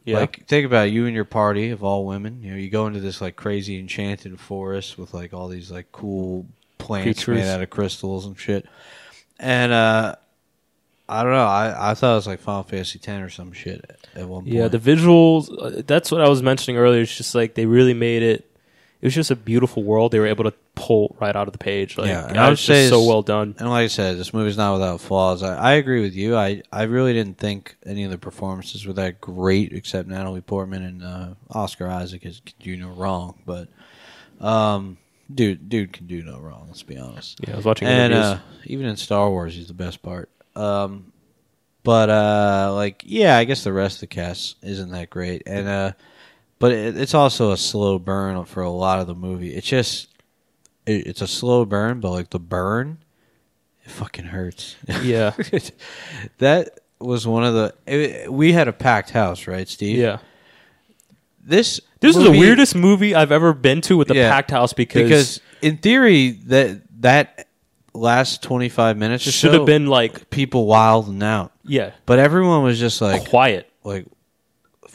Yeah. 0.07 0.21
Like 0.21 0.47
think 0.47 0.65
about 0.65 0.87
it, 0.87 0.93
you 0.93 1.05
and 1.07 1.15
your 1.15 1.25
party 1.25 1.71
of 1.71 1.83
all 1.85 2.07
women. 2.07 2.41
You 2.41 2.53
know, 2.53 2.57
you 2.57 2.71
go 2.71 2.87
into 2.87 3.01
this 3.01 3.21
like 3.21 3.37
crazy 3.37 3.79
enchanted 3.79 4.39
forest 4.41 4.97
with 4.97 5.13
like 5.13 5.35
all 5.35 5.49
these 5.49 5.71
like 5.71 5.91
cool 5.93 6.47
plants 6.79 7.25
Creatures. 7.25 7.45
made 7.45 7.51
out 7.53 7.61
of 7.61 7.69
crystals 7.69 8.25
and 8.25 8.39
shit. 8.39 8.67
And 9.39 9.73
uh 9.73 10.15
I 11.09 11.23
don't 11.23 11.33
know. 11.33 11.45
I, 11.45 11.91
I 11.91 11.95
thought 11.95 12.13
it 12.13 12.17
was 12.17 12.27
like 12.27 12.41
Final 12.41 12.65
Fantasy 12.65 12.99
X 12.99 13.09
or 13.09 13.31
some 13.31 13.53
shit 13.53 13.99
at 14.15 14.29
one 14.29 14.43
point. 14.43 14.55
Yeah, 14.55 14.69
the 14.69 14.79
visuals. 14.79 15.49
Uh, 15.57 15.83
that's 15.87 16.11
what 16.11 16.21
I 16.21 16.29
was 16.29 16.43
mentioning 16.43 16.79
earlier. 16.79 17.03
It's 17.03 17.17
just 17.17 17.35
like 17.35 17.55
they 17.55 17.67
really 17.67 17.95
made 17.95 18.23
it. 18.23 18.51
It 19.01 19.07
was 19.07 19.15
just 19.15 19.31
a 19.31 19.37
beautiful 19.37 19.83
world 19.83 20.13
they 20.13 20.19
were 20.19 20.27
able 20.27 20.45
to 20.45 20.55
pull 20.75 21.17
right 21.21 21.35
out 21.37 21.47
of 21.49 21.53
the 21.53 21.59
page. 21.59 21.99
Like, 21.99 22.09
Yeah, 22.09 22.27
and 22.27 22.39
I 22.39 22.45
would 22.45 22.51
was 22.53 22.61
say 22.61 22.89
just 22.89 22.91
so 22.91 23.05
well 23.07 23.23
done. 23.23 23.55
And 23.59 23.69
like 23.69 23.85
I 23.85 23.87
said, 23.89 24.19
this 24.19 24.33
movie's 24.33 24.57
not 24.57 24.73
without 24.75 25.01
flaws. 25.01 25.43
I, 25.43 25.57
I 25.57 25.73
agree 25.75 26.03
with 26.03 26.15
you. 26.15 26.37
I, 26.37 26.63
I 26.73 26.85
really 26.85 27.13
didn't 27.13 27.39
think 27.39 27.77
any 27.85 28.05
of 28.05 28.11
the 28.11 28.19
performances 28.19 28.87
were 28.87 28.95
that 28.95 29.21
great, 29.21 29.73
except 29.73 30.09
Natalie 30.09 30.41
Portman 30.41 30.83
and 30.83 31.03
uh, 31.05 31.29
Oscar 31.51 31.89
Isaac 31.89 32.25
is, 32.25 32.41
can 32.45 32.55
do 32.61 32.77
no 32.77 32.89
wrong. 32.89 33.39
But 33.45 33.69
um, 34.41 34.99
dude, 35.33 35.69
dude 35.69 35.93
can 35.93 36.07
do 36.07 36.23
no 36.23 36.39
wrong. 36.39 36.65
Let's 36.69 36.83
be 36.83 36.99
honest. 36.99 37.39
Yeah, 37.47 37.55
I 37.55 37.57
was 37.57 37.65
watching 37.65 37.89
and 37.89 38.15
uh, 38.15 38.39
even 38.65 38.87
in 38.87 38.97
Star 38.97 39.29
Wars, 39.31 39.55
he's 39.55 39.69
the 39.69 39.75
best 39.75 40.03
part. 40.03 40.31
Um, 40.55 41.13
but 41.83 42.11
uh, 42.11 42.73
like, 42.75 43.03
yeah, 43.05 43.37
I 43.37 43.45
guess 43.45 43.63
the 43.63 43.73
rest 43.73 43.97
of 43.97 44.01
the 44.01 44.07
cast 44.09 44.57
isn't 44.63 44.91
that 44.91 45.11
great, 45.11 45.43
and 45.47 45.69
uh, 45.69 45.93
but 46.59 46.73
it, 46.73 46.97
it's 46.97 47.15
also 47.15 47.53
a 47.53 47.57
slow 47.57 47.99
burn 47.99 48.45
for 48.45 48.63
a 48.63 48.71
lot 48.71 48.99
of 49.01 49.07
the 49.07 49.15
movie. 49.15 49.55
It's 49.55 49.67
just, 49.67 50.09
it, 50.87 51.07
it's 51.07 51.21
a 51.23 51.27
slow 51.27 51.65
burn, 51.65 52.01
but 52.01 52.11
like 52.11 52.31
the 52.31 52.39
burn, 52.41 52.99
it 53.85 53.91
fucking 53.91 54.27
hurts. 54.27 54.77
yeah, 55.03 55.33
that 56.39 56.79
was 56.99 57.27
one 57.27 57.45
of 57.45 57.55
the. 57.55 57.75
it- 57.87 58.33
we 58.33 58.53
had 58.53 58.69
a 58.69 58.73
packed 58.73 59.11
house, 59.11 59.47
right, 59.47 59.69
Steve? 59.69 59.99
yeah. 59.99 60.19
This 61.49 61.81
This 62.01 62.17
is 62.17 62.25
the 62.25 62.31
weirdest 62.33 62.75
movie 62.75 63.15
I've 63.15 63.31
ever 63.31 63.53
been 63.53 63.81
to 63.83 63.97
with 63.97 64.11
a 64.11 64.15
Yeah, 64.17 64.31
packed 64.31 64.51
house 64.51 64.73
because, 64.73 65.03
because 65.05 65.41
in 65.63 65.77
theory 65.77 66.31
that 66.47 66.83
that 67.03 67.47
last 67.95 68.43
twenty 68.43 68.69
five 68.69 68.97
minutes 68.97 69.29
or 69.29 69.31
should 69.31 69.53
so, 69.53 69.59
have 69.59 69.67
been 69.67 69.87
like 69.87 70.29
people 70.31 70.67
wilding 70.67 71.23
out. 71.23 71.53
yeah, 71.63 71.93
But 72.05 72.19
everyone 72.19 72.65
was 72.65 72.81
just 72.81 73.01
like 73.01 73.29
quiet. 73.29 73.71
like 73.85 74.07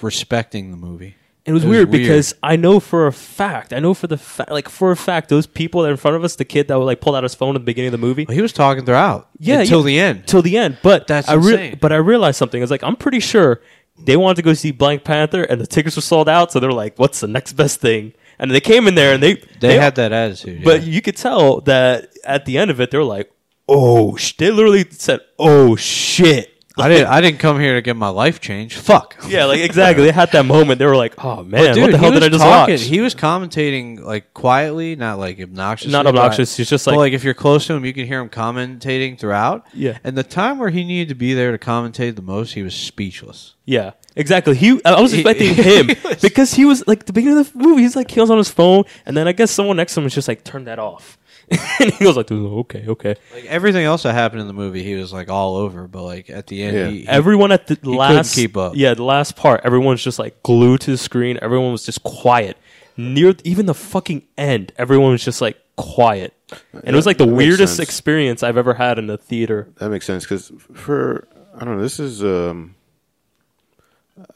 respecting 0.01 0.71
the 0.71 0.77
movie. 0.77 1.15
It 1.51 1.53
was, 1.53 1.63
It 1.63 1.67
was 1.67 1.77
weird, 1.77 1.89
weird. 1.89 2.01
because 2.03 2.33
I 2.41 2.55
know 2.55 2.79
for 2.79 3.07
a 3.07 3.11
fact, 3.13 3.73
I 3.73 3.79
know 3.79 3.93
for 3.93 4.07
the 4.07 4.17
fact, 4.17 4.49
like 4.51 4.69
for 4.69 4.91
a 4.91 4.95
fact, 4.95 5.29
those 5.29 5.45
people 5.45 5.81
that 5.81 5.89
are 5.89 5.91
in 5.91 5.97
front 5.97 6.15
of 6.17 6.23
us, 6.23 6.35
the 6.35 6.45
kid 6.45 6.67
that 6.69 6.77
would 6.79 6.85
like 6.85 7.01
pulled 7.01 7.15
out 7.15 7.23
his 7.23 7.35
phone 7.35 7.55
at 7.55 7.59
the 7.59 7.65
beginning 7.65 7.89
of 7.89 7.91
the 7.93 7.97
movie, 8.07 8.25
Well, 8.27 8.35
he 8.35 8.41
was 8.41 8.53
talking 8.53 8.85
throughout. 8.85 9.29
yeah, 9.39 9.59
until 9.59 9.79
yeah, 9.81 9.85
the 9.85 9.99
end. 9.99 10.27
till 10.27 10.41
the 10.41 10.57
end. 10.57 10.77
But 10.81 11.07
That's 11.07 11.29
I 11.29 11.33
re- 11.33 11.53
insane. 11.53 11.77
but 11.81 11.91
I 11.91 11.97
realized 11.97 12.37
something. 12.37 12.61
I 12.61 12.63
was 12.63 12.71
like, 12.71 12.83
I'm 12.83 12.95
pretty 12.95 13.19
sure 13.19 13.61
they 14.03 14.17
wanted 14.17 14.37
to 14.37 14.41
go 14.41 14.53
see 14.53 14.71
Black 14.71 15.03
Panther, 15.03 15.43
and 15.43 15.61
the 15.61 15.67
tickets 15.67 15.95
were 15.95 16.01
sold 16.01 16.27
out. 16.29 16.51
So 16.51 16.59
they're 16.59 16.71
like, 16.71 16.97
"What's 16.97 17.19
the 17.19 17.27
next 17.27 17.53
best 17.53 17.79
thing?" 17.81 18.13
And 18.39 18.49
they 18.49 18.59
came 18.61 18.87
in 18.87 18.95
there, 18.95 19.13
and 19.13 19.21
they 19.21 19.35
They 19.59 19.77
had 19.77 19.93
that 19.95 20.11
attitude. 20.11 20.63
but 20.63 20.81
you 20.83 21.01
could 21.01 21.17
tell 21.17 21.61
that 21.61 22.09
at 22.25 22.45
the 22.45 22.57
end 22.57 22.71
of 22.71 22.81
it, 22.81 22.89
they 22.89 22.97
were 22.97 23.03
like, 23.03 23.29
"Oh!" 23.67 24.15
sh-. 24.15 24.33
They 24.37 24.49
literally 24.49 24.85
said, 24.89 25.19
"Oh 25.37 25.75
shit." 25.75 26.50
I 26.77 26.87
didn't. 26.87 27.07
I 27.07 27.19
didn't 27.21 27.39
come 27.39 27.59
here 27.59 27.73
to 27.75 27.81
get 27.81 27.95
my 27.97 28.07
life 28.09 28.39
changed. 28.39 28.77
Fuck. 28.79 29.17
Yeah, 29.27 29.45
like 29.45 29.59
exactly. 29.59 30.05
They 30.05 30.11
had 30.11 30.31
that 30.31 30.45
moment. 30.45 30.79
They 30.79 30.85
were 30.85 30.95
like, 30.95 31.13
"Oh 31.23 31.43
man, 31.43 31.65
But 31.65 31.73
dude, 31.73 31.81
what 31.83 31.91
the 31.91 31.97
hell 31.97 32.11
he 32.13 32.19
did 32.19 32.23
I 32.23 32.29
just 32.29 32.41
talking, 32.43 32.73
watch?" 32.75 32.81
He 32.83 33.01
was 33.01 33.13
commentating 33.13 33.99
like 33.99 34.33
quietly, 34.33 34.95
not 34.95 35.19
like 35.19 35.39
obnoxious. 35.41 35.91
Not 35.91 36.07
obnoxious. 36.07 36.55
He's 36.55 36.69
just 36.69 36.87
like, 36.87 36.95
like 36.95 37.13
if 37.13 37.23
you're 37.23 37.33
close 37.33 37.67
to 37.67 37.73
him, 37.73 37.83
you 37.85 37.93
can 37.93 38.07
hear 38.07 38.21
him 38.21 38.29
commentating 38.29 39.19
throughout. 39.19 39.65
Yeah. 39.73 39.97
And 40.03 40.17
the 40.17 40.23
time 40.23 40.59
where 40.59 40.69
he 40.69 40.83
needed 40.85 41.09
to 41.09 41.15
be 41.15 41.33
there 41.33 41.51
to 41.51 41.57
commentate 41.57 42.15
the 42.15 42.21
most, 42.21 42.53
he 42.53 42.63
was 42.63 42.73
speechless. 42.73 43.55
Yeah, 43.65 43.91
exactly. 44.15 44.55
He, 44.55 44.79
I 44.83 44.99
was 45.01 45.11
He- 45.11 45.19
expecting 45.19 45.53
he 45.55 45.61
him 45.63 45.87
was- 46.03 46.21
because 46.21 46.53
he 46.53 46.65
was 46.65 46.87
like 46.87 47.05
the 47.05 47.13
beginning 47.13 47.39
of 47.39 47.51
the 47.53 47.59
movie. 47.59 47.81
He's 47.83 47.95
like 47.95 48.09
he 48.11 48.19
was 48.21 48.29
on 48.31 48.37
his 48.37 48.49
phone, 48.49 48.85
and 49.05 49.15
then 49.15 49.27
I 49.27 49.33
guess 49.33 49.51
someone 49.51 49.77
next 49.77 49.93
to 49.95 49.99
him 49.99 50.05
was 50.05 50.13
just 50.15 50.27
like 50.27 50.43
turn 50.43 50.65
that 50.65 50.79
off, 50.79 51.17
and 51.79 51.91
he 51.93 52.05
was 52.05 52.15
like, 52.17 52.31
okay, 52.31 52.85
okay. 52.87 53.15
Like 53.33 53.45
everything 53.45 53.83
else 53.85 54.03
that 54.03 54.13
happened 54.13 54.41
in 54.41 54.47
the 54.47 54.53
movie, 54.53 54.83
he 54.83 54.95
was 54.95 55.11
like 55.11 55.29
all 55.29 55.55
over. 55.57 55.87
But 55.87 56.03
like 56.03 56.29
at 56.29 56.47
the 56.47 56.63
end, 56.63 56.75
Yeah. 56.77 56.87
he, 56.87 56.99
he- 57.01 57.07
Everyone 57.07 57.51
at 57.51 57.67
the 57.67 57.75
couldn't 57.75 57.93
last 57.95 58.35
keep 58.35 58.55
up. 58.57 58.73
Yeah, 58.75 58.93
the 58.93 59.03
last 59.03 59.35
part, 59.35 59.61
everyone's 59.63 60.03
just 60.03 60.17
like 60.19 60.41
glued 60.43 60.81
to 60.81 60.91
the 60.91 60.97
screen. 60.97 61.37
Everyone 61.41 61.71
was 61.71 61.85
just 61.85 62.03
quiet. 62.03 62.57
Near 62.97 63.33
even 63.43 63.65
the 63.65 63.73
fucking 63.73 64.23
end, 64.37 64.73
everyone 64.77 65.11
was 65.11 65.23
just 65.23 65.41
like 65.41 65.57
quiet, 65.77 66.33
and 66.73 66.83
it 66.89 66.93
was 66.93 67.05
like 67.05 67.17
the 67.17 67.25
weirdest 67.25 67.77
sense. 67.77 67.87
experience 67.87 68.43
I've 68.43 68.57
ever 68.57 68.73
had 68.73 68.99
in 68.99 69.07
the 69.07 69.17
theater. 69.17 69.69
That 69.77 69.89
makes 69.89 70.05
sense 70.05 70.23
because 70.23 70.51
for 70.73 71.27
I 71.55 71.63
don't 71.65 71.77
know. 71.77 71.81
This 71.81 71.99
is 71.99 72.21
um, 72.23 72.75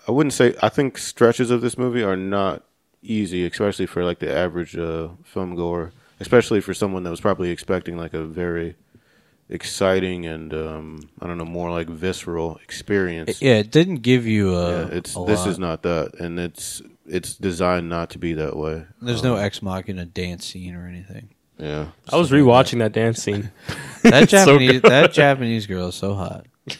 I 0.07 0.11
wouldn't 0.11 0.33
say 0.33 0.55
I 0.63 0.69
think 0.69 0.97
stretches 0.97 1.51
of 1.51 1.61
this 1.61 1.77
movie 1.77 2.01
are 2.03 2.15
not 2.15 2.63
easy, 3.03 3.45
especially 3.45 3.85
for 3.85 4.03
like 4.03 4.19
the 4.19 4.33
average 4.35 4.75
uh, 4.77 5.09
film 5.23 5.55
goer, 5.55 5.91
especially 6.19 6.61
for 6.61 6.73
someone 6.73 7.03
that 7.03 7.09
was 7.09 7.21
probably 7.21 7.49
expecting 7.49 7.97
like 7.97 8.13
a 8.13 8.23
very 8.23 8.75
exciting 9.49 10.25
and 10.25 10.53
um, 10.53 10.99
I 11.21 11.27
don't 11.27 11.37
know 11.37 11.45
more 11.45 11.69
like 11.71 11.87
visceral 11.87 12.57
experience. 12.63 13.41
yeah, 13.41 13.55
it 13.55 13.71
didn't 13.71 13.97
give 13.97 14.25
you 14.25 14.55
a. 14.55 14.71
yeah, 14.87 14.87
it's 14.91 15.15
a 15.15 15.23
this 15.25 15.41
lot. 15.41 15.49
is 15.49 15.59
not 15.59 15.81
that, 15.83 16.13
and 16.19 16.39
it's 16.39 16.81
it's 17.05 17.35
designed 17.35 17.87
not 17.89 18.09
to 18.11 18.17
be 18.19 18.33
that 18.33 18.55
way. 18.55 18.85
There's 19.01 19.21
no 19.23 19.35
ex 19.35 19.61
machina 19.61 20.05
dance 20.05 20.45
scene 20.45 20.73
or 20.75 20.87
anything. 20.87 21.29
Yeah, 21.59 21.89
I 22.11 22.17
was 22.17 22.31
rewatching 22.31 22.79
that 22.79 22.91
dance 22.91 23.21
scene. 23.21 23.51
That 24.03 24.23
It's 24.23 24.31
so 24.33 24.45
Japanese 24.59 24.81
good. 24.81 24.91
that 24.91 25.13
Japanese 25.13 25.65
girl 25.67 25.87
is 25.87 25.95
so 25.95 26.13
hot. 26.15 26.45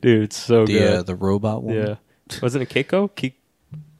Dude, 0.00 0.24
it's 0.24 0.36
so 0.36 0.66
The 0.66 0.72
good. 0.72 0.94
uh, 0.98 1.02
the 1.02 1.14
robot 1.14 1.62
woman. 1.62 1.86
Yeah, 1.86 2.38
wasn't 2.42 2.62
it 2.62 2.68
Keiko? 2.88 3.14
Ki- 3.14 3.36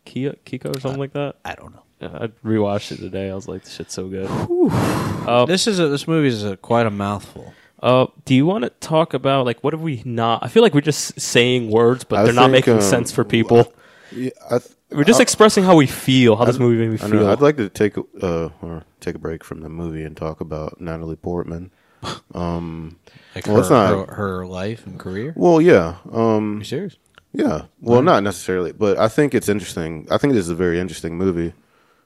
Kia, 0.05 0.33
Kiko 0.45 0.77
or 0.77 0.81
something 0.81 0.99
like 0.99 1.13
that? 1.13 1.37
I 1.45 1.55
don't 1.55 1.73
know. 1.73 1.83
Yeah, 2.03 2.09
I 2.21 2.27
rewatched 2.45 2.91
it 2.93 2.97
today. 2.97 3.31
I 3.31 3.35
was 3.35 3.47
like, 3.47 3.63
this 3.63 3.75
shit's 3.75 3.95
so 3.95 4.09
good. 4.09 4.27
Uh, 4.29 5.45
This 5.47 5.67
is 5.69 5.79
a, 5.79 5.87
this 5.89 6.09
movie 6.09 6.29
is 6.29 6.43
a, 6.45 6.57
quite 6.57 6.85
a 6.87 6.91
mouthful. 6.91 7.55
uh, 7.81 8.07
do 8.25 8.35
you 8.35 8.45
want 8.45 8.65
to 8.65 8.71
talk 8.71 9.15
about 9.15 9.47
like 9.47 9.63
what 9.63 9.73
have 9.73 9.83
we 9.83 10.03
not? 10.05 10.43
I 10.43 10.49
feel 10.49 10.63
like 10.65 10.75
we're 10.75 10.81
just 10.81 11.21
saying 11.21 11.71
words, 11.71 12.03
but 12.05 12.19
I 12.19 12.25
they're 12.25 12.33
not 12.33 12.51
think, 12.51 12.67
making 12.67 12.75
um, 12.75 12.81
sense 12.81 13.13
for 13.13 13.23
people. 13.25 13.73
yeah 14.11 14.31
I 14.51 14.59
th- 14.59 14.71
We're 14.91 15.05
just 15.05 15.21
I- 15.21 15.23
expressing 15.23 15.63
how 15.65 15.77
we 15.77 15.87
feel, 15.87 16.35
how 16.37 16.45
this 16.45 16.59
movie 16.59 16.77
made 16.77 16.91
me 16.91 16.99
I 17.05 17.09
know. 17.09 17.19
feel. 17.21 17.29
I'd 17.31 17.41
like 17.41 17.57
to 17.59 17.69
take 17.69 17.97
a- 17.97 18.05
uh, 18.21 18.51
or 18.63 18.83
take 19.01 19.15
a 19.15 19.19
break 19.21 19.45
from 19.45 19.61
the 19.61 19.69
movie 19.69 20.03
and 20.03 20.17
talk 20.17 20.41
about 20.41 20.81
Natalie 20.81 21.17
Portman. 21.17 21.71
Um, 22.35 22.97
Like 23.37 23.47
Well, 23.47 23.57
her, 23.57 23.61
it's 23.63 23.71
not- 23.71 24.09
her, 24.09 24.15
her 24.15 24.47
life 24.47 24.87
and 24.87 24.99
career. 24.99 25.35
well, 25.37 25.61
yeah, 25.61 25.97
um, 26.13 26.59
you 26.59 26.65
serious? 26.65 26.97
yeah. 27.33 27.67
Well, 27.81 28.03
not 28.03 28.23
necessarily, 28.25 28.73
but 28.73 28.99
I 28.99 29.07
think 29.09 29.35
it's 29.35 29.49
interesting. 29.49 30.09
I 30.11 30.19
think 30.19 30.33
this 30.35 30.45
is 30.45 30.51
a 30.51 30.55
very 30.57 30.81
interesting 30.81 31.17
movie 31.17 31.53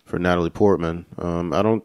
for 0.06 0.18
Natalie 0.18 0.50
Portman. 0.50 1.04
Um, 1.18 1.52
I 1.52 1.60
don't, 1.60 1.84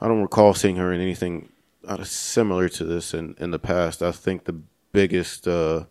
I 0.00 0.08
don't 0.08 0.20
recall 0.20 0.52
seeing 0.52 0.76
her 0.76 0.92
in 0.92 1.00
anything 1.00 1.48
uh, 1.86 2.04
similar 2.04 2.68
to 2.68 2.84
this 2.84 3.14
in 3.14 3.34
in 3.38 3.50
the 3.52 3.58
past. 3.58 4.02
I 4.02 4.12
think 4.12 4.44
the 4.44 4.60
biggest 4.92 5.48
uh, 5.48 5.84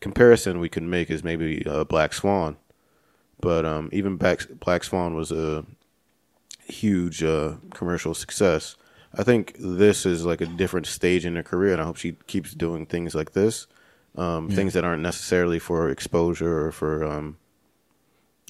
comparison 0.00 0.60
we 0.60 0.68
can 0.68 0.88
make 0.88 1.10
is 1.10 1.24
maybe 1.24 1.64
uh, 1.66 1.84
Black 1.84 2.12
Swan, 2.12 2.56
but 3.40 3.64
um, 3.64 3.88
even 3.92 4.16
Black, 4.16 4.46
Black 4.60 4.84
Swan 4.84 5.14
was 5.14 5.32
a 5.32 5.64
huge 6.66 7.22
uh, 7.22 7.54
commercial 7.72 8.14
success. 8.14 8.76
I 9.16 9.22
think 9.22 9.56
this 9.58 10.06
is 10.06 10.24
like 10.24 10.40
a 10.40 10.46
different 10.46 10.86
stage 10.86 11.24
in 11.24 11.36
her 11.36 11.42
career, 11.42 11.72
and 11.72 11.82
I 11.82 11.84
hope 11.84 11.96
she 11.96 12.12
keeps 12.26 12.52
doing 12.52 12.84
things 12.86 13.14
like 13.14 13.32
this, 13.32 13.66
um, 14.16 14.48
things 14.50 14.74
that 14.74 14.84
aren't 14.84 15.02
necessarily 15.02 15.58
for 15.58 15.88
exposure 15.88 16.66
or 16.66 16.72
for 16.72 17.04
um, 17.04 17.36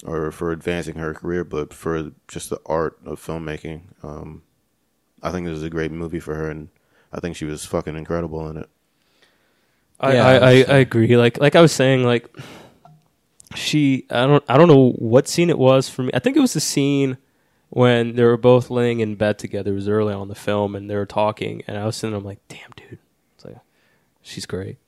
or 0.05 0.31
for 0.31 0.53
advancing 0.53 0.97
her 0.97 1.15
career, 1.15 1.45
but 1.45 1.73
for 1.73 2.13
just 2.29 2.51
the 2.51 2.61
art 2.67 2.99
of 3.05 3.25
filmmaking. 3.25 3.83
Um, 4.03 4.43
I 5.23 5.31
think 5.33 5.47
this 5.47 5.57
is 5.57 5.63
a 5.63 5.71
great 5.71 5.91
movie 5.91 6.21
for 6.21 6.35
her, 6.35 6.51
and 6.51 6.69
I 7.13 7.21
think 7.21 7.37
she 7.37 7.45
was 7.45 7.65
fucking 7.65 7.97
incredible 7.97 8.49
in 8.49 8.59
it. 8.59 8.69
I, 9.99 10.15
Yeah, 10.15 10.27
I, 10.27 10.35
I, 10.35 10.51
I 10.51 10.77
agree. 10.79 11.17
Like 11.17 11.39
like 11.39 11.57
I 11.57 11.61
was 11.61 11.73
saying, 11.73 12.05
like 12.05 12.29
she 13.55 14.07
I 14.11 14.27
don't 14.27 14.45
I 14.49 14.57
don't 14.57 14.69
know 14.69 14.93
what 14.93 15.29
scene 15.29 15.51
it 15.51 15.59
was 15.59 15.89
for 15.89 16.03
me. 16.03 16.11
I 16.13 16.19
think 16.19 16.37
it 16.37 16.41
was 16.41 16.53
the 16.53 16.61
scene 16.61 17.17
when 17.71 18.15
they 18.15 18.25
were 18.25 18.37
both 18.37 18.71
laying 18.71 19.01
in 19.01 19.15
bed 19.15 19.39
together. 19.39 19.73
It 19.73 19.75
was 19.75 19.89
early 19.89 20.13
on 20.13 20.23
in 20.23 20.29
the 20.29 20.35
film 20.35 20.75
and 20.75 20.91
they 20.91 20.97
were 20.97 21.07
talking 21.07 21.63
and 21.67 21.79
I 21.79 21.87
was 21.87 21.97
sitting 21.97 22.15
I'm 22.15 22.25
like, 22.25 22.41
damn 22.49 22.71
dude. 22.77 22.99
It's 23.37 23.45
like 23.45 23.57
she's 24.23 24.47
great. 24.47 24.79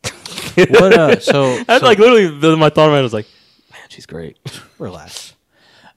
What? 0.57 0.93
Uh, 0.93 1.21
so, 1.21 1.63
I 1.69 1.79
so 1.79 1.85
like 1.85 1.99
literally 1.99 2.57
my 2.57 2.71
thought 2.71 2.89
of 2.91 2.97
it 2.97 3.03
was 3.03 3.13
like, 3.13 3.27
man, 3.87 3.91
she's 3.91 4.07
great. 4.07 4.37
relax. 4.79 5.35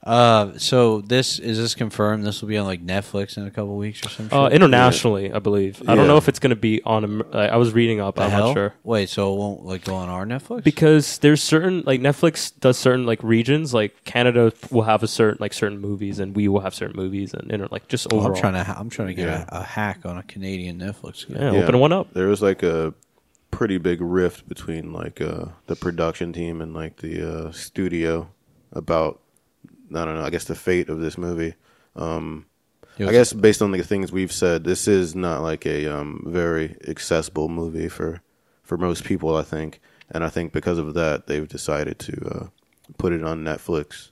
Uh, 0.02 0.56
so 0.56 1.02
this 1.02 1.38
is 1.38 1.58
this 1.58 1.74
confirmed? 1.74 2.24
This 2.24 2.40
will 2.40 2.48
be 2.48 2.56
on 2.56 2.64
like 2.64 2.82
Netflix 2.82 3.36
in 3.36 3.44
a 3.46 3.50
couple 3.50 3.76
weeks 3.76 4.02
or 4.04 4.08
something. 4.08 4.36
Uh, 4.38 4.48
internationally, 4.48 5.30
I 5.30 5.40
believe. 5.40 5.82
I 5.82 5.94
don't 5.94 5.98
Yeah. 5.98 6.06
know 6.06 6.16
if 6.16 6.26
it's 6.26 6.38
going 6.38 6.50
to 6.50 6.56
be 6.56 6.80
on. 6.84 7.04
Am- 7.04 7.22
I 7.34 7.58
was 7.58 7.74
reading 7.74 8.00
up. 8.00 8.14
the 8.14 8.22
I'm 8.22 8.30
hell? 8.30 8.46
not 8.46 8.54
sure. 8.54 8.74
Wait, 8.82 9.10
so 9.10 9.34
it 9.34 9.36
won't 9.36 9.66
like 9.66 9.84
go 9.84 9.94
on 9.94 10.08
our 10.08 10.24
Netflix? 10.24 10.64
because 10.64 11.18
there's 11.18 11.42
certain 11.42 11.82
like 11.84 12.00
Netflix 12.00 12.50
does 12.60 12.78
certain 12.78 13.04
like 13.04 13.22
regions 13.22 13.74
like 13.74 14.02
Canada 14.06 14.54
will 14.70 14.84
have 14.84 15.02
a 15.02 15.06
certain 15.06 15.36
like 15.38 15.52
certain 15.52 15.78
movies 15.78 16.18
and 16.18 16.34
we 16.34 16.48
will 16.48 16.60
have 16.60 16.74
certain 16.74 16.96
movies 16.96 17.34
and 17.34 17.50
you 17.50 17.68
like 17.70 17.86
just 17.88 18.10
Well, 18.10 18.20
overall. 18.22 18.36
I'm 18.36 18.40
trying 18.40 18.54
to 18.54 18.64
ha- 18.64 18.76
I'm 18.80 18.88
trying 18.88 19.08
to 19.08 19.14
get 19.14 19.28
Yeah. 19.28 19.44
a, 19.50 19.58
a 19.60 19.62
hack 19.62 20.06
on 20.06 20.16
a 20.16 20.22
Canadian 20.22 20.78
Netflix. 20.78 21.28
yeah, 21.28 21.52
Yeah. 21.52 21.62
open 21.62 21.78
one 21.78 21.92
up. 21.92 22.14
There 22.14 22.28
was 22.28 22.40
like 22.40 22.62
a 22.62 22.94
pretty 23.50 23.78
big 23.78 24.00
rift 24.00 24.48
between 24.48 24.92
like 24.92 25.20
uh, 25.20 25.46
the 25.66 25.76
production 25.76 26.32
team 26.32 26.60
and 26.60 26.74
like 26.74 26.96
the 26.98 27.48
uh, 27.48 27.52
studio 27.52 28.30
about 28.72 29.20
I 29.94 30.04
don't 30.04 30.14
know. 30.14 30.24
I 30.24 30.30
guess 30.30 30.44
the 30.44 30.54
fate 30.54 30.88
of 30.88 31.00
this 31.00 31.18
movie. 31.18 31.54
Um, 31.96 32.46
It 32.98 33.08
I 33.08 33.12
guess 33.12 33.32
based 33.32 33.62
on 33.62 33.72
the 33.72 33.82
things 33.82 34.12
we've 34.12 34.32
said, 34.32 34.64
this 34.64 34.86
is 34.86 35.14
not 35.14 35.42
like 35.42 35.66
a 35.66 35.86
um, 35.86 36.22
very 36.26 36.76
accessible 36.86 37.48
movie 37.48 37.88
for 37.88 38.22
for 38.62 38.78
most 38.78 39.04
people. 39.04 39.36
I 39.36 39.42
think, 39.42 39.80
and 40.10 40.22
I 40.22 40.28
think 40.28 40.52
because 40.52 40.78
of 40.78 40.94
that, 40.94 41.26
they've 41.26 41.48
decided 41.48 41.98
to 42.00 42.30
uh, 42.30 42.46
put 42.98 43.12
it 43.12 43.24
on 43.24 43.42
Netflix. 43.44 44.10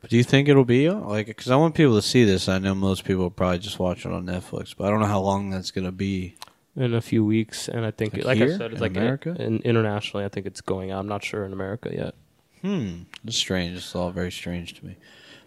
But 0.00 0.10
do 0.10 0.16
you 0.16 0.22
think 0.22 0.48
it'll 0.48 0.64
be 0.64 0.88
like? 0.88 1.26
Because 1.26 1.50
I 1.50 1.56
want 1.56 1.74
people 1.74 1.96
to 1.96 2.02
see 2.02 2.24
this. 2.24 2.48
I 2.48 2.58
know 2.58 2.74
most 2.74 3.04
people 3.04 3.22
will 3.22 3.30
probably 3.30 3.58
just 3.58 3.80
watch 3.80 4.06
it 4.06 4.12
on 4.12 4.26
Netflix, 4.26 4.74
but 4.76 4.86
I 4.86 4.90
don't 4.90 5.00
know 5.00 5.06
how 5.06 5.20
long 5.20 5.50
that's 5.50 5.72
going 5.72 5.86
to 5.86 5.92
be. 5.92 6.36
In 6.78 6.94
a 6.94 7.00
few 7.00 7.24
weeks, 7.24 7.68
and 7.68 7.84
I 7.84 7.90
think, 7.90 8.14
Like 8.14 8.24
like, 8.24 8.36
here? 8.38 8.54
I 8.54 8.56
said, 8.58 8.70
it's 8.72 8.74
In 8.76 8.80
like 8.80 8.96
America? 8.96 9.36
in, 9.38 9.58
internationally. 9.62 10.24
I 10.24 10.28
think 10.28 10.46
it's 10.46 10.60
going 10.60 10.90
out. 10.90 11.00
I'm 11.00 11.08
not 11.08 11.24
sure 11.24 11.44
in 11.44 11.52
America 11.52 11.90
yet. 11.92 12.14
Hmm, 12.62 13.02
it's 13.24 13.36
strange. 13.36 13.76
It's 13.76 13.94
all 13.94 14.10
very 14.10 14.32
strange 14.32 14.74
to 14.78 14.86
me. 14.86 14.96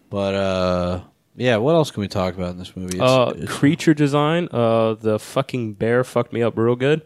But 0.09 0.33
uh, 0.35 1.01
yeah. 1.35 1.57
What 1.57 1.73
else 1.75 1.89
can 1.91 2.01
we 2.01 2.07
talk 2.07 2.35
about 2.35 2.51
in 2.51 2.57
this 2.57 2.75
movie? 2.75 2.97
It's, 2.97 3.01
uh, 3.01 3.33
it's 3.35 3.51
creature 3.51 3.93
design. 3.93 4.47
Uh, 4.51 4.93
the 4.95 5.19
fucking 5.19 5.73
bear 5.73 6.03
fucked 6.03 6.33
me 6.33 6.41
up 6.43 6.57
real 6.57 6.75
good. 6.75 7.01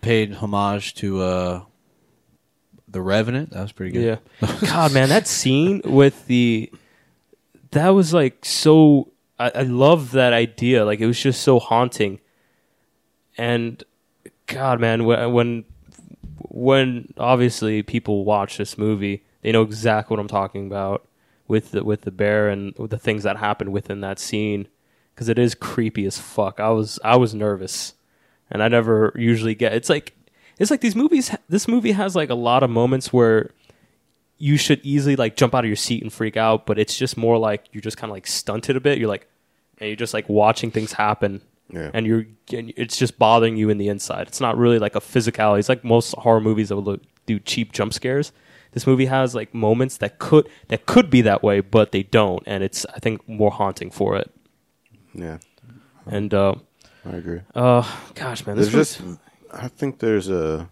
paid 0.00 0.34
homage 0.34 0.94
to 0.96 1.20
uh, 1.22 1.62
the 2.88 3.00
Revenant. 3.00 3.50
That 3.50 3.62
was 3.62 3.72
pretty 3.72 3.92
good. 3.92 4.18
Yeah. 4.40 4.56
God, 4.66 4.92
man, 4.92 5.08
that 5.08 5.26
scene 5.26 5.80
with 5.84 6.26
the 6.26 6.70
that 7.72 7.88
was 7.88 8.12
like 8.14 8.44
so. 8.44 9.10
I, 9.38 9.50
I 9.50 9.62
love 9.62 10.12
that 10.12 10.32
idea. 10.32 10.84
Like 10.84 11.00
it 11.00 11.06
was 11.06 11.20
just 11.20 11.42
so 11.42 11.58
haunting. 11.58 12.20
And 13.36 13.82
God, 14.46 14.80
man, 14.80 15.04
when 15.04 15.64
when 16.48 17.12
obviously 17.18 17.82
people 17.82 18.24
watch 18.24 18.56
this 18.58 18.78
movie, 18.78 19.24
they 19.42 19.52
know 19.52 19.62
exactly 19.62 20.14
what 20.14 20.20
I'm 20.20 20.28
talking 20.28 20.66
about 20.66 21.06
with 21.48 21.72
the 21.72 21.84
with 21.84 22.02
the 22.02 22.10
bear 22.10 22.48
and 22.48 22.74
the 22.78 22.98
things 22.98 23.22
that 23.24 23.36
happened 23.38 23.72
within 23.72 24.00
that 24.00 24.18
scene 24.18 24.68
because 25.14 25.28
it 25.28 25.38
is 25.38 25.54
creepy 25.54 26.06
as 26.06 26.18
fuck. 26.18 26.60
I 26.60 26.70
was 26.70 26.98
I 27.04 27.16
was 27.16 27.34
nervous, 27.34 27.94
and 28.50 28.62
I 28.62 28.68
never 28.68 29.12
usually 29.16 29.54
get. 29.54 29.72
It's 29.74 29.88
like 29.88 30.14
it's 30.58 30.70
like 30.70 30.80
these 30.80 30.96
movies. 30.96 31.34
This 31.48 31.68
movie 31.68 31.92
has 31.92 32.14
like 32.16 32.30
a 32.30 32.34
lot 32.34 32.62
of 32.62 32.70
moments 32.70 33.12
where 33.12 33.50
you 34.38 34.56
should 34.56 34.80
easily 34.82 35.16
like 35.16 35.36
jump 35.36 35.54
out 35.54 35.64
of 35.64 35.68
your 35.68 35.76
seat 35.76 36.02
and 36.02 36.12
freak 36.12 36.36
out, 36.36 36.66
but 36.66 36.78
it's 36.78 36.96
just 36.96 37.16
more 37.16 37.38
like 37.38 37.64
you're 37.72 37.80
just 37.80 37.96
kind 37.96 38.10
of 38.10 38.14
like 38.14 38.26
stunted 38.26 38.76
a 38.76 38.80
bit. 38.80 38.98
You're 38.98 39.08
like, 39.08 39.28
and 39.78 39.88
you're 39.88 39.96
just 39.96 40.14
like 40.14 40.28
watching 40.28 40.70
things 40.70 40.92
happen, 40.92 41.40
Yeah. 41.70 41.90
and 41.94 42.06
you're 42.06 42.26
and 42.52 42.72
it's 42.76 42.96
just 42.96 43.18
bothering 43.18 43.56
you 43.56 43.70
in 43.70 43.78
the 43.78 43.88
inside. 43.88 44.28
It's 44.28 44.40
not 44.40 44.56
really 44.56 44.78
like 44.78 44.94
a 44.94 45.00
physicality. 45.00 45.58
It's 45.60 45.68
like 45.68 45.82
most 45.84 46.14
horror 46.16 46.40
movies 46.40 46.68
that 46.68 46.76
will 46.76 46.98
do 47.26 47.38
cheap 47.40 47.72
jump 47.72 47.92
scares. 47.94 48.32
This 48.72 48.86
movie 48.86 49.06
has 49.06 49.34
like 49.34 49.54
moments 49.54 49.96
that 49.98 50.18
could 50.18 50.48
that 50.68 50.84
could 50.86 51.08
be 51.08 51.22
that 51.22 51.42
way, 51.42 51.60
but 51.60 51.92
they 51.92 52.02
don't, 52.02 52.42
and 52.46 52.62
it's 52.62 52.84
I 52.94 52.98
think 52.98 53.26
more 53.28 53.50
haunting 53.50 53.90
for 53.90 54.16
it. 54.16 54.30
Yeah, 55.14 55.38
And 56.06 56.34
uh, 56.34 56.56
I 57.06 57.16
agree. 57.16 57.40
uh, 57.54 57.82
gosh, 58.14 58.44
man, 58.46 58.56
this 58.56 58.72
There's 58.72 58.96
just, 58.98 59.18
I 59.52 59.68
think 59.68 60.00
there's 60.00 60.28
a 60.28 60.68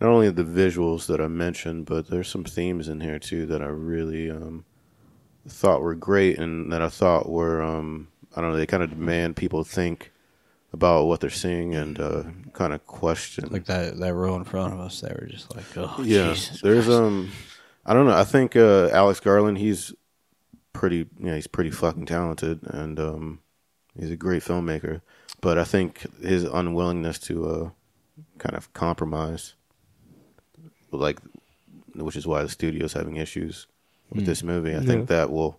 not 0.00 0.10
only 0.10 0.30
the 0.30 0.44
visuals 0.44 1.06
that 1.06 1.20
I 1.20 1.26
mentioned, 1.28 1.86
but 1.86 2.08
there's 2.08 2.28
some 2.28 2.44
themes 2.44 2.88
in 2.88 3.00
here 3.00 3.18
too 3.18 3.46
that 3.46 3.62
I 3.62 3.66
really 3.66 4.30
um, 4.30 4.64
thought 5.48 5.80
were 5.82 5.94
great 5.94 6.38
and 6.38 6.70
that 6.72 6.82
I 6.82 6.88
thought 6.90 7.28
were 7.28 7.62
um, 7.62 8.08
I 8.36 8.40
don't 8.40 8.50
know 8.50 8.56
they 8.56 8.66
kind 8.66 8.82
of 8.82 8.90
demand 8.90 9.36
people 9.36 9.64
think 9.64 10.12
about 10.72 11.06
what 11.06 11.20
they're 11.20 11.30
seeing 11.30 11.74
and 11.74 11.98
uh, 11.98 12.22
kind 12.52 12.72
of 12.72 12.86
question 12.86 13.48
Like 13.50 13.64
that 13.64 13.98
that 13.98 14.14
row 14.14 14.36
in 14.36 14.44
front 14.44 14.72
of 14.72 14.80
us, 14.80 15.00
they 15.00 15.08
were 15.08 15.26
just 15.26 15.54
like, 15.54 15.64
oh 15.76 15.96
yeah, 16.02 16.32
Jesus 16.32 16.60
there's 16.60 16.86
Christ. 16.86 17.00
um, 17.00 17.32
I 17.84 17.94
don't 17.94 18.06
know. 18.06 18.16
I 18.16 18.24
think 18.24 18.54
uh, 18.56 18.88
Alex 18.90 19.20
Garland, 19.20 19.58
he's 19.58 19.92
pretty, 20.72 21.06
yeah, 21.18 21.34
he's 21.34 21.46
pretty 21.48 21.70
fucking 21.70 22.06
talented, 22.06 22.60
and 22.62 23.00
um, 23.00 23.40
he's 23.98 24.10
a 24.10 24.16
great 24.16 24.42
filmmaker. 24.42 25.00
But 25.40 25.58
I 25.58 25.64
think 25.64 26.06
his 26.22 26.44
unwillingness 26.44 27.18
to 27.20 27.48
uh, 27.48 27.70
kind 28.38 28.54
of 28.54 28.72
compromise, 28.74 29.54
like, 30.92 31.18
which 31.94 32.16
is 32.16 32.26
why 32.26 32.42
the 32.42 32.48
studio's 32.48 32.92
having 32.92 33.16
issues 33.16 33.66
with 34.10 34.26
this 34.26 34.42
movie. 34.42 34.76
I 34.76 34.80
think 34.80 35.08
that 35.08 35.30
will, 35.30 35.58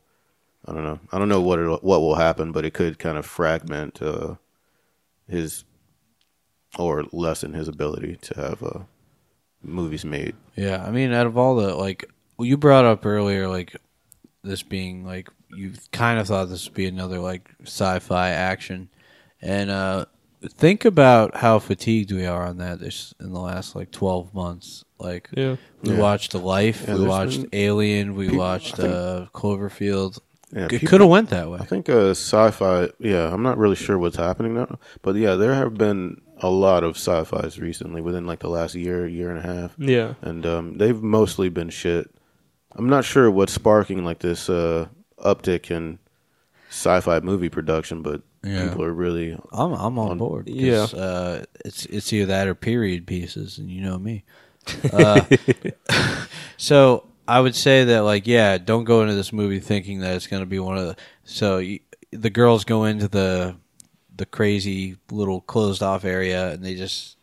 I 0.65 0.73
don't 0.73 0.83
know, 0.83 0.99
I 1.11 1.17
don't 1.19 1.29
know 1.29 1.41
what 1.41 1.59
it, 1.59 1.83
what 1.83 2.01
will 2.01 2.15
happen, 2.15 2.51
but 2.51 2.65
it 2.65 2.73
could 2.73 2.99
kind 2.99 3.17
of 3.17 3.25
fragment 3.25 4.01
uh, 4.01 4.35
his 5.27 5.63
or 6.77 7.05
lessen 7.11 7.53
his 7.53 7.67
ability 7.67 8.17
to 8.21 8.35
have 8.35 8.63
uh, 8.63 8.79
movies 9.63 10.05
made. 10.05 10.35
Yeah, 10.55 10.83
I 10.85 10.91
mean, 10.91 11.11
out 11.13 11.25
of 11.27 11.37
all 11.37 11.55
the 11.55 11.75
like, 11.75 12.05
you 12.39 12.57
brought 12.57 12.85
up 12.85 13.05
earlier, 13.05 13.47
like 13.47 13.75
this 14.43 14.63
being 14.63 15.05
like 15.05 15.29
you 15.49 15.73
kind 15.91 16.19
of 16.19 16.27
thought 16.27 16.45
this 16.49 16.65
would 16.65 16.73
be 16.75 16.85
another 16.85 17.19
like 17.19 17.49
sci-fi 17.63 18.29
action, 18.29 18.89
and 19.41 19.69
uh 19.69 20.05
think 20.57 20.85
about 20.85 21.35
how 21.37 21.59
fatigued 21.59 22.11
we 22.11 22.25
are 22.25 22.45
on 22.47 22.57
that 22.57 22.79
this 22.79 23.13
in 23.19 23.31
the 23.33 23.39
last 23.39 23.75
like 23.75 23.91
twelve 23.91 24.33
months. 24.33 24.83
Like, 24.99 25.29
yeah. 25.35 25.55
we 25.83 25.93
Yeah. 25.93 25.99
watched 25.99 26.33
Life, 26.35 26.85
Yeah, 26.87 26.95
we 26.95 27.05
watched 27.05 27.41
been- 27.41 27.49
Alien, 27.53 28.15
we 28.15 28.25
people- 28.27 28.39
watched 28.39 28.75
think- 28.77 28.93
uh, 28.93 29.25
Cloverfield. 29.33 30.19
Yeah, 30.53 30.67
it 30.71 30.85
could 30.85 31.01
have 31.01 31.09
went 31.09 31.29
that 31.29 31.49
way. 31.49 31.59
I 31.61 31.65
think 31.65 31.87
uh, 31.89 32.09
sci-fi. 32.11 32.89
Yeah, 32.99 33.33
I'm 33.33 33.41
not 33.43 33.57
really 33.57 33.75
sure 33.75 33.97
what's 33.97 34.17
happening 34.17 34.53
now, 34.53 34.79
but 35.01 35.15
yeah, 35.15 35.35
there 35.35 35.53
have 35.53 35.75
been 35.75 36.21
a 36.41 36.49
lot 36.49 36.83
of 36.83 36.95
sci-fi's 36.97 37.59
recently 37.59 38.01
within 38.01 38.25
like 38.25 38.39
the 38.39 38.49
last 38.49 38.75
year, 38.75 39.07
year 39.07 39.29
and 39.29 39.39
a 39.39 39.41
half, 39.53 39.75
Yeah. 39.77 40.15
and 40.21 40.45
um, 40.45 40.77
they've 40.77 41.01
mostly 41.01 41.49
been 41.49 41.69
shit. 41.69 42.09
I'm 42.73 42.89
not 42.89 43.05
sure 43.05 43.29
what's 43.31 43.53
sparking 43.53 44.03
like 44.03 44.19
this 44.19 44.49
uh, 44.49 44.87
uptick 45.19 45.71
in 45.71 45.99
sci-fi 46.69 47.19
movie 47.21 47.49
production, 47.49 48.01
but 48.01 48.21
Yeah. 48.43 48.67
people 48.67 48.83
are 48.83 48.93
really 48.93 49.33
I'm 49.53 49.71
I'm 49.73 49.99
on, 49.99 50.11
On- 50.11 50.17
board. 50.17 50.47
'cause, 50.47 50.55
Yeah. 50.55 50.83
uh, 50.99 51.43
it's 51.63 51.85
it's 51.85 52.11
either 52.11 52.25
that 52.27 52.47
or 52.47 52.55
period 52.55 53.05
pieces, 53.07 53.57
and 53.57 53.69
you 53.71 53.81
know 53.81 53.97
me. 53.99 54.23
Uh, 54.93 55.21
so 56.57 57.03
I 57.27 57.39
would 57.39 57.55
say 57.55 57.85
that, 57.85 58.01
like, 58.01 58.27
yeah, 58.27 58.57
don't 58.57 58.83
go 58.83 59.01
into 59.01 59.13
this 59.15 59.31
movie 59.31 59.59
thinking 59.59 59.99
that 59.99 60.15
it's 60.15 60.27
going 60.27 60.41
to 60.41 60.47
be 60.47 60.59
one 60.59 60.77
of 60.77 60.85
the. 60.85 60.95
So 61.23 61.63
the 62.11 62.29
girls 62.29 62.63
go 62.63 62.85
into 62.85 63.07
the 63.07 63.55
the 64.15 64.25
crazy 64.25 64.97
little 65.09 65.41
closed 65.41 65.81
off 65.81 66.05
area, 66.05 66.51
and 66.51 66.63
they 66.63 66.75
just. 66.75 67.17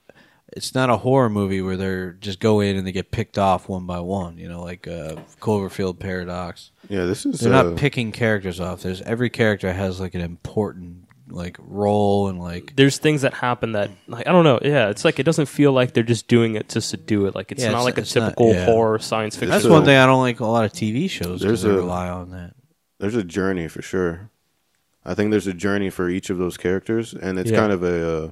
It's 0.57 0.75
not 0.75 0.89
a 0.89 0.97
horror 0.97 1.29
movie 1.29 1.61
where 1.61 1.77
they're 1.77 2.13
just 2.13 2.41
go 2.41 2.61
in 2.61 2.75
and 2.77 2.87
they 2.87 2.91
get 2.93 3.11
picked 3.11 3.37
off 3.37 3.69
one 3.69 3.85
by 3.85 4.01
one. 4.01 4.39
You 4.39 4.49
know, 4.49 4.63
like 4.63 4.89
uh, 4.89 5.17
Cloverfield 5.41 5.99
Paradox. 5.99 6.71
yeah. 6.89 7.05
This 7.05 7.27
is 7.27 7.41
They're 7.41 7.53
uh, 7.53 7.65
not 7.65 7.77
picking 7.77 8.13
characters 8.13 8.59
off. 8.59 8.81
There's 8.81 9.03
every 9.03 9.29
character 9.29 9.71
has 9.71 10.01
like 10.01 10.15
an 10.15 10.23
important 10.23 11.08
like 11.31 11.57
role 11.61 12.29
and 12.29 12.39
like 12.41 12.75
there's 12.77 12.99
things 12.99 13.23
that 13.23 13.35
happen 13.35 13.73
that 13.73 13.91
like 14.07 14.27
I 14.27 14.33
don't 14.33 14.45
know. 14.45 14.59
Yeah, 14.63 14.89
it's 14.89 15.05
like 15.05 15.19
it 15.19 15.25
doesn't 15.25 15.47
feel 15.47 15.73
like 15.73 15.93
they're 15.95 16.03
just 16.03 16.29
doing 16.29 16.55
it 16.55 16.69
just 16.69 16.91
to 16.93 16.97
do 16.97 17.27
it. 17.27 17.35
Like 17.35 17.53
it's 17.53 17.63
Yeah, 17.63 17.71
not 17.71 17.79
it's- 17.79 17.85
like 17.87 17.99
a 17.99 18.01
it's 18.03 18.15
not- 18.17 18.25
typical 18.31 18.53
yeah. 18.55 18.65
horror 18.65 18.99
science 18.99 19.35
fiction. 19.37 19.51
That's 19.51 19.67
one 19.67 19.85
thing 19.85 19.97
I 19.97 20.07
don't 20.07 20.21
like 20.21 20.41
a 20.41 20.47
lot 20.47 20.65
of 20.65 20.73
TV 20.73 21.09
shows. 21.11 21.41
There's 21.41 21.63
There's 21.63 21.63
they 21.63 21.71
a- 21.71 21.75
rely 21.75 22.09
on 22.09 22.31
that. 22.31 22.55
there's 22.99 23.15
a 23.15 23.25
journey 23.25 23.69
for 23.69 23.83
sure. 23.83 24.31
I 25.05 25.15
think 25.15 25.31
there's 25.31 25.47
a 25.47 25.55
journey 25.55 25.91
for 25.91 26.09
each 26.09 26.29
of 26.31 26.39
those 26.39 26.57
characters, 26.57 27.15
and 27.15 27.39
it's 27.39 27.51
Yeah. 27.51 27.59
kind 27.61 27.73
of 27.73 27.83
a 27.83 28.25
uh, 28.27 28.31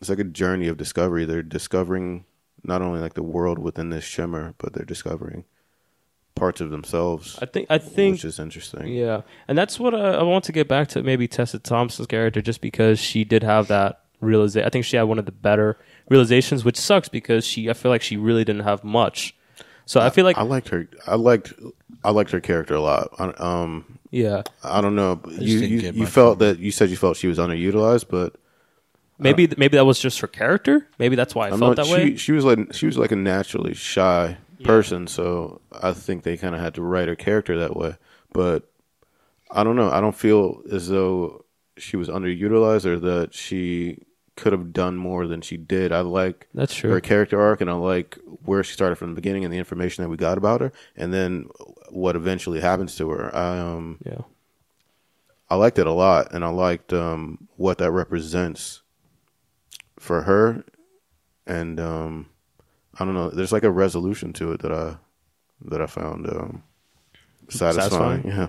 it's 0.00 0.08
like 0.08 0.18
a 0.18 0.24
journey 0.24 0.68
of 0.68 0.76
discovery. 0.76 1.24
They're 1.24 1.42
discovering 1.42 2.24
not 2.64 2.82
only 2.82 3.00
like 3.00 3.14
the 3.14 3.22
world 3.22 3.58
within 3.58 3.90
this 3.90 4.04
shimmer, 4.04 4.54
but 4.58 4.72
they're 4.72 4.84
discovering 4.84 5.44
parts 6.34 6.60
of 6.60 6.70
themselves, 6.70 7.38
I 7.42 7.46
think 7.46 7.66
I 7.70 7.78
think 7.78 8.14
which 8.14 8.24
is 8.24 8.38
interesting. 8.38 8.88
yeah, 8.88 9.22
and 9.48 9.56
that's 9.56 9.78
what 9.78 9.94
I, 9.94 10.14
I 10.14 10.22
want 10.22 10.44
to 10.44 10.52
get 10.52 10.68
back 10.68 10.88
to. 10.88 11.02
Maybe 11.02 11.28
Tessa 11.28 11.58
Thompson's 11.58 12.06
character, 12.06 12.40
just 12.40 12.60
because 12.60 12.98
she 12.98 13.24
did 13.24 13.42
have 13.42 13.68
that 13.68 14.00
realization. 14.20 14.66
I 14.66 14.70
think 14.70 14.84
she 14.84 14.96
had 14.96 15.04
one 15.04 15.18
of 15.18 15.26
the 15.26 15.32
better 15.32 15.78
realizations, 16.08 16.64
which 16.64 16.76
sucks 16.76 17.08
because 17.08 17.46
she. 17.46 17.68
I 17.70 17.74
feel 17.74 17.90
like 17.90 18.02
she 18.02 18.16
really 18.16 18.44
didn't 18.44 18.62
have 18.64 18.82
much. 18.84 19.34
So 19.84 20.00
I 20.00 20.10
feel 20.10 20.24
like 20.24 20.38
I 20.38 20.42
liked 20.42 20.68
her. 20.70 20.88
I 21.06 21.16
liked 21.16 21.52
I 22.04 22.10
liked 22.10 22.30
her 22.30 22.40
character 22.40 22.74
a 22.74 22.80
lot. 22.80 23.08
I, 23.18 23.32
um, 23.38 23.98
yeah, 24.10 24.42
I 24.62 24.80
don't 24.80 24.94
know. 24.96 25.16
but 25.16 25.30
just 25.32 25.42
You 25.42 25.58
you, 25.58 25.92
you 25.92 26.06
felt 26.06 26.38
that 26.38 26.58
you 26.58 26.70
said 26.70 26.90
you 26.90 26.96
felt 26.96 27.16
she 27.16 27.26
was 27.26 27.38
underutilized, 27.38 28.06
but 28.08 28.36
maybe 29.18 29.52
maybe 29.56 29.76
that 29.76 29.84
was 29.84 29.98
just 29.98 30.20
her 30.20 30.26
character. 30.28 30.86
Maybe 30.98 31.16
that's 31.16 31.34
why 31.34 31.48
I 31.48 31.50
I'm 31.52 31.58
felt 31.58 31.76
not, 31.76 31.86
that 31.86 31.92
way. 31.92 32.10
she 32.12 32.16
she 32.16 32.32
was 32.32 32.44
like 32.44 32.72
she 32.72 32.86
was 32.86 32.96
like 32.96 33.12
a 33.12 33.16
naturally 33.16 33.74
shy 33.74 34.36
person, 34.64 35.06
so 35.06 35.60
I 35.72 35.92
think 35.92 36.22
they 36.22 36.36
kind 36.36 36.54
of 36.54 36.60
had 36.60 36.74
to 36.74 36.82
write 36.82 37.08
her 37.08 37.16
character 37.16 37.58
that 37.58 37.76
way. 37.76 37.96
But 38.32 38.70
I 39.50 39.64
don't 39.64 39.76
know. 39.76 39.90
I 39.90 40.00
don't 40.00 40.16
feel 40.16 40.62
as 40.70 40.88
though 40.88 41.44
she 41.76 41.96
was 41.96 42.08
underutilized 42.08 42.84
or 42.84 42.98
that 43.00 43.34
she 43.34 43.98
could 44.36 44.52
have 44.52 44.72
done 44.72 44.96
more 44.96 45.26
than 45.26 45.40
she 45.40 45.56
did. 45.56 45.92
I 45.92 46.00
like 46.00 46.48
That's 46.54 46.74
true. 46.74 46.90
her 46.90 47.00
character 47.00 47.40
arc, 47.40 47.60
and 47.60 47.70
I 47.70 47.74
like 47.74 48.18
where 48.44 48.64
she 48.64 48.72
started 48.72 48.96
from 48.96 49.10
the 49.10 49.14
beginning 49.14 49.44
and 49.44 49.52
the 49.52 49.58
information 49.58 50.02
that 50.02 50.08
we 50.08 50.16
got 50.16 50.38
about 50.38 50.60
her, 50.60 50.72
and 50.96 51.12
then 51.12 51.48
what 51.90 52.16
eventually 52.16 52.60
happens 52.60 52.96
to 52.96 53.10
her. 53.10 53.34
I 53.34 53.58
um 53.58 53.98
yeah. 54.04 54.22
I 55.52 55.56
liked 55.56 55.78
it 55.78 55.86
a 55.86 55.92
lot, 55.92 56.32
and 56.32 56.46
I 56.46 56.48
liked 56.48 56.94
um, 56.94 57.46
what 57.56 57.76
that 57.76 57.90
represents 57.90 58.80
for 59.98 60.22
her. 60.22 60.64
And 61.46 61.78
um, 61.78 62.30
I 62.98 63.04
don't 63.04 63.14
know, 63.14 63.30
there's 63.30 63.52
like 63.52 63.64
a 63.64 63.70
resolution 63.70 64.32
to 64.34 64.52
it 64.52 64.60
that 64.62 64.72
I 64.72 64.96
that 65.66 65.80
I 65.80 65.86
found 65.86 66.26
um, 66.28 66.62
satisfying. 67.48 68.22
Satisfying? 68.22 68.26
Yeah, 68.26 68.48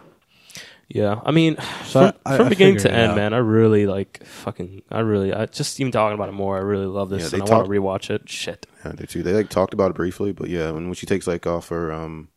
Yeah, 0.89 1.21
I 1.25 1.31
mean, 1.31 1.57
So 1.85 2.11
from, 2.11 2.13
I- 2.25 2.37
from 2.37 2.45
I 2.47 2.49
beginning 2.49 2.77
to 2.79 2.91
end, 2.91 3.11
out. 3.11 3.15
man, 3.15 3.33
I 3.33 3.37
really 3.37 3.85
like 3.87 4.23
fucking. 4.25 4.81
I 4.91 4.99
really, 4.99 5.33
I 5.33 5.45
just 5.45 5.79
even 5.79 5.91
talking 5.91 6.15
about 6.15 6.29
it 6.29 6.33
more. 6.33 6.57
I 6.57 6.61
really 6.61 6.85
love 6.87 7.09
this, 7.09 7.23
Yeah, 7.23 7.29
they 7.29 7.37
and 7.39 7.49
I 7.49 7.51
want 7.55 7.65
talk- 7.67 7.73
to 7.73 7.79
rewatch 7.79 8.09
it. 8.13 8.27
Shit, 8.29 8.65
yeah, 8.83 8.91
I 8.91 8.95
did 8.95 9.09
too. 9.09 9.23
They 9.23 9.33
like 9.33 9.49
talked 9.49 9.73
about 9.73 9.91
it 9.91 9.95
briefly, 9.95 10.31
but 10.33 10.49
yeah, 10.49 10.71
when 10.71 10.85
when 10.85 10.93
she 10.95 11.05
takes 11.05 11.25
like 11.27 11.47
off 11.47 11.69
her 11.69 11.91
um 11.93 12.27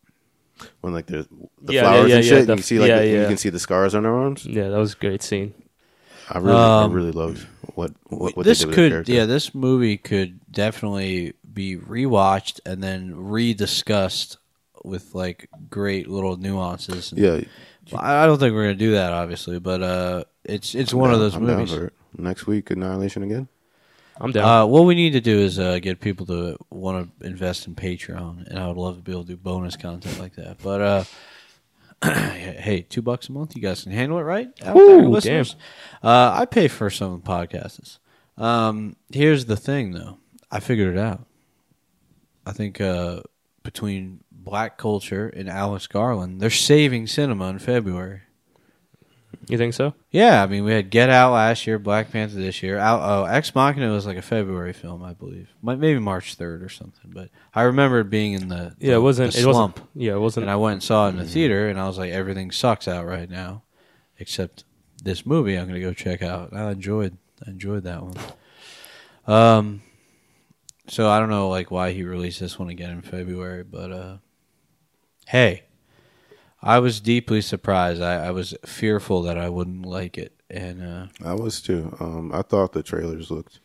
when 0.81 0.93
like 0.95 1.07
there's 1.07 1.27
the 1.61 1.73
Yeah, 1.75 1.83
flowers 1.83 2.09
yeah, 2.11 2.17
and 2.17 2.25
yeah, 2.25 2.31
shit. 2.31 2.47
the- 2.47 2.53
and 2.53 2.59
you 2.61 2.63
see 2.63 2.79
like 2.79 2.89
yeah, 2.89 2.99
the- 3.01 3.09
you 3.09 3.27
can 3.27 3.37
see 3.37 3.51
the 3.51 3.59
scars 3.59 3.95
on 3.95 4.05
their 4.05 4.15
arms. 4.15 4.47
Yeah, 4.47 4.69
that 4.69 4.79
was 4.79 4.93
a 4.95 4.97
great 4.97 5.23
scene. 5.23 5.53
I 6.31 6.39
really, 6.39 6.59
Um, 6.59 6.91
I 6.91 6.95
really 6.95 7.13
loved 7.13 7.47
what 7.75 7.93
what, 8.09 8.37
what 8.37 8.45
this 8.45 8.59
they 8.61 8.65
did 8.65 8.69
with 8.69 8.75
could, 8.77 9.07
the 9.07 9.13
yeah, 9.13 9.27
this 9.27 9.55
movie 9.55 9.97
could 9.97 10.41
definitely 10.51 11.35
be 11.53 11.77
rewatched 11.77 12.61
and 12.67 12.83
then 12.83 13.15
rediscussed 13.15 14.37
with 14.85 15.15
like 15.15 15.49
great 15.71 16.09
little 16.09 16.37
nuances. 16.37 17.13
And- 17.13 17.21
yeah. 17.21 17.41
I 17.95 18.25
I 18.25 18.27
don't 18.27 18.39
think 18.39 18.55
we're 18.55 18.65
gonna 18.65 18.75
do 18.75 18.93
that, 18.93 19.13
obviously, 19.13 19.61
but 19.61 19.83
uh, 19.83 20.25
it's 20.45 20.75
it's 20.75 20.93
one 20.93 21.11
of 21.11 21.17
I'm 21.17 21.21
those 21.21 21.33
down- 21.35 21.43
I'm 21.43 21.47
down 21.49 21.59
movies. 21.59 21.75
for 21.75 21.85
it. 21.87 21.93
Next 22.19 22.47
week, 22.47 22.71
Annihilation 22.71 23.23
again. 23.23 23.47
I'm 24.21 24.33
down. 24.33 24.45
Uh, 24.49 24.67
what 24.67 24.87
we 24.87 24.95
need 24.95 25.13
to 25.13 25.21
do 25.21 25.39
is 25.39 25.59
uh, 25.59 25.79
get 25.79 26.01
people 26.01 26.25
to 26.27 26.57
want 26.71 27.13
to 27.21 27.27
invest 27.27 27.67
in 27.69 27.75
Patreon, 27.75 28.47
and 28.49 28.59
I 28.59 28.67
would 28.67 28.79
love 28.79 28.97
to 28.97 29.03
be 29.03 29.13
able 29.13 29.23
to 29.25 29.29
do 29.29 29.37
bonus 29.37 29.77
content 29.77 30.19
like 30.19 30.35
that. 30.37 30.57
But 30.63 30.81
uh, 30.81 31.05
hey, 32.05 32.87
two 32.89 33.03
bucks 33.03 33.29
a 33.29 33.33
month, 33.33 33.57
you 33.57 33.63
guys 33.63 33.83
can 33.83 33.93
handle 33.93 34.19
it, 34.19 34.23
right? 34.23 34.49
Out 34.63 34.75
Woo, 34.77 34.87
there, 34.87 35.01
damn. 35.01 35.11
listeners? 35.11 35.57
Uh, 36.03 36.33
I 36.35 36.45
pay 36.45 36.69
for 36.69 36.91
some 36.91 37.13
of 37.13 37.25
the 37.25 37.29
podcasts. 37.31 37.99
Um, 38.37 38.97
here's 39.11 39.47
the 39.47 39.57
thing, 39.57 39.93
though. 39.93 40.19
I 40.51 40.61
figured 40.61 40.95
it 40.97 41.01
out. 41.01 41.25
I 42.45 42.53
think 42.53 42.81
uh, 42.81 43.23
between 43.63 44.21
Black 44.31 44.79
Culture 44.79 45.29
and 45.29 45.49
Alex 45.49 45.87
Garland, 45.87 46.41
they're 46.41 46.51
saving 46.51 47.07
cinema 47.07 47.49
in 47.49 47.59
February. 47.59 48.23
You 49.49 49.59
think 49.59 49.75
so? 49.75 49.95
Yeah, 50.11 50.43
I 50.43 50.47
mean, 50.47 50.65
we 50.65 50.73
had 50.73 50.91
Get 50.91 51.09
Out 51.11 51.33
last 51.33 51.67
year, 51.67 51.79
Black 51.79 52.11
Panther 52.11 52.37
this 52.37 52.63
year. 52.63 52.79
Out, 52.79 53.01
oh, 53.03 53.25
Ex 53.27 53.55
Machina 53.55 53.91
was 53.93 54.07
like 54.07 54.17
a 54.17 54.23
February 54.23 54.73
film, 54.73 55.03
I 55.03 55.13
believe, 55.15 55.49
maybe 55.63 55.99
March 55.99 56.35
third 56.35 56.63
or 56.63 56.69
something. 56.69 57.11
But 57.13 57.31
I 57.55 57.63
remember 57.63 58.03
being 58.05 58.33
in 58.33 58.49
the, 58.49 58.75
Yeah, 58.79 58.95
it 58.97 59.01
wasn't. 59.03 59.33
the 59.33 59.39
It 59.39 59.43
slump, 59.43 59.77
wasn't. 59.79 59.91
Yeah, 59.95 60.15
it 60.15 60.19
wasn't. 60.21 60.45
and 60.45 60.51
I 60.51 60.57
went 60.57 60.73
and 60.75 60.83
saw 60.83 61.07
it 61.07 61.11
in 61.11 61.17
the 61.19 61.25
theater, 61.25 61.69
and 61.69 61.79
I 61.79 61.87
was 61.87 61.99
like, 61.99 62.11
everything 62.11 62.51
sucks 62.51 62.89
out 62.89 63.07
right 63.07 63.31
now, 63.31 63.63
except 64.19 64.65
this 65.03 65.25
movie. 65.27 65.55
I'm 65.57 65.67
gonna 65.69 65.81
go 65.81 65.93
check 65.93 66.23
out. 66.23 66.53
I 66.53 66.71
enjoyed, 66.73 67.17
I 67.47 67.51
enjoyed 67.51 67.85
that 67.85 68.03
one. 68.03 68.15
Um, 69.27 69.83
so 70.89 71.09
I 71.09 71.19
don't 71.19 71.31
know 71.31 71.49
like 71.49 71.71
why 71.71 71.93
he 71.93 72.03
released 72.05 72.41
this 72.41 72.59
one 72.59 72.69
again 72.69 72.91
in 72.91 73.03
February, 73.03 73.63
but 73.65 73.93
uh, 73.93 74.17
hey, 75.27 75.65
I 76.63 76.79
was 76.79 77.01
deeply 77.01 77.41
surprised. 77.43 78.03
I, 78.03 78.27
I 78.27 78.31
was 78.31 78.55
fearful 78.65 79.23
that 79.23 79.39
I 79.39 79.49
wouldn't 79.49 79.85
like 79.87 80.19
it, 80.19 80.33
and 80.51 80.83
uh, 80.83 81.07
I 81.25 81.35
was 81.35 81.61
too. 81.61 81.97
Um, 82.01 82.33
I 82.35 82.43
thought 82.43 82.73
the 82.73 82.83
trailers 82.83 83.31
looked 83.31 83.61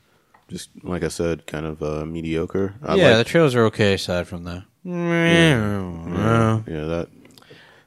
just 0.50 0.70
like 0.84 1.04
I 1.04 1.08
said, 1.08 1.48
kind 1.48 1.66
of 1.66 1.82
uh, 1.82 2.06
mediocre. 2.06 2.76
I 2.84 2.96
yeah, 2.96 3.12
the 3.12 3.18
liked- 3.18 3.30
trailers 3.30 3.56
are 3.56 3.66
okay 3.66 3.94
aside 3.94 4.28
from 4.28 4.44
that. 4.44 4.64
yeah, 4.84 6.62
yeah, 6.68 6.86
that 6.86 7.08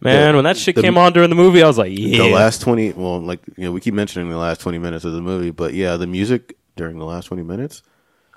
Man, 0.00 0.32
the- 0.32 0.36
when 0.38 0.44
that 0.44 0.56
shit 0.56 0.74
the- 0.74 0.82
came 0.82 0.98
on 0.98 1.12
during 1.12 1.30
the 1.30 1.36
movie, 1.36 1.62
I 1.62 1.66
was 1.66 1.78
like, 1.78 1.92
yeah. 1.96 2.18
the 2.18 2.30
last 2.30 2.60
twenty. 2.62 2.92
Well, 2.92 3.20
like 3.20 3.40
you 3.56 3.64
know, 3.64 3.72
we 3.72 3.80
keep 3.80 3.94
mentioning 3.94 4.28
the 4.30 4.36
last 4.38 4.60
twenty 4.60 4.78
minutes 4.78 5.04
of 5.04 5.12
the 5.12 5.22
movie, 5.22 5.50
but 5.50 5.74
yeah, 5.74 5.96
the 5.96 6.06
music 6.06 6.56
during 6.76 6.98
the 6.98 7.04
last 7.06 7.26
twenty 7.26 7.42
minutes. 7.42 7.82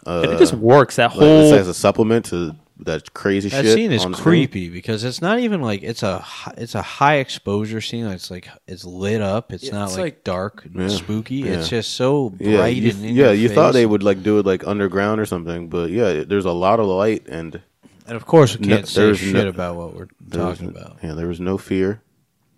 Uh, 0.05 0.21
And 0.23 0.31
it 0.33 0.37
just 0.37 0.53
works. 0.53 0.95
That 0.97 1.11
like, 1.15 1.15
it's 1.15 1.49
whole 1.49 1.53
as 1.55 1.67
a 1.67 1.73
supplement 1.73 2.25
to 2.25 2.55
that 2.79 3.13
crazy 3.13 3.49
That 3.49 3.65
shit. 3.65 3.73
scene 3.75 3.91
is 3.91 4.05
on 4.05 4.13
screen. 4.13 4.47
creepy 4.47 4.69
because 4.69 5.03
it's 5.03 5.21
not 5.21 5.39
even 5.39 5.61
like 5.61 5.81
it's 5.83 6.03
a 6.03 6.19
hi- 6.19 6.53
it's 6.57 6.75
a 6.75 6.81
high 6.81 7.15
exposure 7.15 7.81
scene. 7.81 8.05
It's 8.05 8.29
like 8.29 8.47
it's 8.67 8.85
lit 8.85 9.21
up. 9.21 9.51
It's 9.51 9.63
Yeah, 9.65 9.71
not 9.71 9.83
it's 9.85 9.93
like, 9.97 10.03
like- 10.03 10.23
dark 10.23 10.65
and 10.65 10.75
Yeah, 10.75 10.87
spooky. 10.89 11.35
yeah. 11.37 11.53
It's 11.59 11.69
just 11.69 11.93
so 11.93 12.29
bright 12.29 12.47
Yeah, 12.47 12.65
you, 12.67 12.89
and 12.91 13.05
in 13.05 13.15
yeah, 13.15 13.25
your 13.25 13.33
you 13.33 13.49
thought 13.49 13.69
face. 13.69 13.73
they 13.81 13.85
would 13.85 14.03
like 14.03 14.21
do 14.23 14.37
it 14.39 14.45
like 14.45 14.65
underground 14.67 15.19
or 15.19 15.25
something, 15.25 15.69
but 15.69 15.89
yeah, 15.89 16.23
there's 16.23 16.45
a 16.45 16.51
lot 16.51 16.79
of 16.79 16.85
light 16.87 17.25
and 17.27 17.61
And 18.05 18.15
of 18.15 18.25
course, 18.25 18.57
we 18.57 18.67
No, 18.67 18.75
can't 18.77 18.87
say 18.87 19.01
there's 19.05 19.17
shit 19.19 19.33
no- 19.33 19.47
about 19.49 19.75
what 19.75 19.93
we're 19.95 20.07
there 20.21 20.45
was, 20.45 20.59
talking 20.59 20.69
about. 20.75 20.97
yeah, 21.03 21.13
there 21.13 21.27
was 21.27 21.39
no 21.41 21.57
fear. 21.57 22.01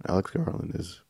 Alex 0.07 0.31
Garland 0.31 0.75
is 0.75 1.01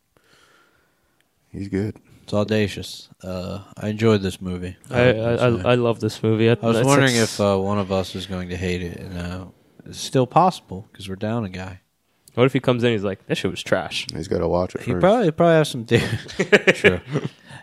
he's 1.52 1.68
good. 1.68 1.96
It's 2.30 2.34
audacious. 2.36 3.10
Uh, 3.24 3.64
I 3.76 3.88
enjoyed 3.88 4.22
this 4.22 4.40
movie. 4.40 4.78
I, 4.92 5.00
I, 5.02 5.34
I, 5.34 5.48
I 5.72 5.76
love 5.76 6.00
this 6.00 6.22
movie. 6.22 6.48
I 6.48 6.54
was 6.62 6.86
wondering 6.86 7.16
if 7.16 7.42
uh, 7.42 7.58
one 7.58 7.80
of 7.80 7.92
us 7.92 8.14
was 8.14 8.28
going 8.28 8.50
to 8.50 8.56
hate 8.56 8.84
it, 8.84 8.98
and 8.98 9.18
uh, 9.18 9.46
it's 9.88 9.98
still 10.00 10.28
possible 10.28 10.88
because 10.92 11.10
we're 11.10 11.16
down 11.16 11.44
a 11.44 11.50
guy. 11.50 11.80
what 12.36 12.44
if 12.46 12.54
he 12.54 12.60
comes 12.60 12.84
in? 12.84 12.92
He's 12.92 13.04
like, 13.04 13.26
that 13.26 13.36
shit 13.36 13.50
was 13.50 13.64
trash. 13.64 14.06
He's 14.14 14.28
got 14.28 14.38
to 14.42 14.48
watch 14.48 14.76
it 14.76 14.82
He 14.82 14.92
first. 14.92 15.02
probably 15.02 15.26
he 15.26 15.32
probably 15.32 15.56
have 15.56 15.68
some. 15.68 15.86
Di- 15.86 15.98
True. 16.76 17.00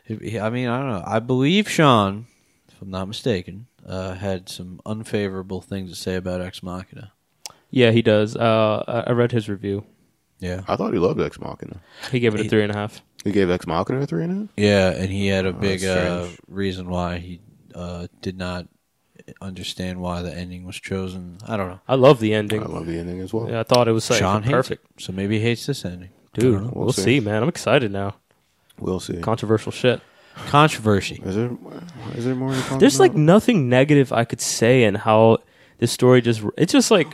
He- 0.05 0.31
he- 0.31 0.41
I 0.41 0.51
mean, 0.51 0.67
I 0.67 0.79
don't 0.81 0.91
know. 0.91 1.05
I 1.07 1.21
believe 1.21 1.69
Sean, 1.71 2.27
if 2.69 2.83
I'm 2.83 2.91
not 2.91 3.07
mistaken, 3.07 3.69
uh, 3.87 4.15
had 4.15 4.49
some 4.49 4.81
unfavorable 4.85 5.61
things 5.61 5.91
to 5.91 5.97
say 5.97 6.17
about 6.17 6.41
Ex 6.41 6.65
Machina. 6.65 7.13
Yeah, 7.71 7.93
he 7.93 8.03
does. 8.03 8.35
Uh, 8.35 8.83
I 8.89 9.11
I 9.11 9.13
read 9.13 9.31
his 9.31 9.49
review. 9.49 9.85
Yeah, 10.41 10.63
I 10.67 10.75
thought 10.75 10.93
he 10.93 10.99
loved 10.99 11.21
Ex 11.21 11.39
Machina. 11.39 11.81
He 12.11 12.19
gave 12.19 12.35
it 12.35 12.41
He- 12.41 12.47
a 12.49 12.51
three 12.51 12.65
and 12.65 12.73
a 12.73 12.77
half. 12.77 13.01
He 13.27 13.33
gave 13.33 13.51
Ex 13.51 13.67
Machina 13.67 14.01
a 14.01 14.07
three 14.07 14.25
and 14.25 14.33
a 14.33 14.37
half. 14.41 14.49
yeah, 14.57 14.91
and 14.91 15.11
he 15.11 15.27
had 15.27 15.45
a 15.47 15.53
big 15.53 15.85
uh, 15.85 16.23
strange. 16.25 16.39
reason 16.49 16.89
why 16.89 17.19
he 17.19 17.41
uh, 17.75 18.07
did 18.23 18.39
not 18.39 18.67
understand 19.41 20.01
why 20.01 20.23
the 20.23 20.33
ending 20.33 20.65
was 20.65 20.77
chosen. 20.77 21.39
I 21.47 21.57
don't 21.57 21.69
know. 21.69 21.81
I 21.89 21.97
love 21.97 22.21
the 22.21 22.33
ending. 22.35 22.63
I 22.63 22.67
love 22.67 22.87
the 22.87 22.99
ending 22.99 23.21
as 23.21 23.33
well. 23.35 23.51
Yeah, 23.51 23.61
I 23.61 23.63
thought 23.65 23.89
it 23.89 23.93
was 23.93 24.09
like 24.09 24.21
Sean 24.21 24.43
hates 24.45 24.53
perfect. 24.53 24.85
it, 24.97 25.03
so 25.03 25.13
maybe 25.13 25.39
he 25.39 25.45
hates 25.45 25.67
this 25.67 25.85
ending. 25.85 26.11
Dude, 26.35 26.45
I 26.55 26.59
don't 26.59 26.65
know. 26.67 26.73
we'll, 26.75 26.85
We'll 26.87 26.93
see. 26.93 27.03
see. 27.03 27.21
man. 27.21 27.43
I'm 27.43 27.49
excited 27.49 27.91
now. 27.91 28.15
We'll 28.79 29.01
see. 29.01 29.21
Controversial 29.21 29.73
shit. 29.73 30.01
Controversy. 30.49 31.21
Is 31.25 31.35
there 31.35 31.51
is 32.15 32.25
there 32.27 32.35
more? 32.35 32.53
To 32.53 32.61
talk 32.63 32.79
There's 32.79 33.01
like 33.01 33.13
about? 33.13 33.21
nothing 33.23 33.69
negative 33.71 34.13
I 34.13 34.25
could 34.25 34.41
say 34.41 34.85
in 34.85 34.95
how 34.95 35.39
this 35.79 35.91
story 35.91 36.21
just 36.21 36.43
it's 36.59 36.73
just 36.73 36.91
like 36.91 37.09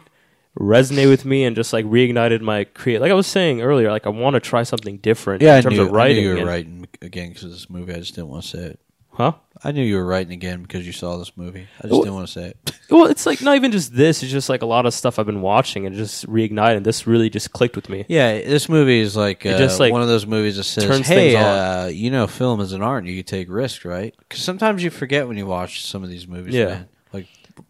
resonated 0.58 1.08
with 1.08 1.24
me 1.24 1.44
and 1.44 1.56
just 1.56 1.72
like 1.72 1.84
reignited 1.86 2.40
my 2.40 2.64
create. 2.64 3.00
Like 3.00 3.10
I 3.10 3.14
was 3.14 3.26
saying 3.26 3.62
earlier, 3.62 3.90
like 3.90 4.06
I 4.06 4.10
want 4.10 4.34
to 4.34 4.40
try 4.40 4.62
something 4.62 4.98
different 4.98 5.42
Yeah, 5.42 5.54
in 5.54 5.58
I 5.58 5.60
terms 5.62 5.76
knew, 5.76 5.82
of 5.86 5.92
writing. 5.92 6.18
I 6.18 6.20
knew 6.20 6.28
you 6.28 6.34
were 6.34 6.40
and- 6.40 6.48
writing 6.48 6.88
again 7.00 7.28
because 7.32 7.50
this 7.50 7.70
movie. 7.70 7.92
I 7.94 7.98
just 7.98 8.14
didn't 8.14 8.28
want 8.28 8.44
to 8.44 8.48
say 8.48 8.58
it. 8.64 8.80
Huh? 9.14 9.32
I 9.62 9.72
knew 9.72 9.82
you 9.84 9.96
were 9.96 10.06
writing 10.06 10.32
again 10.32 10.62
because 10.62 10.86
you 10.86 10.92
saw 10.92 11.18
this 11.18 11.36
movie. 11.36 11.66
I 11.78 11.82
just 11.82 11.90
Well- 11.92 12.00
didn't 12.02 12.14
want 12.14 12.26
to 12.28 12.32
say 12.32 12.46
it. 12.48 12.70
Well, 12.92 13.06
it's 13.06 13.24
like 13.24 13.40
not 13.40 13.56
even 13.56 13.72
just 13.72 13.94
this. 13.96 14.22
It's 14.22 14.30
just 14.30 14.50
like 14.50 14.60
a 14.60 14.66
lot 14.66 14.84
of 14.84 14.92
stuff 14.92 15.18
I've 15.18 15.24
been 15.24 15.40
watching 15.40 15.86
and 15.86 15.96
just 15.96 16.26
reignited. 16.26 16.84
This 16.84 17.06
really 17.06 17.30
just 17.30 17.50
clicked 17.50 17.74
with 17.74 17.88
me. 17.88 18.04
Yeah, 18.06 18.32
this 18.42 18.68
movie 18.68 19.00
is 19.00 19.16
like, 19.16 19.46
uh, 19.46 19.56
just, 19.56 19.80
like, 19.80 19.92
one 19.92 20.02
of 20.02 20.08
those 20.08 20.26
movies 20.26 20.56
that 20.56 20.64
says, 20.64 20.84
turns 20.84 21.08
"Hey, 21.08 21.32
things 21.32 21.36
on." 21.36 21.58
uh, 21.86 21.86
you 21.90 22.10
know, 22.10 22.26
film 22.26 22.60
is 22.60 22.74
an 22.74 22.82
art, 22.82 23.04
and 23.04 23.10
you 23.10 23.22
take 23.22 23.48
risks, 23.50 23.86
right?" 23.86 24.14
Because 24.18 24.42
sometimes 24.42 24.84
you 24.84 24.90
forget 24.90 25.26
when 25.26 25.38
you 25.38 25.46
watch 25.46 25.86
some 25.86 26.04
of 26.04 26.10
these 26.10 26.28
movies. 26.28 26.52
Yeah. 26.54 26.66
man. 26.66 26.88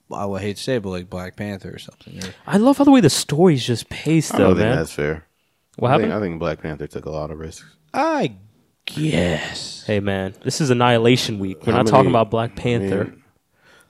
Like 0.08 0.20
I 0.20 0.24
would 0.26 0.42
hate 0.42 0.56
to 0.56 0.62
say, 0.62 0.76
it, 0.76 0.82
but 0.82 0.90
like 0.90 1.10
Black 1.10 1.36
Panther 1.36 1.74
or 1.74 1.78
something. 1.78 2.22
Or, 2.22 2.34
I 2.46 2.56
love 2.58 2.78
how 2.78 2.84
the 2.84 2.90
way 2.90 3.00
the 3.00 3.10
story's 3.10 3.64
just 3.66 3.88
paced, 3.88 4.34
I 4.34 4.38
though, 4.38 4.44
don't 4.48 4.56
think 4.56 4.68
man. 4.68 4.76
that's 4.76 4.92
fair. 4.92 5.26
What 5.76 5.90
I 5.90 5.94
think, 5.96 6.10
happened? 6.10 6.24
I 6.24 6.26
think 6.26 6.38
Black 6.38 6.60
Panther 6.62 6.86
took 6.86 7.06
a 7.06 7.10
lot 7.10 7.30
of 7.30 7.38
risks. 7.38 7.64
I 7.94 8.34
guess. 8.86 9.84
Hey, 9.86 10.00
man, 10.00 10.34
this 10.42 10.60
is 10.60 10.70
Annihilation 10.70 11.38
Week. 11.38 11.58
We're 11.66 11.72
How 11.72 11.78
not 11.78 11.84
many- 11.86 11.90
talking 11.90 12.10
about 12.10 12.30
Black 12.30 12.54
Panther. 12.56 13.14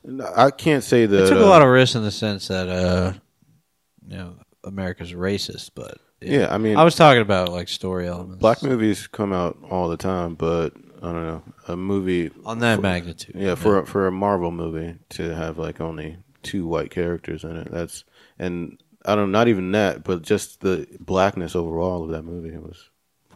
mean, 0.05 0.21
I 0.37 0.51
can't 0.51 0.83
say 0.85 1.07
that. 1.07 1.25
It 1.25 1.29
took 1.29 1.39
a 1.39 1.45
uh, 1.45 1.49
lot 1.49 1.63
of 1.63 1.69
risks 1.69 1.95
in 1.95 2.03
the 2.03 2.11
sense 2.11 2.49
that, 2.49 2.69
uh, 2.69 3.13
you 4.09 4.17
know, 4.17 4.35
America's 4.65 5.13
racist, 5.13 5.71
but 5.75 5.99
Yeah, 6.21 6.53
I 6.53 6.59
mean, 6.59 6.77
I 6.77 6.85
was 6.85 6.95
talking 6.95 7.23
about 7.23 7.49
like 7.51 7.69
story 7.69 8.07
elements. 8.09 8.41
black 8.41 8.63
movies 8.63 9.07
come 9.07 9.33
out 9.33 9.59
all 9.71 9.89
the 9.89 9.97
time, 9.97 10.35
but 10.35 10.73
I 11.03 11.07
don't 11.13 11.27
know 11.27 11.43
a 11.69 11.77
movie 11.77 12.31
on 12.45 12.59
that 12.61 12.81
magnitude. 12.81 13.37
Yeah, 13.37 13.55
for 13.55 13.79
a, 13.79 13.87
for 13.87 14.07
a 14.07 14.13
Marvel 14.13 14.51
movie 14.51 14.97
to 15.11 15.35
have 15.35 15.59
like 15.59 15.81
only 15.81 16.19
two 16.43 16.67
white 16.67 16.91
characters 16.91 17.45
in 17.45 17.57
it, 17.57 17.71
that's 17.71 18.05
and 18.39 18.83
I 19.05 19.15
don't 19.15 19.33
not 19.33 19.49
even 19.49 19.73
that, 19.73 20.05
but 20.05 20.23
just 20.23 20.61
the 20.61 20.87
blackness 21.01 21.55
overall 21.57 22.05
of 22.05 22.11
that 22.11 22.23
movie 22.23 22.57
was 22.57 22.91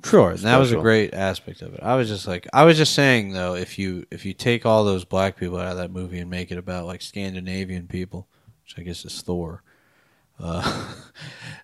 Sure, 0.05 0.31
and 0.31 0.39
that 0.41 0.59
was 0.59 0.73
a 0.73 0.77
great 0.77 1.15
aspect 1.15 1.63
of 1.63 1.75
it. 1.75 1.81
I 1.83 1.97
was 1.97 2.09
just 2.09 2.29
like, 2.29 2.47
I 2.53 2.65
was 2.65 2.77
just 2.77 2.95
saying 2.95 3.33
though, 3.33 3.55
if 3.55 3.79
you 3.79 4.07
if 4.11 4.25
you 4.25 4.35
take 4.35 4.65
all 4.65 4.85
those 4.85 5.05
black 5.05 5.37
people 5.37 5.59
out 5.59 5.73
of 5.73 5.79
that 5.79 5.91
movie 5.91 6.19
and 6.19 6.31
make 6.31 6.53
it 6.53 6.59
about 6.59 6.87
like 6.87 7.03
Scandinavian 7.03 7.89
people, 7.89 8.29
which 8.63 8.79
I 8.79 8.83
guess 8.83 9.05
is 9.05 9.21
Thor, 9.23 9.63
uh, 10.41 10.95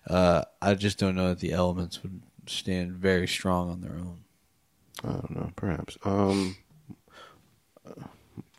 uh, 0.09 0.43
I 0.61 0.73
just 0.73 0.97
don't 0.97 1.15
know 1.15 1.29
that 1.29 1.39
the 1.39 1.53
elements 1.53 2.03
would 2.03 2.21
stand 2.45 2.93
very 2.93 3.27
strong 3.27 3.69
on 3.69 3.81
their 3.81 3.93
own. 3.93 4.22
I 5.03 5.11
don't 5.11 5.31
know, 5.31 5.51
perhaps. 5.55 5.97
Um, 6.03 6.55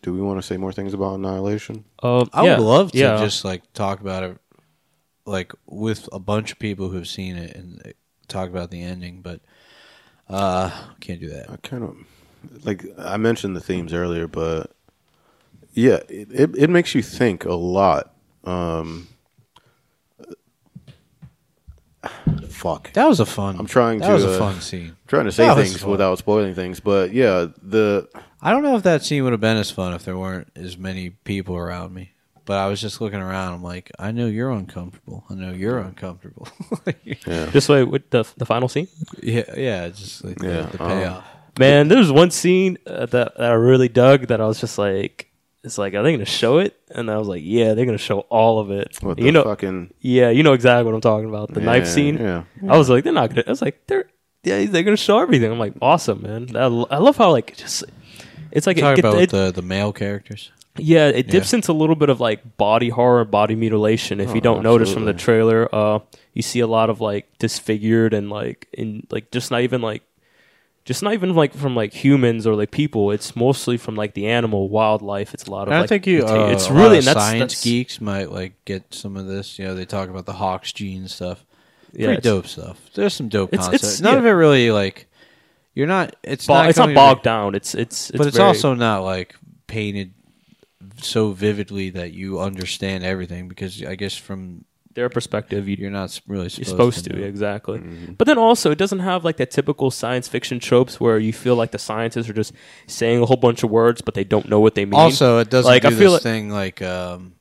do 0.02 0.12
we 0.12 0.20
want 0.20 0.38
to 0.38 0.42
say 0.46 0.56
more 0.56 0.72
things 0.72 0.92
about 0.92 1.14
Annihilation? 1.14 1.84
Uh, 2.02 2.26
I 2.32 2.44
yeah, 2.44 2.58
would 2.58 2.64
love 2.64 2.92
to 2.92 2.98
yeah. 2.98 3.16
just 3.18 3.44
like 3.44 3.72
talk 3.72 4.00
about 4.00 4.22
it, 4.22 4.38
like 5.24 5.52
with 5.66 6.08
a 6.12 6.18
bunch 6.18 6.52
of 6.52 6.58
people 6.58 6.90
who've 6.90 7.08
seen 7.08 7.36
it 7.36 7.56
and 7.56 7.94
talk 8.28 8.50
about 8.50 8.70
the 8.70 8.82
ending, 8.82 9.22
but 9.22 9.40
uh, 10.28 10.70
can't 11.00 11.20
do 11.20 11.30
that. 11.30 11.50
I 11.50 11.56
kind 11.56 11.84
of 11.84 11.96
like 12.64 12.84
I 12.98 13.16
mentioned 13.16 13.56
the 13.56 13.60
themes 13.60 13.92
earlier, 13.94 14.26
but 14.26 14.72
yeah, 15.72 16.00
it 16.08 16.28
it, 16.30 16.56
it 16.56 16.70
makes 16.70 16.94
you 16.94 17.02
think 17.02 17.44
a 17.44 17.54
lot. 17.54 18.14
Um, 18.44 19.08
fuck. 22.48 22.92
That 22.92 23.06
was 23.08 23.20
a 23.20 23.26
fun. 23.26 23.56
I'm 23.58 23.66
trying 23.66 23.98
that 24.00 24.08
to, 24.08 24.12
was 24.14 24.24
a 24.24 24.34
uh, 24.34 24.38
fun 24.38 24.60
scene. 24.60 24.96
trying 25.06 25.24
to 25.26 25.32
say 25.32 25.46
That 25.46 25.56
was 25.56 25.68
things 25.68 25.80
fun. 25.82 25.90
without 25.90 26.18
spoiling 26.18 26.54
things, 26.54 26.80
but 26.80 27.12
yeah, 27.12 27.46
the 27.62 28.08
I 28.42 28.50
don't 28.50 28.62
know 28.62 28.76
if 28.76 28.82
that 28.82 29.02
scene 29.04 29.22
would 29.24 29.32
have 29.32 29.40
been 29.40 29.56
as 29.56 29.70
fun 29.70 29.92
if 29.94 30.04
there 30.04 30.18
weren't 30.18 30.48
as 30.56 30.76
many 30.76 31.10
people 31.10 31.56
around 31.56 31.94
me. 31.94 32.12
but 32.44 32.58
I 32.58 32.66
was 32.68 32.80
just 32.80 33.00
looking 33.00 33.20
around. 33.20 33.54
I'm 33.54 33.62
like, 33.62 33.90
I 33.98 34.12
know 34.12 34.26
you're 34.26 34.50
uncomfortable. 34.50 35.24
I 35.30 35.34
know 35.34 35.52
you're 35.52 35.78
uncomfortable. 35.78 36.48
Yeah. 37.26 37.46
Just 37.52 37.68
wait 37.68 37.84
with 37.84 38.10
the 38.10 38.24
the 38.36 38.44
final 38.46 38.68
scene. 38.68 38.88
yeah, 39.22 39.44
yeah, 39.56 39.88
just 39.88 40.24
like 40.24 40.42
Yeah, 40.42 40.62
the, 40.62 40.76
the 40.76 40.84
um, 40.84 40.90
payoff. 40.90 41.24
Man, 41.58 41.88
there 41.88 41.98
was 41.98 42.10
one 42.12 42.30
scene 42.30 42.76
uh, 42.86 43.06
that, 43.06 43.36
that 43.38 43.50
I 43.50 43.54
really 43.54 43.88
dug 43.88 44.26
that 44.26 44.40
I 44.40 44.46
was 44.46 44.60
just 44.60 44.76
like, 44.76 45.30
it's 45.64 45.78
like, 45.78 45.94
are 45.94 46.02
they 46.02 46.10
going 46.12 46.18
to 46.20 46.24
show 46.30 46.58
it? 46.58 46.78
And 46.90 47.10
I 47.10 47.16
was 47.18 47.26
like, 47.26 47.42
yeah, 47.44 47.74
they're 47.74 47.86
going 47.86 47.98
to 47.98 48.02
show 48.04 48.20
all 48.30 48.60
of 48.60 48.70
it. 48.70 48.96
What 49.02 49.18
you 49.18 49.24
the 49.26 49.32
know, 49.32 49.42
fucking 49.44 49.92
yeah, 50.00 50.30
you 50.30 50.42
know 50.42 50.52
exactly 50.52 50.84
what 50.84 50.94
I'm 50.94 51.00
talking 51.00 51.28
about. 51.28 51.52
The 51.52 51.60
knife 51.60 51.86
scene. 51.86 52.18
Yeah. 52.18 52.44
I 52.68 52.76
was 52.78 52.88
like, 52.90 53.02
they're 53.04 53.12
not 53.12 53.30
going 53.30 53.42
to. 53.42 53.48
I 53.48 53.50
was 53.50 53.62
like, 53.62 53.86
they're 53.86 54.04
yeah, 54.44 54.58
they're 54.66 54.82
going 54.82 54.96
to 54.96 55.02
show 55.02 55.18
everything. 55.20 55.50
I'm 55.50 55.58
like, 55.58 55.74
awesome, 55.82 56.22
man. 56.22 56.54
I, 56.54 56.64
I 56.66 56.98
love 56.98 57.16
how 57.16 57.30
like 57.32 57.56
just 57.56 57.82
it's 58.52 58.66
like 58.66 58.76
it, 58.78 58.98
about 58.98 59.18
it- 59.18 59.30
the 59.30 59.50
the 59.50 59.62
male 59.62 59.92
characters. 59.92 60.52
yeah, 60.76 61.06
it 61.08 61.28
dips 61.28 61.52
into 61.54 61.72
a 61.72 61.78
little 61.82 61.96
bit 61.96 62.08
of 62.10 62.20
like 62.20 62.56
body 62.58 62.90
horror, 62.90 63.24
body 63.24 63.54
mutilation. 63.54 64.20
If 64.20 64.30
Oh, 64.30 64.34
you 64.34 64.40
don't 64.40 64.62
notice 64.62 64.92
from 64.92 65.06
the 65.06 65.14
trailer, 65.14 65.72
uh, 65.74 66.00
you 66.34 66.42
see 66.42 66.60
a 66.60 66.66
lot 66.66 66.90
of 66.90 67.00
like 67.00 67.38
disfigured 67.38 68.12
and 68.12 68.28
like 68.28 68.68
in 68.72 69.06
like 69.10 69.30
just 69.30 69.50
not 69.50 69.62
even 69.62 69.80
like 69.80 70.02
just 70.84 71.02
not 71.02 71.14
even 71.14 71.34
like 71.34 71.54
from 71.54 71.74
like 71.74 71.92
humans 71.92 72.46
or 72.46 72.54
like 72.54 72.70
people. 72.70 73.10
It's 73.10 73.34
mostly 73.34 73.76
from 73.76 73.94
like 73.94 74.14
the 74.14 74.26
animal 74.26 74.68
wildlife. 74.68 75.32
It's 75.34 75.44
a 75.44 75.50
lot 75.50 75.62
of. 75.62 75.68
And 75.68 75.76
I 75.76 75.80
like, 75.80 75.88
think 75.88 76.06
you. 76.06 76.26
Uh, 76.26 76.48
it's 76.48 76.70
really 76.70 76.98
and 76.98 77.06
that's, 77.06 77.18
science 77.18 77.54
that's, 77.54 77.64
geeks 77.64 78.00
might 78.00 78.30
like 78.30 78.62
get 78.64 78.92
some 78.94 79.16
of 79.16 79.26
this. 79.26 79.58
You 79.58 79.66
know, 79.66 79.74
they 79.74 79.86
talk 79.86 80.08
about 80.08 80.26
the 80.26 80.34
Hox 80.34 80.72
gene 80.72 81.08
stuff. 81.08 81.44
Yeah, 81.92 82.06
Pretty 82.08 82.22
dope 82.22 82.46
stuff. 82.46 82.78
There's 82.94 83.14
some 83.14 83.28
dope 83.28 83.52
It's- 83.52 83.66
concepts. 83.68 83.84
it's- 83.84 84.00
None 84.00 84.14
yeah. 84.14 84.18
of 84.18 84.26
it 84.26 84.30
really 84.30 84.70
like. 84.70 85.06
You're 85.74 85.86
not. 85.86 86.16
It's 86.22 86.46
bo- 86.46 86.54
not. 86.54 86.68
it's 86.68 86.78
not 86.78 86.94
bogged 86.94 87.22
down. 87.22 87.54
It's 87.54 87.74
it's, 87.74 88.10
it's 88.10 88.18
but 88.18 88.26
it's 88.26 88.36
very- 88.36 88.48
also 88.48 88.74
not 88.74 89.04
like 89.04 89.34
painted 89.66 90.12
so 91.00 91.32
vividly 91.32 91.90
that 91.90 92.12
you 92.12 92.40
understand 92.40 93.04
everything 93.04 93.48
because 93.48 93.82
I 93.82 93.94
guess 93.94 94.16
from 94.16 94.64
their 94.94 95.08
perspective. 95.08 95.68
You 95.68 95.76
you're 95.78 95.90
not 95.90 96.20
really 96.26 96.48
supposed, 96.48 96.58
You're 96.58 96.64
supposed 96.76 97.04
to, 97.06 97.16
know. 97.16 97.24
exactly. 97.24 97.78
Mm-hmm. 97.78 98.12
But 98.14 98.26
then 98.26 98.38
also, 98.38 98.70
it 98.70 98.78
doesn't 98.78 99.00
have 99.00 99.24
like 99.24 99.36
that 99.38 99.50
typical 99.50 99.90
science 99.90 100.28
fiction 100.28 100.58
tropes 100.60 101.00
where 101.00 101.18
you 101.18 101.32
feel 101.32 101.56
like 101.56 101.70
the 101.72 101.78
scientists 101.78 102.28
are 102.28 102.32
just 102.32 102.52
saying 102.86 103.22
a 103.22 103.26
whole 103.26 103.36
bunch 103.36 103.62
of 103.62 103.70
words, 103.70 104.00
but 104.02 104.14
they 104.14 104.24
don't 104.24 104.48
know 104.48 104.60
what 104.60 104.74
they 104.74 104.84
mean. 104.84 104.94
Also, 105.00 105.38
it 105.38 105.50
doesn't 105.50 105.68
Like, 105.70 105.82
do 105.82 105.88
I 105.88 105.90
feel 105.90 106.12
this 106.12 106.12
like- 106.12 106.22
thing 106.22 106.50
like 106.50 106.82
um, 106.82 107.34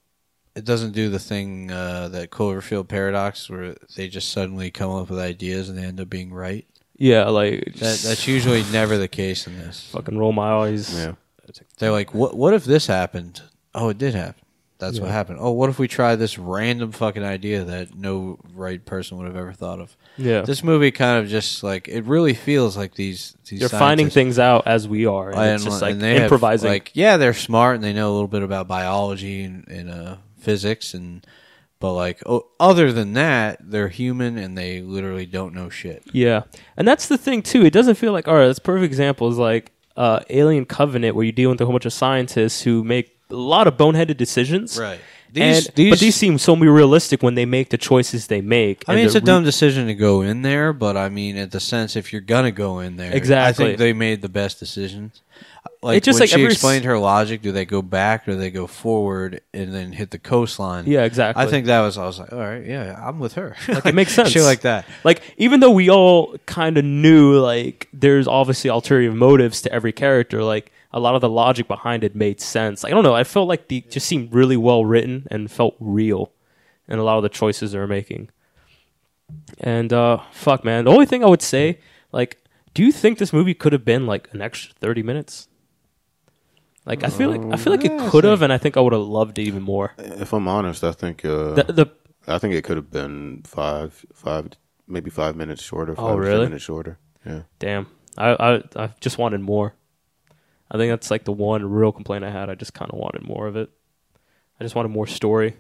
it 0.56 0.66
doesn't 0.66 0.92
do 0.92 1.10
the 1.10 1.20
thing 1.20 1.72
uh, 1.72 2.10
that 2.10 2.30
Cloverfield 2.30 2.88
paradox 2.88 3.50
where 3.50 3.76
they 3.96 4.08
just 4.08 4.32
suddenly 4.32 4.70
come 4.72 4.92
up 4.92 5.10
with 5.10 5.20
ideas 5.20 5.70
and 5.70 5.78
they 5.78 5.84
end 5.84 6.00
up 6.00 6.10
being 6.10 6.32
right. 6.34 6.66
yeah, 6.98 7.26
like 7.30 7.66
That 7.76 8.00
that's 8.04 8.28
usually 8.28 8.64
never 8.72 8.98
the 8.98 9.08
case 9.08 9.48
in 9.48 9.58
this. 9.58 9.90
fucking 9.92 10.18
roll 10.18 10.32
my 10.32 10.52
eyes. 10.52 10.94
Yeah. 10.96 11.14
They're 11.80 11.92
like, 11.92 12.14
what? 12.14 12.36
What 12.38 12.54
if 12.54 12.66
this 12.66 12.88
happened? 12.88 13.42
Oh, 13.76 13.90
it 13.90 13.98
did 13.98 14.14
happen. 14.16 14.43
That's 14.84 15.00
what 15.00 15.10
happened. 15.10 15.40
Oh, 15.42 15.52
what 15.52 15.70
if 15.70 15.80
we 15.80 15.88
try 15.88 16.16
this 16.16 16.38
random 16.38 16.92
fucking 16.92 17.24
idea 17.24 17.64
that 17.64 17.96
no 17.96 18.40
right 18.54 18.84
person 18.84 19.18
would 19.18 19.28
have 19.28 19.36
ever 19.36 19.54
thought 19.54 19.80
of? 19.80 19.96
Yeah, 20.18 20.42
This 20.42 20.64
movie 20.64 20.92
kind 20.92 21.24
of 21.24 21.30
just 21.30 21.64
like 21.64 21.88
it 21.88 22.04
really 22.06 22.34
feels 22.34 22.78
like 22.78 22.96
these. 22.96 23.36
these 23.48 23.62
they're 23.62 23.70
finding 23.70 24.10
things 24.10 24.40
out 24.40 24.68
as 24.68 24.88
we 24.88 25.06
are, 25.06 25.32
and, 25.32 25.56
it's 25.56 25.64
just 25.64 25.82
like 25.82 25.94
and 25.94 26.02
they 26.02 26.14
have, 26.16 26.24
improvising. 26.24 26.70
like, 26.70 26.92
yeah, 26.94 27.18
they're 27.18 27.34
smart 27.34 27.76
and 27.76 27.84
they 27.84 27.94
know 27.94 28.12
a 28.12 28.14
little 28.14 28.28
bit 28.28 28.44
about 28.44 28.68
biology 28.68 29.44
and, 29.44 29.68
and 29.68 29.90
uh, 29.90 30.16
physics, 30.38 30.94
and 30.94 31.26
but 31.80 31.94
like, 31.94 32.22
oh, 32.26 32.48
other 32.60 32.92
than 32.92 33.14
that, 33.14 33.60
they're 33.60 33.90
human 33.90 34.38
and 34.38 34.58
they 34.58 34.82
literally 34.82 35.26
don't 35.26 35.54
know 35.54 35.70
shit. 35.70 36.04
Yeah, 36.14 36.44
and 36.78 36.88
that's 36.88 37.08
the 37.08 37.18
thing 37.18 37.42
too. 37.42 37.66
It 37.66 37.74
doesn't 37.74 37.96
feel 37.96 38.14
like 38.14 38.28
all 38.28 38.36
right. 38.36 38.48
That's 38.48 38.60
a 38.60 38.62
perfect 38.62 38.86
example 38.86 39.30
is 39.30 39.38
like 39.38 39.72
uh, 39.98 40.22
Alien 40.30 40.66
Covenant, 40.66 41.16
where 41.16 41.26
you 41.26 41.32
deal 41.32 41.50
with 41.50 41.62
a 41.62 41.66
whole 41.66 41.74
bunch 41.74 41.86
of 41.86 41.94
scientists 41.94 42.62
who 42.62 42.84
make 42.84 43.13
a 43.30 43.36
lot 43.36 43.68
of 43.68 43.78
boneheaded 43.78 44.18
decisions. 44.18 44.80
Right. 44.80 45.00
and, 45.36 45.66
but 45.76 46.00
these 46.00 46.16
seem 46.16 46.38
so 46.38 46.56
realistic 46.56 47.24
when 47.24 47.36
they 47.36 47.46
make 47.46 47.70
the 47.70 47.78
choices 47.78 48.28
they 48.28 48.42
make. 48.42 48.84
I 48.88 48.96
mean, 48.96 49.06
it's 49.06 49.16
a 49.16 49.22
dumb 49.22 49.44
decision 49.44 49.88
to 49.88 49.96
go 49.96 50.22
in 50.22 50.42
there, 50.44 50.74
but 50.74 50.96
I 50.96 51.10
mean, 51.10 51.38
at 51.38 51.52
the 51.52 51.60
sense, 51.60 51.96
if 51.96 52.12
you're 52.14 52.22
gonna 52.22 52.52
go 52.52 52.80
in 52.80 52.98
there, 52.98 53.12
exactly, 53.16 53.66
I 53.66 53.68
think 53.70 53.80
they 53.80 53.94
made 53.94 54.22
the 54.22 54.30
best 54.30 54.60
decisions. 54.60 55.22
Like 55.82 55.98
It 55.98 56.04
just, 56.04 56.16
when 56.20 56.22
like, 56.22 56.30
she 56.30 56.46
s- 56.46 56.54
explained 56.54 56.86
her 56.86 56.98
logic, 56.98 57.42
do 57.42 57.52
they 57.52 57.66
go 57.66 57.82
back 57.82 58.28
or 58.28 58.34
do 58.34 58.38
they 58.38 58.52
go 58.52 58.68
forward 58.68 59.42
and 59.54 59.74
then 59.74 59.92
hit 59.92 60.12
the 60.12 60.20
coastline? 60.20 60.86
Yeah, 60.88 61.04
exactly. 61.04 61.44
I 61.44 61.48
think 61.48 61.66
that 61.66 61.82
was. 61.82 61.98
I 61.98 62.06
was 62.06 62.20
like, 62.20 62.32
all 62.32 62.40
right, 62.40 62.66
yeah, 62.66 63.02
I'm 63.06 63.20
with 63.20 63.34
her. 63.34 63.56
Like, 63.68 63.86
it 63.88 63.96
makes 63.96 64.14
sense. 64.16 64.30
Shit 64.30 64.44
like 64.44 64.62
that. 64.62 64.86
Like 65.04 65.22
even 65.38 65.60
though 65.60 65.72
we 65.72 65.90
all 65.90 66.38
kind 66.46 66.78
of 66.78 66.86
knew 66.86 67.38
like 67.40 67.90
there's 67.92 68.28
obviously 68.28 68.70
ulterior 68.70 69.12
motives 69.12 69.62
to 69.64 69.72
every 69.74 69.92
character, 69.92 70.44
like 70.44 70.72
a 70.94 71.00
lot 71.00 71.16
of 71.16 71.22
the 71.22 71.30
logic 71.30 71.68
behind 71.68 72.04
it 72.04 72.16
made 72.16 72.40
sense. 72.40 72.84
Like, 72.84 72.92
I 72.92 72.96
don't 72.96 73.04
know, 73.04 73.16
I 73.16 73.24
felt 73.24 73.48
like 73.48 73.68
the 73.68 73.82
just 73.90 74.06
seemed 74.08 74.34
really 74.34 74.58
well 74.58 74.86
written 74.86 75.28
and 75.32 75.50
felt 75.52 75.76
real 75.80 76.32
in 76.88 77.00
a 77.00 77.04
lot 77.04 77.18
of 77.18 77.24
the 77.24 77.30
choices 77.30 77.72
they 77.72 77.80
were 77.80 77.88
making. 77.88 78.30
And 79.60 79.92
uh 79.92 80.18
fuck 80.32 80.64
man, 80.64 80.86
the 80.86 80.92
only 80.92 81.06
thing 81.06 81.24
I 81.24 81.28
would 81.28 81.42
say, 81.42 81.80
like, 82.12 82.38
do 82.74 82.84
you 82.84 82.92
think 82.92 83.18
this 83.18 83.34
movie 83.34 83.54
could 83.54 83.74
have 83.74 83.86
been 83.86 84.06
like 84.06 84.30
an 84.34 84.42
extra 84.42 84.74
thirty 84.80 85.02
minutes? 85.04 85.48
Like 86.86 87.04
I 87.04 87.10
feel 87.10 87.30
like 87.32 87.42
I 87.54 87.58
feel 87.58 87.72
like 87.74 87.86
it 87.86 87.98
could 88.12 88.26
have, 88.26 88.42
and 88.42 88.52
I 88.52 88.58
think 88.58 88.76
I 88.78 88.82
would 88.82 88.94
have 88.94 89.02
loved 89.02 89.40
it 89.40 89.44
even 89.44 89.64
more. 89.64 89.94
If 89.98 90.34
I'm 90.34 90.48
honest, 90.48 90.84
I 90.84 90.92
think 90.92 91.24
uh, 91.24 91.54
The, 91.54 91.64
the 91.64 91.86
I 92.28 92.38
think 92.38 92.54
it 92.54 92.64
could 92.64 92.76
have 92.78 92.92
been 92.92 93.42
five, 93.46 94.06
five, 94.14 94.50
maybe 94.88 95.10
five 95.10 95.36
minutes 95.36 95.64
shorter. 95.64 95.96
Five 95.96 96.06
Oh, 96.06 96.18
really? 96.18 96.46
minutes 96.46 96.64
shorter. 96.66 96.98
Yeah. 97.26 97.44
Damn, 97.60 97.88
I, 98.18 98.32
I 98.32 98.64
I 98.84 98.90
just 99.00 99.18
wanted 99.18 99.40
more. 99.40 99.74
I 100.72 100.78
think 100.78 100.92
that's 100.92 101.12
like 101.12 101.24
the 101.26 101.32
one 101.32 101.64
real 101.70 101.92
complaint 101.92 102.24
I 102.24 102.32
had. 102.32 102.50
I 102.50 102.56
just 102.56 102.74
kind 102.74 102.92
of 102.92 102.98
wanted 102.98 103.24
more 103.24 103.48
of 103.48 103.56
it. 103.56 103.70
I 104.60 104.64
just 104.64 104.76
wanted 104.76 104.90
more 104.90 105.08
story. 105.08 105.56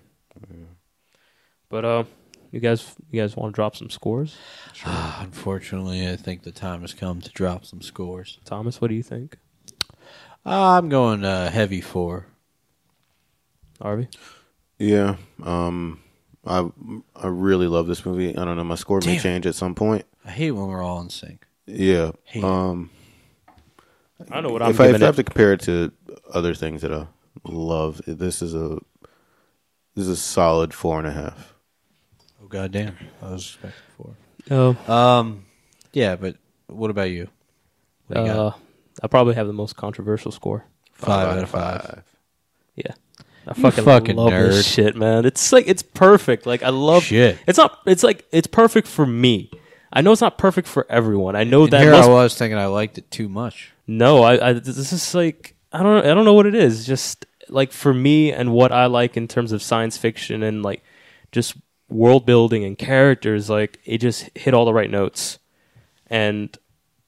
But 1.70 1.86
uh, 1.86 2.04
you 2.52 2.60
guys, 2.60 2.96
you 3.12 3.22
guys 3.22 3.36
want 3.36 3.54
to 3.54 3.56
drop 3.56 3.76
some 3.76 3.90
scores? 3.90 4.38
Unfortunately, 4.86 6.10
I 6.10 6.16
think 6.16 6.44
the 6.44 6.52
time 6.52 6.82
has 6.82 6.94
come 6.94 7.22
to 7.22 7.32
drop 7.32 7.66
some 7.66 7.82
scores. 7.82 8.40
Thomas, 8.46 8.80
what 8.80 8.90
do 8.90 8.96
you 8.96 9.04
think? 9.04 9.38
Uh, 10.46 10.78
I'm 10.78 10.90
going 10.90 11.24
uh, 11.24 11.50
heavy 11.50 11.82
four. 11.82 12.28
Harvey, 13.82 14.08
Yeah. 14.78 15.16
Um, 15.44 16.00
I 16.46 16.70
I 17.16 17.28
really 17.28 17.68
love 17.68 17.88
this 17.88 18.06
movie. 18.06 18.36
I 18.38 18.46
don't 18.46 18.56
know. 18.56 18.64
My 18.64 18.76
score 18.76 19.00
may 19.06 19.18
change 19.20 19.46
at 19.46 19.56
some 19.56 19.76
point. 19.76 20.06
I 20.26 20.32
hate 20.32 20.52
when 20.52 20.68
we're 20.68 20.84
all 20.84 21.02
in 21.02 21.10
sync. 21.10 21.46
Yeah. 21.66 22.12
Hate 22.24 22.44
it. 22.44 22.46
I 24.32 24.42
know 24.42 24.50
what 24.50 24.62
I'm 24.62 24.72
if 24.72 24.80
I, 24.80 24.86
if 24.86 24.90
giving 24.92 25.04
I 25.04 25.06
have 25.06 25.16
to 25.18 25.24
compare 25.24 25.54
it 25.54 25.62
to 25.62 25.92
other 26.34 26.54
things 26.54 26.82
that 26.82 26.92
I 26.94 27.08
love, 27.46 28.02
this 28.06 28.42
is 28.42 28.54
a 28.56 28.80
this 29.96 30.04
is 30.06 30.10
a 30.10 30.16
solid 30.16 30.74
four 30.74 30.98
and 31.00 31.08
a 31.08 31.12
half. 31.12 31.54
Oh 32.42 32.48
goddamn! 32.48 32.98
I 33.22 33.32
was 33.32 33.44
expecting 33.46 33.82
four. 33.98 34.16
Oh, 34.52 34.94
Um, 34.94 35.46
yeah, 35.94 36.16
but 36.16 36.38
what 36.68 36.90
about 36.90 37.10
you? 37.12 37.30
What 38.08 38.18
do 38.18 38.26
you 38.26 38.32
uh. 38.32 38.54
I 39.02 39.08
probably 39.08 39.36
have 39.36 39.48
the 39.48 39.54
most 39.54 39.76
controversial 39.76 40.32
score. 40.32 40.66
Five, 40.92 41.38
out 41.38 41.44
of 41.44 41.50
five. 41.50 42.04
Yeah, 42.76 42.94
I 43.48 43.54
fucking, 43.54 43.84
fucking 43.84 44.16
love 44.16 44.32
this 44.32 44.66
shit, 44.68 44.96
man. 44.96 45.26
It's 45.26 45.52
like 45.52 45.68
it's 45.68 45.84
perfect. 45.84 46.46
Like 46.46 46.64
I 46.64 46.70
love 46.70 47.04
Shit. 47.04 47.40
It's 47.48 47.58
not. 47.58 47.80
It's 47.86 48.04
like 48.04 48.26
it's 48.32 48.48
perfect 48.48 48.88
for 48.88 49.06
me. 49.06 49.52
I 49.92 50.02
know 50.02 50.12
it's 50.12 50.22
not 50.22 50.38
perfect 50.38 50.68
for 50.68 50.88
everyone. 50.90 51.36
I 51.36 51.44
know 51.44 51.64
And 51.64 51.74
that 51.74 51.82
here 51.82 51.92
most 51.92 52.06
I 52.06 52.10
was 52.10 52.36
thinking 52.38 52.58
I 52.58 52.66
liked 52.68 52.98
it 52.98 53.12
too 53.12 53.28
much. 53.30 53.73
No, 53.88 54.24
I, 54.24 54.50
I 54.50 54.54
this 54.54 54.94
is 54.94 55.14
like 55.14 55.56
I 55.72 55.84
don't 55.84 56.06
I 56.06 56.14
don't 56.14 56.26
know 56.26 56.34
what 56.34 56.46
it 56.46 56.56
is. 56.56 56.86
Just 56.86 57.26
like 57.50 57.72
for 57.72 57.94
me 57.94 58.32
and 58.32 58.52
what 58.52 58.72
I 58.72 58.86
like 58.86 59.18
in 59.18 59.28
terms 59.28 59.52
of 59.52 59.62
science 59.62 59.98
fiction 59.98 60.44
and 60.44 60.64
like 60.64 60.84
just 61.32 61.56
world 61.90 62.26
building 62.26 62.64
and 62.64 62.78
characters, 62.78 63.50
like 63.50 63.80
it 63.86 64.00
just 64.00 64.30
hit 64.36 64.54
all 64.54 64.66
the 64.66 64.74
right 64.74 64.90
notes. 64.90 65.40
And 66.08 66.58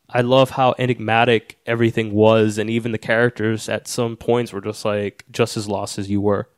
I 0.09 0.21
love 0.21 0.51
how 0.51 0.75
enigmatic 0.77 1.57
everything 1.65 2.13
was 2.13 2.57
and 2.57 2.69
even 2.69 2.91
the 2.91 2.97
characters 2.97 3.69
at 3.69 3.87
some 3.87 4.17
points 4.17 4.53
were 4.53 4.61
just 4.61 4.85
like 4.85 5.25
just 5.31 5.57
as 5.57 5.67
lost 5.67 5.97
as 5.97 6.09
you 6.09 6.21
were. 6.21 6.49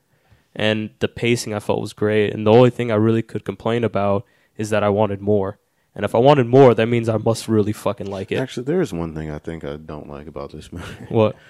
And 0.56 0.90
the 1.00 1.08
pacing 1.08 1.54
I 1.54 1.60
felt 1.60 1.82
was 1.82 1.94
great. 1.94 2.34
And 2.34 2.46
the 2.46 2.52
only 2.52 2.72
thing 2.72 2.92
I 2.92 2.96
really 2.96 3.22
could 3.22 3.46
complain 3.46 3.84
about 3.84 4.26
is 4.58 4.72
that 4.72 4.84
I 4.84 4.90
wanted 4.90 5.22
more. 5.22 5.60
And 5.98 6.06
if 6.06 6.14
I 6.16 6.20
wanted 6.20 6.46
more, 6.48 6.74
that 6.76 6.86
means 6.86 7.10
I 7.10 7.18
must 7.18 7.48
really 7.50 7.74
fucking 7.74 8.06
like 8.08 8.32
it. 8.32 8.38
Actually, 8.38 8.64
there 8.66 8.80
is 8.82 8.94
one 8.94 9.14
thing 9.16 9.32
I 9.32 9.40
think 9.40 9.66
I 9.66 9.76
don't 9.78 10.08
like 10.08 10.28
about 10.28 10.52
this 10.54 10.72
movie. 10.72 10.86
What? 11.10 11.36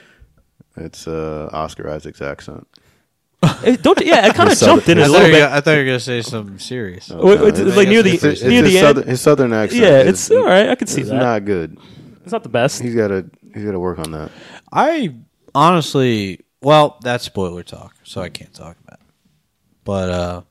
It's 0.80 1.08
uh, 1.08 1.50
Oscar 1.52 1.90
Isaac's 1.90 2.22
accent. 2.22 2.68
It, 3.64 3.82
don't 3.82 4.00
yeah, 4.06 4.22
I 4.26 4.30
kind 4.30 4.52
of 4.52 4.58
jumped 4.58 4.88
in 4.90 4.98
southern- 4.98 5.00
it 5.00 5.02
a 5.02 5.06
I 5.06 5.08
little 5.08 5.28
bit. 5.32 5.44
I 5.44 5.60
thought 5.62 5.72
you 5.72 5.78
were 5.80 5.86
gonna 5.86 6.00
say 6.00 6.22
something 6.22 6.60
serious. 6.60 7.10
Oh, 7.12 7.18
no, 7.18 7.24
wait, 7.26 7.42
it's- 7.60 7.76
like 7.76 7.88
near 7.88 8.04
the 8.04 8.12
it's, 8.14 8.24
it's 8.24 8.44
near 8.44 8.64
his 8.64 8.74
the 8.74 8.80
southern, 8.80 9.02
end. 9.04 9.10
his 9.10 9.22
southern 9.22 9.54
accent. 9.54 9.82
Yeah, 9.82 10.00
is- 10.02 10.08
it's 10.30 10.32
all 10.32 10.46
right. 10.46 10.70
I 10.70 10.76
can 10.76 10.86
see 10.88 11.02
It's 11.02 11.10
that. 11.10 11.16
not 11.18 11.46
good. 11.46 11.78
it's 12.24 12.32
not 12.32 12.44
the 12.44 12.50
best. 12.50 12.82
He's 12.82 12.94
got 12.96 13.08
to 13.10 13.28
he's 13.56 13.64
got 13.66 13.72
to 13.72 13.80
work 13.80 13.98
on 14.00 14.12
that. 14.12 14.30
I 14.72 15.16
honestly, 15.56 16.42
well, 16.62 17.00
that's 17.02 17.24
spoiler 17.24 17.64
talk, 17.64 17.96
so 18.04 18.22
I 18.22 18.30
can't 18.30 18.54
talk 18.54 18.78
about 18.86 19.00
it. 19.00 19.06
But 19.84 20.10
uh 20.12 20.42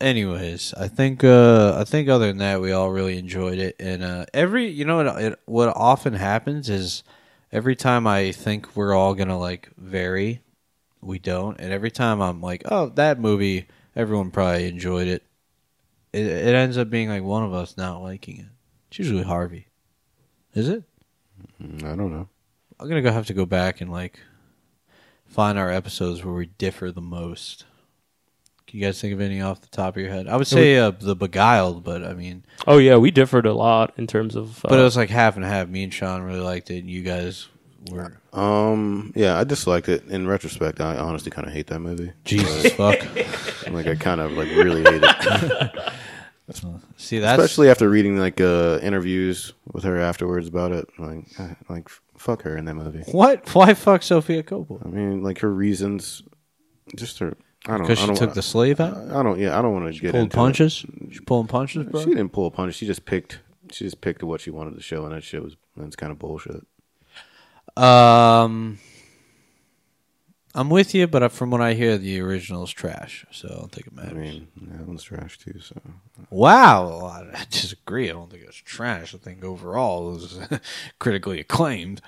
anyways, 0.00 0.74
I 0.74 0.88
think 0.88 1.24
uh 1.24 1.76
I 1.78 1.84
think 1.84 2.08
other 2.08 2.28
than 2.28 2.38
that 2.38 2.60
we 2.60 2.72
all 2.72 2.90
really 2.90 3.18
enjoyed 3.18 3.58
it 3.58 3.76
and 3.78 4.02
uh 4.02 4.26
every 4.34 4.68
you 4.68 4.84
know 4.84 4.96
what 4.96 5.22
it, 5.22 5.38
what 5.46 5.68
often 5.76 6.14
happens 6.14 6.68
is 6.68 7.02
every 7.52 7.76
time 7.76 8.06
I 8.06 8.32
think 8.32 8.76
we're 8.76 8.94
all 8.94 9.14
going 9.14 9.28
to 9.28 9.36
like 9.36 9.70
vary 9.76 10.40
we 11.00 11.18
don't. 11.18 11.58
And 11.58 11.72
every 11.72 11.90
time 11.90 12.20
I'm 12.20 12.40
like, 12.40 12.62
oh, 12.66 12.90
that 12.90 13.18
movie, 13.18 13.66
everyone 13.96 14.30
probably 14.30 14.68
enjoyed 14.68 15.08
it. 15.08 15.22
It, 16.12 16.26
it 16.26 16.54
ends 16.54 16.76
up 16.76 16.90
being 16.90 17.08
like 17.08 17.22
one 17.22 17.42
of 17.42 17.54
us 17.54 17.76
not 17.76 18.02
liking 18.02 18.38
it. 18.38 18.46
It's 18.88 18.98
usually 18.98 19.22
Harvey. 19.22 19.68
Is 20.54 20.68
it? 20.68 20.82
Mm, 21.62 21.84
I 21.84 21.96
don't 21.96 22.12
know. 22.12 22.28
I'm 22.78 22.88
gonna 22.88 23.02
go 23.02 23.12
have 23.12 23.26
to 23.26 23.34
go 23.34 23.46
back 23.46 23.80
and 23.80 23.90
like 23.90 24.18
find 25.26 25.58
our 25.58 25.70
episodes 25.70 26.24
where 26.24 26.34
we 26.34 26.46
differ 26.46 26.90
the 26.90 27.00
most. 27.00 27.66
Can 28.70 28.78
you 28.78 28.86
guys 28.86 29.00
think 29.00 29.12
of 29.12 29.20
any 29.20 29.40
off 29.40 29.60
the 29.60 29.66
top 29.66 29.96
of 29.96 30.00
your 30.00 30.12
head? 30.12 30.28
I 30.28 30.36
would 30.36 30.46
say 30.46 30.76
uh, 30.78 30.92
the 30.92 31.16
Beguiled, 31.16 31.82
but 31.82 32.04
I 32.04 32.14
mean, 32.14 32.44
Oh 32.68 32.78
yeah, 32.78 32.98
we 32.98 33.10
differed 33.10 33.44
a 33.44 33.52
lot 33.52 33.92
in 33.96 34.06
terms 34.06 34.36
of. 34.36 34.64
Uh, 34.64 34.68
but 34.68 34.78
it 34.78 34.82
was 34.82 34.96
like 34.96 35.10
half 35.10 35.34
and 35.34 35.44
half. 35.44 35.66
Me 35.68 35.82
and 35.82 35.92
Sean 35.92 36.22
really 36.22 36.38
liked 36.38 36.70
it. 36.70 36.78
and 36.78 36.88
You 36.88 37.02
guys 37.02 37.48
were 37.90 38.20
Um, 38.32 39.12
yeah, 39.16 39.36
I 39.36 39.42
disliked 39.42 39.88
it. 39.88 40.04
In 40.04 40.28
retrospect, 40.28 40.80
I 40.80 40.96
honestly 40.98 41.32
kind 41.32 41.48
of 41.48 41.52
hate 41.52 41.66
that 41.66 41.80
movie. 41.80 42.12
Jesus 42.24 42.72
fuck. 42.74 43.00
Like, 43.70 43.86
I 43.88 43.94
kind 43.96 44.20
of 44.20 44.32
like 44.32 44.48
really 44.50 44.82
hate 44.82 45.02
it, 45.04 45.92
See 46.96 47.18
that, 47.18 47.38
especially 47.38 47.70
after 47.70 47.88
reading 47.88 48.18
like 48.18 48.40
uh 48.40 48.78
interviews 48.82 49.52
with 49.72 49.82
her 49.84 49.98
afterwards 49.98 50.46
about 50.46 50.70
it. 50.72 50.88
Like, 50.96 51.24
uh, 51.40 51.54
like 51.68 51.88
fuck 52.16 52.42
her 52.42 52.56
in 52.56 52.66
that 52.66 52.74
movie. 52.74 53.02
what? 53.10 53.52
Why 53.54 53.74
fuck 53.74 54.02
Sofia 54.04 54.42
Coppola? 54.44 54.86
I 54.86 54.88
mean, 54.90 55.22
like 55.24 55.40
her 55.40 55.52
reasons, 55.52 56.22
just 56.96 57.18
her. 57.18 57.36
I 57.66 57.72
don't. 57.72 57.82
Because 57.82 57.98
she 57.98 58.06
don't, 58.06 58.16
took 58.16 58.34
the 58.34 58.42
slave 58.42 58.80
out. 58.80 58.96
I 58.96 59.22
don't. 59.22 59.38
Yeah, 59.38 59.58
I 59.58 59.62
don't 59.62 59.74
want 59.74 59.94
to 59.94 60.00
get 60.00 60.12
Pulled 60.12 60.30
punches. 60.30 60.84
She 61.10 61.20
pulling 61.20 61.46
punches, 61.46 61.86
bro. 61.86 62.00
She 62.00 62.10
didn't 62.10 62.30
pull 62.30 62.46
a 62.46 62.50
punch. 62.50 62.74
She 62.74 62.86
just 62.86 63.04
picked. 63.04 63.40
She 63.70 63.84
just 63.84 64.00
picked 64.00 64.22
what 64.22 64.40
she 64.40 64.50
wanted 64.50 64.76
to 64.76 64.82
show, 64.82 65.04
and 65.04 65.14
that 65.14 65.22
shit 65.22 65.42
was. 65.42 65.56
That's 65.76 65.96
kind 65.96 66.10
of 66.10 66.18
bullshit. 66.18 66.66
Um, 67.76 68.78
I'm 70.54 70.68
with 70.68 70.94
you, 70.96 71.06
but 71.06 71.30
from 71.30 71.50
what 71.50 71.60
I 71.60 71.74
hear, 71.74 71.96
the 71.96 72.20
original 72.20 72.64
is 72.64 72.70
trash, 72.70 73.24
so 73.30 73.48
I 73.48 73.54
don't 73.54 73.70
think 73.72 73.86
it 73.86 73.92
matters. 73.94 74.12
I 74.12 74.14
mean, 74.18 74.48
that 74.72 74.86
one's 74.86 75.04
trash 75.04 75.38
too. 75.38 75.60
So 75.60 75.76
Wow, 76.30 77.04
I 77.34 77.44
disagree. 77.50 78.10
I 78.10 78.12
don't 78.14 78.30
think 78.30 78.42
it's 78.42 78.56
trash. 78.56 79.14
I 79.14 79.18
think 79.18 79.44
overall 79.44 80.10
it 80.10 80.14
was 80.14 80.38
critically 80.98 81.38
acclaimed. 81.38 82.00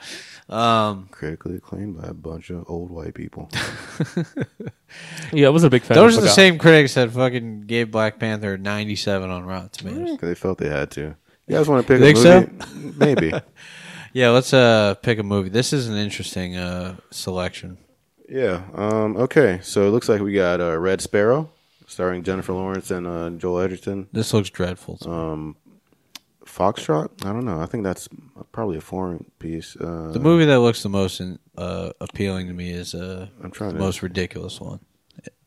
Um, 0.48 1.08
critically 1.12 1.54
acclaimed 1.56 2.02
by 2.02 2.08
a 2.08 2.14
bunch 2.14 2.50
of 2.50 2.64
old 2.68 2.90
white 2.90 3.14
people. 3.14 3.48
yeah, 5.32 5.46
I 5.46 5.50
was 5.50 5.64
a 5.64 5.70
big 5.70 5.82
fan. 5.82 5.94
those 5.94 6.14
are 6.14 6.20
the 6.20 6.22
Beguiled. 6.22 6.34
same 6.36 6.58
critics 6.58 6.94
that 6.94 7.10
fucking 7.10 7.62
gave 7.62 7.90
Black 7.90 8.18
Panther 8.18 8.58
97 8.58 9.30
on 9.30 9.44
Rotten 9.46 9.68
Tomatoes. 9.70 10.18
'Cause 10.18 10.28
they 10.28 10.34
felt 10.34 10.58
they 10.58 10.68
had 10.68 10.90
to. 10.92 11.14
You 11.46 11.56
guys 11.56 11.68
want 11.68 11.86
to 11.86 11.92
pick 11.92 12.00
Think 12.00 12.18
a 12.18 12.66
so? 12.66 12.92
Maybe. 12.96 13.32
Yeah, 14.12 14.30
let's 14.30 14.52
uh 14.52 14.94
pick 14.96 15.18
a 15.18 15.22
movie. 15.22 15.48
This 15.48 15.72
is 15.72 15.88
an 15.88 15.96
interesting 15.96 16.56
uh 16.56 16.96
selection. 17.10 17.78
Yeah. 18.32 18.62
Um, 18.74 19.16
okay. 19.16 19.60
So 19.62 19.86
it 19.86 19.90
looks 19.90 20.08
like 20.08 20.20
we 20.22 20.32
got 20.32 20.60
uh, 20.60 20.78
Red 20.78 21.00
Sparrow, 21.00 21.50
starring 21.86 22.22
Jennifer 22.22 22.52
Lawrence 22.52 22.90
and 22.90 23.06
uh, 23.06 23.30
Joel 23.30 23.60
Edgerton. 23.60 24.08
This 24.12 24.32
looks 24.32 24.48
dreadful. 24.50 24.98
Um, 25.06 25.56
Foxtrot. 26.44 27.24
I 27.24 27.32
don't 27.32 27.44
know. 27.44 27.60
I 27.60 27.66
think 27.66 27.84
that's 27.84 28.08
probably 28.50 28.76
a 28.76 28.80
foreign 28.80 29.30
piece. 29.38 29.76
Uh, 29.76 30.10
the 30.12 30.20
movie 30.20 30.44
that 30.46 30.60
looks 30.60 30.82
the 30.82 30.88
most 30.88 31.20
in, 31.20 31.38
uh, 31.56 31.92
appealing 32.00 32.48
to 32.48 32.52
me 32.54 32.70
is 32.70 32.94
uh, 32.94 33.28
I'm 33.42 33.50
trying 33.50 33.70
the 33.70 33.78
to- 33.78 33.84
most 33.84 34.02
ridiculous 34.02 34.60
one. 34.60 34.80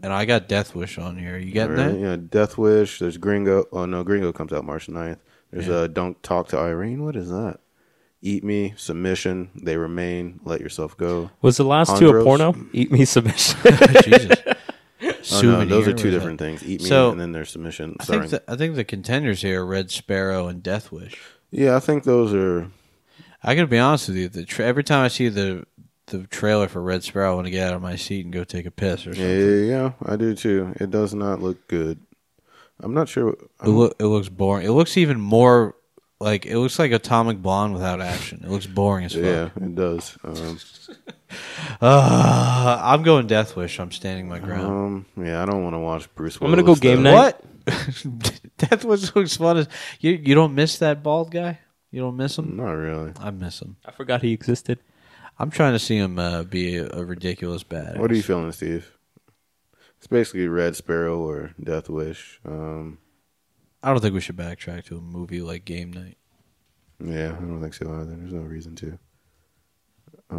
And 0.01 0.13
I 0.13 0.25
got 0.25 0.47
Death 0.47 0.75
Wish 0.75 0.99
on 0.99 1.17
here. 1.17 1.37
You 1.37 1.51
getting 1.51 1.75
Right, 1.75 1.91
that? 1.91 1.99
Yeah, 1.99 2.15
Death 2.17 2.57
Wish. 2.57 2.99
There's 2.99 3.17
Gringo. 3.17 3.65
Oh 3.71 3.85
no, 3.85 4.03
Gringo 4.03 4.31
comes 4.31 4.53
out 4.53 4.63
March 4.63 4.87
9th. 4.87 5.17
There's 5.51 5.67
Yeah. 5.67 5.73
uh, 5.75 5.87
Don't 5.87 6.21
Talk 6.21 6.47
to 6.49 6.57
Irene. 6.59 7.03
What 7.03 7.15
is 7.15 7.29
that? 7.29 7.59
Eat 8.25 8.43
Me, 8.43 8.73
Submission, 8.75 9.51
They 9.55 9.77
Remain, 9.77 10.39
Let 10.43 10.59
Yourself 10.59 10.97
Go. 10.97 11.29
Was 11.41 11.57
the 11.57 11.63
last 11.63 11.97
two 11.97 12.09
a 12.09 12.23
porno? 12.23 12.55
Eat 12.73 12.91
me 12.91 13.05
submission. 13.05 13.59
Oh, 13.65 14.01
Jesus. 14.01 14.39
Oh, 15.33 15.41
no, 15.41 15.65
those 15.65 15.87
are 15.87 15.93
two 15.93 16.07
is 16.07 16.13
that? 16.13 16.19
different 16.19 16.39
things. 16.39 16.63
Eat 16.63 16.81
Me 16.81 16.87
So, 16.87 17.11
and 17.11 17.19
then 17.19 17.31
there's 17.31 17.49
Submission. 17.49 17.95
I 17.99 18.05
think 18.05 18.29
the, 18.29 18.43
I 18.47 18.55
think 18.55 18.75
the 18.75 18.83
contenders 18.83 19.41
here 19.41 19.61
are 19.61 19.65
Red 19.65 19.91
Sparrow 19.91 20.47
and 20.47 20.61
Death 20.63 20.91
Wish. 20.91 21.19
yeah, 21.51 21.75
I 21.75 21.79
think 21.79 22.03
those 22.03 22.33
are. 22.33 22.69
I 23.43 23.53
gotta 23.55 23.67
be 23.67 23.77
honest 23.79 24.07
with 24.07 24.17
you. 24.17 24.29
The 24.29 24.45
tra- 24.45 24.65
every 24.65 24.83
time 24.83 25.03
I 25.03 25.07
see 25.07 25.27
the 25.29 25.65
the 26.07 26.25
trailer 26.27 26.67
for 26.67 26.81
Red 26.81 27.03
Sparrow, 27.03 27.31
I 27.31 27.35
want 27.35 27.45
to 27.47 27.51
get 27.51 27.67
out 27.67 27.73
of 27.75 27.81
my 27.81 27.95
seat 27.95 28.23
and 28.25 28.33
go 28.33 28.43
take 28.43 28.65
a 28.65 28.71
piss 28.71 29.05
or 29.05 29.11
Yeah, 29.11 29.15
something. 29.15 29.67
yeah, 29.67 29.91
I 30.05 30.15
do 30.15 30.33
too. 30.35 30.73
It 30.79 30.89
does 30.91 31.13
not 31.13 31.41
look 31.41 31.67
good. 31.67 31.99
I'm 32.79 32.93
not 32.93 33.09
sure. 33.09 33.29
It, 33.29 33.67
loo- 33.67 33.93
it 33.99 34.05
looks 34.05 34.29
boring. 34.29 34.65
It 34.65 34.71
looks 34.71 34.95
even 34.97 35.19
more 35.19 35.74
like 36.19 36.45
it 36.45 36.57
looks 36.57 36.79
like 36.79 36.91
Atomic 36.91 37.41
Blonde 37.41 37.73
without 37.73 38.01
action. 38.01 38.41
It 38.43 38.49
looks 38.49 38.65
boring 38.65 39.05
as 39.05 39.13
fuck. 39.13 39.23
yeah, 39.23 39.49
it 39.57 39.75
does. 39.75 40.17
Um, 40.23 40.59
Uh, 41.81 42.79
I'm 42.81 43.03
going 43.03 43.27
Death 43.27 43.55
Wish. 43.55 43.79
I'm 43.79 43.91
standing 43.91 44.29
my 44.29 44.39
ground. 44.39 44.65
um, 45.17 45.25
yeah, 45.25 45.41
I 45.41 45.45
don't 45.45 45.63
want 45.63 45.73
to 45.73 45.79
watch 45.79 46.13
Bruce. 46.15 46.37
I'm 46.37 46.49
gonna 46.49 46.63
Willis, 46.63 46.79
go 46.79 46.81
game 46.81 47.03
though. 47.03 47.11
night. 47.13 47.35
what? 47.65 48.41
Death 48.57 48.85
Wish 48.85 49.13
looks 49.15 49.35
fun 49.35 49.57
as 49.57 49.67
you. 49.99 50.11
You 50.11 50.35
don't 50.35 50.55
miss 50.55 50.77
that 50.79 51.03
bald 51.03 51.31
guy. 51.31 51.59
You 51.91 52.01
don't 52.01 52.15
miss 52.15 52.37
him. 52.37 52.55
Not 52.55 52.71
really. 52.71 53.11
I 53.19 53.31
miss 53.31 53.61
him. 53.61 53.75
I 53.85 53.91
forgot 53.91 54.21
he 54.21 54.31
existed. 54.31 54.79
I'm 55.37 55.51
trying 55.51 55.73
to 55.73 55.79
see 55.79 55.97
him 55.97 56.17
uh, 56.19 56.43
be 56.43 56.77
a, 56.77 56.89
a 56.93 57.03
ridiculous 57.03 57.63
badass. 57.63 57.97
What 57.97 58.11
are 58.11 58.15
you 58.15 58.23
feeling, 58.23 58.51
Steve? 58.53 58.89
It's 59.97 60.07
basically 60.07 60.47
Red 60.47 60.75
Sparrow 60.75 61.17
or 61.19 61.53
Death 61.61 61.89
Wish. 61.89 62.39
Um, 62.45 62.99
I 63.85 63.89
don't 63.91 63.99
think 64.01 64.15
we 64.15 64.19
should 64.21 64.35
backtrack 64.35 64.85
to 64.85 64.97
a 64.97 65.01
movie 65.01 65.41
like 65.41 65.63
Game 65.63 65.93
Night. 65.93 66.17
yeah, 66.99 67.35
I 67.37 67.41
don't 67.41 67.61
think 67.61 67.75
so 67.75 67.85
either. 67.93 68.15
There's 68.15 68.33
no 68.33 68.41
reason 68.41 68.75
to. 68.77 68.97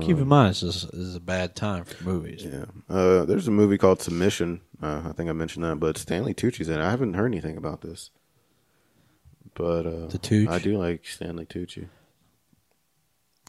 Keep 0.00 0.16
in 0.18 0.26
mind, 0.26 0.50
this 0.50 0.64
is, 0.64 0.82
this 0.82 0.94
is 1.00 1.14
a 1.14 1.20
bad 1.20 1.54
time 1.54 1.84
for 1.84 2.02
movies. 2.02 2.44
Yeah. 2.44 2.64
Uh, 2.90 3.24
there's 3.24 3.46
a 3.46 3.52
movie 3.52 3.78
called 3.78 4.02
Submission. 4.02 4.60
Uh, 4.82 5.02
I 5.06 5.12
think 5.12 5.30
I 5.30 5.32
mentioned 5.32 5.64
that, 5.64 5.76
but 5.76 5.96
Stanley 5.96 6.34
Tucci's 6.34 6.68
in 6.68 6.80
it. 6.80 6.84
I 6.84 6.90
haven't 6.90 7.14
heard 7.14 7.26
anything 7.26 7.56
about 7.56 7.82
this. 7.82 8.10
But 9.54 9.86
uh, 9.86 10.06
The 10.08 10.18
Tucci? 10.18 10.48
I 10.48 10.58
do 10.58 10.76
like 10.76 11.06
Stanley 11.06 11.46
Tucci. 11.46 11.86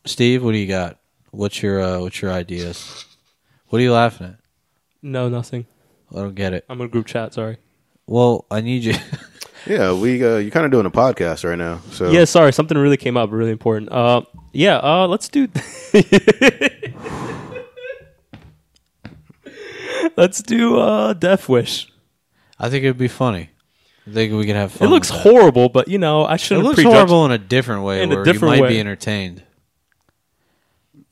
Steve, 0.05 0.43
what 0.43 0.51
do 0.51 0.59
you 0.59 0.67
got? 0.67 0.99
What's 1.31 1.63
your 1.63 1.81
uh, 1.81 1.99
what's 2.01 2.21
your 2.21 2.31
ideas? 2.31 3.03
What 3.69 3.79
are 3.79 3.83
you 3.83 3.93
laughing 3.93 4.27
at? 4.27 4.35
No, 5.01 5.29
nothing. 5.29 5.65
I 6.11 6.17
don't 6.17 6.35
get 6.35 6.53
it. 6.53 6.65
I'm 6.69 6.79
in 6.81 6.87
group 6.89 7.07
chat. 7.07 7.33
Sorry. 7.33 7.57
Well, 8.05 8.45
I 8.51 8.61
need 8.61 8.83
you. 8.83 8.93
Yeah, 9.65 9.93
we 9.93 10.23
uh, 10.23 10.37
you're 10.37 10.51
kind 10.51 10.65
of 10.65 10.71
doing 10.71 10.85
a 10.85 10.91
podcast 10.91 11.47
right 11.47 11.57
now. 11.57 11.81
So 11.91 12.11
Yeah, 12.11 12.25
sorry. 12.25 12.53
Something 12.53 12.77
really 12.77 12.97
came 12.97 13.17
up. 13.17 13.31
Really 13.31 13.51
important. 13.51 13.91
Uh, 13.91 14.21
yeah. 14.53 14.77
Uh, 14.77 15.07
let's 15.07 15.27
do. 15.29 15.47
let's 20.17 20.41
do 20.41 20.79
uh, 20.79 21.13
Death 21.13 21.47
Wish. 21.49 21.91
I 22.59 22.69
think 22.69 22.83
it'd 22.83 22.97
be 22.97 23.07
funny. 23.07 23.49
I 24.07 24.11
think 24.11 24.33
we 24.33 24.45
could 24.45 24.55
have 24.55 24.71
fun. 24.71 24.87
It 24.87 24.91
looks 24.91 25.11
with 25.11 25.23
that. 25.23 25.29
horrible, 25.31 25.69
but 25.69 25.87
you 25.89 25.97
know 25.97 26.23
I 26.23 26.35
It 26.35 26.39
shouldn't. 26.39 26.63
looks 26.65 26.75
prejudge- 26.75 26.93
horrible 26.93 27.25
in 27.25 27.31
a 27.31 27.37
different 27.37 27.83
way, 27.83 28.01
In 28.03 28.11
a 28.11 28.15
where 28.15 28.23
different 28.23 28.55
you 28.55 28.61
might 28.61 28.67
way. 28.67 28.73
be 28.75 28.79
entertained. 28.79 29.43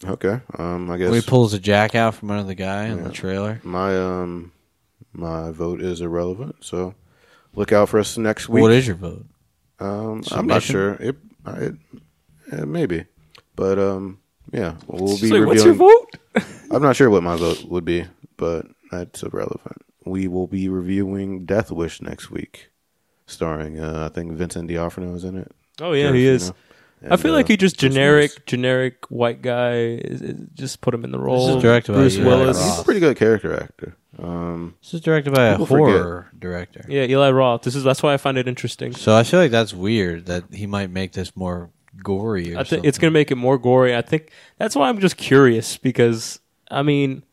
okay. 0.05 0.39
Um, 0.57 0.89
I 0.89 0.97
guess 0.97 1.09
When 1.09 1.19
he 1.21 1.25
pulls 1.27 1.53
a 1.53 1.59
jack 1.59 1.93
out 1.95 2.15
from 2.15 2.31
under 2.31 2.43
the 2.43 2.55
guy 2.55 2.85
in 2.85 3.03
the 3.03 3.11
trailer. 3.11 3.59
my 3.63 3.95
um 3.97 4.51
my 5.13 5.51
vote 5.51 5.81
is 5.81 6.01
irrelevant. 6.01 6.55
So 6.61 6.95
look 7.55 7.71
out 7.71 7.89
for 7.89 7.99
us 7.99 8.17
next 8.17 8.49
week. 8.49 8.61
What 8.61 8.71
is 8.71 8.87
your 8.87 8.95
vote? 8.95 9.25
Um, 9.79 10.23
I'm 10.31 10.47
not 10.47 10.63
sure. 10.63 10.93
It, 10.93 11.15
it, 11.47 11.75
uh, 12.51 12.65
maybe, 12.65 13.05
but 13.55 13.77
um, 13.79 14.19
yeah, 14.51 14.75
we'll 14.87 15.07
be 15.17 15.27
So 15.29 15.35
reviewing. 15.35 15.45
what's 15.47 15.63
your 15.65 15.73
vote? 15.73 16.15
I'm 16.71 16.81
not 16.81 16.95
sure 16.95 17.09
what 17.09 17.23
my 17.23 17.35
vote 17.35 17.65
would 17.65 17.85
be, 17.85 18.05
but 18.37 18.65
that's 18.91 19.23
irrelevant. 19.23 19.81
We 20.05 20.27
will 20.27 20.47
be 20.47 20.69
reviewing 20.69 21.45
Death 21.45 21.71
Wish 21.71 22.01
next 22.01 22.29
week, 22.31 22.69
starring 23.25 23.79
uh, 23.79 24.07
I 24.09 24.13
think 24.13 24.33
Vincent 24.33 24.67
D'Onofrio 24.69 25.13
is 25.15 25.23
in 25.23 25.37
it. 25.37 25.51
Oh 25.81 25.91
yeah, 25.93 26.07
Sure, 26.07 26.13
he 26.15 26.23
you 26.25 26.31
is. 26.31 26.49
know. 26.49 26.55
I 27.11 27.17
feel 27.17 27.33
uh, 27.33 27.35
like 27.35 27.47
he 27.49 27.57
just 27.57 27.77
generic, 27.77 28.31
Willis. 28.31 28.43
generic 28.45 29.05
white 29.09 29.41
guy. 29.41 29.73
Is, 29.75 30.21
is- 30.21 30.47
just 30.53 30.81
put 30.81 30.93
him 30.93 31.03
in 31.03 31.11
the 31.11 31.19
role. 31.19 31.57
is 31.57 31.61
directed 31.61 31.93
Bruce 31.93 32.17
Eli 32.17 32.25
Willis. 32.27 32.63
He's 32.63 32.79
a 32.79 32.83
pretty 32.83 32.99
good 33.01 33.17
character 33.17 33.53
actor. 33.61 33.95
Um, 34.17 34.75
This 34.81 34.93
is 34.95 35.01
directed 35.01 35.33
by 35.33 35.47
a 35.47 35.51
People 35.53 35.65
forget. 35.65 36.01
horror 36.01 36.31
director. 36.37 36.85
Yeah, 36.87 37.03
Eli 37.03 37.31
Roth. 37.31 37.63
This 37.63 37.75
is 37.75 37.83
that's 37.83 38.01
why 38.01 38.13
I 38.13 38.17
find 38.17 38.37
it 38.37 38.47
interesting. 38.47 38.93
So 38.93 39.15
I 39.15 39.23
feel 39.23 39.39
like 39.39 39.51
that's 39.51 39.73
weird 39.73 40.25
that 40.27 40.45
he 40.53 40.65
might 40.67 40.89
make 40.89 41.11
this 41.13 41.35
more 41.35 41.69
gory. 42.03 42.55
Or 42.55 42.59
I 42.59 42.63
think 42.63 42.85
it's 42.85 42.97
going 42.97 43.11
to 43.11 43.13
make 43.13 43.31
it 43.31 43.35
more 43.35 43.57
gory. 43.57 43.95
I 43.95 44.01
think 44.01 44.31
that's 44.57 44.75
why 44.75 44.89
I'm 44.89 44.99
just 44.99 45.17
curious 45.17 45.77
because 45.77 46.39
I 46.71 46.81
mean, 46.81 47.23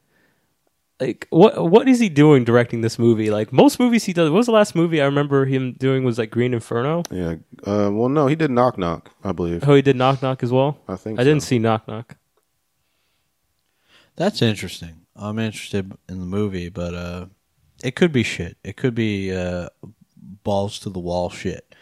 like, 1.01 1.27
what 1.31 1.71
what 1.71 1.89
is 1.89 1.99
he 2.01 2.09
doing 2.09 2.45
directing 2.45 2.81
this 2.81 2.99
movie? 2.99 3.31
Like 3.31 3.53
most 3.53 3.79
movies 3.81 4.05
he 4.05 4.13
does. 4.13 4.31
What 4.31 4.37
was 4.39 4.47
the 4.47 4.53
last 4.53 4.75
movie 4.75 5.01
I 5.01 5.05
remember 5.07 5.45
him 5.47 5.73
doing? 5.75 6.05
Was 6.05 6.19
like 6.19 6.31
Green 6.31 6.53
Inferno. 6.55 7.03
yeah. 7.11 7.35
Uh, 7.65 7.91
well, 7.93 8.09
no, 8.09 8.27
he 8.27 8.35
did 8.35 8.51
Knock 8.51 8.77
Knock, 8.79 9.11
I 9.25 9.33
believe. 9.33 9.69
Oh, 9.69 9.75
he 9.75 9.83
did 9.83 9.97
Knock 9.97 10.21
Knock 10.23 10.43
as 10.43 10.51
well. 10.53 10.79
I 10.89 10.97
think 10.97 11.19
I 11.21 11.25
didn't 11.25 11.43
see 11.45 11.59
Knock 11.59 11.87
Knock. 11.87 12.17
That's 14.17 14.43
interesting. 14.43 15.02
I'm 15.17 15.39
interested 15.39 15.93
in 16.09 16.21
the 16.21 16.27
movie, 16.27 16.69
but 16.69 16.95
uh, 16.95 17.27
it 17.83 17.97
could 17.97 18.13
be 18.13 18.23
shit. 18.23 18.57
It 18.65 18.77
could 18.77 18.95
be 18.95 19.33
uh, 19.33 19.69
balls 20.45 20.79
to 20.81 20.91
the 20.91 20.99
wall 20.99 21.31
shit. 21.31 21.75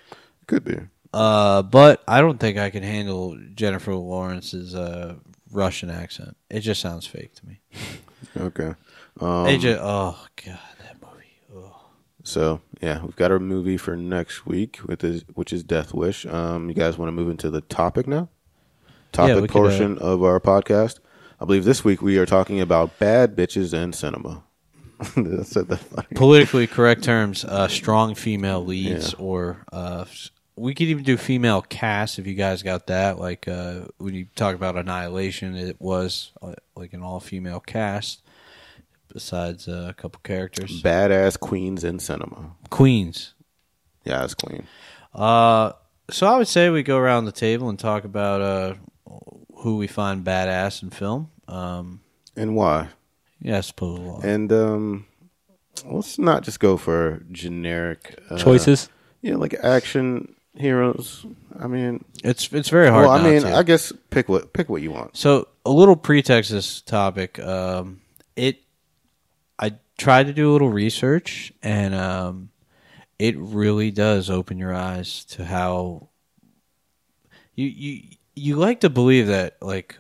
Could 0.47 0.65
be. 0.65 0.79
Uh, 1.13 1.63
but 1.63 2.03
I 2.07 2.21
don't 2.21 2.39
think 2.39 2.59
I 2.59 2.71
can 2.71 2.83
handle 2.83 3.37
Jennifer 3.55 3.95
Lawrence's 3.95 4.75
uh, 4.75 5.17
Russian 5.51 5.91
accent. 5.91 6.37
It 6.49 6.61
just 6.61 6.81
sounds 6.81 7.07
fake 7.07 7.35
to 7.37 7.47
me. 7.47 7.61
Okay. 8.37 8.75
Um, 9.19 9.47
AJ, 9.47 9.79
oh 9.81 10.17
god, 10.45 10.59
that 10.83 10.97
movie. 11.03 11.71
So 12.23 12.61
yeah, 12.81 13.03
we've 13.03 13.17
got 13.17 13.33
our 13.33 13.39
movie 13.41 13.77
for 13.77 13.97
next 13.97 14.47
week, 14.47 14.79
with 14.87 15.03
is, 15.03 15.25
which 15.35 15.53
is 15.53 15.65
Death 15.65 15.93
Wish. 15.95 16.27
Um, 16.27 16.69
you 16.69 16.75
guys 16.75 16.97
want 16.99 17.09
to 17.09 17.13
move 17.13 17.31
into 17.31 17.51
the 17.51 17.63
topic 17.63 18.07
now? 18.07 18.29
Topic 19.11 19.35
we 19.37 19.41
could, 19.43 19.51
uh, 19.51 19.53
portion 19.53 19.99
of 19.99 20.23
our 20.23 20.39
podcast. 20.39 21.01
I 21.41 21.45
believe 21.47 21.65
this 21.65 21.85
week 21.85 22.03
we 22.03 22.19
are 22.19 22.27
talking 22.27 22.61
about 22.61 22.99
bad 22.99 23.35
bitches 23.35 23.73
in 23.73 23.93
cinema. 23.93 24.43
I 25.01 25.43
said 25.45 25.69
that 25.69 25.79
funny. 25.79 26.09
Politically 26.15 26.67
correct 26.67 27.03
terms: 27.03 27.45
uh, 27.45 27.69
strong 27.69 28.15
female 28.15 28.65
leads, 28.65 29.13
Yeah. 29.13 29.19
or 29.25 29.65
uh, 29.73 30.05
we 30.57 30.75
could 30.75 30.89
even 30.89 31.03
do 31.05 31.17
female 31.17 31.63
cast 31.63 32.19
if 32.19 32.27
you 32.27 32.35
guys 32.35 32.63
got 32.63 32.87
that. 32.89 33.19
Like 33.19 33.49
uh, 33.49 33.87
when 33.97 34.15
you 34.15 34.27
talk 34.37 34.55
about 34.55 34.77
Annihilation, 34.77 35.57
it 35.57 35.77
was 35.81 36.33
uh, 36.43 36.53
like 36.77 36.93
an 36.93 37.03
all-female 37.03 37.61
cast, 37.61 38.21
besides 39.11 39.67
uh, 39.67 39.87
a 39.89 39.95
couple 39.95 40.21
characters. 40.23 40.83
Badass 40.83 41.41
queens 41.41 41.83
in 41.83 41.99
cinema. 41.99 42.51
Queens. 42.69 43.33
Yeah, 44.05 44.23
it's 44.25 44.35
queen. 44.35 44.67
Uh, 45.15 45.73
so 46.11 46.27
I 46.27 46.37
would 46.37 46.49
say 46.49 46.69
we 46.69 46.83
go 46.83 46.99
around 46.99 47.25
the 47.25 47.33
table 47.33 47.71
and 47.71 47.79
talk 47.79 48.05
about 48.05 48.41
uh, 48.43 48.75
who 49.61 49.77
we 49.77 49.87
find 49.87 50.25
badass 50.25 50.83
in 50.83 50.91
film. 50.91 51.31
Um, 51.49 52.01
And 52.37 52.55
why? 52.55 52.89
yeah, 53.41 53.59
I 53.59 53.61
suppose. 53.63 53.99
lot. 53.99 54.25
And 54.25 54.53
um, 54.53 55.07
let's 55.85 56.19
not 56.19 56.43
just 56.43 56.61
go 56.61 56.77
for 56.77 57.23
generic 57.31 58.19
uh, 58.31 58.37
Choices. 58.39 58.89
Yeah, 59.23 59.37
like 59.37 59.55
action 59.63 60.35
heroes. 60.55 61.25
I 61.59 61.67
mean, 61.67 62.05
It's 62.25 62.51
it's 62.53 62.71
very 62.71 62.89
hard. 62.89 63.07
well, 63.07 63.15
I 63.19 63.23
mean, 63.23 63.43
to. 63.43 63.55
I 63.55 63.63
guess 63.63 63.93
pick 64.11 64.29
what 64.29 64.53
pick 64.53 64.69
what 64.69 64.83
you 64.83 64.91
want. 64.93 65.17
So 65.17 65.49
a 65.67 65.71
little 65.71 65.97
pretext 65.97 66.51
this 66.51 66.81
topic. 66.81 67.39
Um, 67.39 68.01
it, 68.37 68.61
I 69.59 69.73
tried 69.99 70.27
to 70.29 70.33
do 70.33 70.51
a 70.51 70.53
little 70.53 70.71
research, 70.71 71.53
and 71.63 71.95
um, 71.95 72.51
it 73.19 73.37
really 73.37 73.91
does 73.91 74.31
open 74.31 74.57
your 74.59 74.73
eyes 74.75 75.25
to 75.37 75.45
how 75.45 76.09
you 77.55 77.67
you 77.67 78.03
you 78.35 78.57
like 78.57 78.81
to 78.81 78.91
believe 78.91 79.27
that 79.27 79.57
like 79.61 79.99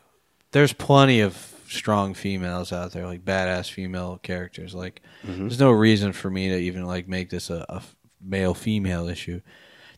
there's 0.52 0.72
plenty 0.72 1.20
of 1.20 1.54
strong 1.68 2.14
females 2.14 2.72
out 2.72 2.92
there, 2.92 3.06
like 3.06 3.24
badass 3.24 3.70
female 3.70 4.18
characters. 4.22 4.74
Like 4.74 5.02
there's 5.24 5.60
no 5.60 5.70
reason 5.70 6.12
for 6.12 6.30
me 6.30 6.48
to 6.48 6.56
even 6.56 6.84
like 6.86 7.08
make 7.08 7.30
this 7.30 7.50
a, 7.50 7.64
a 7.68 7.82
male 8.20 8.54
female 8.54 9.08
issue. 9.08 9.40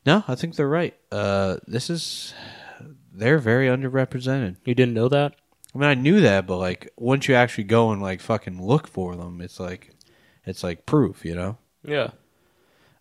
No, 0.04 0.24
I 0.26 0.34
think 0.34 0.56
they're 0.56 0.68
right. 0.68 0.94
Uh, 1.10 1.56
this 1.66 1.88
is 1.88 2.34
they're 3.12 3.38
very 3.38 3.68
underrepresented. 3.68 4.56
You 4.64 4.74
didn't 4.74 4.94
know 4.94 5.08
that? 5.08 5.36
I 5.74 5.78
mean, 5.78 5.88
I 5.88 5.94
knew 5.94 6.20
that, 6.20 6.46
but 6.46 6.58
like 6.58 6.90
once 6.96 7.28
you 7.28 7.34
actually 7.34 7.64
go 7.64 7.92
and 7.92 8.02
like 8.02 8.20
fucking 8.20 8.62
look 8.62 8.86
for 8.86 9.16
them, 9.16 9.40
it's 9.40 9.58
like 9.58 9.94
it's 10.44 10.62
like 10.62 10.86
proof, 10.86 11.24
you 11.24 11.34
know. 11.34 11.58
Yeah. 11.84 12.10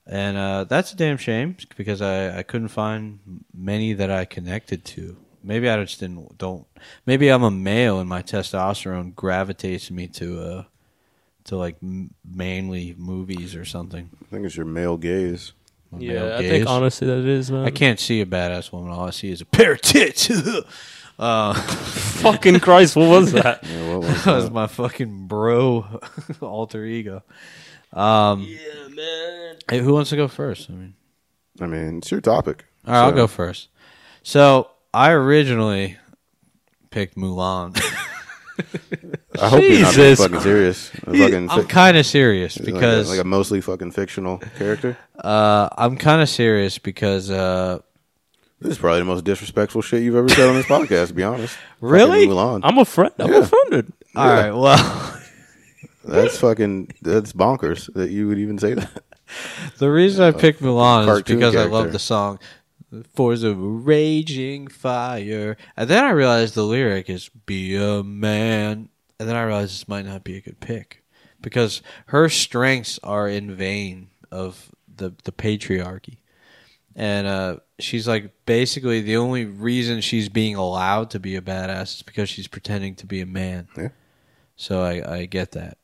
And 0.07 0.35
uh, 0.35 0.63
that's 0.65 0.93
a 0.93 0.95
damn 0.95 1.17
shame 1.17 1.55
because 1.77 2.01
I, 2.01 2.39
I 2.39 2.43
couldn't 2.43 2.69
find 2.69 3.19
many 3.53 3.93
that 3.93 4.09
I 4.11 4.25
connected 4.25 4.83
to. 4.85 5.17
Maybe 5.43 5.69
I 5.69 5.81
just 5.83 5.99
didn't 5.99 6.37
don't. 6.37 6.65
Maybe 7.05 7.29
I'm 7.29 7.43
a 7.43 7.51
male 7.51 7.99
and 7.99 8.09
my 8.09 8.21
testosterone 8.21 9.15
gravitates 9.15 9.89
me 9.89 10.07
to 10.09 10.39
uh 10.41 10.63
to 11.45 11.57
like 11.57 11.77
m- 11.81 12.13
mainly 12.23 12.95
movies 12.97 13.55
or 13.55 13.65
something. 13.65 14.09
I 14.21 14.25
think 14.29 14.45
it's 14.45 14.55
your 14.55 14.65
male 14.67 14.97
gaze. 14.97 15.53
My 15.91 15.99
Yeah, 15.99 16.13
male 16.13 16.33
I 16.37 16.41
gaze. 16.41 16.49
think 16.51 16.67
honestly 16.69 17.07
that 17.07 17.25
is, 17.25 17.49
man. 17.51 17.65
I 17.65 17.71
can't 17.71 17.99
see 17.99 18.21
a 18.21 18.25
badass 18.25 18.71
woman. 18.71 18.91
All 18.91 19.07
I 19.07 19.11
see 19.11 19.31
is 19.31 19.41
a 19.41 19.45
pair 19.45 19.73
of 19.73 19.81
tits. 19.81 20.29
uh, 21.19 21.53
Fucking 22.21 22.59
Christ, 22.59 22.95
what 22.95 23.09
was 23.09 23.31
that? 23.31 23.63
Yeah, 23.63 23.87
what 23.95 24.01
was 24.01 24.23
that 24.25 24.35
was 24.35 24.51
my 24.51 24.67
fucking 24.67 25.27
bro 25.27 26.01
alter 26.41 26.85
ego. 26.85 27.23
Um, 27.93 28.41
yeah, 28.43 28.87
man. 28.89 29.55
hey, 29.69 29.79
who 29.79 29.93
wants 29.93 30.09
to 30.11 30.15
go 30.15 30.27
first? 30.27 30.69
I 30.69 30.73
mean, 30.73 30.93
I 31.59 31.65
mean, 31.67 31.97
it's 31.99 32.11
your 32.11 32.21
topic. 32.21 32.65
all 32.87 32.93
right, 32.93 32.99
I'll 33.01 33.11
go 33.11 33.27
first. 33.27 33.69
So 34.23 34.69
I 34.93 35.11
originally 35.11 35.97
picked 36.89 37.15
Mulan. 37.17 37.75
I 39.41 39.49
hope 39.49 39.63
you're 39.63 39.81
not 39.81 39.95
being 39.95 40.15
fucking 40.15 40.39
serious. 40.41 40.89
Fucking 40.89 41.49
I'm 41.49 41.61
fi- 41.61 41.63
kind 41.63 41.97
of 41.97 42.05
serious 42.05 42.59
like 42.59 42.67
a- 42.69 42.71
because 42.73 43.09
like 43.09 43.19
a, 43.19 43.23
mostly 43.23 43.59
fucking 43.61 43.91
fictional 43.91 44.37
character. 44.57 44.97
uh, 45.17 45.69
I'm 45.77 45.97
kind 45.97 46.21
of 46.21 46.29
serious 46.29 46.77
because 46.77 47.29
uh, 47.31 47.79
This 48.59 48.73
is 48.73 48.77
probably 48.77 48.99
the 48.99 49.05
most 49.05 49.23
disrespectful 49.23 49.81
shit 49.81 50.03
you've 50.03 50.15
ever 50.15 50.29
said 50.29 50.47
on 50.49 50.55
this 50.55 50.65
podcast. 50.67 51.07
To 51.07 51.13
be 51.13 51.23
honest, 51.23 51.57
Really? 51.79 52.27
Fucking 52.27 52.31
Mulan. 52.31 52.59
I'm 52.63 52.77
a 52.77 52.85
friend. 52.85 53.13
I'm 53.19 53.31
Yeah. 53.31 53.39
offended. 53.39 53.93
all 54.15 54.27
right, 54.27 54.51
well. 54.51 55.17
That's 56.11 56.37
fucking 56.37 56.91
that's 57.01 57.33
bonkers 57.33 57.91
that 57.93 58.11
you 58.11 58.27
would 58.27 58.37
even 58.39 58.57
say 58.57 58.73
that. 58.75 59.03
The 59.77 59.89
reason 59.89 60.23
I 60.25 60.31
picked 60.31 60.61
Mulan 60.61 61.03
is 61.03 61.07
cartoon 61.07 61.37
because 61.37 61.55
I 61.55 61.59
character. 61.59 61.73
love 61.73 61.91
the 61.93 61.99
song 61.99 62.37
"Force 63.13 63.43
of 63.43 63.57
Raging 63.57 64.67
Fire," 64.67 65.55
and 65.77 65.89
then 65.89 66.03
I 66.03 66.09
realized 66.09 66.53
the 66.53 66.65
lyric 66.65 67.09
is 67.09 67.29
"Be 67.45 67.75
a 67.77 68.03
man," 68.03 68.89
and 69.19 69.29
then 69.29 69.35
I 69.37 69.43
realized 69.43 69.71
this 69.71 69.87
might 69.87 70.05
not 70.05 70.25
be 70.25 70.35
a 70.35 70.41
good 70.41 70.59
pick 70.59 71.03
because 71.41 71.81
her 72.07 72.27
strengths 72.27 72.99
are 73.03 73.29
in 73.29 73.55
vain 73.55 74.09
of 74.31 74.69
the 74.93 75.13
the 75.23 75.31
patriarchy, 75.31 76.17
and 76.93 77.25
uh, 77.25 77.55
she's 77.79 78.09
like 78.09 78.33
basically 78.45 78.99
the 78.99 79.15
only 79.15 79.45
reason 79.45 80.01
she's 80.01 80.27
being 80.27 80.55
allowed 80.55 81.09
to 81.11 81.19
be 81.21 81.37
a 81.37 81.41
badass 81.41 81.95
is 81.95 82.01
because 82.01 82.27
she's 82.29 82.49
pretending 82.49 82.95
to 82.95 83.05
be 83.05 83.21
a 83.21 83.25
man. 83.25 83.69
Yeah. 83.77 83.89
So 84.57 84.81
I, 84.81 85.19
I 85.19 85.25
get 85.25 85.53
that, 85.53 85.77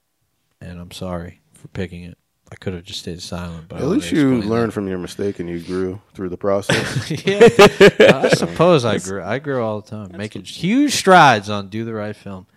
and 0.62 0.80
I'm 0.80 0.92
sorry 0.92 1.42
for 1.54 1.68
picking 1.70 2.04
it. 2.04 2.18
I 2.50 2.56
could 2.56 2.74
have 2.74 2.84
just 2.84 3.02
stayed 3.02 3.22
silent, 3.22 3.68
but 3.68 3.80
At 3.80 3.84
wanted 3.84 3.96
least 3.96 4.12
you 4.14 4.36
explain 4.36 4.50
learned 4.50 4.74
from 4.74 4.88
your 4.88 4.98
mistake 4.98 5.40
and 5.40 5.50
you 5.50 5.60
grew 5.60 6.02
through 6.14 6.30
the 6.30 6.38
process. 6.38 7.12
yeah, 7.26 8.22
I 8.24 8.30
suppose 8.30 8.86
I 8.86 9.00
grew. 9.00 9.22
I 9.22 9.40
grew 9.40 9.62
all 9.62 9.82
the 9.82 9.90
time, 9.90 10.18
making 10.18 10.46
huge 10.46 10.94
strides 10.94 11.50
on 11.50 11.68
"Do 11.68 11.84
the 11.84 11.94
Right 11.94 12.16
Film." 12.16 12.48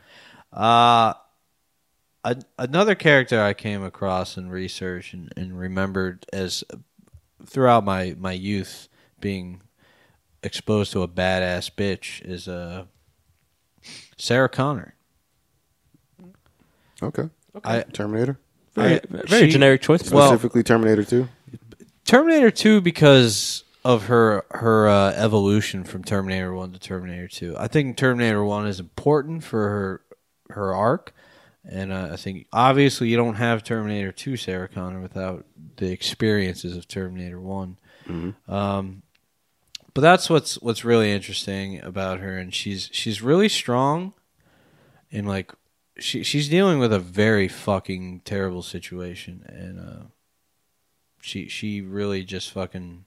Uh 0.52 1.14
a, 2.24 2.36
another 2.58 2.94
character 2.94 3.40
I 3.42 3.54
came 3.54 3.82
across 3.82 4.36
in 4.36 4.50
research 4.50 5.12
and, 5.12 5.32
and 5.36 5.58
remembered 5.58 6.26
as 6.32 6.64
throughout 7.46 7.84
my 7.84 8.14
my 8.18 8.32
youth 8.32 8.88
being 9.20 9.62
exposed 10.42 10.92
to 10.92 11.02
a 11.02 11.08
badass 11.08 11.70
bitch 11.70 12.22
is 12.22 12.48
uh 12.48 12.84
Sarah 14.18 14.48
Connor. 14.48 14.94
okay. 17.02 17.30
I 17.64 17.82
Terminator. 17.82 18.38
Very, 18.74 18.94
I- 18.96 19.00
very 19.26 19.46
she- 19.46 19.52
generic 19.52 19.82
choice. 19.82 20.10
Well- 20.10 20.28
Specifically 20.28 20.62
Terminator 20.62 21.04
2. 21.04 21.28
Terminator 22.04 22.50
2 22.50 22.80
because 22.80 23.64
of 23.84 24.06
her 24.06 24.44
her 24.50 24.88
uh, 24.88 25.12
evolution 25.12 25.84
from 25.84 26.04
Terminator 26.04 26.52
1 26.54 26.72
to 26.72 26.78
Terminator 26.78 27.28
2. 27.28 27.56
I 27.58 27.66
think 27.68 27.96
Terminator 27.96 28.44
1 28.44 28.66
is 28.66 28.80
important 28.80 29.44
for 29.44 29.68
her 29.68 30.00
her 30.50 30.74
arc 30.74 31.14
and 31.64 31.92
uh, 31.92 32.08
I 32.12 32.16
think 32.16 32.46
obviously 32.52 33.08
you 33.08 33.16
don't 33.16 33.36
have 33.36 33.62
Terminator 33.62 34.10
2 34.10 34.36
Sarah 34.36 34.66
Connor 34.68 35.00
without 35.00 35.44
the 35.76 35.92
experiences 35.92 36.76
of 36.76 36.88
Terminator 36.88 37.40
one 37.40 37.76
Um, 38.48 39.02
but 39.94 40.00
that's 40.00 40.28
what's 40.28 40.54
what's 40.60 40.84
really 40.84 41.12
interesting 41.12 41.80
about 41.80 42.18
her 42.20 42.36
and 42.36 42.52
she's 42.52 42.88
she's 42.92 43.22
really 43.22 43.48
strong 43.48 44.12
and 45.12 45.28
like 45.28 45.52
she 46.00 46.22
she's 46.22 46.48
dealing 46.48 46.78
with 46.78 46.92
a 46.92 46.98
very 46.98 47.46
fucking 47.48 48.20
terrible 48.24 48.62
situation 48.62 49.44
and 49.48 49.78
uh 49.78 50.02
she 51.20 51.46
she 51.48 51.80
really 51.80 52.24
just 52.24 52.50
fucking 52.50 53.04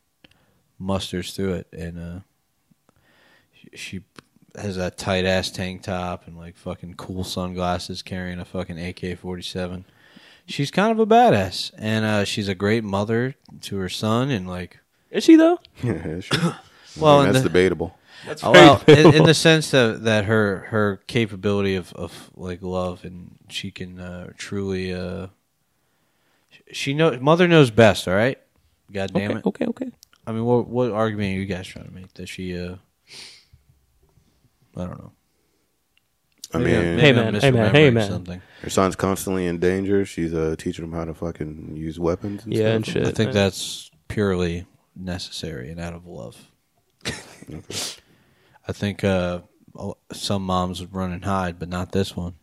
musters 0.80 1.34
through 1.34 1.53
it 1.53 1.68
and 1.74 1.98
uh 1.99 2.20
she, 3.53 3.70
she 3.78 4.02
has 4.56 4.76
that 4.76 4.98
tight 4.98 5.26
ass 5.26 5.49
tank 5.49 5.82
top 5.84 6.28
and 6.28 6.38
like 6.38 6.56
fucking 6.56 6.94
cool 6.94 7.24
sunglasses 7.24 8.02
carrying 8.03 8.40
a 8.40 8.45
fucking 8.45 8.78
AK-47 8.78 9.84
she's 10.45 10.70
kind 10.70 10.91
of 10.91 10.99
a 10.99 11.07
badass 11.07 11.72
and 11.78 12.06
uh 12.06 12.24
she's 12.24 12.48
a 12.48 12.56
great 12.56 12.84
mother 12.84 13.36
to 13.61 13.78
her 13.78 13.90
son 13.90 14.30
and 14.30 14.48
like 14.48 14.80
Is 15.10 15.24
she 15.24 15.36
though? 15.36 15.60
Yeah, 15.84 16.20
sure. 16.20 16.57
Well, 16.99 17.22
I 17.22 17.24
mean, 17.26 17.34
that's 17.34 17.44
the- 17.44 17.49
debatable. 17.49 17.98
Oh, 18.44 18.52
well, 18.52 18.82
in, 18.88 19.14
in 19.16 19.24
the 19.24 19.34
sense 19.34 19.72
that 19.72 20.04
that 20.04 20.26
her 20.26 20.60
her 20.70 20.98
capability 21.08 21.76
of, 21.76 21.91
of 21.94 22.32
like 22.36 22.62
love 22.62 23.04
and 23.04 23.36
she 23.50 23.72
can 23.72 24.00
uh, 24.00 24.32
truly 24.38 24.94
uh, 24.94 25.28
she 26.72 26.94
know 26.94 27.18
mother 27.20 27.48
knows 27.48 27.70
best. 27.72 28.08
All 28.08 28.16
right, 28.16 28.38
God 28.91 29.14
damn 29.14 29.32
okay, 29.32 29.40
it. 29.40 29.45
okay, 29.45 29.66
okay. 29.68 29.91
I 30.26 30.32
mean, 30.32 30.45
what 30.45 30.68
what 30.68 30.91
argument 30.91 31.36
are 31.36 31.40
you 31.40 31.45
guys 31.45 31.68
trying 31.68 31.86
to 31.86 31.91
make 31.91 32.14
that 32.14 32.28
she? 32.30 32.58
Uh, 32.58 32.76
I 34.76 34.86
don't 34.86 34.98
know. 35.00 35.12
I 36.54 36.60
Maybe 36.60 36.76
I'm- 36.76 36.86
mean, 36.86 36.95
maybe 36.95 37.02
Hey, 37.02 37.12
man, 37.14 37.34
hey, 37.41 37.52
man, 37.52 37.76
hey, 37.76 37.90
man. 37.90 38.10
Something. 38.12 38.41
her 38.62 38.70
son's 38.70 38.95
constantly 38.95 39.48
in 39.48 39.58
danger. 39.60 40.06
She's 40.06 40.34
uh, 40.34 40.56
teaching 40.58 40.86
him 40.86 40.91
how 40.94 41.06
to 41.06 41.14
fucking 41.14 41.76
use 41.76 42.00
weapons 42.00 42.44
and 42.45 42.54
Yeah, 42.54 42.62
stuff. 42.62 42.76
and 42.76 42.86
shit. 42.86 43.08
I 43.08 43.12
think 43.12 43.28
man. 43.30 43.34
that's 43.34 43.90
purely 44.08 44.66
necessary 44.95 45.72
and 45.72 45.80
out 45.80 45.94
of 45.94 46.06
love. 46.06 46.38
I 48.68 48.72
think 48.72 49.03
uh, 49.03 49.41
some 50.11 50.44
moms 50.44 50.80
would 50.81 50.94
run 50.94 51.11
and 51.11 51.23
hide, 51.26 51.60
but 51.60 51.69
not 51.69 51.91
this 51.91 52.15
one. 52.15 52.35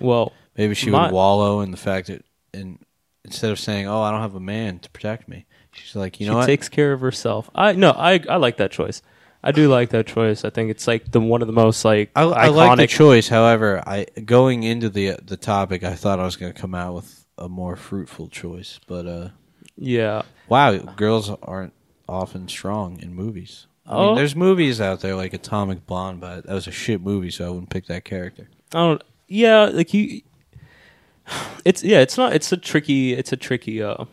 Well, 0.00 0.32
Maybe 0.56 0.74
she 0.74 0.90
My- 0.90 1.04
would 1.06 1.12
wallow 1.12 1.60
in 1.60 1.70
the 1.70 1.76
fact 1.76 2.08
that, 2.08 2.24
and 2.52 2.78
instead 3.24 3.52
of 3.52 3.60
saying, 3.60 3.86
"Oh, 3.86 4.00
I 4.02 4.10
don't 4.10 4.22
have 4.22 4.34
a 4.34 4.40
man 4.40 4.80
to 4.80 4.90
protect 4.90 5.28
me," 5.28 5.46
she's 5.72 5.94
like, 5.94 6.18
"You 6.18 6.26
she 6.26 6.32
know? 6.32 6.40
She 6.40 6.46
takes 6.46 6.68
care 6.68 6.92
of 6.92 7.00
herself. 7.00 7.48
I 7.54 7.72
no, 7.72 7.92
I 7.92 8.20
I 8.28 8.36
like 8.36 8.56
that 8.56 8.72
choice. 8.72 9.00
I 9.40 9.52
do 9.52 9.68
like 9.68 9.90
that 9.90 10.08
choice. 10.08 10.44
I 10.44 10.50
think 10.50 10.70
it's 10.72 10.88
like 10.88 11.12
the 11.12 11.20
one 11.20 11.42
of 11.42 11.46
the 11.46 11.52
most 11.52 11.84
like 11.84 12.10
I, 12.16 12.24
I 12.24 12.48
iconic. 12.48 12.54
like 12.56 12.78
the 12.78 12.86
choice. 12.88 13.28
However, 13.28 13.84
I 13.86 14.06
going 14.24 14.64
into 14.64 14.88
the 14.88 15.16
the 15.22 15.36
topic, 15.36 15.84
I 15.84 15.94
thought 15.94 16.18
I 16.18 16.24
was 16.24 16.34
going 16.34 16.52
to 16.52 16.60
come 16.60 16.74
out 16.74 16.94
with 16.94 17.24
a 17.38 17.48
more 17.48 17.76
fruitful 17.76 18.26
choice, 18.28 18.80
but 18.88 19.06
uh, 19.06 19.28
yeah, 19.76 20.22
wow, 20.48 20.76
girls 20.76 21.30
aren't 21.30 21.72
often 22.08 22.48
strong 22.48 22.98
in 23.00 23.14
movies. 23.14 23.66
I 23.86 23.94
Oh. 23.94 24.06
mean, 24.08 24.16
there's 24.16 24.36
movies 24.36 24.80
out 24.80 25.00
there 25.00 25.14
like 25.14 25.32
Atomic 25.32 25.86
Blonde, 25.86 26.20
but 26.20 26.46
that 26.46 26.52
was 26.52 26.66
a 26.66 26.70
shit 26.72 27.00
movie, 27.00 27.30
so 27.30 27.46
I 27.46 27.50
wouldn't 27.50 27.70
pick 27.70 27.86
that 27.86 28.04
character. 28.04 28.48
I 28.74 28.78
don't. 28.78 29.02
Yeah, 29.28 29.64
like 29.66 29.92
you. 29.94 30.22
It's 31.64 31.82
yeah. 31.84 32.00
It's 32.00 32.16
not. 32.16 32.32
It's 32.34 32.50
a 32.52 32.56
tricky. 32.56 33.12
It's 33.14 33.32
a 33.32 33.36
tricky. 33.36 33.82
Uh, 33.82 34.04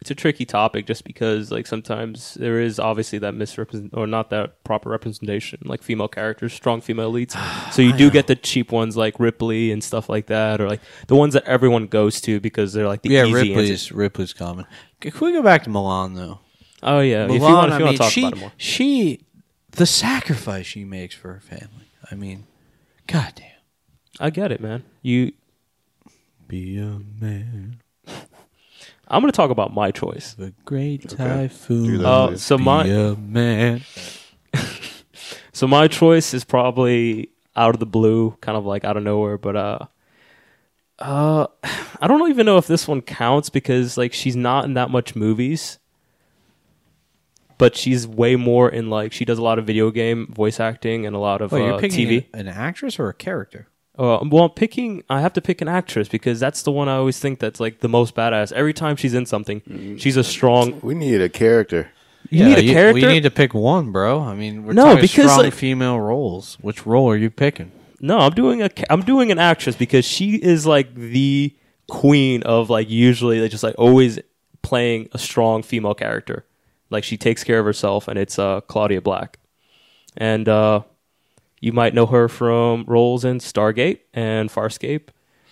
it's 0.00 0.10
a 0.10 0.14
tricky 0.14 0.44
topic 0.44 0.86
just 0.86 1.02
because 1.04 1.50
like 1.50 1.66
sometimes 1.66 2.34
there 2.34 2.60
is 2.60 2.78
obviously 2.78 3.18
that 3.20 3.34
misrepresent 3.34 3.90
or 3.94 4.06
not 4.06 4.28
that 4.30 4.62
proper 4.62 4.90
representation 4.90 5.60
like 5.64 5.82
female 5.82 6.08
characters, 6.08 6.52
strong 6.52 6.80
female 6.82 7.08
leads. 7.10 7.34
so 7.72 7.80
you 7.82 7.92
do 7.92 8.10
get 8.10 8.26
the 8.26 8.36
cheap 8.36 8.70
ones 8.70 8.96
like 8.98 9.18
Ripley 9.18 9.72
and 9.72 9.82
stuff 9.82 10.08
like 10.08 10.26
that, 10.26 10.60
or 10.60 10.68
like 10.68 10.80
the 11.08 11.16
ones 11.16 11.32
that 11.34 11.44
everyone 11.44 11.86
goes 11.86 12.20
to 12.22 12.38
because 12.38 12.72
they're 12.74 12.86
like 12.86 13.02
the 13.02 13.10
yeah, 13.10 13.24
easy 13.24 13.32
Ripley's 13.32 13.70
answers. 13.70 13.92
Ripley's 13.92 14.32
common. 14.34 14.66
Can 15.00 15.12
we 15.20 15.32
go 15.32 15.42
back 15.42 15.64
to 15.64 15.70
Mulan 15.70 16.14
though? 16.14 16.40
Oh 16.84 17.00
yeah, 17.00 17.24
if 17.24 17.32
you 17.32 17.40
want, 17.40 17.68
if 17.68 17.74
I 17.74 17.78
you 17.78 17.84
mean, 17.84 17.86
want 17.86 17.96
to 17.96 18.02
talk 18.02 18.12
she, 18.12 18.20
about 18.26 18.32
it 18.36 18.40
more. 18.40 18.52
she, 18.58 19.20
the 19.72 19.86
sacrifice 19.86 20.66
she 20.66 20.84
makes 20.84 21.14
for 21.14 21.32
her 21.32 21.40
family. 21.40 21.88
I 22.10 22.14
mean, 22.14 22.46
goddamn. 23.06 23.50
I 24.20 24.30
get 24.30 24.52
it, 24.52 24.60
man. 24.60 24.84
You, 25.02 25.32
Be 26.46 26.78
a 26.78 27.00
man, 27.20 27.80
I'm 29.08 29.20
gonna 29.22 29.32
talk 29.32 29.50
about 29.50 29.72
my 29.74 29.90
choice. 29.90 30.34
the 30.34 30.52
great 30.64 31.08
Do 31.08 31.16
typhoon. 31.16 31.98
that, 31.98 32.06
Uh, 32.06 32.36
so 32.36 32.58
Be 32.58 32.64
my 32.64 32.84
a 32.86 33.14
man. 33.16 33.82
So 35.52 35.68
my 35.68 35.86
choice 35.86 36.34
is 36.34 36.44
probably 36.44 37.30
out 37.54 37.74
of 37.74 37.80
the 37.80 37.86
blue, 37.86 38.36
kind 38.40 38.58
of 38.58 38.66
like 38.66 38.82
out 38.84 38.96
of 38.96 39.04
nowhere, 39.04 39.38
but 39.38 39.54
uh 39.56 39.78
uh 40.98 41.46
I 42.00 42.08
don't 42.08 42.28
even 42.28 42.44
know 42.44 42.58
if 42.58 42.66
this 42.66 42.88
one 42.88 43.00
counts 43.00 43.50
because 43.50 43.96
like 43.96 44.12
she's 44.12 44.34
not 44.36 44.64
in 44.64 44.74
that 44.74 44.90
much 44.90 45.14
movies. 45.14 45.78
But 47.56 47.76
she's 47.76 48.06
way 48.06 48.34
more 48.36 48.68
in 48.68 48.90
like 48.90 49.12
she 49.12 49.24
does 49.24 49.38
a 49.38 49.42
lot 49.42 49.58
of 49.58 49.66
video 49.66 49.90
game 49.90 50.26
voice 50.32 50.58
acting 50.58 51.06
and 51.06 51.14
a 51.14 51.18
lot 51.18 51.40
of 51.40 51.52
Wait, 51.52 51.62
uh, 51.62 51.66
you're 51.66 51.78
picking 51.78 52.06
TV. 52.08 52.26
an 52.34 52.48
actress 52.48 52.98
or 52.98 53.08
a 53.08 53.14
character? 53.14 53.68
Uh, 53.96 54.18
well, 54.28 54.44
I'm 54.46 54.50
picking. 54.50 55.04
I 55.08 55.20
have 55.20 55.32
to 55.34 55.40
pick 55.40 55.60
an 55.60 55.68
actress 55.68 56.08
because 56.08 56.40
that's 56.40 56.62
the 56.62 56.72
one 56.72 56.88
I 56.88 56.96
always 56.96 57.20
think 57.20 57.38
that's 57.38 57.60
like 57.60 57.78
the 57.78 57.88
most 57.88 58.16
badass. 58.16 58.50
Every 58.52 58.72
time 58.72 58.96
she's 58.96 59.14
in 59.14 59.24
something, 59.24 59.96
she's 59.98 60.16
a 60.16 60.24
strong. 60.24 60.80
we 60.82 60.94
need 60.94 61.20
a 61.20 61.28
character. 61.28 61.90
You 62.30 62.44
need 62.46 62.58
a 62.58 62.72
character. 62.72 63.06
We 63.06 63.12
need 63.12 63.22
to 63.22 63.30
pick 63.30 63.54
one, 63.54 63.92
bro. 63.92 64.20
I 64.20 64.34
mean, 64.34 64.64
we're 64.64 64.72
No, 64.72 64.84
talking 64.86 65.02
because, 65.02 65.30
strong 65.30 65.44
like- 65.44 65.52
female 65.54 66.00
roles. 66.00 66.56
Which 66.60 66.84
role 66.86 67.08
are 67.10 67.16
you 67.16 67.30
picking? 67.30 67.70
No, 68.00 68.18
I'm 68.18 68.32
doing 68.32 68.62
a 68.62 68.68
ca- 68.68 68.86
I'm 68.90 69.02
doing 69.02 69.30
an 69.30 69.38
actress 69.38 69.76
because 69.76 70.04
she 70.04 70.34
is 70.36 70.66
like 70.66 70.92
the 70.96 71.54
queen 71.88 72.42
of 72.42 72.68
like 72.70 72.90
usually 72.90 73.40
like, 73.40 73.50
just 73.52 73.62
like 73.62 73.76
always 73.78 74.18
playing 74.62 75.08
a 75.12 75.18
strong 75.18 75.62
female 75.62 75.94
character. 75.94 76.44
Like 76.94 77.04
she 77.04 77.18
takes 77.18 77.44
care 77.44 77.58
of 77.58 77.66
herself 77.66 78.08
and 78.08 78.18
it's 78.18 78.38
uh 78.38 78.62
Claudia 78.62 79.02
Black. 79.02 79.38
And 80.16 80.48
uh 80.48 80.82
you 81.60 81.72
might 81.72 81.94
know 81.94 82.06
her 82.06 82.28
from 82.28 82.84
roles 82.86 83.24
in 83.24 83.38
Stargate 83.38 84.00
and 84.12 84.50
Farscape. 84.50 85.08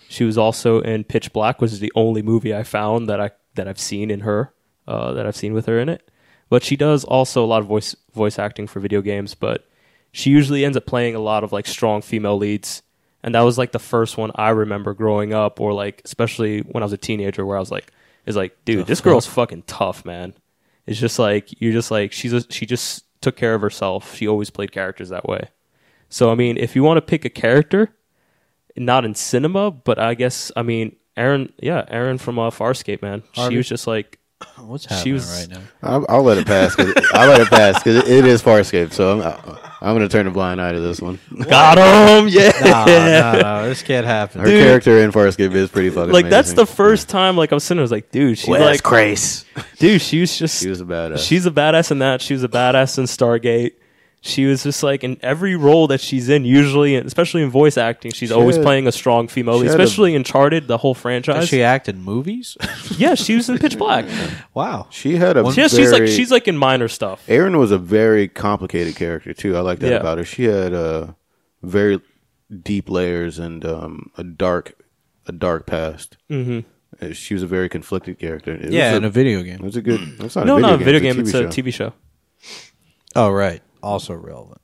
She 0.09 0.23
was 0.23 0.37
also 0.37 0.79
in 0.79 1.03
Pitch 1.03 1.33
Black, 1.33 1.59
which 1.59 1.71
is 1.71 1.79
the 1.79 1.91
only 1.95 2.21
movie 2.21 2.53
I 2.53 2.63
found 2.63 3.09
that 3.09 3.19
I 3.19 3.31
that 3.55 3.67
I've 3.67 3.79
seen 3.79 4.11
in 4.11 4.21
her 4.21 4.53
uh, 4.87 5.13
that 5.13 5.25
I've 5.25 5.35
seen 5.35 5.53
with 5.53 5.65
her 5.65 5.79
in 5.79 5.89
it. 5.89 6.09
But 6.49 6.63
she 6.63 6.75
does 6.75 7.03
also 7.03 7.43
a 7.43 7.47
lot 7.47 7.61
of 7.61 7.67
voice 7.67 7.95
voice 8.13 8.37
acting 8.37 8.67
for 8.67 8.79
video 8.79 9.01
games. 9.01 9.33
But 9.33 9.67
she 10.11 10.29
usually 10.29 10.63
ends 10.63 10.77
up 10.77 10.85
playing 10.85 11.15
a 11.15 11.19
lot 11.19 11.43
of 11.43 11.51
like 11.51 11.65
strong 11.65 12.03
female 12.03 12.37
leads, 12.37 12.83
and 13.23 13.33
that 13.33 13.41
was 13.41 13.57
like 13.57 13.71
the 13.71 13.79
first 13.79 14.15
one 14.17 14.31
I 14.35 14.49
remember 14.49 14.93
growing 14.93 15.33
up, 15.33 15.59
or 15.59 15.73
like 15.73 16.03
especially 16.05 16.59
when 16.59 16.83
I 16.83 16.85
was 16.85 16.93
a 16.93 16.97
teenager, 16.97 17.43
where 17.43 17.57
I 17.57 17.59
was 17.59 17.71
like, 17.71 17.91
"Is 18.27 18.35
like, 18.35 18.55
dude, 18.65 18.85
this 18.85 19.01
girl's 19.01 19.25
fucking 19.25 19.63
tough, 19.63 20.05
man." 20.05 20.35
It's 20.85 20.99
just 20.99 21.19
like 21.19 21.61
you're 21.61 21.73
just 21.73 21.91
like 21.91 22.11
she's 22.11 22.33
a, 22.33 22.41
she 22.51 22.65
just 22.65 23.05
took 23.21 23.35
care 23.37 23.55
of 23.55 23.61
herself. 23.61 24.15
She 24.15 24.27
always 24.27 24.49
played 24.49 24.71
characters 24.71 25.09
that 25.09 25.27
way. 25.27 25.49
So 26.09 26.31
I 26.31 26.35
mean, 26.35 26.57
if 26.57 26.75
you 26.75 26.83
want 26.83 26.97
to 26.97 27.01
pick 27.01 27.25
a 27.25 27.29
character, 27.29 27.95
not 28.75 29.05
in 29.05 29.15
cinema, 29.15 29.71
but 29.71 29.97
I 29.99 30.13
guess 30.13 30.51
I 30.55 30.61
mean 30.63 30.95
Aeryn, 31.17 31.51
yeah, 31.59 31.85
Aeryn 31.91 32.19
from 32.19 32.37
uh, 32.39 32.49
Farscape, 32.49 33.01
man. 33.01 33.23
Harvey? 33.35 33.53
She 33.53 33.57
was 33.57 33.67
just 33.69 33.87
like 33.87 34.19
What's 34.57 34.83
She 34.83 34.93
happening 34.93 35.13
was- 35.13 35.39
right 35.39 35.49
now? 35.57 35.61
I'll, 35.89 36.05
I'll 36.09 36.23
let 36.23 36.37
it 36.37 36.45
pass. 36.47 36.75
Cause 36.75 36.93
I'll 37.13 37.29
let 37.29 37.41
it 37.41 37.47
pass 37.49 37.79
because 37.81 37.97
it, 37.97 38.07
it 38.09 38.25
is 38.25 38.41
Farscape. 38.43 38.91
So 38.91 39.21
I'm, 39.21 39.57
I'm 39.83 39.97
going 39.97 40.07
to 40.07 40.11
turn 40.11 40.27
a 40.27 40.31
blind 40.31 40.61
eye 40.61 40.71
to 40.71 40.79
this 40.79 41.01
one. 41.01 41.19
got 41.49 41.77
him, 41.77 42.27
yeah. 42.29 42.51
no, 42.63 42.85
no, 42.85 43.41
no, 43.41 43.67
this 43.69 43.83
can't 43.83 44.05
happen. 44.05 44.39
Her 44.39 44.47
Dude. 44.47 44.63
character 44.63 44.99
in 44.99 45.11
Farscape 45.11 45.53
is 45.53 45.69
pretty 45.69 45.89
fucking. 45.89 46.13
Like 46.13 46.29
that's 46.29 46.53
the 46.53 46.61
amazing. 46.61 46.75
first 46.77 47.09
time 47.09 47.35
like 47.35 47.51
I'm 47.51 47.59
sitting, 47.59 47.77
there, 47.77 47.81
I 47.81 47.83
was 47.83 47.91
like, 47.91 48.09
dude, 48.09 48.37
she's 48.37 48.47
Wes 48.47 48.61
like, 48.61 48.81
Grace. 48.83 49.43
dude, 49.79 50.01
she 50.01 50.21
was 50.21 50.37
just 50.37 50.61
She 50.63 50.69
was 50.69 50.79
a 50.79 50.85
badass. 50.85 51.27
She's 51.27 51.45
a 51.45 51.51
badass 51.51 51.91
in 51.91 51.99
that. 51.99 52.21
She 52.21 52.33
was 52.33 52.45
a 52.45 52.47
badass 52.47 52.97
in 52.97 53.03
Stargate. 53.05 53.73
She 54.25 54.45
was 54.45 54.63
just 54.63 54.83
like 54.83 55.03
in 55.03 55.17
every 55.21 55.57
role 55.57 55.87
that 55.87 55.99
she's 55.99 56.29
in, 56.29 56.45
usually, 56.45 56.95
especially 56.95 57.43
in 57.43 57.49
voice 57.49 57.77
acting, 57.77 58.11
she's 58.13 58.29
She 58.29 58.33
always 58.33 58.55
had- 58.55 58.63
playing 58.63 58.87
a 58.87 58.91
strong 58.93 59.27
female, 59.27 59.55
lead, 59.55 59.65
she 59.65 59.71
had 59.71 59.79
a- 59.81 59.83
especially 59.83 60.11
in 60.15 60.21
Uncharted, 60.21 60.67
the 60.69 60.77
whole 60.77 60.93
Does 60.93 61.01
franchise. 61.01 61.49
she 61.49 61.61
act 61.61 61.89
in 61.89 62.01
movies? 62.01 62.55
yeah, 62.97 63.15
she 63.15 63.35
was 63.35 63.49
in 63.49 63.57
Pitch 63.59 63.77
Black. 63.77 64.05
wow. 64.53 64.87
she 64.89 65.17
had 65.17 65.35
a. 65.35 65.43
yeah, 65.57 65.67
she's 65.67 65.91
like 65.91 66.07
she's 66.07 66.31
like 66.31 66.47
in 66.47 66.57
minor 66.57 66.87
stuff. 66.87 67.21
Aeryn 67.27 67.57
was 67.59 67.71
a 67.71 67.77
very 67.77 68.29
complicated 68.29 68.95
character 68.95 69.33
too. 69.33 69.57
I 69.57 69.59
like 69.59 69.79
that 69.79 69.91
Yeah. 69.91 69.97
about 69.97 70.17
her. 70.19 70.23
She 70.23 70.45
had 70.45 70.73
uh, 70.73 71.07
very 71.61 71.99
deep 72.63 72.89
layers 72.89 73.39
and 73.39 73.65
um, 73.65 74.09
a 74.17 74.23
dark, 74.23 74.73
a 75.27 75.33
dark 75.33 75.65
past. 75.65 76.15
Mm-hmm. 76.31 77.11
She 77.11 77.33
was 77.33 77.43
a 77.43 77.47
very 77.47 77.67
conflicted 77.67 78.19
character. 78.19 78.53
It 78.53 78.71
Yeah, 78.71 78.91
was 78.91 78.97
in 78.99 79.03
a 79.03 79.09
video 79.09 79.43
game. 79.43 79.55
It 79.55 79.61
was 79.63 79.75
a 79.75 79.81
good. 79.81 79.99
It's 80.21 80.37
not 80.37 80.45
No, 80.45 80.55
a 80.55 80.59
video 80.59 80.69
not 80.69 80.73
a 80.75 80.77
game. 80.77 80.85
video 80.85 80.99
game. 81.01 81.19
It's 81.19 81.29
It's 81.33 81.37
a 81.57 81.61
a 81.61 81.63
TV 81.63 81.73
show. 81.73 81.89
TV 81.89 81.91
show. 81.91 81.93
Oh, 83.17 83.29
right. 83.29 83.61
Also 83.83 84.13
relevant. 84.15 84.61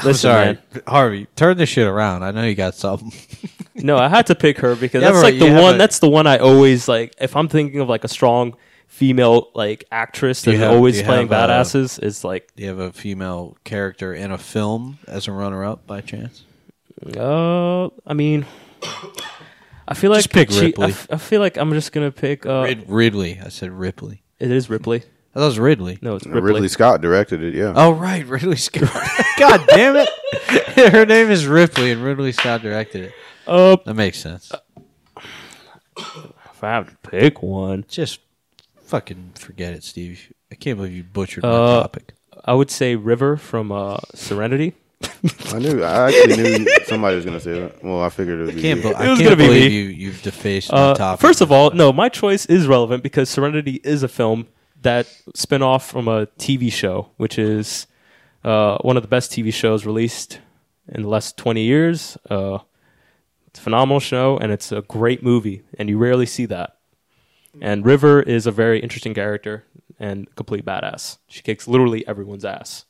I'm 0.00 0.06
Listen, 0.06 0.20
sorry, 0.30 0.46
man. 0.46 0.58
Harvey. 0.86 1.26
Turn 1.36 1.56
this 1.58 1.68
shit 1.68 1.86
around. 1.86 2.22
I 2.24 2.30
know 2.32 2.44
you 2.44 2.54
got 2.54 2.74
something. 2.74 3.12
No, 3.74 3.96
I 3.96 4.08
had 4.10 4.26
to 4.26 4.34
pick 4.34 4.58
her 4.58 4.76
because 4.76 5.02
have 5.02 5.14
that's 5.14 5.22
like 5.24 5.38
the 5.38 5.48
have 5.48 5.62
one. 5.62 5.74
a- 5.76 5.78
that's 5.78 5.98
the 6.00 6.08
one 6.08 6.26
I 6.26 6.36
always 6.36 6.88
like. 6.88 7.14
If 7.18 7.34
I'm 7.34 7.48
thinking 7.48 7.80
of 7.80 7.88
like 7.88 8.04
a 8.04 8.08
strong 8.08 8.54
female 8.86 9.48
like 9.54 9.84
actress 9.90 10.42
Do 10.42 10.50
you 10.52 10.58
that's 10.58 10.68
have- 10.68 10.76
always 10.76 10.98
you 10.98 11.04
playing 11.04 11.28
have, 11.28 11.48
uh, 11.50 11.62
badasses, 11.62 12.00
is 12.02 12.22
like 12.22 12.52
Do 12.54 12.64
you 12.64 12.68
have 12.68 12.78
a 12.78 12.92
female 12.92 13.56
character 13.64 14.12
in 14.12 14.30
a 14.30 14.36
film 14.36 14.98
as 15.08 15.26
a 15.26 15.32
runner-up 15.32 15.86
by 15.86 16.02
chance? 16.02 16.44
Uh, 17.16 17.86
I 18.06 18.12
mean, 18.12 18.44
I 19.88 19.94
feel 19.94 20.10
like 20.10 20.18
Just 20.24 20.32
pick 20.34 20.50
she- 20.50 20.58
I 20.58 20.64
Ripley. 20.66 20.90
f- 20.90 21.08
I, 21.10 21.16
feel 21.16 21.40
like 21.40 21.56
I'm 21.56 21.72
just 21.72 21.92
gonna 21.92 22.12
pick. 22.12 22.44
Uh, 22.44 22.64
Rid- 22.64 22.88
Ridley. 22.90 23.40
I 23.42 23.48
said 23.48 23.70
Ripley. 23.70 24.22
it 24.38 24.50
is 24.50 24.68
Ripley. 24.68 25.02
I 25.34 25.38
thought 25.38 25.44
it 25.44 25.48
was 25.48 25.58
Ridley. 25.58 25.98
No, 26.02 26.16
it's 26.16 26.26
Uh, 26.26 26.30
Ripley. 26.30 26.52
Ridley 26.52 26.68
Scott 26.68 27.00
directed 27.00 27.42
it. 27.42 27.54
Yeah. 27.54 27.72
Oh, 27.74 27.92
right. 27.92 28.26
Ridley 28.26 28.56
Scott. 28.56 28.90
God 29.38 29.64
damn 29.68 29.96
it. 29.96 30.08
Her 30.92 31.06
name 31.06 31.30
is 31.30 31.46
Ripley, 31.46 31.90
and 31.92 32.02
Ridley 32.04 32.32
Scott 32.32 32.60
directed 32.62 33.04
it. 33.04 33.12
Uh, 33.46 33.76
That 33.86 33.94
makes 33.94 34.18
sense. 34.18 34.52
if 35.96 36.62
I 36.62 36.68
have 36.70 36.88
to 36.90 36.96
pick 37.10 37.42
one, 37.42 37.84
Just 37.88 38.20
fucking 38.86 39.32
forget 39.36 39.72
it, 39.72 39.84
Steve. 39.84 40.32
I 40.50 40.54
can't 40.54 40.76
believe 40.76 40.92
you 40.92 41.02
butchered 41.04 41.44
my 41.44 41.48
Uh, 41.50 41.80
topic. 41.82 42.14
I 42.44 42.54
would 42.54 42.70
say 42.70 42.96
River 42.96 43.36
from 43.36 43.72
uh, 43.72 43.96
Serenity. 44.14 44.74
I 45.52 45.58
knew. 45.58 45.82
I 45.82 46.08
actually 46.12 46.58
knew 46.58 46.66
somebody 46.86 47.16
was 47.16 47.24
going 47.24 47.36
to 47.38 47.42
say 47.42 47.58
that. 47.58 47.82
Well, 47.82 48.02
I 48.02 48.08
figured 48.08 48.40
it 48.40 48.44
would 48.46 48.54
be. 48.56 48.62
Can't 48.62 48.78
you. 48.78 48.82
be- 48.84 48.88
It 48.90 48.96
I 48.96 49.08
was 49.10 49.18
can't 49.18 49.30
gonna 49.30 49.36
be 49.36 49.46
believe 49.46 49.70
me. 49.72 49.76
you, 49.76 49.82
you've 49.84 50.22
defaced 50.22 50.70
my 50.70 50.78
Uh, 50.78 50.94
topic. 50.94 51.20
first 51.20 51.40
of 51.40 51.50
all, 51.50 51.70
no, 51.70 51.92
my 51.92 52.08
choice 52.08 52.46
is 52.46 52.66
relevant 52.66 53.02
because 53.02 53.28
Serenity 53.30 53.80
is 53.82 54.02
a 54.02 54.08
film 54.08 54.46
that 54.82 55.06
spin 55.34 55.62
off 55.62 55.88
from 55.90 56.08
a 56.08 56.26
TV 56.38 56.72
show, 56.72 57.08
which 57.16 57.38
is 57.38 57.86
uh, 58.44 58.78
one 58.78 58.96
of 58.96 59.02
the 59.02 59.08
best 59.08 59.30
TV 59.32 59.52
shows 59.52 59.86
released 59.86 60.40
in 60.88 61.02
the 61.02 61.08
last 61.08 61.36
20 61.36 61.62
years. 61.62 62.16
Uh, 62.28 62.58
it's 63.46 63.58
a 63.58 63.62
phenomenal 63.62 64.00
show, 64.00 64.38
and 64.38 64.50
it's 64.52 64.72
a 64.72 64.82
great 64.82 65.22
movie, 65.22 65.62
and 65.78 65.88
you 65.88 65.98
rarely 65.98 66.26
see 66.26 66.46
that. 66.46 66.76
And 67.60 67.84
River 67.84 68.22
is 68.22 68.46
a 68.46 68.50
very 68.50 68.80
interesting 68.80 69.12
character 69.14 69.64
and 69.98 70.26
a 70.26 70.34
complete 70.34 70.64
badass. 70.64 71.18
She 71.28 71.42
kicks 71.42 71.68
literally 71.68 72.06
everyone's 72.06 72.44
ass. 72.44 72.86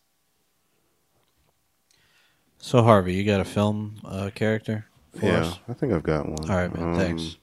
So, 2.58 2.82
Harvey, 2.82 3.14
you 3.14 3.24
got 3.24 3.40
a 3.40 3.44
film 3.44 3.96
uh, 4.04 4.30
character 4.34 4.86
for 5.18 5.26
Yeah, 5.26 5.38
us? 5.46 5.58
I 5.68 5.72
think 5.72 5.92
I've 5.92 6.04
got 6.04 6.28
one. 6.28 6.48
All 6.48 6.56
right, 6.56 6.72
man. 6.72 6.90
Um, 6.90 6.96
thanks. 6.96 7.36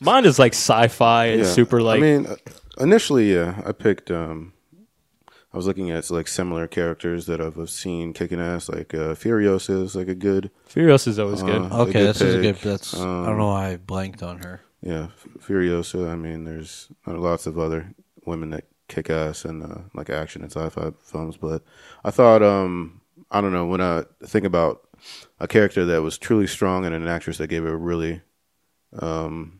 Mine 0.00 0.24
is 0.24 0.38
like 0.40 0.54
sci-fi 0.54 1.26
and 1.26 1.42
yeah. 1.42 1.46
super 1.46 1.80
like 1.80 1.98
I 1.98 2.02
mean, 2.02 2.26
uh, 2.26 2.36
initially, 2.78 3.32
yeah, 3.32 3.62
I 3.64 3.72
picked. 3.72 4.10
um 4.10 4.52
I 5.52 5.56
was 5.56 5.66
looking 5.66 5.90
at 5.90 6.10
like 6.10 6.28
similar 6.28 6.66
characters 6.66 7.24
that 7.26 7.40
I've 7.40 7.70
seen 7.70 8.12
kicking 8.12 8.38
ass. 8.40 8.68
Like 8.68 8.92
uh, 8.92 9.14
Furiosa 9.14 9.82
is 9.82 9.96
like 9.96 10.08
a 10.08 10.14
good, 10.14 10.50
Furious 10.66 11.06
is 11.06 11.18
always 11.18 11.42
good. 11.42 11.62
Uh, 11.72 11.82
Okay, 11.84 11.92
good 11.92 12.08
this 12.08 12.20
is 12.20 12.34
a 12.34 12.38
good. 12.38 12.54
pick. 12.56 12.62
That's 12.62 12.94
I 12.94 12.98
Um, 13.00 13.24
don't 13.24 13.38
know 13.38 13.46
why 13.48 13.70
I 13.70 13.76
blanked 13.78 14.22
on 14.22 14.38
her. 14.38 14.60
yeah, 14.82 15.08
Furiosa. 15.38 16.10
I 16.10 16.16
mean, 16.16 16.44
there's 16.44 16.88
lots 17.06 17.46
of 17.46 17.58
other 17.58 17.94
women 18.26 18.50
that 18.50 18.64
kick 18.88 19.08
ass 19.10 19.44
in 19.46 19.62
uh, 19.62 19.82
like 19.94 20.10
action 20.10 20.42
and 20.42 20.52
sci-fi 20.52 20.92
films, 21.02 21.38
but 21.38 21.62
I 22.04 22.10
thought, 22.10 22.42
um, 22.42 23.00
I 23.30 23.40
don't 23.40 23.52
know, 23.52 23.66
when 23.66 23.80
I 23.80 24.04
think 24.26 24.44
about 24.44 24.86
a 25.40 25.48
character 25.48 25.84
that 25.86 26.02
was 26.02 26.18
truly 26.18 26.46
strong 26.46 26.84
and 26.84 26.94
an 26.94 27.08
actress 27.08 27.38
that 27.38 27.48
gave 27.48 27.64
a 27.64 27.74
really, 27.76 28.20
um, 29.00 29.57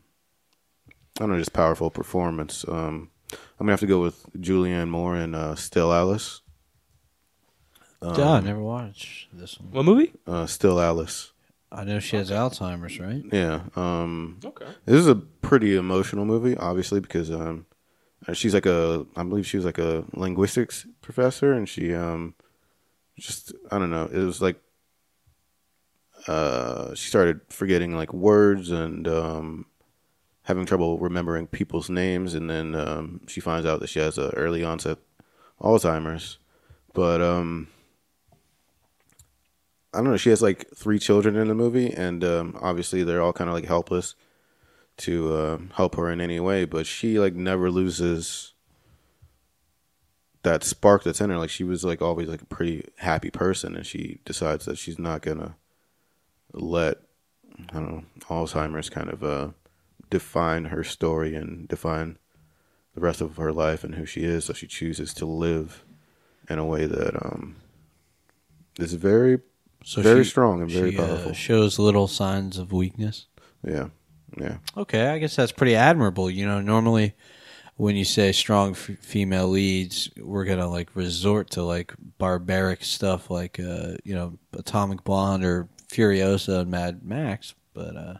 I 1.18 1.22
don't 1.22 1.30
know, 1.30 1.38
just 1.38 1.52
powerful 1.52 1.90
performance. 1.90 2.64
Um, 2.68 3.10
I'm 3.32 3.38
gonna 3.66 3.72
have 3.72 3.80
to 3.80 3.86
go 3.86 4.00
with 4.00 4.24
Julianne 4.38 4.88
Moore 4.88 5.16
and 5.16 5.34
uh, 5.34 5.54
Still 5.56 5.92
Alice. 5.92 6.42
Um, 8.00 8.14
yeah, 8.16 8.30
I 8.34 8.40
never 8.40 8.62
watched 8.62 9.28
this 9.32 9.58
one. 9.58 9.72
What 9.72 9.84
movie? 9.84 10.12
Uh, 10.26 10.46
Still 10.46 10.80
Alice. 10.80 11.32
I 11.70 11.84
know 11.84 11.98
she 11.98 12.16
has 12.16 12.30
Alzheimer's, 12.30 12.98
right? 12.98 13.22
Yeah. 13.32 13.62
Um, 13.76 14.38
Okay. 14.44 14.64
This 14.86 14.96
is 14.96 15.08
a 15.08 15.16
pretty 15.16 15.76
emotional 15.76 16.24
movie, 16.24 16.56
obviously, 16.56 17.00
because 17.00 17.30
um, 17.30 17.66
uh, 18.26 18.32
she's 18.32 18.54
like 18.54 18.64
a, 18.66 19.04
I 19.16 19.22
believe 19.24 19.46
she 19.46 19.56
was 19.58 19.66
like 19.66 19.78
a 19.78 20.04
linguistics 20.14 20.86
professor, 21.02 21.52
and 21.52 21.68
she 21.68 21.92
um, 21.94 22.34
just, 23.18 23.52
I 23.70 23.78
don't 23.78 23.90
know, 23.90 24.04
it 24.10 24.18
was 24.24 24.40
like, 24.40 24.60
uh, 26.26 26.94
she 26.94 27.08
started 27.08 27.40
forgetting 27.50 27.94
like 27.96 28.12
words 28.14 28.70
and 28.70 29.06
um, 29.08 29.66
having 30.48 30.64
trouble 30.64 30.98
remembering 30.98 31.46
people's 31.46 31.90
names, 31.90 32.34
and 32.34 32.48
then 32.48 32.74
um, 32.74 33.20
she 33.28 33.38
finds 33.38 33.66
out 33.66 33.80
that 33.80 33.90
she 33.90 33.98
has 33.98 34.16
a 34.16 34.30
early 34.30 34.64
onset 34.64 34.98
Alzheimer's, 35.60 36.38
but 36.94 37.20
um. 37.20 37.68
I 39.94 39.98
don't 39.98 40.10
know. 40.10 40.16
She 40.18 40.28
has 40.28 40.42
like 40.42 40.68
three 40.76 40.98
children 40.98 41.34
in 41.34 41.48
the 41.48 41.54
movie, 41.54 41.90
and 41.92 42.22
um, 42.22 42.58
obviously 42.60 43.02
they're 43.02 43.22
all 43.22 43.32
kind 43.32 43.48
of 43.48 43.54
like 43.54 43.64
helpless 43.64 44.14
to 44.98 45.34
uh, 45.34 45.58
help 45.74 45.96
her 45.96 46.10
in 46.10 46.20
any 46.20 46.38
way. 46.38 46.66
But 46.66 46.86
she 46.86 47.18
like 47.18 47.34
never 47.34 47.70
loses 47.70 48.52
that 50.42 50.62
spark 50.62 51.04
that's 51.04 51.22
in 51.22 51.30
her. 51.30 51.38
Like 51.38 51.50
she 51.50 51.64
was 51.64 51.84
like 51.84 52.02
always 52.02 52.28
like 52.28 52.42
a 52.42 52.46
pretty 52.46 52.86
happy 52.98 53.30
person, 53.30 53.74
and 53.74 53.86
she 53.86 54.20
decides 54.26 54.66
that 54.66 54.76
she's 54.76 54.98
not 54.98 55.22
gonna 55.22 55.56
let 56.52 56.98
I 57.70 57.72
don't 57.74 57.92
know 57.92 58.04
Alzheimer's 58.28 58.90
kind 58.90 59.08
of 59.08 59.24
uh, 59.24 59.48
define 60.10 60.66
her 60.66 60.82
story 60.84 61.34
and 61.34 61.68
define 61.68 62.18
the 62.94 63.00
rest 63.00 63.20
of 63.20 63.36
her 63.36 63.52
life 63.52 63.84
and 63.84 63.94
who 63.94 64.04
she 64.06 64.24
is. 64.24 64.44
So 64.46 64.52
she 64.52 64.66
chooses 64.66 65.12
to 65.14 65.26
live 65.26 65.84
in 66.50 66.58
a 66.58 66.64
way 66.64 66.86
that 66.86 67.14
um, 67.16 67.56
is 68.78 68.94
very 68.94 69.38
So 69.84 70.02
very 70.02 70.24
she- 70.24 70.30
strong 70.30 70.62
and 70.62 70.70
very 70.70 70.92
she, 70.92 70.98
uh, 70.98 71.06
powerful. 71.06 71.32
shows 71.34 71.78
little 71.78 72.08
signs 72.08 72.58
of 72.58 72.72
weakness. 72.72 73.26
yeah, 73.66 73.88
yeah. 74.36 74.58
Okay, 74.76 75.08
I 75.08 75.18
guess 75.18 75.36
that's 75.36 75.52
pretty 75.52 75.74
admirable. 75.74 76.30
You 76.30 76.46
know, 76.46 76.60
normally 76.60 77.14
when 77.76 77.94
you 77.96 78.04
say 78.04 78.32
strong 78.32 78.72
f- 78.72 78.90
female 79.00 79.48
leads, 79.48 80.10
we're 80.16 80.44
gonna 80.44 80.68
like 80.68 80.94
resort 80.96 81.50
to 81.50 81.62
like 81.62 81.94
barbaric 82.18 82.82
stuff, 82.84 83.30
like 83.30 83.60
uh, 83.60 83.92
you 84.04 84.14
know, 84.14 84.38
Atomic 84.52 85.04
Blonde 85.04 85.44
or 85.44 85.68
Furiosa 85.88 86.60
and 86.60 86.70
Mad 86.70 87.04
Max. 87.04 87.54
But 87.74 87.96
uh, 87.96 88.14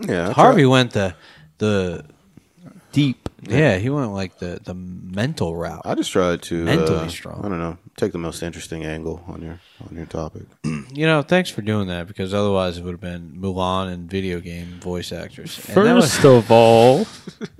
Yeah, 0.00 0.32
Harvey 0.32 0.62
try- 0.62 0.70
went 0.70 0.92
the 0.92 1.14
the 1.58 2.04
Deep. 2.92 3.28
yeah, 3.42 3.76
he 3.76 3.90
went 3.90 4.12
like 4.12 4.38
the 4.38 4.58
the 4.64 4.72
mental 4.74 5.54
route. 5.54 5.82
I 5.84 5.94
just 5.94 6.10
tried 6.12 6.40
to 6.42 6.64
Mentally 6.64 6.98
uh, 7.06 7.08
strong. 7.08 7.44
I 7.44 7.48
don't 7.48 7.58
know, 7.58 7.76
take 7.96 8.12
the 8.12 8.18
most 8.18 8.42
interesting 8.42 8.84
angle 8.84 9.22
on 9.28 9.42
your 9.42 9.58
on 9.88 9.96
your 9.96 10.06
topic. 10.06 10.42
You 10.96 11.04
know, 11.04 11.20
thanks 11.20 11.50
for 11.50 11.60
doing 11.60 11.88
that 11.88 12.06
because 12.06 12.32
otherwise 12.32 12.78
it 12.78 12.84
would 12.84 12.92
have 12.92 13.00
been 13.02 13.36
Mulan 13.38 13.92
and 13.92 14.08
video 14.10 14.40
game 14.40 14.80
voice 14.80 15.12
actors. 15.12 15.58
And 15.68 15.84
that 15.86 15.94
was- 15.94 16.14
First 16.14 16.24
of 16.24 16.50
all, 16.50 17.06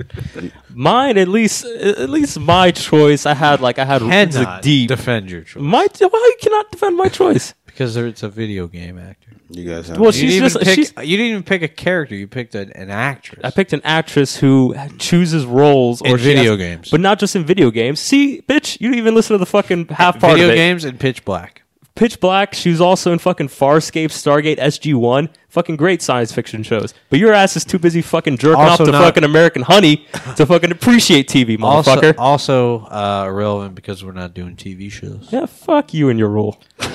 mine 0.70 1.18
at 1.18 1.28
least 1.28 1.64
at 1.66 2.08
least 2.08 2.38
my 2.40 2.70
choice. 2.70 3.26
I 3.26 3.34
had 3.34 3.60
like 3.60 3.78
I 3.78 3.84
had 3.84 4.00
cannot 4.02 4.62
the 4.62 4.68
deep. 4.68 4.88
defend 4.88 5.30
your 5.30 5.42
choice 5.42 5.62
my 5.62 5.86
why 5.98 6.32
you 6.32 6.36
cannot 6.40 6.70
defend 6.70 6.96
my 6.96 7.08
choice? 7.08 7.52
Because 7.76 7.94
it's 7.96 8.22
a 8.22 8.28
video 8.28 8.66
game 8.66 8.98
actor. 8.98 9.30
You 9.50 9.64
guys 9.70 9.88
have 9.88 9.98
Well, 9.98 10.06
You 10.06 10.12
she's 10.12 10.30
didn't, 10.32 10.42
just 10.44 10.56
even 10.56 10.66
pick, 10.66 10.74
she's. 10.74 10.92
you 11.08 11.16
didn't 11.18 11.30
even 11.30 11.42
pick 11.42 11.62
a 11.62 11.68
character. 11.68 12.14
You 12.14 12.26
picked 12.26 12.54
a, 12.54 12.60
an 12.74 12.90
actress. 12.90 13.42
I 13.44 13.50
picked 13.50 13.72
an 13.74 13.82
actress 13.84 14.36
who 14.36 14.74
chooses 14.98 15.44
roles 15.44 16.00
In 16.00 16.12
or 16.12 16.18
she 16.18 16.24
video 16.24 16.52
has- 16.52 16.58
games. 16.58 16.90
but 16.90 17.00
not 17.00 17.18
just 17.18 17.36
in 17.36 17.44
video 17.44 17.70
games. 17.70 18.00
See, 18.00 18.40
bitch, 18.48 18.80
you 18.80 18.88
didn't 18.88 18.98
even 18.98 19.14
listen 19.14 19.34
to 19.34 19.38
the 19.38 19.46
fucking 19.46 19.88
half 19.88 20.18
part 20.20 20.32
video 20.32 20.46
of 20.48 20.52
it. 20.52 20.56
games 20.56 20.84
and 20.84 20.98
Pitch 20.98 21.24
Black. 21.24 21.62
Pitch 21.94 22.18
Black. 22.20 22.52
She 22.54 22.68
was 22.70 22.80
also 22.80 23.12
in 23.12 23.18
fucking 23.18 23.48
Farscape, 23.48 24.08
Stargate, 24.10 24.58
SG 24.58 24.94
One. 24.94 25.28
Fucking 25.48 25.76
great 25.76 26.02
science 26.02 26.30
fiction 26.32 26.62
shows. 26.62 26.92
But 27.08 27.18
your 27.20 27.32
ass 27.32 27.56
is 27.56 27.64
too 27.64 27.78
busy 27.78 28.02
fucking 28.02 28.36
jerking 28.38 28.60
Also 28.60 28.82
off 28.82 28.86
to 28.88 28.92
not- 28.92 29.02
fucking 29.04 29.24
American 29.24 29.62
Honey 29.62 30.06
to 30.36 30.44
fucking 30.46 30.72
appreciate 30.72 31.28
TV, 31.28 31.58
Also, 31.62 31.94
motherfucker. 31.96 32.14
also 32.18 32.80
uh, 32.86 33.24
irrelevant 33.28 33.74
because 33.76 34.04
we're 34.04 34.12
not 34.12 34.34
doing 34.34 34.56
TV 34.56 34.90
shows. 34.90 35.28
yeah, 35.30 35.46
fuck 35.46 35.94
you 35.94 36.08
and 36.10 36.18
your 36.18 36.28
rule. 36.28 36.60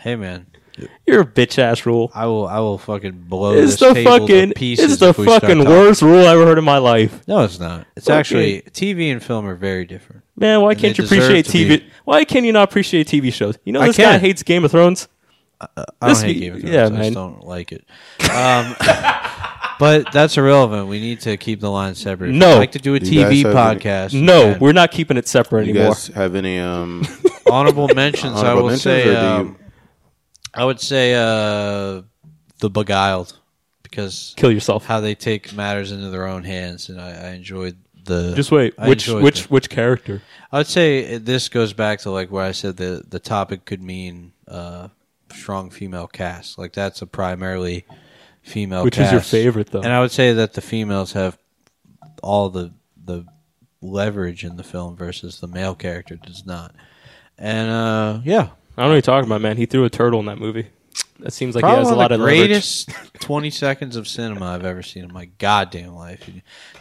Hey 0.00 0.16
man, 0.16 0.46
You're 1.06 1.22
a 1.22 1.26
bitch 1.26 1.58
ass 1.58 1.86
rule. 1.86 2.10
I 2.14 2.26
will 2.26 2.46
I 2.46 2.58
will 2.58 2.76
fucking 2.78 3.24
blow 3.28 3.54
It's 3.54 3.72
this 3.72 3.80
the 3.80 3.94
table 3.94 4.10
fucking. 4.18 4.48
to 4.50 4.54
pieces. 4.54 4.92
It's 4.92 5.00
the 5.00 5.08
if 5.10 5.18
we 5.18 5.24
start 5.26 5.42
fucking 5.42 5.58
talking. 5.58 5.70
worst 5.72 6.02
rule 6.02 6.26
I 6.26 6.32
ever 6.34 6.44
heard 6.44 6.58
in 6.58 6.64
my 6.64 6.78
life. 6.78 7.26
No, 7.26 7.40
it's 7.44 7.58
not. 7.58 7.86
It's 7.96 8.06
Fucking- 8.06 8.18
actually 8.18 8.62
TV 8.72 9.10
and 9.12 9.22
film 9.22 9.46
are 9.46 9.54
very 9.54 9.84
different. 9.86 10.22
Man, 10.36 10.60
why 10.62 10.72
And 10.72 10.80
can't 10.80 10.96
they 10.96 11.02
you 11.02 11.06
appreciate 11.06 11.46
deserve 11.46 11.68
to 11.78 11.78
TV? 11.78 11.84
Why 12.04 12.24
can 12.24 12.44
you 12.44 12.52
not 12.52 12.68
appreciate 12.68 13.06
TV 13.06 13.32
shows? 13.32 13.56
You 13.64 13.72
know 13.72 13.80
I 13.80 13.86
this 13.86 13.96
guy 13.96 14.12
can. 14.12 14.20
hates 14.20 14.42
Game 14.42 14.64
of 14.64 14.70
Thrones. 14.70 15.08
I 15.60 15.68
don't 16.02 16.20
hate 16.22 16.40
Game 16.40 16.54
of 16.54 16.60
Thrones. 16.60 16.74
yeah, 16.74 16.86
I 16.86 16.90
man. 16.90 17.00
just 17.02 17.14
don't 17.14 17.44
like 17.46 17.72
it. 17.72 17.84
Um, 18.30 18.74
but 19.78 20.12
that's 20.12 20.36
irrelevant. 20.36 20.88
We 20.88 21.00
need 21.00 21.20
to 21.20 21.36
keep 21.38 21.60
the 21.60 21.70
lines 21.70 21.98
separate. 21.98 22.30
If 22.30 22.34
No. 22.36 22.50
you'd 22.54 22.58
like 22.58 22.72
to 22.72 22.78
do 22.78 22.94
a 22.94 23.00
Do 23.00 23.06
you 23.14 23.24
TV 23.24 23.42
guys 23.42 23.54
have 23.54 23.56
any- 23.70 23.80
podcast. 23.80 24.20
No, 24.20 24.52
can. 24.52 24.60
we're 24.60 24.72
not 24.72 24.90
keeping 24.90 25.16
it 25.16 25.26
separate 25.28 25.66
you 25.66 25.70
anymore. 25.74 25.92
guys 25.94 26.08
have 26.08 26.34
any 26.34 26.58
um 26.58 27.06
honorable 27.50 27.88
mentions. 27.94 28.36
I 28.42 28.54
will 28.54 28.68
mentions, 28.68 28.82
say. 28.82 29.00
or 29.02 29.04
do 29.04 29.10
you- 29.10 29.16
Um, 29.16 29.56
I 30.56 30.64
would 30.64 30.80
say 30.80 31.14
uh, 31.14 32.02
the 32.60 32.70
Beguiled 32.70 33.36
because 33.82 34.34
Kill 34.36 34.52
yourself. 34.52 34.84
how 34.86 35.00
they 35.00 35.14
take 35.14 35.52
matters 35.52 35.90
into 35.92 36.10
their 36.10 36.26
own 36.26 36.44
hands, 36.44 36.88
and 36.88 37.00
I, 37.00 37.10
I 37.10 37.28
enjoyed 37.30 37.76
the. 38.04 38.34
Just 38.36 38.52
wait. 38.52 38.74
I 38.78 38.88
Which 38.88 39.08
which 39.08 39.42
the- 39.42 39.48
which 39.48 39.68
character? 39.70 40.22
I 40.52 40.58
would 40.58 40.66
say 40.68 41.18
this 41.18 41.48
goes 41.48 41.72
back 41.72 42.00
to 42.00 42.10
like 42.10 42.30
where 42.30 42.44
I 42.44 42.52
said 42.52 42.76
the 42.76 43.02
the 43.08 43.18
topic 43.18 43.64
could 43.64 43.82
mean 43.82 44.32
uh, 44.46 44.88
strong 45.32 45.70
female 45.70 46.06
cast. 46.06 46.56
Like 46.58 46.72
that's 46.72 47.02
a 47.02 47.06
primarily 47.06 47.84
female. 48.42 48.84
Which 48.84 48.98
is 48.98 49.10
your 49.10 49.20
favorite 49.22 49.68
though? 49.72 49.80
And 49.82 49.92
I 49.92 50.00
would 50.00 50.12
say 50.12 50.32
that 50.34 50.52
the 50.54 50.60
females 50.60 51.12
have 51.14 51.36
all 52.22 52.48
the 52.50 52.72
the 53.04 53.24
leverage 53.82 54.44
in 54.44 54.56
the 54.56 54.62
film 54.62 54.96
versus 54.96 55.40
the 55.40 55.48
male 55.48 55.74
character 55.74 56.14
does 56.16 56.46
not. 56.46 56.74
And 57.38 57.70
uh, 57.70 58.20
yeah, 58.24 58.40
I 58.40 58.44
don't 58.44 58.50
know 58.76 58.86
what 58.88 58.92
you're 58.94 59.02
talking 59.02 59.28
about, 59.28 59.40
man. 59.40 59.56
He 59.56 59.66
threw 59.66 59.84
a 59.84 59.90
turtle 59.90 60.20
in 60.20 60.26
that 60.26 60.38
movie. 60.38 60.68
That 61.20 61.32
seems 61.32 61.54
like 61.54 61.62
probably 61.62 61.84
he 61.84 61.86
has 61.86 61.90
a 61.90 61.96
lot 61.96 62.12
of 62.12 62.18
the 62.18 62.24
leverage. 62.24 62.48
greatest 62.48 62.90
twenty 63.20 63.50
seconds 63.50 63.96
of 63.96 64.06
cinema 64.06 64.46
I've 64.46 64.64
ever 64.64 64.82
seen 64.82 65.04
in 65.04 65.12
my 65.12 65.26
goddamn 65.38 65.94
life. 65.94 66.28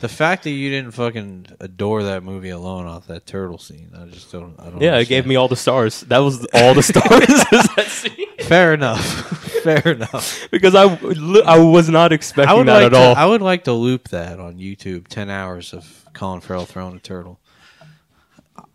The 0.01 0.09
fact 0.09 0.43
that 0.43 0.49
you 0.49 0.69
didn't 0.69 0.91
fucking 0.91 1.47
adore 1.59 2.03
that 2.03 2.23
movie 2.23 2.49
alone 2.49 2.85
off 2.85 3.07
that 3.07 3.25
turtle 3.25 3.57
scene, 3.57 3.91
I 3.95 4.05
just 4.07 4.31
don't. 4.31 4.59
I 4.59 4.69
don't. 4.69 4.81
Yeah, 4.81 4.97
it 4.97 5.07
gave 5.07 5.25
me 5.25 5.35
all 5.35 5.47
the 5.47 5.55
stars. 5.55 6.01
That 6.01 6.19
was 6.19 6.45
all 6.53 6.73
the 6.73 6.84
stars. 6.84 7.27
that 7.75 7.85
scene. 7.88 8.27
Fair 8.39 8.73
enough. 8.73 9.01
Fair 9.63 9.88
enough. 9.88 10.47
Because 10.51 10.75
I, 10.75 10.84
I 11.45 11.59
was 11.59 11.88
not 11.89 12.11
expecting 12.11 12.49
I 12.49 12.53
would 12.57 12.67
that 12.67 12.73
like 12.73 12.85
at 12.88 12.89
to. 12.89 12.97
all. 12.97 13.15
I 13.15 13.25
would 13.25 13.41
like 13.41 13.63
to 13.65 13.73
loop 13.73 14.09
that 14.09 14.39
on 14.39 14.57
YouTube. 14.57 15.07
Ten 15.07 15.30
hours 15.30 15.73
of 15.73 16.05
Colin 16.13 16.41
Farrell 16.41 16.65
throwing 16.65 16.95
a 16.95 16.99
turtle. 16.99 17.39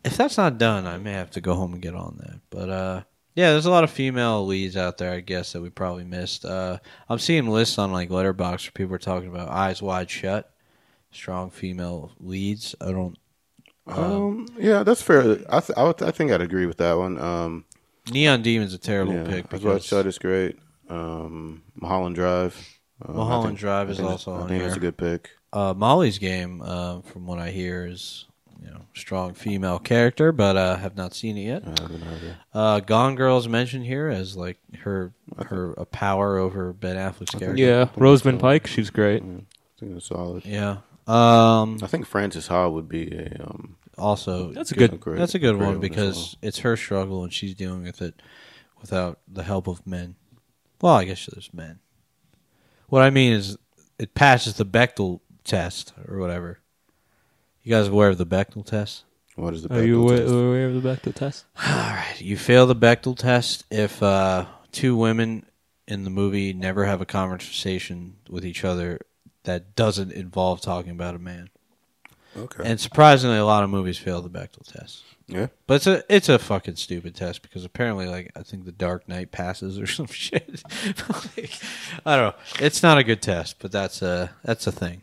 If 0.04 0.16
that's 0.16 0.36
not 0.36 0.58
done, 0.58 0.86
I 0.86 0.98
may 0.98 1.12
have 1.12 1.30
to 1.32 1.40
go 1.40 1.54
home 1.54 1.72
and 1.72 1.82
get 1.82 1.94
on 1.94 2.16
that. 2.20 2.40
But 2.50 2.68
uh, 2.70 3.02
yeah, 3.34 3.50
there's 3.52 3.66
a 3.66 3.70
lot 3.70 3.84
of 3.84 3.90
female 3.90 4.46
leads 4.46 4.76
out 4.76 4.98
there. 4.98 5.12
I 5.12 5.20
guess 5.20 5.52
that 5.52 5.60
we 5.60 5.70
probably 5.70 6.04
missed. 6.04 6.44
Uh, 6.44 6.78
I'm 7.08 7.18
seeing 7.18 7.48
lists 7.48 7.78
on 7.78 7.92
like 7.92 8.08
Letterboxd 8.08 8.66
where 8.66 8.72
people 8.74 8.94
are 8.94 8.98
talking 8.98 9.28
about 9.28 9.48
Eyes 9.50 9.82
Wide 9.82 10.08
Shut, 10.10 10.50
strong 11.10 11.50
female 11.50 12.12
leads. 12.20 12.74
I 12.80 12.92
don't. 12.92 13.18
um 13.86 14.46
yeah 14.58 14.82
that's 14.82 15.00
fair. 15.02 15.20
I 15.48 15.60
th- 15.60 15.76
I, 15.78 15.84
would, 15.84 16.02
I 16.02 16.10
think 16.10 16.30
I'd 16.30 16.42
agree 16.42 16.66
with 16.66 16.76
that 16.78 16.94
one. 16.98 17.18
Um 17.18 17.64
Neon 18.12 18.42
Demon's 18.42 18.74
a 18.74 18.78
terrible 18.78 19.14
yeah, 19.14 19.24
pick 19.26 19.50
why 19.52 19.58
because 19.58 19.84
Shut 19.84 20.06
is 20.06 20.18
great. 20.18 20.58
Um 20.90 21.62
Mulholland 21.74 22.14
Drive. 22.14 22.54
Um, 23.02 23.12
I 23.14 23.16
Mulholland 23.16 23.48
think- 23.50 23.60
Drive 23.60 23.88
I 23.88 23.90
is 23.92 23.96
think 23.98 24.10
also 24.10 24.30
that's- 24.32 24.42
on 24.44 24.46
I 24.46 24.48
think 24.50 24.62
that's 24.64 24.76
a 24.76 24.80
good 24.80 24.96
pick. 24.96 25.30
uh, 25.52 25.72
Molly's 25.74 26.18
game, 26.18 26.60
uh, 26.62 27.00
from 27.02 27.26
what 27.26 27.38
I 27.38 27.50
hear, 27.50 27.86
is 27.86 28.26
you 28.62 28.70
know 28.70 28.80
strong 28.94 29.34
female 29.34 29.78
character, 29.78 30.32
but 30.32 30.56
uh, 30.56 30.76
have 30.76 30.96
not 30.96 31.14
seen 31.14 31.36
it 31.36 31.42
yet. 31.46 31.62
I 31.66 31.70
haven't 31.82 32.00
heard 32.02 32.22
it. 32.22 32.34
Uh, 32.52 32.80
Gone 32.80 33.14
Girl 33.14 33.38
is 33.38 33.48
mentioned 33.48 33.84
here 33.86 34.08
as 34.08 34.36
like 34.36 34.58
her 34.80 35.12
her 35.48 35.72
a 35.72 35.84
power 35.84 36.38
over 36.38 36.72
Ben 36.72 36.96
Affleck's 36.96 37.34
character. 37.38 37.62
yeah, 37.62 37.88
Rosamund 37.96 38.40
Pike, 38.40 38.66
she's 38.66 38.90
great. 38.90 39.22
I 39.22 39.44
think 39.80 39.92
that's 39.94 40.06
solid. 40.06 40.44
yeah. 40.44 40.78
Um, 41.06 41.78
I 41.82 41.86
think 41.86 42.06
Frances 42.06 42.48
Ha 42.48 42.68
would 42.68 42.88
be 42.88 43.10
a 43.10 43.42
um 43.42 43.76
also 43.96 44.52
That's 44.52 44.70
a 44.72 44.74
good. 44.74 44.90
good- 44.92 45.00
Great- 45.00 45.18
that's 45.18 45.34
a 45.34 45.38
good 45.38 45.56
great 45.56 45.66
one 45.66 45.74
one 45.76 45.84
as 45.84 45.88
because 45.90 46.16
well. 46.16 46.48
it's 46.48 46.58
her 46.60 46.76
struggle 46.76 47.24
and 47.24 47.32
she's 47.32 47.54
dealing 47.54 47.82
with 47.84 48.00
it 48.02 48.20
without 48.80 49.18
the 49.26 49.42
help 49.42 49.66
of 49.66 49.86
men. 49.86 50.16
Well, 50.80 50.94
I 50.94 51.04
guess 51.04 51.26
there's 51.26 51.52
men. 51.54 51.78
What 52.88 53.02
I 53.02 53.10
mean 53.10 53.32
is, 53.32 53.56
it 53.98 54.14
passes 54.14 54.54
the 54.54 54.64
Bechdel 54.66 55.20
test 55.44 55.92
or 56.06 56.18
whatever. 56.18 56.60
You 57.68 57.74
guys 57.74 57.88
aware 57.88 58.08
of 58.08 58.16
the 58.16 58.24
Bechdel 58.24 58.64
test? 58.64 59.04
What 59.36 59.52
is 59.52 59.62
the 59.62 59.68
Bechdel 59.68 59.72
test? 59.72 59.82
Are 59.82 59.86
you 59.86 59.98
Bechdel 59.98 60.02
aware, 60.02 60.18
test? 60.20 60.32
aware 60.32 60.66
of 60.68 60.82
the 60.82 60.88
Bechdel 60.88 61.14
test? 61.14 61.44
All 61.66 61.66
right, 61.74 62.16
you 62.18 62.38
fail 62.38 62.66
the 62.66 62.74
Bechdel 62.74 63.14
test 63.14 63.66
if 63.70 64.02
uh, 64.02 64.46
two 64.72 64.96
women 64.96 65.44
in 65.86 66.04
the 66.04 66.08
movie 66.08 66.54
never 66.54 66.86
have 66.86 67.02
a 67.02 67.04
conversation 67.04 68.16
with 68.30 68.46
each 68.46 68.64
other 68.64 69.00
that 69.42 69.76
doesn't 69.76 70.12
involve 70.12 70.62
talking 70.62 70.92
about 70.92 71.14
a 71.14 71.18
man. 71.18 71.50
Okay. 72.34 72.62
And 72.64 72.80
surprisingly, 72.80 73.36
a 73.36 73.44
lot 73.44 73.62
of 73.62 73.68
movies 73.68 73.98
fail 73.98 74.22
the 74.22 74.30
Bechdel 74.30 74.64
test. 74.66 75.04
yeah. 75.26 75.48
But 75.66 75.74
it's 75.74 75.86
a 75.86 76.02
it's 76.08 76.30
a 76.30 76.38
fucking 76.38 76.76
stupid 76.76 77.14
test 77.14 77.42
because 77.42 77.66
apparently, 77.66 78.06
like 78.06 78.32
I 78.34 78.44
think 78.44 78.64
the 78.64 78.72
Dark 78.72 79.06
Knight 79.10 79.30
passes 79.30 79.78
or 79.78 79.86
some 79.98 80.06
shit. 80.06 80.62
Like, 81.06 81.52
I 82.06 82.16
don't 82.16 82.28
know. 82.28 82.64
It's 82.64 82.82
not 82.82 82.96
a 82.96 83.04
good 83.04 83.20
test, 83.20 83.56
but 83.58 83.70
that's 83.70 84.00
a 84.00 84.30
that's 84.42 84.66
a 84.66 84.72
thing. 84.72 85.02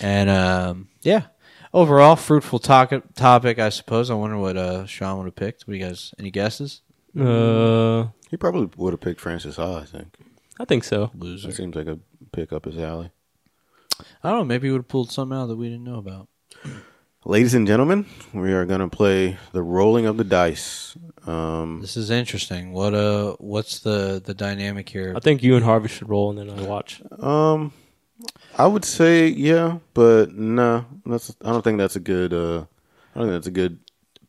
And 0.00 0.28
um, 0.28 0.88
yeah, 1.02 1.28
overall, 1.74 2.16
fruitful 2.16 2.58
topic. 2.60 3.02
Topic, 3.14 3.58
I 3.58 3.68
suppose. 3.68 4.10
I 4.10 4.14
wonder 4.14 4.38
what 4.38 4.56
uh, 4.56 4.86
Sean 4.86 5.18
would 5.18 5.26
have 5.26 5.36
picked. 5.36 5.66
What 5.66 5.72
do 5.72 5.78
you 5.78 5.84
guys? 5.84 6.14
Any 6.18 6.30
guesses? 6.30 6.80
Uh, 7.18 8.06
He 8.30 8.36
probably 8.38 8.70
would 8.76 8.92
have 8.94 9.00
picked 9.00 9.20
Frances 9.20 9.56
Ha, 9.56 9.78
I 9.80 9.84
think. 9.84 10.14
I 10.58 10.64
think 10.64 10.84
so. 10.84 11.10
Loser. 11.14 11.48
That 11.48 11.54
seems 11.56 11.74
like 11.76 11.86
a 11.88 11.98
pick 12.32 12.52
up 12.52 12.64
his 12.64 12.78
alley. 12.78 13.10
I 14.22 14.30
don't 14.30 14.38
know. 14.40 14.44
Maybe 14.44 14.68
he 14.68 14.72
would 14.72 14.78
have 14.80 14.88
pulled 14.88 15.12
something 15.12 15.36
out 15.36 15.46
that 15.46 15.56
we 15.56 15.68
didn't 15.68 15.84
know 15.84 15.98
about. 15.98 16.28
Ladies 17.26 17.54
and 17.54 17.66
gentlemen, 17.66 18.04
we 18.34 18.52
are 18.52 18.66
going 18.66 18.80
to 18.80 18.88
play 18.88 19.38
the 19.52 19.62
rolling 19.62 20.04
of 20.06 20.16
the 20.18 20.24
dice. 20.24 20.94
Um, 21.26 21.80
This 21.80 21.96
is 21.96 22.10
interesting. 22.10 22.72
What 22.72 22.92
uh, 22.94 23.36
what's 23.38 23.78
the 23.80 24.20
the 24.24 24.34
dynamic 24.34 24.88
here? 24.90 25.14
I 25.16 25.20
think 25.20 25.42
you 25.42 25.56
and 25.56 25.64
Harvey 25.64 25.88
should 25.88 26.08
roll, 26.08 26.30
and 26.30 26.38
then 26.38 26.50
I 26.58 26.62
watch. 26.68 27.00
um, 27.20 27.72
I 28.56 28.66
would 28.66 28.84
say 28.84 29.28
yeah, 29.28 29.78
but 29.94 30.32
no, 30.32 30.84
that's. 31.04 31.34
I 31.44 31.50
don't 31.50 31.62
think 31.62 31.78
that's 31.78 31.96
a 31.96 32.00
good. 32.00 32.32
Uh, 32.32 32.64
I 33.14 33.18
don't 33.18 33.28
think 33.28 33.32
that's 33.32 33.46
a 33.46 33.50
good. 33.50 33.78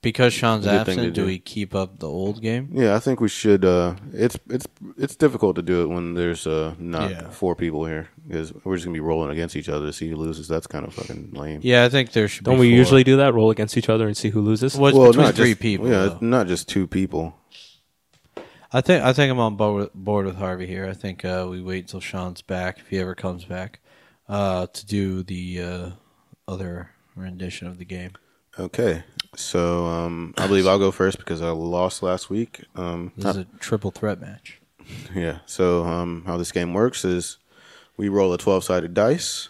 Because 0.01 0.33
Sean's 0.33 0.65
Good 0.65 0.85
thing 0.85 0.97
to 0.97 1.01
absent, 1.01 1.15
do 1.15 1.21
do. 1.21 1.25
we 1.25 1.39
keep 1.39 1.73
up 1.73 1.97
the 1.97 2.07
old 2.07 2.39
game? 2.39 2.69
Yeah, 2.71 2.95
I 2.95 2.99
think 2.99 3.19
we 3.19 3.27
should. 3.27 3.65
Uh, 3.65 3.95
it's 4.13 4.37
it's 4.51 4.67
it's 4.99 5.15
difficult 5.15 5.55
to 5.55 5.63
do 5.63 5.81
it 5.81 5.87
when 5.87 6.13
there's 6.13 6.45
uh 6.45 6.75
not 6.77 7.09
Yeah. 7.09 7.29
four 7.31 7.55
people 7.55 7.85
here 7.85 8.09
because 8.27 8.53
we're 8.63 8.75
just 8.75 8.85
gonna 8.85 8.93
be 8.93 8.99
rolling 8.99 9.31
against 9.31 9.55
each 9.55 9.67
other 9.67 9.87
to 9.87 9.93
see 9.93 10.07
who 10.07 10.15
loses. 10.15 10.47
That's 10.47 10.67
kind 10.67 10.85
of 10.85 10.93
fucking 10.93 11.31
lame. 11.33 11.61
Yeah, 11.63 11.85
I 11.85 11.89
think 11.89 12.11
there 12.11 12.27
should. 12.27 12.45
Don't 12.45 12.57
be 12.57 12.61
we 12.61 12.69
four. 12.69 12.77
usually 12.77 13.03
do 13.03 13.17
that? 13.17 13.33
Roll 13.33 13.49
against 13.49 13.77
each 13.77 13.89
other 13.89 14.05
and 14.05 14.15
see 14.15 14.29
who 14.29 14.41
loses. 14.41 14.77
Well, 14.77 14.89
it's 14.89 14.97
well, 14.97 15.07
between 15.07 15.25
not 15.25 15.35
three 15.35 15.49
just, 15.51 15.61
people. 15.61 15.87
Yeah, 15.89 16.05
though. 16.05 16.17
not 16.21 16.45
just 16.45 16.69
two 16.69 16.85
people. 16.85 17.35
I 18.71 18.81
think 18.81 19.03
I 19.03 19.11
think 19.11 19.31
I'm 19.31 19.39
on 19.39 19.55
board 19.55 19.75
with, 19.75 19.93
board 19.95 20.27
with 20.27 20.35
Harvey 20.35 20.67
here. 20.67 20.85
I 20.85 20.93
think 20.93 21.25
uh, 21.25 21.47
we 21.49 21.61
wait 21.63 21.85
until 21.85 21.99
Sean's 21.99 22.43
back, 22.43 22.77
if 22.77 22.89
he 22.89 22.99
ever 22.99 23.15
comes 23.15 23.43
back, 23.45 23.79
uh, 24.27 24.67
to 24.67 24.85
do 24.85 25.23
the 25.23 25.61
uh, 25.61 25.89
other 26.47 26.91
rendition 27.15 27.67
of 27.67 27.77
the 27.77 27.85
game. 27.85 28.11
Okay, 28.57 29.03
so 29.35 29.85
um, 29.85 30.33
I 30.37 30.47
believe 30.47 30.65
I'll 30.65 30.79
go 30.79 30.91
first 30.91 31.17
because 31.17 31.41
I 31.41 31.49
lost 31.49 32.01
last 32.01 32.29
week. 32.29 32.63
Um, 32.75 33.11
This 33.17 33.35
is 33.35 33.41
a 33.41 33.47
triple 33.59 33.91
threat 33.91 34.19
match. 34.21 34.59
Yeah. 35.15 35.39
So 35.47 35.83
um, 35.83 36.23
how 36.27 36.37
this 36.37 36.51
game 36.51 36.73
works 36.73 37.03
is 37.03 37.37
we 37.97 38.07
roll 38.07 38.31
a 38.33 38.37
twelve 38.37 38.63
sided 38.63 38.93
dice 38.93 39.49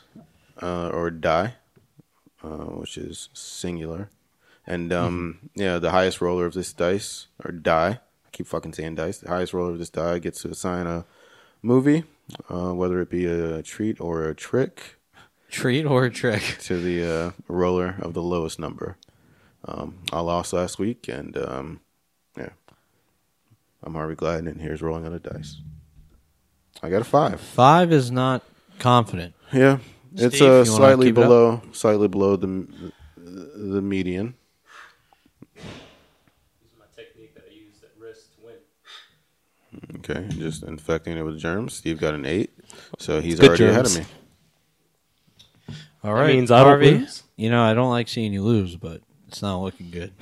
uh, 0.62 0.88
or 0.90 1.12
die, 1.12 1.56
uh, 2.42 2.48
which 2.80 2.98
is 2.98 3.28
singular, 3.34 4.10
and 4.66 4.94
um, 4.94 5.50
yeah, 5.54 5.78
the 5.78 5.92
highest 5.92 6.22
roller 6.22 6.46
of 6.46 6.54
this 6.54 6.72
dice 6.72 7.28
or 7.44 7.52
die. 7.52 8.00
I 8.26 8.30
keep 8.32 8.48
fucking 8.48 8.74
saying 8.74 8.96
dice. 8.96 9.18
The 9.18 9.28
highest 9.30 9.54
roller 9.54 9.72
of 9.74 9.80
this 9.80 9.90
die 9.90 10.20
gets 10.20 10.42
to 10.44 10.50
assign 10.52 10.88
a 10.88 11.04
movie, 11.62 12.06
uh, 12.50 12.74
whether 12.74 13.00
it 13.02 13.10
be 13.10 13.26
a 13.26 13.62
treat 13.62 14.00
or 14.02 14.28
a 14.30 14.36
trick, 14.36 14.98
Treat 15.50 15.86
or 15.86 16.06
a 16.06 16.12
trick? 16.12 16.42
to 16.62 16.80
the 16.82 17.04
uh, 17.04 17.32
roller 17.48 17.96
of 18.02 18.14
the 18.14 18.22
lowest 18.22 18.60
number. 18.60 18.98
Um, 19.68 20.00
I 20.12 20.20
lost 20.20 20.54
last 20.54 20.78
week, 20.80 21.08
and 21.08 21.38
um, 21.38 21.80
yeah, 22.38 22.50
I'm 23.84 23.94
Harvey 23.96 24.16
Gladden, 24.16 24.48
and 24.48 24.62
here's 24.62 24.82
rolling 24.82 25.06
on 25.06 25.12
the 25.12 25.20
dice. 25.20 25.62
I 26.84 26.90
got 26.90 27.02
a 27.02 27.06
five. 27.06 27.40
Five 27.40 27.92
is 27.92 28.12
not 28.12 28.44
confident. 28.80 29.34
Yeah, 29.54 29.78
it's 30.14 30.36
Steve, 30.36 30.42
you 30.48 30.54
uh, 30.54 30.66
slightly 30.66 31.10
it 31.10 31.16
below, 31.16 31.62
slightly 31.72 32.08
below 32.08 32.36
the 32.36 32.68
the 33.18 33.82
median. 33.82 34.36
my 35.56 36.86
technique 36.96 37.34
that 37.36 37.46
I 37.50 37.54
use 37.54 37.82
at 37.84 37.92
risk 38.00 38.36
to 38.36 38.46
win. 38.46 38.60
Okay, 39.96 40.26
just 40.30 40.64
infecting 40.64 41.18
it 41.18 41.22
with 41.24 41.38
germs. 41.40 41.74
Steve 41.74 42.00
got 42.00 42.14
an 42.14 42.26
eight, 42.26 42.52
so 43.00 43.22
he's 43.22 43.40
good 43.40 43.50
already 43.50 43.66
ahead 43.66 43.86
germs. 43.86 43.96
of 43.98 44.02
me. 44.04 45.76
All 46.04 46.14
right, 46.14 46.36
means 46.36 46.52
I 46.52 46.60
don't 46.60 46.68
Harvey. 46.68 46.92
lose? 47.00 47.24
You 47.36 47.50
know 47.50 47.64
I 47.64 47.74
don't 47.74 47.90
like 47.90 48.08
seeing 48.08 48.32
you 48.34 48.44
lose, 48.44 48.76
but 48.76 49.02
it's 49.28 49.42
not 49.42 49.58
looking 49.62 49.90
good. 49.92 50.14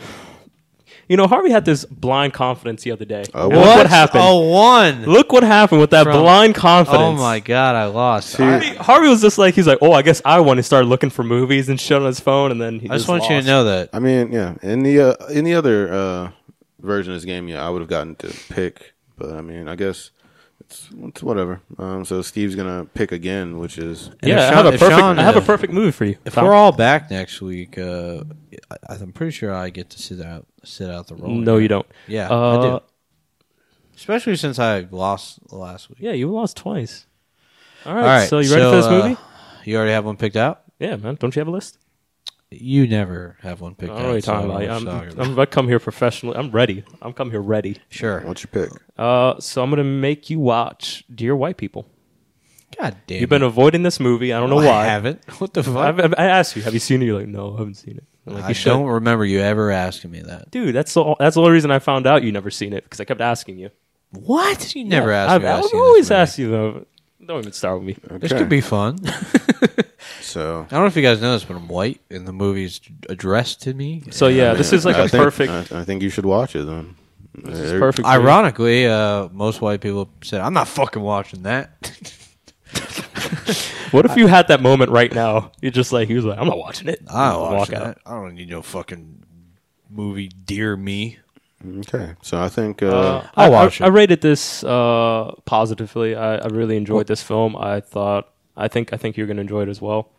You 1.10 1.18
know, 1.18 1.28
Harvey 1.28 1.50
had 1.52 1.66
this 1.66 1.84
blind 1.84 2.34
confidence 2.34 2.84
the 2.84 2.92
other 2.92 3.04
day. 3.04 3.26
Oh, 3.34 3.50
And 3.50 3.58
what? 3.58 3.66
Look 3.68 3.76
what 3.78 3.88
happened. 3.90 4.24
Oh, 4.24 4.50
one. 4.50 5.04
Look 5.06 5.34
what 5.34 5.44
happened 5.44 5.82
with 5.82 5.90
that 5.90 6.06
From- 6.06 6.22
blind 6.22 6.56
confidence. 6.56 7.20
Oh 7.20 7.22
my 7.22 7.42
god, 7.42 7.76
I 7.76 7.86
lost. 7.86 8.38
Harvey, 8.38 8.68
Harvey 8.76 9.10
was 9.10 9.22
just 9.22 9.38
like, 9.38 9.54
he's 9.54 9.68
like, 9.68 9.80
oh, 9.82 9.92
I 9.92 10.02
guess 10.02 10.22
I 10.24 10.40
won. 10.40 10.58
He 10.58 10.64
started 10.64 10.88
looking 10.88 11.10
for 11.10 11.24
movies 11.24 11.68
and 11.68 11.80
shit 11.80 11.98
on 11.98 12.06
his 12.06 12.22
phone, 12.22 12.52
and 12.52 12.62
then 12.62 12.80
he 12.80 12.90
I 12.90 12.94
just 12.96 13.10
want 13.10 13.24
you 13.24 13.30
to 13.30 13.36
lost. 13.36 13.48
know 13.48 13.64
that. 13.66 13.90
I 13.92 14.00
mean, 14.00 14.32
yeah, 14.32 14.56
in 14.64 14.84
the 14.84 15.02
uh, 15.20 15.26
in 15.28 15.44
the 15.44 15.56
other 15.56 15.94
uh, 15.94 16.32
version 16.80 17.12
of 17.12 17.18
this 17.18 17.26
game, 17.26 17.50
yeah, 17.50 17.66
I 17.66 17.70
would 17.70 17.82
have 17.82 17.90
gotten 17.90 18.16
to 18.16 18.28
pick, 18.54 18.93
but 19.18 19.32
I 19.32 19.42
mean, 19.42 19.68
I 19.68 19.76
guess 19.76 20.12
it's, 20.60 20.90
it's 21.04 21.22
whatever. 21.24 21.62
Um, 21.78 22.06
so 22.06 22.22
Steve's 22.22 22.56
gonna 22.56 22.86
pick 22.94 23.12
again, 23.12 23.58
which 23.60 23.78
is 23.78 24.08
And 24.22 24.30
Yeah, 24.32 24.48
if 24.48 24.54
I 24.54 24.56
have 24.56 24.66
a 24.66 24.72
perfect. 24.72 24.92
Sean, 25.00 25.20
I 25.20 25.24
have 25.24 25.36
a 25.36 25.40
uh, 25.40 25.46
perfect 25.46 25.74
movie 25.74 25.92
for 25.92 26.06
you. 26.06 26.18
If 26.26 26.34
Tom. 26.36 26.46
we're 26.46 26.54
all 26.54 26.72
back 26.72 27.10
next 27.12 27.42
week, 27.42 27.78
uh, 27.78 28.24
I, 28.72 28.96
I'm 28.96 29.12
pretty 29.12 29.32
sure 29.32 29.54
I 29.54 29.70
get 29.70 29.90
to 29.92 30.00
sit 30.02 30.22
out 30.22 30.46
sit 30.64 30.90
out 30.90 31.08
the 31.08 31.16
role. 31.16 31.34
no, 31.34 31.58
you 31.58 31.68
don't. 31.68 31.86
Yeah, 32.08 32.30
Uh, 32.30 32.58
I 32.58 32.62
do. 32.62 32.80
Especially 33.96 34.36
since 34.36 34.58
I 34.60 34.88
lost 34.92 35.40
last 35.52 35.90
week. 35.90 36.00
Yeah, 36.02 36.14
you 36.14 36.30
lost 36.32 36.58
twice. 36.58 37.06
All 37.86 37.94
right, 37.94 38.02
All 38.02 38.08
right, 38.08 38.30
so 38.30 38.40
you 38.40 38.50
ready 38.52 38.64
for 38.64 38.76
this 38.78 38.86
uh, 38.86 38.92
movie? 38.92 39.18
You 39.66 39.78
already 39.78 39.92
have 39.92 40.06
one 40.06 40.18
picked 40.18 40.36
out. 40.36 40.64
Yeah, 40.80 40.96
man. 40.96 41.16
Don't 41.16 41.36
you 41.36 41.40
have 41.42 41.48
a 41.48 41.52
list? 41.52 41.78
You 42.62 42.88
never 42.88 43.38
have 43.42 43.62
one 43.62 43.72
I 43.72 43.76
picked 43.76 43.88
don't 43.92 43.98
out. 43.98 44.02
know 44.02 44.08
what 44.08 44.14
you're 44.14 44.22
so 44.22 44.32
I 44.34 44.36
talking 44.36 44.50
don't 44.50 44.58
know 44.60 44.66
about. 44.66 44.70
what 44.70 44.76
I'm, 44.78 44.86
you're 44.86 45.04
talking 45.12 45.22
I'm, 45.22 45.32
about. 45.34 45.42
I 45.42 45.46
come 45.46 45.68
here 45.68 45.80
professionally. 45.80 46.36
I'm 46.38 46.52
ready. 46.52 46.84
I'm 47.02 47.14
come 47.14 47.32
here 47.32 47.42
ready. 47.42 47.78
Sure. 47.90 48.22
what's 48.22 48.44
your 48.44 48.50
pick? 48.68 48.78
Uh, 48.98 49.40
so 49.40 49.64
I'm 49.64 49.70
gonna 49.70 49.84
make 49.84 50.30
you 50.30 50.40
watch 50.40 51.04
Dear 51.14 51.36
White 51.36 51.58
People. 51.58 51.88
God 52.80 52.96
damn. 53.06 53.22
You've 53.22 53.30
been 53.30 53.44
it. 53.44 53.48
avoiding 53.48 53.84
this 53.84 54.00
movie. 54.00 54.34
I 54.34 54.40
don't 54.40 54.50
know 54.50 54.60
I 54.60 54.66
why. 54.66 54.82
I 54.82 54.86
haven't. 54.86 55.22
What 55.40 55.54
the 55.54 55.62
fuck? 55.64 55.76
I've, 55.78 56.00
I've- 56.00 56.16
I 56.18 56.26
asked 56.26 56.56
you, 56.56 56.64
have 56.64 56.74
you 56.74 56.80
seen 56.80 57.02
it? 57.02 57.06
You're 57.06 57.20
like, 57.20 57.28
no, 57.28 57.54
I 57.56 57.58
haven't 57.60 57.76
seen 57.76 57.98
it. 57.98 58.04
I'm 58.26 58.34
like, 58.36 58.44
I 58.46 58.48
you 58.50 58.54
should. 58.54 58.70
don't 58.70 58.86
remember 58.88 59.26
you 59.26 59.40
ever 59.42 59.70
asking 59.70 60.10
me 60.12 60.22
that. 60.22 60.50
Dude, 60.50 60.74
that's 60.74 60.94
the 60.94 61.16
that's 61.20 61.36
the 61.36 61.42
only 61.42 61.52
reason 61.54 61.70
I 61.72 61.80
found 61.80 62.08
out 62.08 62.24
you 62.24 62.32
never 62.32 62.50
seen 62.50 62.74
it 62.74 62.84
because 62.84 63.00
I 63.00 63.06
kept 63.06 63.20
asking 63.22 63.60
you. 63.60 63.70
What? 64.12 64.74
You 64.76 64.86
never 64.86 65.10
Yeah, 65.12 65.24
asked 65.24 65.32
I've, 65.32 65.42
me. 65.42 65.48
I've 65.50 65.74
always 65.74 66.10
asked 66.12 66.40
you 66.40 66.50
though. 66.50 66.86
Don't 67.26 67.40
even 67.40 67.52
start 67.54 67.82
with 67.82 67.88
me. 67.88 68.18
This 68.20 68.32
could 68.34 68.50
be 68.50 68.62
fun. 68.62 68.98
So 70.20 70.66
I 70.70 70.74
don't 70.74 70.82
know 70.82 70.86
if 70.88 70.96
you 70.98 71.02
guys 71.02 71.22
know 71.22 71.32
this, 71.34 71.46
but 71.46 71.56
I'm 71.56 71.68
white, 71.68 72.02
and 72.10 72.28
the 72.28 72.34
movie's 72.34 72.82
addressed 73.08 73.62
to 73.64 73.74
me. 73.74 74.04
So 74.12 74.28
yeah, 74.28 74.54
this 74.54 74.74
is 74.74 74.84
like 74.86 74.96
I 74.98 75.04
a 75.06 75.08
think- 75.08 75.24
perfect. 75.24 75.72
I, 75.72 75.80
I 75.82 75.84
think 75.86 76.02
you 76.02 76.10
should 76.10 76.26
watch 76.26 76.56
it 76.56 76.66
then. 76.66 76.96
this 77.36 77.60
is 77.60 77.72
perfect. 77.80 78.06
for 78.08 78.14
you. 78.14 78.20
Ironically, 78.22 78.88
uh, 78.88 79.30
most 79.32 79.62
white 79.62 79.80
people 79.80 80.10
said, 80.24 80.42
"I'm 80.42 80.54
not 80.54 80.68
fucking 80.68 81.02
watching 81.02 81.44
that." 81.44 81.92
What 83.92 84.06
if 84.06 84.18
you 84.18 84.26
had 84.26 84.48
that 84.48 84.60
moment 84.62 84.90
right 84.90 85.14
now? 85.14 85.52
You're 85.62 85.72
just 85.72 85.94
like 85.94 86.08
he 86.08 86.16
was 86.16 86.26
like, 86.26 86.40
I'm 86.40 86.48
not 86.48 86.58
watching 86.58 86.88
it. 86.90 87.04
I 87.08 87.32
don't 87.32 87.42
Walk 87.42 87.52
watch 87.54 87.74
out. 87.74 87.84
that. 87.84 87.98
I 88.08 88.16
don't 88.16 88.34
need 88.34 88.50
no 88.50 88.64
fucking 88.64 89.24
movie. 89.90 90.30
Dear 90.30 90.76
me. 90.76 91.20
Okay, 91.66 92.14
so 92.22 92.42
I 92.42 92.50
think 92.50 92.84
uh, 92.84 92.88
Uh, 92.88 93.28
I'll 93.36 93.46
I, 93.46 93.50
watch 93.50 93.82
I, 93.82 93.86
it. 93.86 93.88
I 93.88 93.92
rated 93.92 94.22
this 94.22 94.64
uh, 94.64 95.32
positively. 95.46 96.16
I, 96.16 96.38
I 96.38 96.48
really 96.48 96.76
enjoyed 96.78 97.08
this 97.08 97.24
film. 97.24 97.56
I 97.56 97.80
thought. 97.80 98.30
I 98.58 98.68
think. 98.68 98.94
I 98.94 98.98
think 98.98 99.18
you're 99.18 99.28
going 99.28 99.38
to 99.38 99.42
enjoy 99.42 99.64
it 99.64 99.70
as 99.70 99.82
well. 99.82 100.10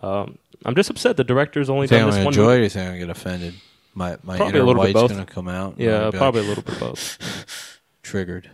Um, 0.00 0.38
I'm 0.64 0.74
just 0.74 0.90
upset 0.90 1.16
the 1.16 1.24
director's 1.24 1.68
only 1.70 1.84
You 1.84 1.88
done 1.88 2.00
I'm 2.00 2.06
this 2.06 2.14
gonna 2.16 2.24
one. 2.26 2.34
enjoy 2.34 2.54
it? 2.56 2.60
movie. 2.60 2.78
Or 2.78 2.82
you 2.82 2.86
I'm 2.86 2.86
gonna 2.88 2.98
get 2.98 3.10
offended? 3.10 3.54
My 3.94 4.16
my 4.22 4.36
Probably 4.36 4.44
a 4.44 4.48
inner 4.48 4.58
little 4.66 4.82
bit 4.84 4.94
white's 4.94 5.12
gonna 5.12 5.26
come 5.26 5.48
out. 5.48 5.78
Yeah, 5.78 6.10
probably 6.12 6.40
like, 6.42 6.46
a 6.46 6.48
little 6.48 6.64
bit 6.64 6.80
both. 6.80 7.80
triggered. 8.02 8.50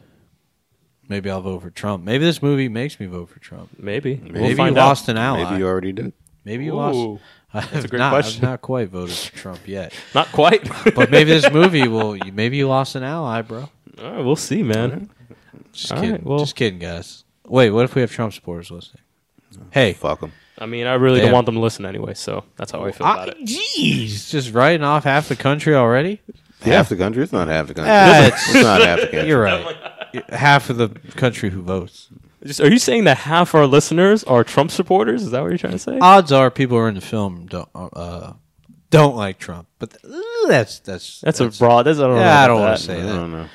Maybe 1.09 1.31
I'll 1.31 1.41
vote 1.41 1.63
for 1.63 1.71
Trump. 1.71 2.05
Maybe 2.05 2.25
this 2.25 2.43
movie 2.43 2.69
makes 2.69 3.01
me 3.01 3.07
vote 3.07 3.31
for 3.31 3.39
Trump. 3.41 3.71
Maybe. 3.79 4.17
Maybe 4.17 4.41
we'll 4.41 4.51
you 4.51 4.57
find 4.57 4.77
out. 4.77 4.89
lost 4.89 5.09
an 5.09 5.17
ally. 5.17 5.45
maybe 5.45 5.59
you 5.59 5.67
already 5.67 5.93
did. 5.93 6.13
Maybe 6.45 6.65
you 6.65 6.73
Ooh, 6.73 6.77
lost. 6.77 7.23
I 7.55 7.61
have 7.63 7.85
a 7.85 7.89
great 7.89 7.99
not, 7.99 8.11
question. 8.11 8.45
I've 8.45 8.51
not 8.51 8.61
quite 8.61 8.89
voted 8.91 9.17
for 9.17 9.37
Trump 9.37 9.67
yet. 9.67 9.95
Not 10.15 10.31
quite. 10.33 10.69
But 10.95 11.11
maybe 11.11 11.31
this 11.31 11.51
movie 11.51 11.89
will. 11.89 12.19
Maybe 12.33 12.59
you 12.59 12.69
lost 12.69 12.95
an 12.95 13.03
ally, 13.03 13.41
bro. 13.43 13.71
All 14.03 14.13
right, 14.13 14.25
we'll 14.25 14.37
see, 14.37 14.63
man. 14.63 15.09
Just 15.73 15.93
All 15.93 15.99
kidding. 15.99 16.13
right, 16.13 16.23
well- 16.25 16.39
Just 16.41 16.57
kidding, 16.57 16.79
guys. 16.79 17.25
Wait, 17.47 17.71
what 17.71 17.85
if 17.85 17.95
we 17.95 18.03
have 18.03 18.11
Trump 18.13 18.35
supporters 18.35 18.71
listening? 18.71 19.03
Hey, 19.71 19.95
Fuck 19.95 20.21
them. 20.21 20.33
I 20.59 20.67
mean, 20.67 20.87
I 20.87 20.95
really 20.95 21.21
Damn. 21.21 21.27
don't 21.29 21.35
want 21.35 21.47
them 21.47 21.55
to 21.55 21.61
listen 21.61 21.87
anyway, 21.87 22.15
so 22.15 22.45
that's 22.57 22.73
how 22.73 22.85
I 22.85 22.93
feel 22.93 23.07
about 23.07 23.29
it. 23.29 23.39
Jeez, 23.45 24.29
just 24.29 24.53
writing 24.53 24.83
off 24.85 25.05
half 25.05 25.29
the 25.29 25.37
country 25.37 25.75
already. 25.75 26.21
Half 26.63 26.89
the 26.91 26.97
country. 26.97 27.23
It's 27.23 27.33
not 27.33 27.47
half 27.49 27.69
the 27.69 27.75
country. 27.75 27.93
Ah, 27.95 28.27
it's, 28.27 28.55
not 28.55 28.81
half 28.83 29.01
the 29.01 29.07
country. 29.11 29.29
You're 29.29 29.41
right. 29.43 29.77
half 30.31 30.69
of 30.69 30.77
the 30.77 30.89
country 31.17 31.51
who 31.51 31.63
votes. 31.63 32.09
Just, 32.45 32.61
are 32.61 32.71
you 32.71 32.79
saying 32.79 33.05
that 33.05 33.19
half 33.19 33.55
our 33.55 33.67
listeners 33.67 34.23
are 34.25 34.45
Trump 34.45 34.71
supporters? 34.71 35.23
Is 35.23 35.31
that 35.33 35.41
what 35.41 35.49
you're 35.49 35.59
trying 35.59 35.73
to 35.73 35.79
say? 35.79 35.99
Odds 35.99 36.31
are 36.31 36.51
people 36.51 36.77
who 36.77 36.85
are 36.85 36.89
in 36.89 36.95
the 36.95 37.01
film 37.01 37.47
don't 37.47 37.69
uh, 37.75 38.35
don't 38.91 39.17
like 39.17 39.39
Trump, 39.39 39.67
but 39.79 39.97
uh, 40.05 40.21
that's 40.47 40.79
that's 40.81 41.21
that's, 41.21 41.41
a 41.41 41.51
broad. 41.51 41.85
That's, 41.85 41.99
I 41.99 42.03
don't 42.03 42.17
know. 42.17 42.23
I 42.23 42.47
don't 42.47 42.61
want 42.61 42.79
to 42.79 42.83
say 42.85 43.01
I 43.01 43.03
that. 43.03 43.13
don't 43.13 43.33
know. 43.33 43.49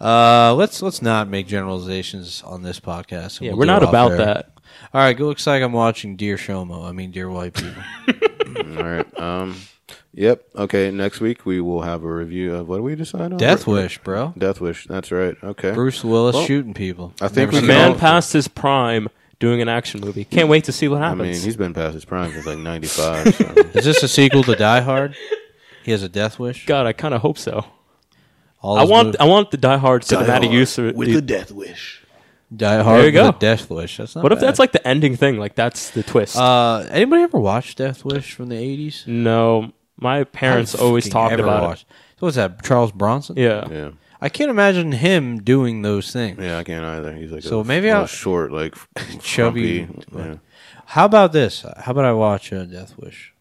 Uh, 0.00 0.54
let's 0.54 0.80
let's 0.80 1.02
not 1.02 1.28
make 1.28 1.46
generalizations 1.48 2.42
on 2.44 2.62
this 2.62 2.78
podcast. 2.78 3.40
Yeah, 3.40 3.50
We'll 3.50 3.60
we're 3.60 3.64
not 3.66 3.82
about 3.82 4.12
air. 4.12 4.18
that. 4.18 4.52
All 4.94 5.00
right, 5.00 5.18
it 5.18 5.22
looks 5.22 5.46
like 5.46 5.62
I'm 5.62 5.72
watching 5.72 6.16
Dear 6.16 6.36
Shomo. 6.36 6.88
I 6.88 6.92
mean, 6.92 7.10
Dear 7.10 7.28
White 7.28 7.54
People. 7.54 7.82
All 8.78 8.84
right. 8.84 9.18
Um. 9.18 9.56
Yep. 10.18 10.44
Okay. 10.56 10.90
Next 10.90 11.20
week 11.20 11.46
we 11.46 11.60
will 11.60 11.82
have 11.82 12.02
a 12.02 12.12
review 12.12 12.54
of 12.56 12.68
what 12.68 12.78
do 12.78 12.82
we 12.82 12.96
decide 12.96 13.32
on? 13.32 13.36
Death 13.38 13.66
Wish, 13.66 13.98
bro. 13.98 14.32
Death 14.36 14.60
Wish. 14.60 14.86
That's 14.86 15.12
right. 15.12 15.36
Okay. 15.42 15.70
Bruce 15.72 16.02
Willis 16.02 16.34
Well, 16.34 16.44
shooting 16.44 16.74
people. 16.74 17.12
I 17.20 17.28
think 17.28 17.52
we 17.52 17.58
A 17.58 17.60
seen 17.60 17.68
man 17.68 17.92
all- 17.92 17.98
past 17.98 18.32
his 18.32 18.48
prime 18.48 19.08
doing 19.38 19.62
an 19.62 19.68
action 19.68 20.00
movie. 20.00 20.24
Can't 20.24 20.48
wait 20.48 20.64
to 20.64 20.72
see 20.72 20.88
what 20.88 21.00
happens. 21.00 21.20
I 21.20 21.24
happens. 21.26 21.38
mean, 21.38 21.44
he's 21.46 21.56
been 21.56 21.72
past 21.74 21.94
his 21.94 22.04
prime 22.04 22.32
since 22.32 22.46
like 22.46 22.58
'95. 22.58 23.34
So. 23.34 23.44
Is 23.74 23.84
this 23.84 24.02
a 24.02 24.08
sequel 24.08 24.42
to 24.42 24.56
Die 24.56 24.80
Hard? 24.80 25.14
He 25.84 25.92
has 25.92 26.02
a 26.02 26.08
death 26.08 26.38
wish. 26.40 26.66
God, 26.66 26.86
I 26.86 26.92
kind 26.92 27.14
of 27.14 27.20
hope 27.22 27.38
so. 27.38 27.64
All 28.60 28.76
I 28.76 28.80
his 28.82 28.90
want, 28.90 29.06
movies- 29.06 29.20
I 29.20 29.24
want 29.26 29.50
the 29.52 29.56
Die 29.56 29.76
Hard 29.76 30.02
cinematic 30.02 30.50
use. 30.52 30.76
of- 30.78 30.86
use 30.86 30.94
with 30.96 31.12
the 31.14 31.22
Death 31.22 31.52
Wish. 31.52 32.02
Die 32.56 32.82
Hard. 32.82 32.86
There 32.98 33.00
you 33.10 33.12
with 33.12 33.14
go. 33.14 33.28
a 33.28 33.38
death 33.38 33.68
wish. 33.70 33.98
That's 33.98 34.16
not. 34.16 34.22
what 34.22 34.32
if 34.32 34.40
bad. 34.40 34.48
that's 34.48 34.58
like 34.58 34.72
the 34.72 34.84
ending 34.88 35.16
thing? 35.16 35.36
Like 35.38 35.54
that's 35.54 35.90
the 35.90 36.02
twist. 36.02 36.34
Uh, 36.36 36.78
anybody 36.90 37.22
ever 37.22 37.38
watch 37.38 37.76
Death 37.76 38.04
Wish 38.06 38.32
from 38.32 38.48
the 38.48 38.56
eighties? 38.56 39.04
no, 39.06 39.70
my 39.98 40.24
parents 40.24 40.74
always 40.74 41.08
talked 41.08 41.38
about 41.38 41.74
it. 41.78 41.84
What 42.18 42.26
was 42.26 42.34
that? 42.36 42.62
Charles 42.64 42.92
Bronson. 42.92 43.36
Yeah. 43.36 43.68
Yeah. 43.70 43.90
I 44.20 44.28
can't 44.28 44.50
imagine 44.50 44.90
him 44.90 45.42
doing 45.42 45.82
those 45.82 46.12
things. 46.12 46.38
Yeah, 46.40 46.58
I 46.58 46.64
can't 46.64 46.84
either. 46.84 47.12
He's 47.14 47.30
like 47.30 47.42
So 47.44 47.60
a, 47.60 47.64
maybe 47.64 47.88
a 47.88 47.98
I'll- 47.98 48.06
short, 48.06 48.50
like 48.50 48.74
Chubby- 49.20 49.84
frumpy, 49.84 50.04
Yeah. 50.16 50.34
How 50.86 51.04
about 51.04 51.32
this? 51.32 51.64
How 51.76 51.92
about 51.92 52.04
I 52.06 52.12
watch 52.12 52.52
uh, 52.52 52.64
Death 52.64 52.96
Wish, 52.98 53.32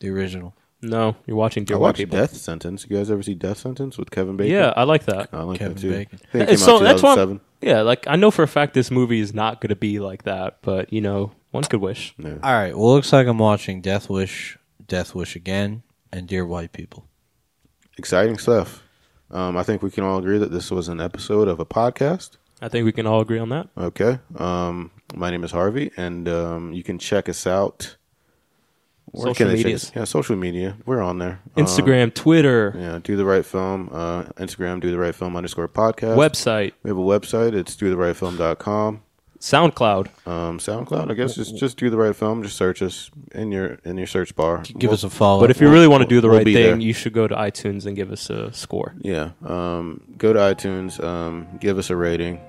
the 0.00 0.08
original? 0.10 0.54
No, 0.80 1.16
you're 1.26 1.36
watching 1.36 1.62
I 1.62 1.64
Dear 1.64 1.78
White 1.78 1.82
watched 1.88 1.98
People. 1.98 2.18
Death 2.20 2.36
Sentence. 2.36 2.86
You 2.88 2.96
guys 2.96 3.10
ever 3.10 3.22
see 3.22 3.34
Death 3.34 3.58
Sentence 3.58 3.98
with 3.98 4.10
Kevin 4.12 4.36
Bacon? 4.36 4.52
Yeah, 4.54 4.72
I 4.76 4.84
like 4.84 5.04
that. 5.06 5.28
I 5.32 5.42
like 5.42 5.58
Kevin 5.58 5.74
that 5.74 5.80
too. 5.80 5.90
Bacon. 5.90 6.18
I 6.22 6.26
think 6.30 6.42
it 6.44 6.48
came 6.50 6.56
so 6.56 6.76
out 6.76 6.82
that's 6.82 7.02
why. 7.02 7.08
I'm- 7.10 7.16
2007. 7.40 7.40
Yeah, 7.60 7.80
like 7.82 8.06
I 8.06 8.14
know 8.14 8.30
for 8.30 8.44
a 8.44 8.48
fact 8.48 8.74
this 8.74 8.90
movie 8.92 9.18
is 9.20 9.34
not 9.34 9.60
going 9.60 9.70
to 9.70 9.76
be 9.76 9.98
like 9.98 10.22
that, 10.22 10.58
but 10.62 10.92
you 10.92 11.00
know, 11.00 11.32
one 11.50 11.64
could 11.64 11.80
wish. 11.80 12.14
Yeah. 12.16 12.34
All 12.42 12.52
right. 12.52 12.76
Well, 12.78 12.94
looks 12.94 13.12
like 13.12 13.26
I'm 13.26 13.38
watching 13.38 13.80
Death 13.80 14.08
Wish, 14.08 14.56
Death 14.88 15.14
Wish 15.14 15.36
again, 15.36 15.82
and 16.12 16.26
Dear 16.26 16.44
White 16.46 16.72
People. 16.72 17.04
Exciting 17.96 18.38
stuff. 18.38 18.82
Um, 19.30 19.56
I 19.56 19.62
think 19.62 19.82
we 19.82 19.90
can 19.90 20.04
all 20.04 20.18
agree 20.18 20.38
that 20.38 20.50
this 20.50 20.70
was 20.70 20.88
an 20.88 21.00
episode 21.00 21.48
of 21.48 21.60
a 21.60 21.66
podcast. 21.66 22.38
I 22.60 22.68
think 22.68 22.84
we 22.86 22.92
can 22.92 23.06
all 23.06 23.20
agree 23.20 23.38
on 23.38 23.50
that. 23.50 23.68
Okay. 23.76 24.18
Um, 24.36 24.90
my 25.14 25.30
name 25.30 25.44
is 25.44 25.52
Harvey, 25.52 25.90
and 25.96 26.28
um, 26.28 26.72
you 26.72 26.82
can 26.82 26.98
check 26.98 27.28
us 27.28 27.46
out. 27.46 27.96
Where 29.10 29.22
Social 29.28 29.34
can 29.34 29.48
they 29.48 29.56
check 29.56 29.64
medias. 29.64 29.84
us? 29.84 29.92
Yeah, 29.96 30.04
social 30.04 30.36
media. 30.36 30.76
We're 30.84 31.00
on 31.00 31.18
there. 31.18 31.40
Um, 31.56 31.64
Instagram, 31.64 32.12
Twitter, 32.12 32.74
yeah, 32.78 32.98
do 33.02 33.16
the 33.16 33.24
right 33.24 33.44
film. 33.44 33.88
Uh, 33.92 34.24
Instagram, 34.36 34.80
do 34.80 34.90
the 34.90 34.98
right 34.98 35.14
film 35.14 35.34
underscore 35.36 35.68
podcast. 35.68 36.16
website, 36.16 36.72
We 36.82 36.90
have 36.90 36.98
a 36.98 37.02
website. 37.02 37.54
It's 37.54 37.74
do 37.76 37.88
the 37.90 37.96
right 37.96 38.14
film.com. 38.16 39.02
SoundCloud. 39.40 40.08
Um, 40.26 40.58
SoundCloud. 40.58 41.10
I 41.10 41.14
guess 41.14 41.34
just 41.34 41.56
just 41.56 41.76
do 41.76 41.90
the 41.90 41.96
right 41.96 42.14
film. 42.14 42.42
Just 42.42 42.56
search 42.56 42.82
us 42.82 43.10
in 43.32 43.52
your 43.52 43.78
in 43.84 43.96
your 43.96 44.06
search 44.06 44.34
bar. 44.34 44.62
Give 44.78 44.90
us 44.90 45.04
a 45.04 45.10
follow. 45.10 45.40
But 45.40 45.50
if 45.50 45.60
you 45.60 45.70
really 45.70 45.86
want 45.86 46.02
to 46.02 46.08
do 46.08 46.20
the 46.20 46.28
we'll 46.28 46.38
right 46.38 46.44
be 46.44 46.54
thing, 46.54 46.62
there. 46.64 46.78
you 46.78 46.92
should 46.92 47.12
go 47.12 47.28
to 47.28 47.34
iTunes 47.36 47.86
and 47.86 47.94
give 47.94 48.10
us 48.10 48.30
a 48.30 48.52
score. 48.52 48.94
Yeah. 49.00 49.30
Um, 49.44 50.02
go 50.18 50.32
to 50.32 50.38
iTunes. 50.40 51.02
Um, 51.02 51.46
give 51.60 51.78
us 51.78 51.90
a 51.90 51.96
rating. 51.96 52.40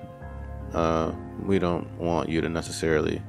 Uh, 0.74 1.14
we 1.44 1.60
don't 1.60 1.88
want 2.00 2.30
you 2.30 2.42
to 2.42 2.50
necessarily 2.50 3.22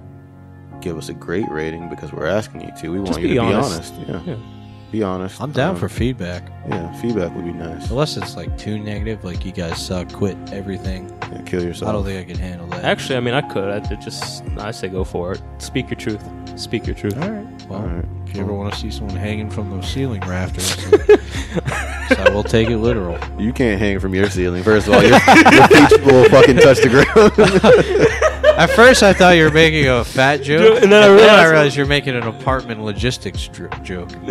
give 0.80 0.96
us 0.96 1.08
a 1.10 1.14
great 1.14 1.48
rating 1.50 1.88
because 1.90 2.12
we're 2.12 2.26
asking 2.26 2.62
you 2.62 2.72
to. 2.80 2.90
We 2.92 2.98
want 2.98 3.08
Just 3.08 3.20
you 3.20 3.28
be 3.28 3.34
to 3.34 3.40
honest. 3.40 3.94
be 4.06 4.12
honest. 4.12 4.26
Yeah. 4.26 4.34
Yeah. 4.34 4.59
Be 4.90 5.02
honest. 5.04 5.40
I'm 5.40 5.52
down 5.52 5.74
Um, 5.74 5.76
for 5.80 5.88
feedback. 5.88 6.42
Yeah, 6.68 6.92
feedback 7.00 7.32
would 7.36 7.44
be 7.44 7.52
nice. 7.52 7.90
Unless 7.90 8.16
it's 8.16 8.36
like 8.36 8.56
too 8.58 8.78
negative, 8.78 9.22
like 9.24 9.44
you 9.44 9.52
guys 9.52 9.84
suck, 9.84 10.12
quit 10.12 10.36
everything. 10.52 11.08
Yeah, 11.32 11.42
kill 11.42 11.62
yourself. 11.62 11.88
I 11.88 11.92
don't 11.92 12.04
think 12.04 12.20
I 12.20 12.24
could 12.32 12.40
handle 12.40 12.66
that. 12.68 12.84
Actually, 12.84 13.16
I 13.16 13.20
mean, 13.20 13.34
I 13.34 13.40
could. 13.42 13.68
I 13.70 13.78
just, 13.96 14.42
I 14.58 14.72
say 14.72 14.88
go 14.88 15.04
for 15.04 15.32
it. 15.32 15.42
Speak 15.58 15.90
your 15.90 15.98
truth. 15.98 16.22
Speak 16.56 16.86
your 16.86 16.96
truth. 16.96 17.16
all 17.22 17.30
right. 17.30 17.46
Well, 17.68 17.80
All 17.82 17.86
right. 17.86 18.04
if 18.26 18.34
you 18.34 18.42
ever 18.42 18.52
want 18.52 18.74
to 18.74 18.80
see 18.80 18.90
someone 18.90 19.14
hanging 19.16 19.48
from 19.48 19.70
those 19.70 19.88
ceiling 19.88 20.20
rafters, 20.22 20.66
so 20.74 22.14
I 22.18 22.30
will 22.34 22.42
take 22.42 22.68
it 22.68 22.78
literal. 22.78 23.16
You 23.38 23.52
can't 23.52 23.80
hang 23.80 24.00
from 24.00 24.12
your 24.14 24.28
ceiling. 24.28 24.64
First 24.64 24.88
of 24.88 24.94
all, 24.94 25.02
your, 25.02 25.12
your 25.12 25.68
feet 25.68 26.04
will 26.04 26.28
fucking 26.30 26.56
touch 26.56 26.78
the 26.80 26.88
ground. 26.90 28.26
At 28.58 28.70
first, 28.70 29.02
I 29.02 29.12
thought 29.12 29.30
you 29.36 29.44
were 29.44 29.50
making 29.50 29.88
a 29.88 30.04
fat 30.04 30.42
joke, 30.42 30.60
Joke, 30.74 30.82
and 30.82 30.92
then 30.92 31.02
I 31.02 31.06
realized- 31.06 31.30
I 31.30 31.50
realized 31.50 31.76
you're 31.76 31.86
making 31.86 32.14
an 32.16 32.24
apartment 32.24 32.82
logistics 32.82 33.48
dr- 33.48 33.82
joke. 33.82 34.08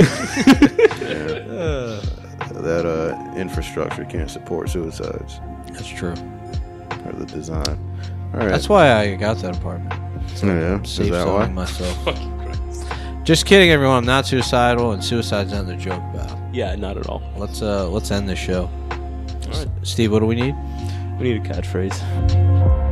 that 2.60 2.86
uh, 2.86 3.16
infrastructure 3.40 4.06
can't 4.06 4.30
support 4.30 4.70
suicides 4.70 5.40
That's 5.68 5.88
true. 5.88 6.12
or 7.06 7.12
the 7.14 7.26
design. 7.26 7.66
All 8.34 8.40
right. 8.41 8.50
That's 8.50 8.70
why 8.70 8.91
I 8.94 9.16
got 9.16 9.38
that 9.40 9.56
apartment. 9.58 9.94
yeah. 10.44 10.82
Is 10.82 10.90
Safe 10.90 11.10
that 11.12 11.24
zoning 11.24 11.56
why? 11.56 11.64
myself. 11.64 12.20
Just 13.24 13.46
kidding, 13.46 13.70
everyone. 13.72 13.98
I'm 13.98 14.06
not 14.06 14.26
suicidal, 14.28 14.91
and 14.91 15.04
suicide's 15.04 15.52
not 15.54 15.66
the 15.68 15.76
joke 15.76 16.02
about. 16.14 16.38
Yeah, 16.54 16.76
not 16.76 16.98
at 16.98 17.08
all. 17.08 17.22
Let's 17.38 17.62
uh, 17.62 17.88
let's 17.90 18.12
end 18.12 18.28
the 18.28 18.36
show. 18.36 18.70
All 18.91 19.52
right. 19.54 19.68
Steve, 19.84 20.12
what 20.12 20.20
do 20.20 20.26
we 20.26 20.36
need? 20.36 20.56
We 21.20 21.32
need 21.34 21.46
a 21.46 21.48
catchphrase. 21.48 22.89